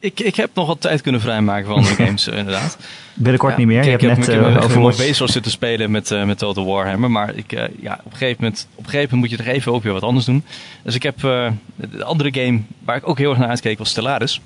Ik, 0.00 0.20
ik 0.20 0.34
heb 0.36 0.50
nog 0.54 0.66
wat 0.66 0.80
tijd 0.80 1.00
kunnen 1.00 1.20
vrijmaken 1.20 1.66
van 1.66 1.74
andere 1.76 1.94
games, 2.04 2.28
eh, 2.28 2.38
inderdaad. 2.38 2.78
Binnenkort 3.14 3.52
Ja, 3.52 3.58
niet 3.58 3.66
meer. 3.66 3.78
ik- 3.78 3.84
je 3.84 3.90
ik 3.92 4.00
hebt 4.00 4.16
heb 4.16 4.18
net 4.26 4.28
ik 4.28 4.34
heb 4.34 4.42
mijn- 4.52 4.56
over 4.58 4.70
mijn 4.70 4.82
Watch... 4.82 4.96
Bezos 4.98 5.32
zitten 5.32 5.52
spelen 5.52 5.90
met, 5.90 6.10
eh, 6.10 6.24
met 6.24 6.38
Total 6.38 6.66
Warhammer. 6.66 7.10
Maar 7.10 7.34
ik, 7.34 7.52
eh, 7.52 7.64
ja, 7.80 8.00
op, 8.04 8.12
een 8.12 8.18
gegeven 8.18 8.36
moment, 8.44 8.68
op 8.74 8.84
een 8.84 8.90
gegeven 8.90 9.14
moment 9.14 9.30
moet 9.30 9.38
je 9.38 9.44
toch 9.44 9.54
even 9.54 9.72
ook 9.72 9.82
weer 9.82 9.92
wat 9.92 10.02
anders 10.02 10.24
doen. 10.26 10.44
Dus 10.82 10.94
ik 10.94 11.02
heb 11.02 11.20
de 11.20 12.04
andere 12.04 12.32
game 12.42 12.60
waar 12.84 12.96
ik 12.96 13.08
ook 13.08 13.18
heel 13.18 13.30
erg 13.30 13.38
naar 13.38 13.48
uitkeek 13.48 13.78
was 13.78 13.88
Stellaris. 13.90 14.40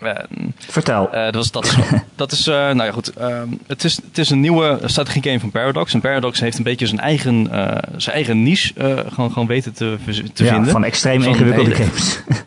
Eh, 0.00 0.12
Vertel. 0.58 1.12
eh, 1.12 1.24
dat, 1.24 1.34
was, 1.34 1.50
dat 1.50 1.64
is, 1.64 1.76
dat 2.14 2.32
is 2.32 2.46
eh, 2.46 2.54
nou 2.54 2.82
ja 2.82 2.90
goed, 2.90 3.12
ehm, 3.12 3.48
het, 3.66 3.84
is, 3.84 3.96
het 3.96 4.18
is 4.18 4.30
een 4.30 4.40
nieuwe 4.40 4.78
strategie 4.84 5.22
game 5.22 5.40
van 5.40 5.50
Paradox. 5.50 5.94
En 5.94 6.00
Paradox 6.00 6.40
heeft 6.40 6.58
een 6.58 6.64
beetje 6.64 6.86
zijn 6.86 7.00
eigen, 7.00 7.48
zijn 7.96 8.14
eigen 8.14 8.42
niche 8.42 8.72
gewoon, 9.12 9.32
gewoon 9.32 9.46
weten 9.46 9.72
te, 9.72 9.96
ja, 10.34 10.34
vinden. 10.34 10.72
van 10.72 10.84
extreem 10.84 11.22
ingewikkelde 11.22 11.74
hele- 11.74 11.84
games. 11.84 12.18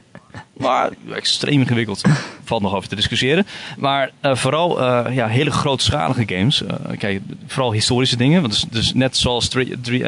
Maar 0.58 0.90
extreem 1.14 1.60
ingewikkeld. 1.60 2.02
Valt 2.44 2.62
nog 2.62 2.76
over 2.76 2.90
te 2.90 2.96
discussiëren. 2.96 3.46
Maar 3.78 4.12
vooral 4.22 4.84
ja, 5.12 5.28
hele 5.28 5.52
grootschalige 5.52 6.24
games. 6.26 6.64
Kijk, 6.98 7.22
vooral 7.48 7.72
historische 7.72 8.18
dingen. 8.18 8.42
Want 8.42 8.54
dus, 8.54 8.66
dus 8.70 8.94
net 8.94 9.18
zoals 9.18 9.48
drie, 9.48 9.82
drie, 9.82 10.02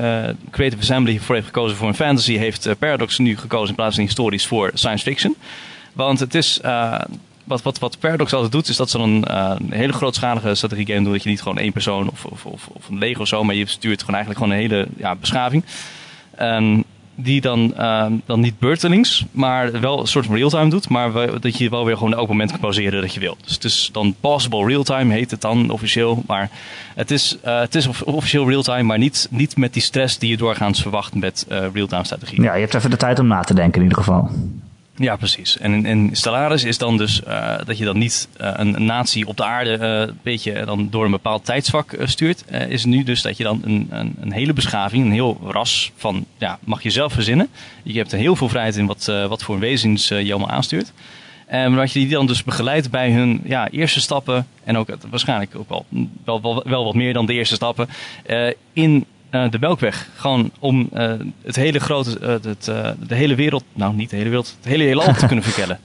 Creative 0.51 0.81
Assembly 0.81 1.19
voor 1.19 1.35
heeft 1.35 1.47
gekozen 1.47 1.77
voor 1.77 1.87
een 1.87 1.95
fantasy, 1.95 2.37
heeft 2.37 2.69
Paradox 2.79 3.17
nu 3.17 3.37
gekozen 3.37 3.69
in 3.69 3.75
plaats 3.75 3.95
van 3.95 4.03
historisch 4.03 4.45
voor 4.45 4.71
science 4.73 5.03
fiction. 5.03 5.35
Want 5.93 6.19
het 6.19 6.35
is. 6.35 6.59
Wat, 7.51 7.61
wat, 7.61 7.79
wat 7.79 7.99
Paradox 7.99 8.33
altijd 8.33 8.51
doet, 8.51 8.67
is 8.67 8.75
dat 8.75 8.89
ze 8.89 8.97
dan 8.97 9.23
eh, 9.25 9.51
een 9.57 9.71
hele 9.71 9.93
grootschalige 9.93 10.55
strategie 10.55 10.85
game 10.85 11.03
doen. 11.03 11.11
Dat 11.13 11.23
je 11.23 11.29
niet 11.29 11.41
gewoon 11.41 11.57
één 11.57 11.71
persoon 11.71 12.09
of, 12.09 12.25
of, 12.25 12.45
of, 12.45 12.67
of 12.67 12.89
een 12.89 12.97
leger 12.97 13.21
of 13.21 13.27
zo, 13.27 13.43
maar 13.43 13.55
je 13.55 13.65
stuurt 13.67 13.99
gewoon 13.99 14.15
eigenlijk 14.15 14.43
gewoon 14.43 14.57
een 14.57 14.63
hele 14.69 14.87
ja, 14.97 15.15
beschaving. 15.15 15.63
En 16.35 16.83
die 17.15 17.41
dan, 17.41 17.73
ehm, 17.77 18.13
dan 18.25 18.39
niet 18.39 18.59
beurtelings, 18.59 19.25
maar 19.31 19.79
wel 19.81 19.99
een 19.99 20.07
soort 20.07 20.25
van 20.25 20.35
real-time 20.35 20.69
doet. 20.69 20.89
Maar 20.89 21.39
dat 21.39 21.57
je 21.57 21.69
wel 21.69 21.85
weer 21.85 21.97
gewoon 21.97 22.13
elk 22.15 22.27
moment 22.27 22.49
kan 22.51 22.59
pauzeren 22.59 23.01
dat 23.01 23.13
je 23.13 23.19
wil. 23.19 23.37
Dus 23.43 23.53
het 23.53 23.63
is 23.63 23.89
dan 23.91 24.15
possible 24.19 24.65
real-time, 24.65 25.13
heet 25.13 25.31
het 25.31 25.41
dan 25.41 25.69
officieel. 25.69 26.23
Maar 26.27 26.49
het 26.95 27.11
is, 27.11 27.37
eh, 27.41 27.59
het 27.59 27.75
is 27.75 27.87
of- 27.87 28.01
officieel 28.01 28.49
real-time, 28.49 28.83
maar 28.83 28.97
niet, 28.97 29.27
niet 29.31 29.57
met 29.57 29.73
die 29.73 29.81
stress 29.81 30.17
die 30.17 30.29
je 30.29 30.37
doorgaans 30.37 30.81
verwacht 30.81 31.13
met 31.15 31.45
eh, 31.49 31.65
real-time 31.73 32.03
strategie. 32.05 32.41
ja, 32.41 32.53
je 32.53 32.61
hebt 32.61 32.73
even 32.73 32.89
de 32.89 32.97
tijd 32.97 33.19
om 33.19 33.27
na 33.27 33.41
te 33.41 33.53
denken 33.53 33.75
in 33.75 33.81
ieder 33.87 33.97
geval. 33.97 34.29
Ja, 35.01 35.15
precies. 35.15 35.57
En 35.57 35.85
in 35.85 36.09
Stellaris 36.11 36.63
is 36.63 36.77
dan 36.77 36.97
dus 36.97 37.23
eh, 37.23 37.55
dat 37.65 37.77
je 37.77 37.85
dan 37.85 37.97
niet 37.97 38.27
eh, 38.37 38.51
een, 38.53 38.85
natie 38.85 39.27
op 39.27 39.37
de 39.37 39.43
aarde 39.43 39.77
eh, 39.77 39.99
een 39.99 40.19
beetje 40.21 40.65
dan 40.65 40.87
door 40.89 41.05
een 41.05 41.11
bepaald 41.11 41.45
tijdsvak 41.45 41.95
stuurt. 42.03 42.43
Is 42.67 42.85
nu 42.85 43.03
dus 43.03 43.21
dat 43.21 43.37
je 43.37 43.43
dan 43.43 43.61
een, 43.63 43.87
een, 43.89 44.15
een 44.19 44.31
hele 44.31 44.53
beschaving, 44.53 45.05
een 45.05 45.11
heel 45.11 45.39
ras 45.43 45.91
van, 45.95 46.25
ja, 46.37 46.59
mag 46.63 46.83
je 46.83 46.89
zelf 46.89 47.13
verzinnen. 47.13 47.49
Je 47.83 47.97
hebt 47.97 48.11
heel 48.11 48.35
veel 48.35 48.49
vrijheid 48.49 48.75
in 48.75 48.85
wat, 48.85 49.05
wat 49.05 49.43
voor 49.43 49.59
wezens 49.59 50.07
je 50.07 50.31
allemaal 50.31 50.49
aanstuurt. 50.49 50.93
En 51.45 51.75
dat 51.75 51.91
je 51.91 51.99
die 51.99 52.09
dan 52.09 52.27
dus 52.27 52.43
begeleidt 52.43 52.91
bij 52.91 53.11
hun 53.11 53.41
ja, 53.43 53.69
eerste 53.69 54.01
stappen. 54.01 54.47
En 54.63 54.77
ook 54.77 54.87
waarschijnlijk 55.09 55.55
ook 55.55 55.69
wel, 55.69 55.85
wel, 56.25 56.41
wel, 56.41 56.63
wel 56.65 56.83
wat 56.83 56.95
meer 56.95 57.13
dan 57.13 57.25
de 57.25 57.33
eerste 57.33 57.55
stappen. 57.55 57.89
in 58.73 59.05
de 59.31 59.59
Melkweg. 59.59 60.09
Gewoon 60.15 60.51
om 60.59 60.89
eh, 60.93 61.13
het 61.43 61.55
hele 61.55 61.79
grote, 61.79 62.19
eh, 62.19 62.27
het, 62.41 62.67
eh, 62.67 62.89
de 63.07 63.15
hele 63.15 63.35
wereld, 63.35 63.63
nou 63.73 63.93
niet 63.93 64.09
de 64.09 64.15
hele 64.15 64.29
wereld, 64.29 64.55
het 64.57 64.71
hele 64.71 64.83
heelal 64.83 65.13
te 65.13 65.27
kunnen 65.31 65.43
verkennen. 65.43 65.79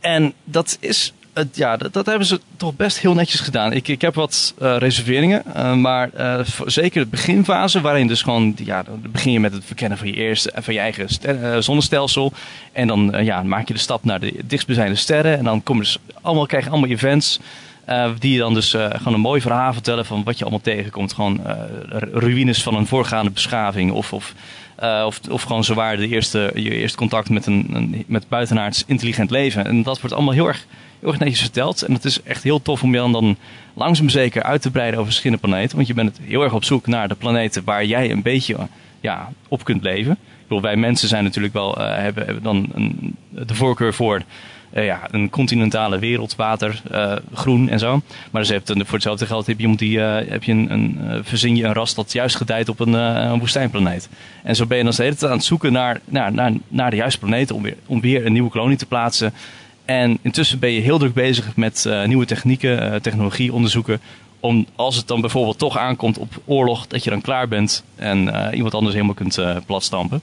En 0.00 0.32
dat 0.44 0.76
is, 0.80 1.12
het, 1.32 1.56
ja, 1.56 1.76
dat, 1.76 1.92
dat 1.92 2.06
hebben 2.06 2.26
ze 2.26 2.40
toch 2.56 2.76
best 2.76 2.98
heel 2.98 3.14
netjes 3.14 3.40
gedaan. 3.40 3.72
Ik, 3.72 3.88
ik 3.88 4.00
heb 4.00 4.14
wat 4.14 4.54
eh, 4.58 4.76
reserveringen, 4.78 5.54
eh, 5.54 5.74
maar 5.74 6.12
eh, 6.12 6.40
zeker 6.66 7.02
de 7.02 7.10
beginfase, 7.10 7.80
waarin 7.80 8.06
dus 8.06 8.22
gewoon, 8.22 8.54
ja, 8.56 8.82
dan 8.82 9.02
begin 9.10 9.32
je 9.32 9.40
met 9.40 9.52
het 9.52 9.64
verkennen 9.64 9.98
van 9.98 10.06
je, 10.06 10.14
eerste, 10.14 10.52
van 10.54 10.74
je 10.74 10.80
eigen 10.80 11.08
eh, 11.22 11.56
zonnestelsel. 11.58 12.32
En 12.72 12.86
dan 12.86 13.14
eh, 13.14 13.24
ja, 13.24 13.42
maak 13.42 13.68
je 13.68 13.74
de 13.74 13.80
stap 13.80 14.04
naar 14.04 14.20
de 14.20 14.34
dichtstbijzijnde 14.44 14.96
sterren. 14.96 15.38
En 15.38 15.44
dan 15.44 15.62
komen 15.62 15.82
dus 15.82 15.98
allemaal, 16.20 16.46
krijg 16.46 16.64
je 16.64 16.70
allemaal 16.70 16.90
events. 16.90 17.40
Eh, 17.86 18.10
die 18.18 18.38
dan 18.38 18.54
dus 18.54 18.74
eh, 18.74 18.90
gewoon 18.90 19.14
een 19.14 19.20
mooi 19.20 19.40
verhaal 19.40 19.72
vertellen 19.72 20.06
van 20.06 20.24
wat 20.24 20.36
je 20.36 20.42
allemaal 20.42 20.62
tegenkomt. 20.62 21.12
Gewoon 21.12 21.46
eh, 21.46 21.54
ruïnes 22.12 22.62
van 22.62 22.74
een 22.74 22.86
voorgaande 22.86 23.30
beschaving. 23.30 23.92
Of, 23.92 24.12
of, 24.12 24.34
of, 25.04 25.20
of 25.30 25.42
gewoon 25.42 25.62
de 25.62 26.08
eerste, 26.08 26.50
je 26.54 26.70
eerste 26.70 26.96
contact 26.96 27.28
met 27.28 27.46
een, 27.46 27.66
een 27.72 28.04
met 28.06 28.28
buitenaards 28.28 28.84
intelligent 28.86 29.30
leven. 29.30 29.66
En 29.66 29.82
dat 29.82 30.00
wordt 30.00 30.14
allemaal 30.14 30.34
heel 30.34 30.46
erg, 30.46 30.66
heel 31.00 31.08
erg 31.08 31.18
netjes 31.18 31.40
verteld. 31.40 31.82
En 31.82 31.92
het 31.92 32.04
is 32.04 32.22
echt 32.22 32.42
heel 32.42 32.62
tof 32.62 32.82
om 32.82 32.92
je 32.92 32.98
dan, 32.98 33.12
dan 33.12 33.36
langzaam 33.74 34.08
zeker 34.08 34.42
uit 34.42 34.62
te 34.62 34.70
breiden 34.70 34.98
over 34.98 35.10
verschillende 35.10 35.46
planeten. 35.46 35.76
Want 35.76 35.88
je 35.88 35.94
bent 35.94 36.20
heel 36.22 36.42
erg 36.42 36.52
op 36.52 36.64
zoek 36.64 36.86
naar 36.86 37.08
de 37.08 37.14
planeten 37.14 37.64
waar 37.64 37.84
jij 37.84 38.10
een 38.10 38.22
beetje 38.22 38.56
ja, 39.00 39.32
op 39.48 39.64
kunt 39.64 39.82
leven. 39.82 40.18
Ik 40.48 40.60
wij 40.60 40.76
mensen 40.76 41.08
zijn 41.08 41.24
natuurlijk 41.24 41.54
wel, 41.54 41.74
hebben, 41.78 42.24
hebben 42.24 42.42
dan 42.42 42.66
een, 42.74 43.16
de 43.30 43.54
voorkeur 43.54 43.94
voor 43.94 44.22
ja, 44.84 45.00
een 45.10 45.30
continentale 45.30 45.98
wereld, 45.98 46.36
water, 46.36 46.82
eh, 46.90 47.12
groen 47.34 47.68
en 47.68 47.78
zo. 47.78 48.00
Maar 48.30 48.42
dus 48.42 48.50
hebt, 48.50 48.72
voor 48.76 48.92
hetzelfde 48.92 49.26
geld 49.26 49.46
heb 49.46 49.56
je, 49.56 49.62
iemand 49.62 49.78
die, 49.78 50.00
eh, 50.00 50.30
heb 50.30 50.44
je 50.44 50.52
een, 50.52 50.72
een, 50.72 50.98
eh, 51.08 51.18
verzin 51.22 51.56
je 51.56 51.64
een 51.64 51.72
ras 51.72 51.94
dat 51.94 52.12
juist 52.12 52.36
gedijt 52.36 52.68
op 52.68 52.80
een, 52.80 52.94
eh, 52.94 53.30
een 53.30 53.38
woestijnplaneet. 53.38 54.08
En 54.42 54.56
zo 54.56 54.66
ben 54.66 54.78
je 54.78 54.84
dan 54.84 54.92
tijd 54.92 55.24
aan 55.24 55.30
het 55.30 55.44
zoeken 55.44 55.72
naar, 55.72 56.00
naar, 56.04 56.32
naar, 56.32 56.52
naar 56.68 56.90
de 56.90 56.96
juiste 56.96 57.18
planeten 57.18 57.54
om 57.54 57.62
weer, 57.62 57.76
om 57.86 58.00
weer 58.00 58.26
een 58.26 58.32
nieuwe 58.32 58.50
kolonie 58.50 58.76
te 58.76 58.86
plaatsen. 58.86 59.32
En 59.86 60.18
intussen 60.22 60.58
ben 60.58 60.70
je 60.70 60.80
heel 60.80 60.98
druk 60.98 61.14
bezig 61.14 61.56
met 61.56 61.86
eh, 61.86 62.04
nieuwe 62.04 62.24
technieken, 62.24 62.92
eh, 62.92 63.00
technologie 63.00 63.52
onderzoeken. 63.52 64.00
Om 64.40 64.66
als 64.76 64.96
het 64.96 65.06
dan 65.06 65.20
bijvoorbeeld 65.20 65.58
toch 65.58 65.78
aankomt 65.78 66.18
op 66.18 66.40
oorlog, 66.44 66.86
dat 66.86 67.04
je 67.04 67.10
dan 67.10 67.20
klaar 67.20 67.48
bent 67.48 67.84
en 67.96 68.34
eh, 68.34 68.56
iemand 68.56 68.74
anders 68.74 68.94
helemaal 68.94 69.14
kunt 69.14 69.38
eh 69.38 69.56
platstampen. 69.66 70.20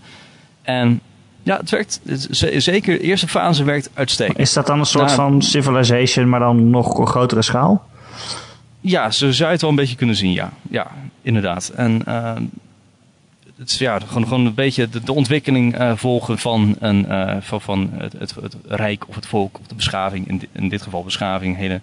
En 0.61 1.01
ja, 1.43 1.57
het 1.57 1.69
werkt. 1.69 1.99
z- 2.29 2.41
Zeker 2.57 2.97
de 2.97 3.03
eerste 3.03 3.27
fase 3.27 3.63
werkt 3.63 3.89
uitstekend. 3.93 4.37
Is 4.39 4.53
dat 4.53 4.67
dan 4.67 4.79
een 4.79 4.85
soort 4.85 5.05
Nou, 5.05 5.15
van 5.15 5.41
Civilization, 5.41 6.29
maar 6.29 6.39
dan 6.39 6.69
nog 6.69 6.93
op 6.93 7.05
grotere 7.07 7.41
schaal? 7.41 7.85
Ja, 8.81 9.11
zo 9.11 9.31
zou 9.31 9.45
je 9.47 9.53
het 9.53 9.61
wel 9.61 9.69
een 9.69 9.75
beetje 9.75 9.95
kunnen 9.95 10.15
zien, 10.15 10.31
ja. 10.31 10.51
Ja, 10.69 10.87
inderdaad. 11.21 11.71
En 11.75 12.01
eh, 12.05 12.33
het 13.57 13.69
is 13.71 13.77
ja, 13.77 13.99
gewoon, 13.99 14.23
gewoon 14.27 14.45
een 14.45 14.53
beetje 14.53 14.89
de, 14.89 15.03
de 15.03 15.13
ontwikkeling 15.13 15.75
volgen 15.95 16.37
van, 16.37 16.75
een, 16.79 17.05
van, 17.41 17.61
van 17.61 17.89
het, 17.93 18.13
het, 18.13 18.35
het, 18.41 18.55
rijk 18.67 19.07
of 19.09 19.15
het 19.15 19.25
volk 19.25 19.59
of 19.59 19.67
de 19.67 19.75
beschaving. 19.75 20.27
In, 20.27 20.47
in 20.51 20.69
dit 20.69 20.81
geval 20.81 21.03
beschaving. 21.03 21.57
Hele, 21.57 21.81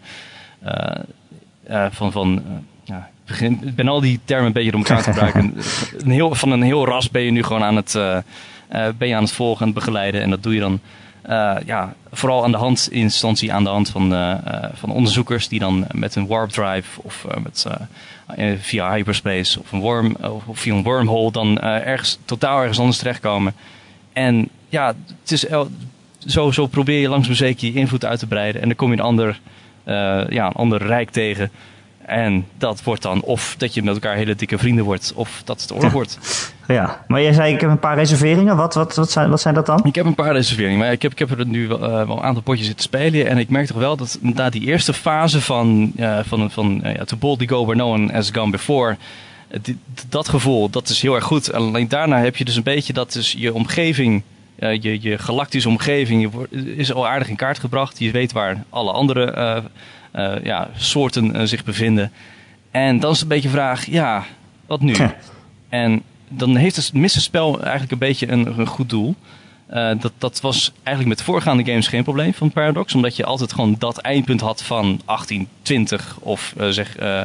van, 1.90 2.12
van 2.12 2.42
ja, 2.84 3.10
ik 3.40 3.74
ben 3.74 3.88
al 3.88 4.00
die 4.00 4.20
termen 4.24 4.46
een 4.46 4.52
beetje 4.52 4.70
door 4.70 4.80
elkaar 4.80 5.02
te 5.02 5.10
gebruiken. 5.12 5.54
een 5.98 6.10
heel, 6.10 6.34
van 6.34 6.50
een 6.50 6.62
heel 6.62 6.86
ras 6.86 7.10
ben 7.10 7.22
je 7.22 7.30
nu 7.30 7.42
gewoon 7.42 7.62
aan 7.62 7.76
het, 7.76 7.98
ben 8.98 9.08
je 9.08 9.14
aan 9.14 9.22
het 9.22 9.32
volgen 9.32 9.66
en 9.66 9.72
begeleiden. 9.72 10.22
En 10.22 10.30
dat 10.30 10.42
doe 10.42 10.54
je 10.54 10.60
dan 10.60 10.80
uh, 11.28 11.56
ja, 11.66 11.94
vooral 12.12 12.44
aan 12.44 12.50
de 12.50 12.56
hand, 12.56 12.88
in 12.90 13.00
instantie 13.00 13.52
aan 13.52 13.64
de 13.64 13.70
hand 13.70 13.88
van, 13.88 14.12
uh, 14.12 14.34
van 14.72 14.90
onderzoekers 14.90 15.48
die 15.48 15.58
dan 15.58 15.86
met 15.92 16.14
een 16.14 16.26
warp 16.26 16.50
drive 16.50 17.00
of 17.02 17.26
met, 17.42 17.66
via 18.58 18.92
hyperspace 18.92 19.60
of 19.60 19.72
een 19.72 19.80
worm 19.80 20.16
of 20.46 20.58
via 20.58 20.74
een 20.74 20.82
wormhole 20.82 21.32
dan 21.32 21.58
ergens 21.60 22.18
totaal 22.24 22.60
ergens 22.60 22.78
anders 22.78 22.98
terechtkomen. 22.98 23.54
En 24.12 24.48
ja, 24.68 24.94
het 25.22 25.30
is 25.30 25.46
zo, 26.26 26.50
zo 26.50 26.66
probeer 26.66 27.00
je 27.00 27.08
langzaam 27.08 27.34
zeker 27.34 27.66
je 27.66 27.74
invloed 27.74 28.04
uit 28.04 28.18
te 28.18 28.26
breiden 28.26 28.62
en 28.62 28.68
dan 28.68 28.76
kom 28.76 28.90
je 28.90 28.96
een 28.96 29.04
ander, 29.04 29.40
ja, 30.28 30.46
een 30.46 30.52
ander 30.52 30.82
rijk 30.82 31.10
tegen 31.10 31.50
en 32.10 32.46
dat 32.58 32.82
wordt 32.82 33.02
dan 33.02 33.22
of 33.22 33.54
dat 33.58 33.74
je 33.74 33.82
met 33.82 33.94
elkaar 33.94 34.14
hele 34.14 34.34
dikke 34.34 34.58
vrienden 34.58 34.84
wordt, 34.84 35.12
of 35.14 35.42
dat 35.44 35.60
het 35.60 35.72
oorlog 35.72 35.92
wordt. 35.92 36.18
Ja, 36.66 37.04
maar 37.06 37.22
jij 37.22 37.32
zei 37.32 37.54
ik 37.54 37.60
heb 37.60 37.70
een 37.70 37.78
paar 37.78 37.96
reserveringen. 37.96 38.56
Wat, 38.56 38.74
wat, 38.74 38.94
wat, 38.94 39.10
zijn, 39.10 39.30
wat 39.30 39.40
zijn 39.40 39.54
dat 39.54 39.66
dan? 39.66 39.80
Ik 39.84 39.94
heb 39.94 40.06
een 40.06 40.14
paar 40.14 40.32
reserveringen, 40.32 40.78
maar 40.78 40.92
ik 40.92 41.02
heb, 41.02 41.12
ik 41.12 41.18
heb 41.18 41.38
er 41.38 41.46
nu 41.46 41.68
wel, 41.68 41.82
uh, 41.82 42.06
wel 42.06 42.16
een 42.16 42.22
aantal 42.22 42.42
potjes 42.42 42.66
zitten 42.66 42.84
spelen. 42.84 43.26
En 43.26 43.38
ik 43.38 43.48
merk 43.48 43.66
toch 43.66 43.76
wel 43.76 43.96
dat 43.96 44.18
na 44.20 44.50
die 44.50 44.62
eerste 44.62 44.92
fase 44.92 45.40
van, 45.40 45.92
uh, 45.96 46.18
van, 46.22 46.50
van 46.50 46.80
uh, 46.84 46.92
To 46.92 47.16
Boldly 47.16 47.46
Go 47.46 47.64
Where 47.64 47.78
No 47.78 47.92
One 47.92 48.12
Has 48.12 48.30
Gone 48.32 48.50
Before... 48.50 48.96
Die, 49.62 49.78
dat 50.08 50.28
gevoel, 50.28 50.70
dat 50.70 50.88
is 50.88 51.02
heel 51.02 51.14
erg 51.14 51.24
goed. 51.24 51.48
En 51.48 51.60
alleen 51.60 51.88
daarna 51.88 52.20
heb 52.20 52.36
je 52.36 52.44
dus 52.44 52.56
een 52.56 52.62
beetje 52.62 52.92
dat 52.92 53.12
dus 53.12 53.34
je 53.38 53.54
omgeving... 53.54 54.22
je, 54.56 55.02
je 55.02 55.18
galactische 55.18 55.68
omgeving 55.68 56.46
je, 56.50 56.76
is 56.76 56.92
al 56.92 57.08
aardig 57.08 57.28
in 57.28 57.36
kaart 57.36 57.58
gebracht. 57.58 57.98
Je 57.98 58.10
weet 58.10 58.32
waar 58.32 58.64
alle 58.68 58.92
andere 58.92 59.34
uh, 59.36 59.56
ja, 60.42 60.70
soorten 60.76 61.36
uh, 61.36 61.42
zich 61.42 61.64
bevinden. 61.64 62.12
En 62.70 63.00
dan 63.00 63.10
is 63.10 63.20
het 63.20 63.22
een 63.22 63.36
beetje 63.36 63.48
de 63.48 63.54
vraag, 63.54 63.86
ja, 63.86 64.24
wat 64.66 64.80
nu? 64.80 64.94
En 65.68 66.02
dan 66.28 66.56
heeft 66.56 66.76
het 66.76 66.92
missenspel 66.92 67.60
eigenlijk 67.60 67.92
een 67.92 67.98
beetje 67.98 68.28
een, 68.28 68.58
een 68.58 68.66
goed 68.66 68.88
doel. 68.88 69.14
Uh, 69.74 69.90
dat, 70.00 70.12
dat 70.18 70.40
was 70.40 70.72
eigenlijk 70.82 71.08
met 71.08 71.18
de 71.18 71.24
voorgaande 71.32 71.64
games 71.64 71.88
geen 71.88 72.02
probleem 72.02 72.34
van 72.34 72.50
Paradox. 72.50 72.94
Omdat 72.94 73.16
je 73.16 73.24
altijd 73.24 73.52
gewoon 73.52 73.76
dat 73.78 73.98
eindpunt 73.98 74.40
had 74.40 74.62
van 74.62 75.00
1820 75.04 76.18
of 76.20 76.54
uh, 76.58 76.68
zeg 76.68 77.00
uh, 77.00 77.22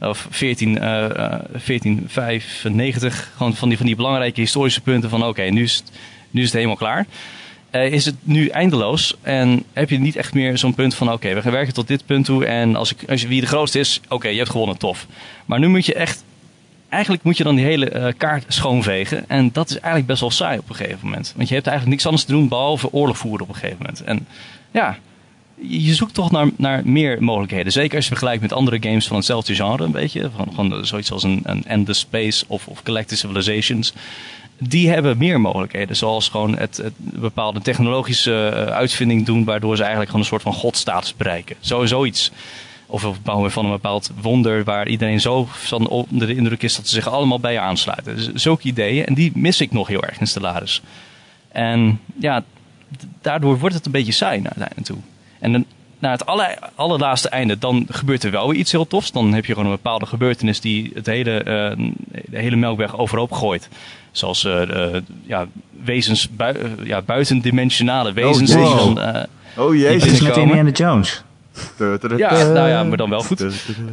of 0.00 0.26
14, 0.30 0.74
1495. 0.74 3.32
Gewoon 3.36 3.54
van 3.54 3.68
die, 3.68 3.76
van 3.76 3.86
die 3.86 3.96
belangrijke 3.96 4.40
historische 4.40 4.80
punten 4.80 5.10
van 5.10 5.20
oké, 5.20 5.28
okay, 5.28 5.48
nu, 5.48 5.62
is 5.62 5.82
nu 6.30 6.40
is 6.40 6.46
het 6.46 6.56
helemaal 6.56 6.76
klaar. 6.76 7.06
Uh, 7.76 7.92
is 7.92 8.04
het 8.04 8.14
nu 8.22 8.48
eindeloos 8.48 9.16
en 9.22 9.64
heb 9.72 9.90
je 9.90 9.98
niet 9.98 10.16
echt 10.16 10.34
meer 10.34 10.58
zo'n 10.58 10.74
punt 10.74 10.94
van 10.94 11.12
oké, 11.12 11.34
we 11.34 11.42
gaan 11.42 11.52
werken 11.52 11.74
tot 11.74 11.88
dit 11.88 12.06
punt 12.06 12.24
toe 12.24 12.44
en 12.46 12.76
als, 12.76 12.92
ik, 12.92 13.10
als 13.10 13.22
wie 13.22 13.40
de 13.40 13.46
grootste 13.46 13.78
is, 13.78 14.00
oké, 14.08 14.28
je 14.28 14.36
hebt 14.38 14.50
gewonnen, 14.50 14.78
tof. 14.78 15.06
Maar 15.46 15.58
nu 15.58 15.68
moet 15.68 15.86
je 15.86 15.94
echt, 15.94 16.24
eigenlijk 16.88 17.22
moet 17.22 17.36
je 17.36 17.44
dan 17.44 17.54
die 17.54 17.64
hele 17.64 17.92
uh, 17.94 18.06
kaart 18.16 18.44
schoonvegen 18.48 19.28
en 19.28 19.50
dat 19.52 19.68
is 19.68 19.74
eigenlijk 19.74 20.06
best 20.06 20.20
wel 20.20 20.30
saai 20.30 20.58
op 20.58 20.68
een 20.68 20.74
gegeven 20.74 20.98
moment. 21.02 21.32
Want 21.36 21.48
je 21.48 21.54
hebt 21.54 21.66
eigenlijk 21.66 21.96
niks 21.96 22.06
anders 22.06 22.24
te 22.24 22.32
doen 22.32 22.48
behalve 22.48 22.92
oorlog 22.92 23.18
voeren 23.18 23.42
op 23.42 23.48
een 23.48 23.54
gegeven 23.60 23.78
moment. 23.78 24.04
En 24.04 24.26
ja, 24.70 24.98
je 25.60 25.94
zoekt 25.94 26.14
toch 26.14 26.30
naar, 26.30 26.48
naar 26.56 26.82
meer 26.84 27.22
mogelijkheden. 27.22 27.72
Zeker 27.72 27.96
als 27.96 28.04
je 28.04 28.10
vergelijkt 28.10 28.42
met 28.42 28.52
andere 28.52 28.78
games 28.80 29.06
van 29.06 29.16
hetzelfde 29.16 29.54
genre 29.54 29.84
een 29.84 29.90
beetje. 29.90 30.30
Van, 30.36 30.48
van 30.54 30.86
zoiets 30.86 31.12
als 31.12 31.22
een, 31.22 31.40
een 31.42 31.64
Endless 31.64 32.00
Space 32.00 32.44
of, 32.46 32.66
of 32.66 32.82
Collective 32.82 33.16
Civilizations 33.16 33.92
die 34.58 34.88
hebben 34.88 35.18
meer 35.18 35.40
mogelijkheden. 35.40 35.96
Zoals 35.96 36.28
gewoon 36.28 36.58
het, 36.58 36.82
bepaalde 36.98 37.60
technologische 37.60 38.50
uh, 38.54 38.72
uitvinding 38.72 39.26
doen, 39.26 39.44
waardoor 39.44 39.76
ze 39.76 39.80
eigenlijk 39.80 40.10
gewoon 40.10 40.24
een 40.24 40.30
soort 40.30 40.42
van 40.42 40.52
godstatus 40.52 41.16
bereiken. 41.16 41.56
Sowieso 41.60 42.04
iets. 42.04 42.30
Of 42.88 43.02
het 43.02 43.22
bouwen 43.22 43.50
van 43.50 43.64
een 43.64 43.70
bepaald 43.70 44.10
wonder 44.20 44.64
waar 44.64 44.88
iedereen 44.88 45.20
zo 45.20 45.48
van 45.50 45.88
onder 45.88 46.26
de 46.26 46.34
indruk 46.34 46.62
is 46.62 46.76
dat 46.76 46.88
ze 46.88 46.94
zich 46.94 47.08
allemaal 47.08 47.40
bij 47.40 47.52
je 47.52 47.60
aansluiten. 47.60 48.16
Dus 48.16 48.32
zulke 48.32 48.66
ideeën. 48.66 49.06
En 49.06 49.14
die 49.14 49.32
mis 49.34 49.60
ik 49.60 49.72
nog 49.72 49.88
heel 49.88 50.02
erg 50.02 50.20
in 50.20 50.26
Stellaris. 50.26 50.82
En 51.48 52.00
ja, 52.20 52.44
daardoor 53.20 53.58
wordt 53.58 53.74
het 53.74 53.86
een 53.86 53.92
beetje 53.92 54.12
saai 54.12 54.40
naar 54.40 54.70
het 54.74 54.84
toe. 54.84 54.98
En 55.38 55.52
dan, 55.52 55.64
naar 55.98 56.12
het 56.12 56.26
aller, 56.26 56.58
allerlaatste 56.74 57.28
einde, 57.28 57.58
dan 57.58 57.86
gebeurt 57.88 58.24
er 58.24 58.30
wel 58.30 58.48
weer 58.48 58.58
iets 58.58 58.72
heel 58.72 58.86
tofs. 58.86 59.12
Dan 59.12 59.32
heb 59.32 59.46
je 59.46 59.52
gewoon 59.52 59.68
een 59.70 59.76
bepaalde 59.76 60.06
gebeurtenis 60.06 60.60
die 60.60 60.90
het 60.94 61.06
hele, 61.06 61.38
uh, 61.38 61.88
de 62.26 62.38
hele 62.38 62.56
melkweg 62.56 62.98
overhoop 62.98 63.32
gooit. 63.32 63.68
Zoals 64.16 64.44
uh, 64.44 64.96
ja, 65.22 65.46
wezens, 65.84 66.28
bui 66.28 66.56
ja, 66.82 67.02
buitendimensionale 67.02 68.12
wezens. 68.12 68.54
Oh, 68.54 68.86
die 68.86 68.94
dan, 68.94 69.26
oh 69.56 69.74
jezus. 69.74 70.20
Met 70.20 70.36
Indiana 70.36 70.70
Jones. 70.70 71.22
Ja, 72.16 72.44
nou 72.52 72.68
ja, 72.68 72.84
maar 72.84 72.96
dan 72.96 73.10
wel 73.10 73.22
goed. 73.22 73.44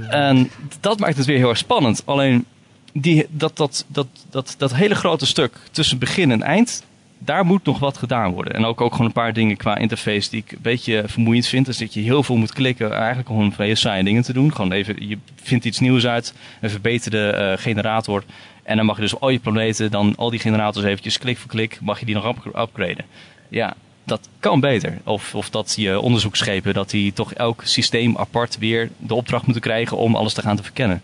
En 0.10 0.50
dat 0.80 1.00
maakt 1.00 1.18
het 1.18 1.26
weer 1.26 1.38
heel 1.38 1.50
erg 1.50 1.58
spannend. 1.58 2.02
Alleen 2.06 2.46
die, 2.94 3.26
dat, 3.30 3.58
dat, 3.58 3.86
dat, 3.88 4.08
dat, 4.30 4.56
dat 4.58 4.76
hele 4.76 4.96
grote 4.96 5.26
stuk 5.26 5.58
tussen 5.72 5.98
begin 5.98 6.32
en 6.32 6.42
eind, 6.42 6.84
daar 7.18 7.46
moet 7.46 7.66
nog 7.66 7.80
wat 7.80 7.98
gedaan 7.98 8.32
worden. 8.32 8.54
En 8.54 8.66
ook, 8.66 8.82
ook 8.82 8.92
gewoon 8.92 9.08
een 9.08 9.14
paar 9.14 9.34
dingen 9.34 9.58
qua 9.58 9.78
interface 9.78 10.30
die 10.30 10.44
ik 10.46 10.52
een 10.52 10.58
beetje 10.62 11.04
vermoeiend 11.06 11.48
vind. 11.48 11.66
Dus 11.66 11.78
dat 11.78 11.94
je 11.94 12.00
heel 12.00 12.24
veel 12.24 12.38
moet 12.38 12.54
klikken, 12.54 12.94
eigenlijk 12.94 13.30
om 13.30 13.54
vrij 13.54 13.76
saaie 13.76 14.04
dingen 14.04 14.24
te 14.24 14.34
doen. 14.34 14.56
Gewoon 14.56 14.72
even, 14.72 15.08
je 15.08 15.18
vindt 15.44 15.66
iets 15.66 15.80
nieuws 15.80 16.06
uit, 16.06 16.34
een 16.62 16.70
verbeterde 16.70 17.36
uh, 17.38 17.64
generator. 17.64 18.24
En 18.64 18.78
dan 18.78 18.86
mag 18.86 18.96
je 18.96 19.02
dus 19.02 19.20
al 19.20 19.30
je 19.30 19.40
planeten, 19.40 19.92
dan 19.92 20.14
al 20.18 20.30
die 20.30 20.40
generators 20.40 20.86
eventjes 20.86 21.18
klik 21.18 21.38
voor 21.38 21.50
klik, 21.50 21.78
mag 21.82 22.00
je 22.00 22.06
die 22.06 22.16
nog 22.16 22.36
upgraden. 22.46 23.06
Ja, 23.50 23.74
dat 24.04 24.30
kan 24.40 24.60
beter. 24.60 24.98
Of, 25.04 25.36
of 25.36 25.50
dat 25.50 25.74
je 25.78 26.00
onderzoeksschepen, 26.00 26.74
dat 26.74 26.90
die 26.90 27.14
toch 27.14 27.34
elk 27.34 27.62
systeem 27.64 28.18
apart 28.18 28.58
weer 28.58 28.90
de 28.98 29.14
opdracht 29.14 29.46
moeten 29.46 29.64
krijgen 29.64 29.98
om 29.98 30.16
alles 30.16 30.34
te 30.34 30.42
gaan 30.42 30.56
te 30.56 30.64
verkennen. 30.64 31.02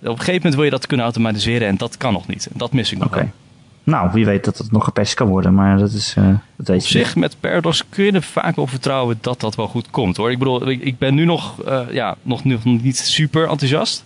Op 0.00 0.06
een 0.06 0.18
gegeven 0.18 0.34
moment 0.34 0.54
wil 0.54 0.64
je 0.64 0.70
dat 0.70 0.86
kunnen 0.86 1.06
automatiseren 1.06 1.68
en 1.68 1.76
dat 1.76 1.96
kan 1.96 2.12
nog 2.12 2.26
niet. 2.26 2.48
Dat 2.52 2.72
mis 2.72 2.92
ik 2.92 2.98
nog 2.98 3.06
okay. 3.06 3.30
Nou, 3.84 4.10
wie 4.12 4.24
weet 4.24 4.44
dat 4.44 4.58
het 4.58 4.72
nog 4.72 4.84
gepatcht 4.84 5.14
kan 5.14 5.28
worden, 5.28 5.54
maar 5.54 5.78
dat 5.78 5.92
is. 5.92 6.14
Uh, 6.18 6.24
dat 6.56 6.68
weet 6.68 6.80
Op 6.80 6.86
zich, 6.86 7.16
met 7.16 7.36
Paradox 7.40 7.84
kun 7.88 8.04
je 8.04 8.12
er 8.12 8.22
vaak 8.22 8.56
op 8.56 8.70
vertrouwen 8.70 9.18
dat 9.20 9.40
dat 9.40 9.54
wel 9.54 9.66
goed 9.66 9.90
komt 9.90 10.16
hoor. 10.16 10.30
Ik 10.30 10.38
bedoel, 10.38 10.68
ik, 10.68 10.82
ik 10.82 10.98
ben 10.98 11.14
nu 11.14 11.24
nog, 11.24 11.66
uh, 11.66 11.80
ja, 11.90 12.16
nog, 12.22 12.44
nog 12.44 12.64
niet 12.64 12.98
super 12.98 13.48
enthousiast. 13.48 14.04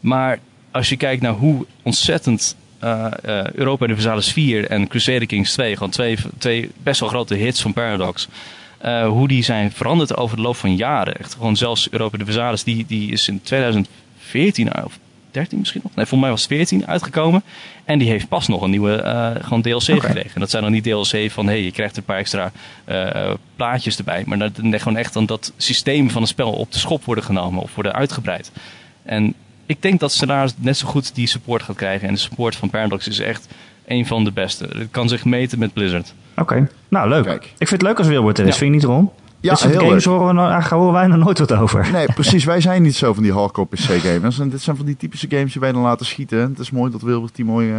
Maar 0.00 0.38
als 0.70 0.88
je 0.88 0.96
kijkt 0.96 1.22
naar 1.22 1.32
hoe 1.32 1.66
ontzettend 1.82 2.56
uh, 2.84 3.06
uh, 3.26 3.50
Europa 3.50 3.84
Universalis 3.84 4.32
4 4.32 4.66
en 4.66 4.88
Crusader 4.88 5.26
Kings 5.26 5.52
2, 5.52 5.74
gewoon 5.74 5.90
twee, 5.90 6.16
twee 6.38 6.70
best 6.82 7.00
wel 7.00 7.08
grote 7.08 7.34
hits 7.34 7.62
van 7.62 7.72
Paradox. 7.72 8.28
Uh, 8.84 9.08
hoe 9.08 9.28
die 9.28 9.42
zijn 9.42 9.72
veranderd 9.72 10.16
over 10.16 10.36
de 10.36 10.42
loop 10.42 10.56
van 10.56 10.76
jaren. 10.76 11.16
Echt 11.16 11.32
gewoon 11.32 11.56
zelfs 11.56 11.90
Europa 11.90 12.16
Universalis, 12.16 12.64
die, 12.64 12.84
die 12.86 13.12
is 13.12 13.28
in 13.28 13.42
2014 13.42 14.84
of 14.84 14.98
13 15.30 15.58
misschien 15.58 15.80
nog. 15.82 15.94
Nee, 15.94 16.06
voor 16.06 16.18
mij 16.18 16.30
was 16.30 16.40
het 16.40 16.50
14 16.50 16.86
uitgekomen. 16.86 17.42
En 17.84 17.98
die 17.98 18.08
heeft 18.08 18.28
pas 18.28 18.48
nog 18.48 18.62
een 18.62 18.70
nieuwe 18.70 19.02
uh, 19.04 19.44
gewoon 19.44 19.62
DLC 19.62 19.82
okay. 19.82 19.98
gekregen. 19.98 20.34
En 20.34 20.40
dat 20.40 20.50
zijn 20.50 20.62
dan 20.62 20.72
niet 20.72 20.84
DLC 20.84 21.30
van 21.30 21.46
hey, 21.46 21.62
je 21.62 21.72
krijgt 21.72 21.96
een 21.96 22.02
paar 22.02 22.18
extra 22.18 22.52
uh, 22.88 23.30
plaatjes 23.56 23.98
erbij. 23.98 24.22
Maar 24.26 24.38
dat 24.38 24.52
gewoon 24.56 24.96
echt 24.96 25.12
dan 25.12 25.26
dat 25.26 25.52
systeem 25.56 26.10
van 26.10 26.22
het 26.22 26.30
spel 26.30 26.52
op 26.52 26.72
de 26.72 26.78
schop 26.78 27.04
worden 27.04 27.24
genomen 27.24 27.62
of 27.62 27.74
worden 27.74 27.92
uitgebreid. 27.92 28.50
En 29.02 29.34
ik 29.70 29.82
denk 29.82 30.00
dat 30.00 30.12
Stellaris 30.12 30.54
net 30.56 30.76
zo 30.76 30.88
goed 30.88 31.14
die 31.14 31.26
support 31.26 31.62
gaat 31.62 31.76
krijgen. 31.76 32.08
En 32.08 32.14
de 32.14 32.20
support 32.20 32.56
van 32.56 32.70
Paradox 32.70 33.08
is 33.08 33.18
echt 33.18 33.48
een 33.86 34.06
van 34.06 34.24
de 34.24 34.32
beste. 34.32 34.68
Het 34.76 34.88
kan 34.90 35.08
zich 35.08 35.24
meten 35.24 35.58
met 35.58 35.72
Blizzard. 35.72 36.14
Oké, 36.30 36.40
okay. 36.40 36.68
nou 36.88 37.08
leuk. 37.08 37.24
Kijk. 37.24 37.44
Ik 37.44 37.68
vind 37.68 37.70
het 37.70 37.82
leuk 37.82 37.98
als 37.98 38.06
Wilbert 38.06 38.38
er 38.38 38.46
is. 38.46 38.52
Ja. 38.52 38.58
Vind 38.58 38.70
je 38.70 38.76
niet, 38.76 38.86
Ron? 38.86 39.10
Ja, 39.40 39.54
soort 39.54 39.72
heel 39.72 39.80
games 39.80 40.04
leuk. 40.04 40.14
horen, 40.14 40.34
we, 40.34 40.42
daar 40.42 40.68
horen 40.68 40.92
wij 40.92 41.06
nog 41.06 41.18
nooit 41.18 41.38
wat 41.38 41.52
over. 41.52 41.88
Nee, 41.92 42.06
precies. 42.20 42.44
Wij 42.44 42.60
zijn 42.60 42.82
niet 42.82 42.96
zo 42.96 43.12
van 43.12 43.22
die 43.22 43.32
hardcore 43.32 43.68
PC-gamers. 43.68 44.38
En 44.38 44.48
dit 44.48 44.60
zijn 44.60 44.76
van 44.76 44.86
die 44.86 44.96
typische 44.96 45.26
games 45.30 45.52
die 45.52 45.60
wij 45.60 45.72
dan 45.72 45.82
laten 45.82 46.06
schieten. 46.06 46.38
Het 46.38 46.58
is 46.58 46.70
mooi 46.70 46.90
dat 46.90 47.02
Wilbert 47.02 47.36
die 47.36 47.44
mooi 47.44 47.70
uh, 47.70 47.78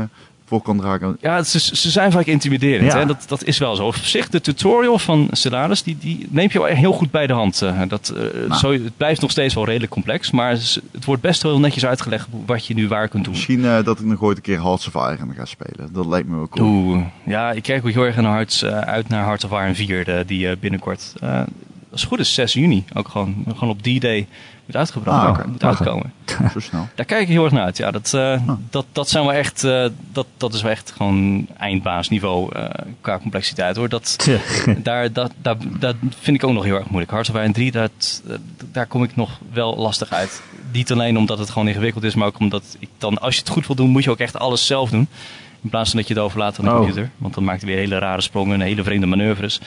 voor 0.52 0.62
kan 0.62 0.78
dragen. 0.78 1.18
Ja, 1.22 1.43
ze, 1.43 1.60
ze 1.60 1.89
zijn 1.89 2.12
vaak 2.12 2.26
intimiderend. 2.26 2.91
Ja. 2.91 2.97
Hè? 2.97 3.06
Dat, 3.06 3.24
dat 3.28 3.43
is 3.43 3.58
wel 3.58 3.76
zo. 3.76 3.86
Op 3.86 3.95
zich, 3.95 4.30
de 4.30 4.41
tutorial 4.41 4.99
van 4.99 5.28
Stellaris, 5.32 5.84
die, 5.84 5.97
die 5.99 6.28
neemt 6.30 6.52
je 6.52 6.60
wel 6.60 6.68
heel 6.68 6.91
goed 6.91 7.12
bij 7.12 7.28
de 7.28 7.34
hand. 7.34 7.62
Uh, 7.64 7.82
dat, 7.88 8.14
uh, 8.16 8.47
nou. 8.47 8.60
zo, 8.60 8.72
het 8.72 8.97
blijft 8.97 9.22
nog 9.22 9.32
steeds 9.32 9.54
wel 9.54 9.66
redelijk 9.66 9.91
complex. 9.91 10.32
Maar 10.32 10.49
het 10.91 11.06
wordt 11.06 11.22
best 11.22 11.43
wel 11.43 11.60
netjes 11.60 11.86
uitgelegd 11.86 12.28
wat 12.45 12.66
je 12.66 12.74
nu 12.74 12.88
waar 12.88 13.08
kunt 13.08 13.24
doen. 13.24 13.34
Misschien 13.34 13.60
uh, 13.60 13.84
dat 13.84 13.99
ik 13.99 14.06
nog 14.06 14.22
ooit 14.22 14.38
een 14.38 14.43
keer 14.43 14.62
Hearts 14.62 14.88
of 14.88 14.93
Iron 14.93 15.34
ga 15.34 15.45
spelen. 15.45 15.93
Dat 15.93 16.06
lijkt 16.06 16.28
me 16.28 16.36
wel 16.36 16.49
cool. 16.49 16.68
Oeh, 16.68 17.06
ja, 17.26 17.52
ik 17.52 17.64
kijk 17.64 17.86
ook 17.86 17.91
heel 17.91 18.06
erg 18.06 18.16
naar 18.16 18.32
Hearts, 18.32 18.66
uit 18.66 19.08
naar 19.08 19.24
Hearts 19.24 19.43
of 19.43 19.52
Iron 19.52 19.76
4, 19.76 20.06
de, 20.06 20.24
die 20.28 20.58
binnenkort 20.58 21.14
als 21.91 22.02
het 22.02 22.10
goed 22.10 22.20
is 22.20 22.34
6 22.34 22.54
juni 22.54 22.84
ook 22.93 23.08
gewoon, 23.08 23.45
gewoon 23.47 23.70
op 23.70 23.84
die 23.84 23.99
day 23.99 24.28
moet 24.72 24.80
uitgebracht 24.80 25.24
ah, 25.24 25.30
okay. 25.30 25.46
moet 25.46 25.64
uitkomen. 25.64 26.14
Zo 26.54 26.60
snel. 26.60 26.88
Daar 26.96 27.06
kijk 27.06 27.22
ik 27.22 27.28
heel 27.28 27.44
erg 27.44 27.54
naar 27.54 27.64
uit. 27.64 27.78
Ja, 27.78 27.92
dat, 27.92 28.12
uh, 28.16 28.22
ah. 28.22 28.50
dat, 28.70 28.86
dat 28.92 29.10
zijn 29.10 29.24
wel 29.24 29.34
echt, 29.34 29.64
uh, 29.64 29.86
dat, 30.12 30.26
dat 30.38 30.54
is 30.54 30.62
wel 30.62 30.72
echt 30.72 30.94
gewoon 30.98 31.48
eindbaasniveau 31.58 32.56
uh, 32.56 32.66
qua 33.02 33.20
complexiteit 33.20 33.76
hoor. 33.76 33.90
Dat, 33.90 34.30
daar, 34.78 35.14
dat, 35.14 35.32
dat, 35.42 35.58
dat 35.80 35.96
vind 36.20 36.38
ik 36.38 36.44
ook 36.44 36.54
nog 36.54 36.64
heel 36.64 36.76
erg 36.76 36.88
moeilijk. 36.88 37.12
Hearts 37.12 37.30
of 37.30 37.36
Iron 37.36 37.52
3, 37.52 37.72
dat, 37.72 38.24
daar 38.72 38.86
kom 38.86 39.04
ik 39.04 39.16
nog 39.16 39.40
wel 39.54 39.78
lastig 39.78 40.10
uit. 40.10 40.42
Niet 40.72 40.92
alleen 40.92 41.18
omdat 41.18 41.40
het 41.40 41.50
gewoon 41.50 41.68
ingewikkeld 41.68 42.04
is, 42.04 42.16
maar 42.16 42.28
ook 42.28 42.40
omdat 42.40 42.76
ik 42.80 42.90
dan, 42.98 43.18
als 43.18 43.34
je 43.34 43.40
het 43.40 43.50
goed 43.50 43.68
wil 43.68 43.76
doen, 43.76 43.90
moet 43.90 44.04
je 44.04 44.10
ook 44.10 44.20
echt 44.20 44.40
alles 44.40 44.66
zelf 44.66 44.90
doen. 44.90 45.08
In 45.62 45.70
plaats 45.70 45.90
van 45.90 46.00
dat 46.00 46.08
je 46.08 46.14
het 46.14 46.24
overlaat 46.24 46.60
aan 46.60 46.66
de 46.66 46.72
Oh. 46.72 46.78
computer. 46.78 47.10
Want 47.18 47.34
dan 47.34 47.44
maakt 47.44 47.62
hij 47.62 47.70
weer 47.70 47.80
hele 47.80 47.98
rare 47.98 48.22
sprongen 48.22 48.54
en 48.54 48.68
hele 48.68 48.84
vreemde 48.84 49.06
manoeuvres. 49.06 49.60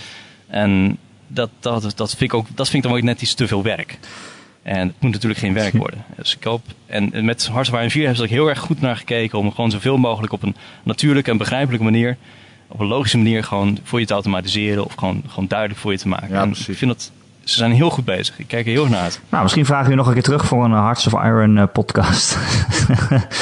En 0.46 0.98
dat, 1.26 1.50
dat, 1.60 1.92
dat, 1.96 2.10
vind 2.10 2.32
ik 2.32 2.34
ook, 2.34 2.46
dat 2.54 2.68
vind 2.68 2.84
ik 2.84 2.90
dan 2.90 2.98
ook 2.98 3.04
net 3.04 3.22
iets 3.22 3.34
te 3.34 3.46
veel 3.46 3.62
werk. 3.62 3.98
En 4.64 4.86
het 4.86 5.00
moet 5.00 5.12
natuurlijk 5.12 5.40
geen 5.40 5.54
werk 5.54 5.72
worden. 5.72 6.04
Dus 6.16 6.36
ik 6.36 6.44
hoop, 6.44 6.62
en 6.86 7.24
met 7.24 7.50
Iron 7.52 7.68
4 7.70 7.80
hebben 7.80 7.90
ze 7.90 8.22
er 8.22 8.22
ook 8.22 8.28
heel 8.28 8.48
erg 8.48 8.58
goed 8.58 8.80
naar 8.80 8.96
gekeken 8.96 9.38
om 9.38 9.52
gewoon 9.52 9.70
zoveel 9.70 9.96
mogelijk 9.96 10.32
op 10.32 10.42
een 10.42 10.56
natuurlijke 10.82 11.30
en 11.30 11.36
begrijpelijke 11.36 11.84
manier, 11.84 12.16
op 12.68 12.80
een 12.80 12.86
logische 12.86 13.16
manier 13.16 13.44
gewoon 13.44 13.78
voor 13.82 14.00
je 14.00 14.06
te 14.06 14.12
automatiseren 14.12 14.84
of 14.84 14.94
gewoon, 14.94 15.22
gewoon 15.26 15.48
duidelijk 15.48 15.80
voor 15.80 15.92
je 15.92 15.98
te 15.98 16.08
maken. 16.08 16.28
Ja, 16.28 16.42
en 16.42 16.50
ik 16.50 16.56
vind 16.56 16.90
dat 16.90 17.12
ze 17.44 17.56
zijn 17.56 17.72
heel 17.72 17.90
goed 17.90 18.04
bezig. 18.04 18.38
Ik 18.38 18.46
kijk 18.46 18.66
er 18.66 18.72
heel 18.72 18.82
erg 18.82 18.90
naar 18.90 19.00
uit. 19.00 19.20
Nou, 19.28 19.42
misschien 19.42 19.66
vragen 19.66 19.84
we 19.84 19.90
je 19.90 19.96
nog 19.96 20.06
een 20.06 20.12
keer 20.12 20.22
terug 20.22 20.44
voor 20.44 20.64
een 20.64 20.72
eh, 20.72 20.82
Hearts 20.82 21.06
of 21.06 21.24
Iron 21.24 21.58
eh, 21.58 21.64
podcast. 21.72 22.36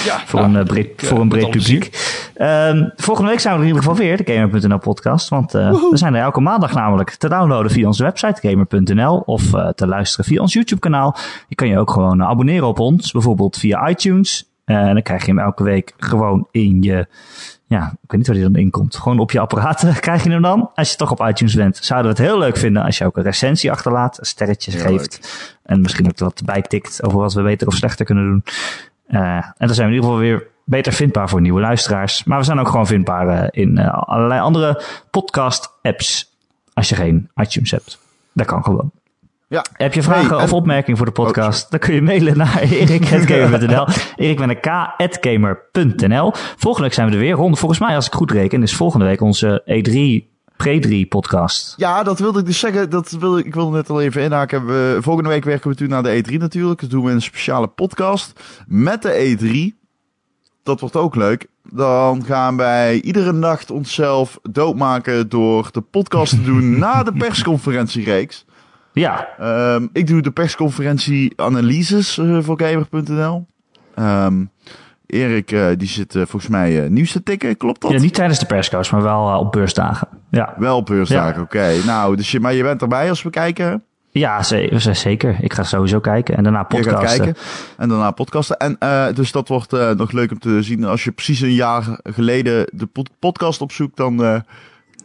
Ja, 0.05 0.20
voor, 0.26 0.40
nou, 0.40 0.53
een, 0.53 0.61
eh, 0.61 0.66
breed, 0.66 0.86
ik, 0.86 1.07
voor 1.07 1.20
een 1.20 1.28
breed 1.28 1.50
publiek. 1.50 1.90
Ehm, 2.34 2.88
volgende 2.96 3.30
week 3.30 3.40
zijn 3.40 3.55
we 3.55 3.61
er 3.61 3.68
in 3.68 3.74
ieder 3.74 3.88
geval 3.88 4.05
weer, 4.05 4.24
de 4.24 4.32
Gamer.nl 4.32 4.78
podcast. 4.78 5.28
Want 5.28 5.53
we 5.53 5.90
zijn 5.92 6.14
er 6.14 6.22
elke 6.22 6.40
maandag 6.40 6.74
namelijk 6.74 7.11
te 7.11 7.28
downloaden 7.28 7.70
via 7.70 7.86
onze 7.86 8.03
website 8.03 8.48
Gamer.nl. 8.48 9.16
Of 9.16 9.42
te 9.74 9.86
luisteren 9.86 10.24
via 10.24 10.40
ons 10.40 10.53
YouTube 10.53 10.80
kanaal. 10.80 11.16
Je 11.48 11.55
kan 11.55 11.68
je 11.68 11.78
ook 11.78 11.90
gewoon 11.90 12.22
abonneren 12.22 12.68
op 12.68 12.78
ons. 12.78 13.12
Bijvoorbeeld 13.12 13.57
via 13.57 13.88
iTunes. 13.88 14.50
En 14.64 14.92
dan 14.92 15.03
krijg 15.03 15.26
je 15.26 15.32
hem 15.32 15.38
elke 15.38 15.62
week 15.62 15.94
gewoon 15.96 16.48
in 16.50 16.82
je... 16.82 17.07
Ja, 17.73 17.87
ik 18.03 18.11
weet 18.11 18.18
niet 18.18 18.27
waar 18.27 18.37
die 18.37 18.45
dan 18.45 18.57
in 18.57 18.70
komt. 18.70 18.97
Gewoon 18.97 19.18
op 19.18 19.31
je 19.31 19.41
apparaten 19.41 19.95
krijg 20.01 20.25
je 20.25 20.31
hem 20.31 20.43
dan. 20.43 20.70
Als 20.75 20.91
je 20.91 20.97
toch 20.97 21.11
op 21.11 21.20
iTunes 21.20 21.55
bent, 21.55 21.77
zouden 21.77 22.12
we 22.12 22.23
het 22.23 22.29
heel 22.29 22.39
leuk 22.39 22.57
vinden 22.57 22.83
als 22.83 22.99
je 22.99 23.05
ook 23.05 23.16
een 23.16 23.23
recensie 23.23 23.70
achterlaat. 23.70 24.18
Een 24.18 24.27
sterretje 24.27 24.70
Heel 24.70 24.81
geeft. 24.81 25.59
En 25.62 25.81
misschien 25.81 26.07
ook 26.07 26.18
wat 26.18 26.43
bijtikt 26.45 27.03
over 27.03 27.18
wat 27.18 27.33
we 27.33 27.43
beter 27.43 27.66
of 27.66 27.75
slechter 27.75 28.05
kunnen 28.05 28.25
doen. 28.25 28.45
Eh, 29.07 29.37
en 29.37 29.66
dan 29.66 29.75
zijn 29.75 29.89
we 29.89 29.95
in 29.95 30.01
ieder 30.01 30.05
geval 30.05 30.18
weer 30.18 30.47
beter 30.64 30.93
vindbaar 30.93 31.29
voor 31.29 31.41
nieuwe 31.41 31.61
luisteraars. 31.61 32.25
Maar 32.25 32.39
we 32.39 32.45
zijn 32.45 32.59
ook 32.59 32.68
gewoon 32.68 32.87
vindbaar 32.87 33.29
eh, 33.29 33.62
in 33.62 33.79
eh, 33.79 34.03
allerlei 34.03 34.41
andere 34.41 34.83
podcast-apps. 35.11 36.37
Als 36.73 36.89
je 36.89 36.95
geen 36.95 37.31
iTunes 37.35 37.70
hebt. 37.70 37.99
Dat 38.33 38.47
kan 38.47 38.64
gewoon. 38.64 38.91
Ja. 39.53 39.64
Heb 39.72 39.94
je 39.94 40.03
vragen 40.03 40.28
Hey, 40.28 40.38
en- 40.38 40.44
of 40.44 40.53
opmerkingen 40.53 40.96
voor 40.96 41.07
de 41.07 41.12
podcast? 41.12 41.70
dan 41.70 41.78
kun 41.80 41.94
je 41.94 42.03
mailen 42.03 42.36
naar 42.36 42.61
erik.gamer.nl. 42.72 43.86
Erik 44.16 44.38
met 44.38 44.48
een 44.50 44.61
k.gamer.nl. 44.61 46.32
Volgende 46.57 46.86
week 46.86 46.92
zijn 46.96 47.09
we 47.09 47.12
er 47.14 47.20
weer. 47.20 47.34
Ron, 47.34 47.57
volgens 47.57 47.80
mij, 47.80 47.94
als 47.94 48.07
ik 48.07 48.12
goed 48.12 48.30
reken, 48.30 48.62
is 48.62 48.74
volgende 48.76 49.05
week 49.05 49.20
onze 49.20 49.62
E3 49.64 50.30
Pre-3 50.57 51.09
podcast. 51.09 51.74
Ja, 51.76 52.03
dat 52.03 52.18
wilde 52.18 52.38
ik 52.40 52.46
dus 52.46 52.59
zeggen. 52.59 52.90
Dat 52.90 53.11
wilde, 53.11 53.44
ik 53.44 53.55
wilde 53.55 53.76
net 53.76 53.90
al 53.90 54.00
even 54.00 54.22
inhaken. 54.22 54.66
We, 54.66 54.98
volgende 55.00 55.28
week 55.28 55.44
werken 55.44 55.62
we 55.62 55.68
natuurlijk 55.78 56.03
naar 56.03 56.12
de 56.22 56.32
E3 56.32 56.38
natuurlijk. 56.38 56.80
Dat 56.80 56.90
doen 56.90 57.05
we 57.05 57.11
een 57.11 57.22
speciale 57.22 57.66
podcast 57.66 58.40
met 58.66 59.03
de 59.03 59.36
E3. 59.72 59.78
Dat 60.62 60.80
wordt 60.80 60.96
ook 60.96 61.14
leuk. 61.14 61.46
Dan 61.70 62.24
gaan 62.24 62.57
wij 62.57 63.00
iedere 63.00 63.32
nacht 63.32 63.70
onszelf 63.70 64.38
doodmaken 64.42 65.28
door 65.28 65.68
de 65.72 65.80
podcast 65.80 66.30
te 66.30 66.42
doen 66.42 66.78
na 66.78 67.03
de 67.03 67.12
persconferentiereeks. 67.12 68.44
Ja, 68.93 69.28
Ehm, 69.38 69.86
ik 69.93 70.07
doe 70.07 70.22
de 70.22 70.30
persconferentie 70.30 71.32
analyses 71.36 72.18
eh, 72.18 72.38
voor 72.40 72.61
Gamer.nl. 72.62 73.47
Ehm, 73.95 74.45
Erik, 75.07 75.53
eh, 75.53 75.66
die 75.76 75.88
zit 75.88 76.14
eh, 76.14 76.22
volgens 76.26 76.49
mij 76.51 76.88
nieuws 76.88 77.12
te 77.12 77.22
tikken, 77.22 77.57
klopt 77.57 77.80
dat? 77.80 77.90
ja 77.90 77.99
niet 77.99 78.14
tijdens 78.14 78.38
de 78.38 78.47
persco's, 78.47 78.90
maar 78.90 79.03
wel 79.03 79.38
op 79.38 79.53
beursdagen. 79.53 80.09
Ja, 80.30 80.55
Wel 80.59 80.76
op 80.76 80.86
beursdagen, 80.86 81.34
Ja. 81.36 81.43
oké. 81.43 81.86
Nou, 81.86 82.16
dus 82.16 82.30
je, 82.30 82.40
maar 82.40 82.53
je 82.55 82.62
bent 82.62 82.82
erbij 82.82 83.09
als 83.09 83.22
we 83.22 83.30
kijken. 83.30 83.82
ja 84.11 84.43
ze- 84.43 84.74
ze- 84.78 84.95
zeker. 84.95 85.36
Ik 85.40 85.53
ga 85.53 85.62
sowieso 85.62 86.01
kijken. 86.01 86.36
En 86.36 86.43
daarna 86.43 86.59
Je 86.68 86.76
gaat 86.76 86.84
podcasten. 86.84 87.24
kijken 87.24 87.43
en 87.76 87.88
daarna 87.88 88.11
podcasten. 88.11 88.57
En 88.59 88.78
dus 89.14 89.32
dat 89.32 89.49
wordt 89.49 89.70
nog 89.97 90.12
leuk 90.12 90.30
om 90.30 90.38
te 90.38 90.62
zien. 90.62 90.84
Als 90.84 91.05
je 91.05 91.12
precies 91.12 91.40
een 91.40 91.53
jaar 91.55 91.84
geleden 92.03 92.66
de 92.72 92.86
pod- 92.86 93.11
podcast 93.18 93.61
opzoekt, 93.61 93.97
dan 93.97 94.43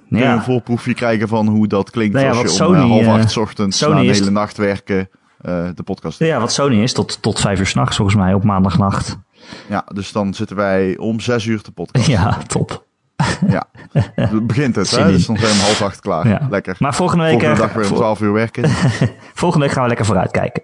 kun 0.10 0.18
je 0.18 0.24
Ja. 0.24 0.34
een 0.34 0.41
voorproefje 0.41 0.93
krijgen 0.93 1.28
van 1.28 1.47
hoe 1.47 1.68
dat 1.68 1.89
klinkt 1.89 2.14
Nou 2.14 2.26
ja, 2.26 2.32
als 2.41 2.58
je 2.58 2.68
om 2.68 2.74
eh, 2.76 2.82
half 2.82 3.01
eh, 3.01 3.14
acht 3.14 3.32
's 3.32 3.38
ochtends 3.38 3.78
Sony 3.78 3.93
na 3.93 3.99
een 3.99 4.05
is- 4.05 4.20
hele 4.20 4.32
nacht 4.32 4.58
werken 4.58 5.10
eh, 5.41 5.68
de 5.76 5.84
podcast. 5.84 6.20
Ja, 6.20 6.39
wat 6.39 6.51
Sony 6.51 6.82
is, 6.82 6.93
tot, 6.93 7.22
tot 7.22 7.39
vijf 7.39 7.60
uur 7.60 7.66
s'nachts 7.66 7.95
volgens 7.95 8.18
mij 8.18 8.34
op 8.34 8.43
maandagnacht. 8.43 9.18
Ja, 9.70 9.86
dus 9.93 10.12
dan 10.12 10.34
zitten 10.34 10.55
wij 10.55 10.97
om 10.97 11.20
zes 11.20 11.45
uur 11.45 11.62
te 11.62 11.72
podcast. 11.72 12.08
Ja, 12.08 12.38
top. 12.47 12.86
Ja, 13.47 13.64
het 14.16 14.47
begint 14.47 14.76
het, 14.76 14.91
hè? 14.91 15.12
Dus 15.12 15.26
dan 15.26 15.38
zijn 15.38 15.51
we 15.53 15.58
om 15.60 15.66
half 15.66 15.82
acht 15.82 15.99
klaar. 15.99 16.28
Ja. 16.28 16.47
Lekker. 16.49 16.76
Maar 16.80 16.95
volgende 16.95 17.24
week, 17.24 17.32
Volgende 17.34 17.62
dag 17.62 17.74
weer 17.74 17.89
om 17.89 17.95
twaalf 17.95 18.22
uur 18.22 18.34
werken. 18.34 18.70
volgende 19.34 19.66
week 19.66 19.74
gaan 19.74 19.82
we 19.84 19.88
lekker 19.88 20.05
vooruitkijken. 20.05 20.64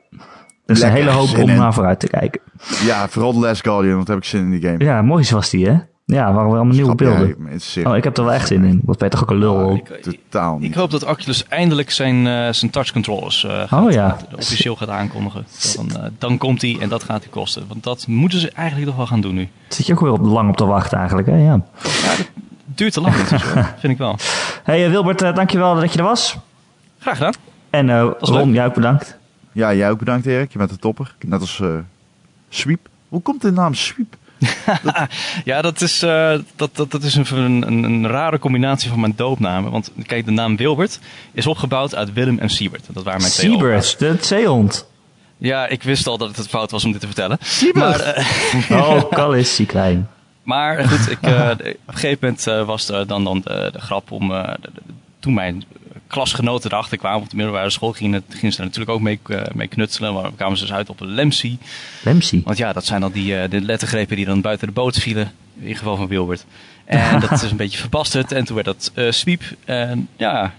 Er 0.65 0.75
is 0.75 0.81
een 0.81 0.91
hele 0.91 1.09
hoop 1.11 1.37
om 1.37 1.49
in. 1.49 1.57
naar 1.57 1.73
vooruit 1.73 1.99
te 1.99 2.07
kijken. 2.07 2.41
Ja, 2.85 3.07
vooral 3.07 3.33
The 3.33 3.39
Last 3.39 3.61
Guardian, 3.63 3.95
want 3.95 4.07
heb 4.07 4.17
ik 4.17 4.23
zin 4.23 4.41
in 4.43 4.51
die 4.51 4.61
game. 4.61 4.83
Ja, 4.83 5.01
mooi 5.01 5.27
was 5.31 5.49
die, 5.49 5.67
hè? 5.67 5.77
Ja, 6.05 6.33
waren 6.33 6.49
we 6.49 6.55
allemaal 6.55 6.73
nieuwe 6.75 6.95
beelden. 6.95 7.35
Oh, 7.83 7.95
ik 7.95 8.03
heb 8.03 8.17
er 8.17 8.23
wel 8.23 8.33
echt 8.33 8.47
zin 8.47 8.63
in. 8.63 8.81
Wat 8.83 8.97
ben 8.97 9.07
je 9.07 9.13
toch 9.13 9.23
ook 9.23 9.31
een 9.31 9.37
lul? 9.37 9.53
Oh, 9.55 9.71
op? 9.71 9.89
ik, 9.89 10.01
totaal 10.01 10.57
niet. 10.57 10.69
ik 10.69 10.75
hoop 10.75 10.91
dat 10.91 11.05
Oculus 11.05 11.47
eindelijk 11.47 11.91
zijn, 11.91 12.27
eh, 12.27 12.53
zijn 12.53 12.71
touch 12.71 12.91
controllers 12.91 13.43
eh, 13.43 13.63
gaat, 13.67 13.83
Oh 13.85 13.91
ja. 13.91 14.17
officieel 14.35 14.75
gaat 14.75 14.89
aankondigen. 14.89 15.45
Dan, 15.75 15.89
eh, 16.01 16.09
dan 16.17 16.37
komt 16.37 16.59
die 16.59 16.79
en 16.79 16.89
dat 16.89 17.03
gaat 17.03 17.21
die 17.21 17.29
kosten. 17.29 17.63
Want 17.67 17.83
dat 17.83 18.07
moeten 18.07 18.39
ze 18.39 18.51
eigenlijk 18.51 18.87
toch 18.87 18.97
wel 18.97 19.07
gaan 19.07 19.21
doen 19.21 19.35
nu. 19.35 19.49
Zit 19.67 19.85
je 19.85 19.93
ook 19.93 19.99
weer 19.99 20.11
op, 20.11 20.21
lang 20.21 20.49
op 20.49 20.57
te 20.57 20.65
wachten 20.65 20.97
eigenlijk, 20.97 21.27
hè? 21.27 21.37
Ja. 21.37 21.61
Het 21.81 22.29
duurt 22.65 22.93
te 22.93 23.01
lang, 23.01 23.13
vind 23.79 23.93
ik 23.93 23.97
wel. 23.97 24.17
Hey 24.63 24.89
Wilbert, 24.89 25.19
dankjewel 25.19 25.75
dat 25.75 25.93
je 25.93 25.99
er 25.99 26.05
was. 26.05 26.37
Graag 26.99 27.17
gedaan. 27.17 27.33
En 27.69 27.89
eh, 27.89 28.09
Ron, 28.19 28.53
jij 28.53 28.65
ook 28.65 28.73
bedankt. 28.73 29.17
Ja, 29.51 29.73
jij 29.73 29.89
ook 29.89 29.99
bedankt 29.99 30.25
Erik. 30.25 30.51
Je 30.51 30.57
bent 30.57 30.71
een 30.71 30.79
topper. 30.79 31.15
Net 31.25 31.39
als 31.41 31.59
eh 31.59 31.67
Sweep. 32.49 32.89
Hoe 33.09 33.21
komt 33.21 33.41
de 33.41 33.51
naam 33.51 33.73
Sweep? 33.73 34.15
Ja, 35.45 35.61
dat 35.61 35.81
is, 35.81 36.01
eh, 36.01 36.33
dat, 36.55 36.75
dat, 36.75 36.91
dat 36.91 37.03
is 37.03 37.15
een, 37.15 37.37
een, 37.37 37.83
een 37.83 38.07
rare 38.07 38.39
combinatie 38.39 38.89
van 38.89 38.99
mijn 38.99 39.13
doopnamen. 39.15 39.71
Want 39.71 39.91
kijk, 40.05 40.25
de 40.25 40.31
naam 40.31 40.57
Wilbert 40.57 40.99
is 41.31 41.47
opgebouwd 41.47 41.95
uit 41.95 42.13
Willem 42.13 42.39
en 42.39 42.49
Siebert. 42.49 42.85
Dat 42.91 43.03
waren 43.03 43.21
mijn 43.21 43.33
twee. 43.33 43.49
Siebert, 43.49 43.99
de 43.99 44.17
zeehond. 44.21 44.87
Ja, 45.37 45.67
ik 45.67 45.83
wist 45.83 46.07
al 46.07 46.17
dat 46.17 46.35
het 46.37 46.47
fout 46.47 46.71
was 46.71 46.85
om 46.85 46.91
dit 46.91 47.01
te 47.01 47.05
vertellen. 47.07 47.37
Siebert! 47.41 47.75
Maar, 47.85 47.99
eh, 47.99 48.71
Oh, 48.89 49.11
Kal 49.11 49.33
is 49.33 49.55
die 49.55 49.65
klein. 49.65 50.07
Maar 50.43 50.87
goed, 50.89 51.11
ik, 51.11 51.21
eh, 51.21 51.49
op 51.49 51.59
een 51.65 51.75
gegeven 51.85 52.17
moment 52.21 52.67
was 52.67 52.89
er 52.89 53.07
dan, 53.07 53.23
dan 53.23 53.41
de, 53.43 53.69
de 53.73 53.81
grap 53.81 54.11
om. 54.11 54.27
de- 54.29 54.57
de- 54.61 54.69
toen 55.19 55.33
mijn 55.33 55.63
klasgenoten 56.13 56.71
erachter 56.71 56.97
kwamen 56.97 57.21
op 57.21 57.29
de 57.29 57.35
middelbare 57.35 57.69
school, 57.69 57.91
gingen, 57.91 58.23
gingen 58.29 58.51
ze 58.51 58.59
er 58.59 58.65
natuurlijk 58.65 58.91
ook 58.91 59.01
mee, 59.01 59.19
eh, 59.27 59.41
mee 59.53 59.67
knutselen. 59.67 60.13
Maar 60.13 60.31
kwamen 60.35 60.57
ze 60.57 60.63
dus 60.63 60.73
uit 60.73 60.89
op 60.89 60.99
een 60.99 61.07
Lemsi. 61.07 61.57
Lemsie. 62.03 62.41
Want 62.45 62.57
ja, 62.57 62.73
dat 62.73 62.85
zijn 62.85 63.01
dan 63.01 63.11
die, 63.11 63.37
eh, 63.37 63.49
de 63.49 63.61
lettergrepen 63.61 64.15
die 64.15 64.25
dan 64.25 64.41
buiten 64.41 64.67
de 64.67 64.73
boot 64.73 64.97
vielen. 64.97 65.31
In 65.59 65.67
het 65.67 65.77
geval 65.77 65.95
van 65.95 66.07
Wilbert. 66.07 66.45
En 66.85 67.19
dat 67.19 67.31
is 67.31 67.51
een 67.51 67.57
beetje 67.63 67.77
verbasterd. 67.77 68.31
En 68.31 68.45
toen 68.45 68.55
werd 68.55 68.67
dat 68.67 68.91
eh 68.93 69.11
Sweep. 69.11 69.41
En 69.65 70.07
ja, 70.17 70.53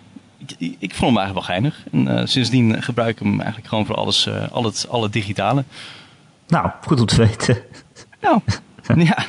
ik, 0.46 0.76
ik 0.78 0.94
vond 0.94 1.14
hem 1.14 1.18
eigenlijk 1.18 1.34
wel 1.34 1.42
geinig. 1.42 1.84
En 1.92 2.18
eh, 2.18 2.26
sindsdien 2.26 2.82
gebruik 2.82 3.10
ik 3.10 3.18
hem 3.18 3.36
eigenlijk 3.36 3.68
gewoon 3.68 3.86
voor 3.86 3.96
alles, 3.96 4.26
eh, 4.26 4.52
al, 4.52 4.64
het, 4.64 4.86
al 4.88 5.02
het 5.02 5.12
digitale. 5.12 5.64
Nou, 6.46 6.70
goed 6.80 7.00
om 7.00 7.06
te 7.06 7.16
weten. 7.16 7.58
Nou, 8.20 8.40
ja. 9.10 9.26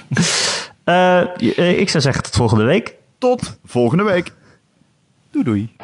Ik 1.55 1.89
zou 1.89 2.03
zeggen 2.03 2.23
tot 2.23 2.36
volgende 2.36 2.63
week. 2.63 2.95
Tot 3.17 3.59
volgende 3.65 4.03
week. 4.03 4.34
Doei 5.32 5.45
doei. 5.45 5.76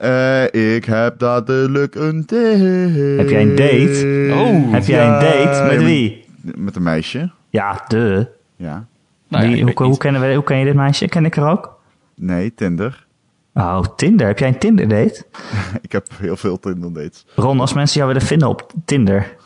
Eh, 0.00 0.74
ik 0.74 0.84
heb 0.84 1.18
dadelijk 1.18 1.94
een 1.94 2.20
date. 2.20 3.14
Heb 3.16 3.28
jij 3.28 3.42
een 3.42 3.56
date? 3.56 4.28
Oh. 4.32 4.72
Heb 4.72 4.84
jij 4.84 5.06
een 5.06 5.20
date? 5.20 5.74
Met 5.74 5.82
wie? 5.82 6.24
Met 6.40 6.76
een 6.76 6.82
meisje. 6.82 7.30
Ja, 7.50 7.84
de. 7.88 8.28
Ja. 8.56 8.86
Nou 9.28 9.46
ja, 9.46 9.62
hoe, 9.62 9.84
hoe, 9.86 9.96
kennen 9.96 10.20
we, 10.20 10.34
hoe 10.34 10.44
ken 10.44 10.58
je 10.58 10.64
dit 10.64 10.74
meisje? 10.74 11.08
Ken 11.08 11.24
ik 11.24 11.36
er 11.36 11.48
ook? 11.48 11.78
Nee, 12.14 12.54
Tinder. 12.54 13.06
Oh, 13.54 13.80
Tinder. 13.96 14.26
Heb 14.26 14.38
jij 14.38 14.48
een 14.48 14.58
Tinder 14.58 14.88
date? 14.88 15.24
Ik 15.82 15.92
heb 15.92 16.06
heel 16.18 16.36
veel 16.36 16.58
Tinder 16.58 16.92
dates. 16.92 17.26
Ron, 17.34 17.60
als 17.60 17.72
mensen 17.72 18.00
jou 18.00 18.12
willen 18.12 18.28
vinden 18.28 18.48
op 18.48 18.72
Tinder. 18.84 19.36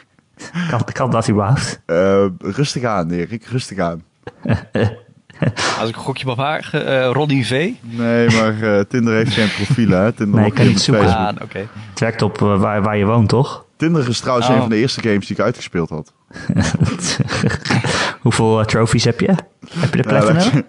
kan, 0.70 0.84
kan 0.92 1.10
dat 1.10 1.30
überhaupt? 1.30 1.82
Eh, 1.86 2.26
rustig 2.38 2.84
aan, 2.84 3.10
Erik. 3.10 3.44
Rustig 3.44 3.78
aan. 3.78 4.02
Als 5.80 5.88
ik 5.88 5.96
een 5.96 6.02
gokje 6.02 6.26
mag 6.26 6.36
wagen, 6.36 6.86
eh 6.86 7.10
Ronnie 7.12 7.46
V. 7.46 7.70
Nee, 7.80 8.30
maar 8.30 8.62
eh, 8.62 8.80
Tinder 8.88 9.14
heeft 9.14 9.32
geen 9.32 9.48
profiel, 9.64 9.88
hè? 9.90 10.12
Tinder 10.12 10.40
Nee, 10.40 10.48
ik 10.48 10.54
kan 10.54 10.66
niet 10.66 10.76
op 10.76 10.82
zoeken. 10.82 11.16
Ah, 11.16 11.36
oké. 11.42 11.58
Het 11.90 12.00
werkt 12.00 12.22
op 12.22 12.42
eh, 12.42 12.60
waar, 12.60 12.82
waar 12.82 12.96
je 12.96 13.04
woont, 13.04 13.28
toch? 13.28 13.64
Tinder 13.76 14.08
is 14.08 14.20
trouwens 14.20 14.48
Oh. 14.48 14.54
een 14.54 14.60
van 14.60 14.68
de 14.70 14.76
eerste 14.76 15.00
games 15.00 15.26
die 15.26 15.36
ik 15.36 15.42
uitgespeeld 15.42 15.90
had. 15.90 16.12
Hoeveel 18.20 18.60
eh, 18.60 18.64
trophies 18.66 19.04
heb 19.04 19.20
je? 19.20 19.34
Heb 19.78 19.94
je 19.94 20.02
de 20.02 20.08
Ja, 20.14 20.20
platinum? 20.20 20.66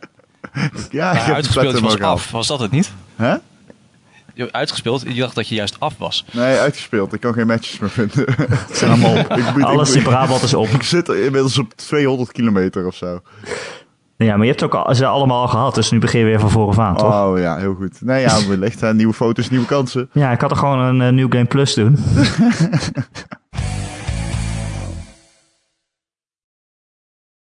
ja, 0.89 1.11
ik 1.11 1.20
heb 1.22 1.36
uitgespeeld 1.36 1.74
het 1.74 1.82
was 1.82 1.99
af, 1.99 2.32
was 2.32 2.47
dat 2.47 2.59
het 2.59 2.72
niet? 2.72 2.91
Hè? 3.15 3.32
Je 4.34 4.43
hebt 4.43 4.53
Uitgespeeld, 4.55 5.01
je 5.07 5.13
dacht 5.20 5.36
dat 5.36 5.47
je 5.47 5.55
juist 5.55 5.80
af 5.80 5.93
was. 5.97 6.26
Nee, 6.32 6.57
uitgespeeld. 6.57 7.13
Ik 7.13 7.20
kan 7.20 7.34
geen 7.34 7.47
matches 7.47 7.80
meer 7.80 7.89
vinden. 7.89 8.26
Zijn 8.72 8.91
allemaal 8.91 9.18
op. 9.20 9.38
Ik 9.38 9.53
moet- 9.53 9.63
Alles 9.63 9.89
ik 9.89 9.95
in 9.95 10.03
Brabant 10.03 10.41
is 10.43 10.53
op. 10.53 10.68
ik 10.68 10.84
zit 10.84 11.09
inmiddels 11.09 11.57
op 11.57 11.74
200 11.76 12.32
kilometer 12.32 12.86
of 12.88 12.95
zo. 12.95 13.22
Ja, 14.18 14.36
maar 14.36 14.45
je 14.45 14.51
hebt 14.51 14.63
ook 14.63 14.95
ze 14.95 15.05
allemaal 15.05 15.41
al 15.41 15.47
gehad, 15.47 15.76
dus 15.76 15.91
nu 15.91 15.99
begin 15.99 16.20
je 16.20 16.26
weer 16.26 16.39
van 16.39 16.49
voren 16.49 16.84
aan, 16.84 16.97
toch? 16.97 17.24
Oh 17.24 17.39
ja, 17.39 17.57
heel 17.57 17.74
goed. 17.74 18.01
Nee, 18.01 18.22
ja, 18.22 18.47
wellicht 18.47 18.93
nieuwe 18.93 19.13
foto's, 19.13 19.49
nieuwe 19.49 19.65
kansen. 19.65 20.09
Ja, 20.11 20.32
ik 20.32 20.41
had 20.41 20.51
er 20.51 20.57
gewoon 20.57 20.80
een 20.80 21.01
uh, 21.01 21.09
New 21.09 21.32
Game 21.32 21.45
Plus 21.45 21.74
doen. 21.74 21.97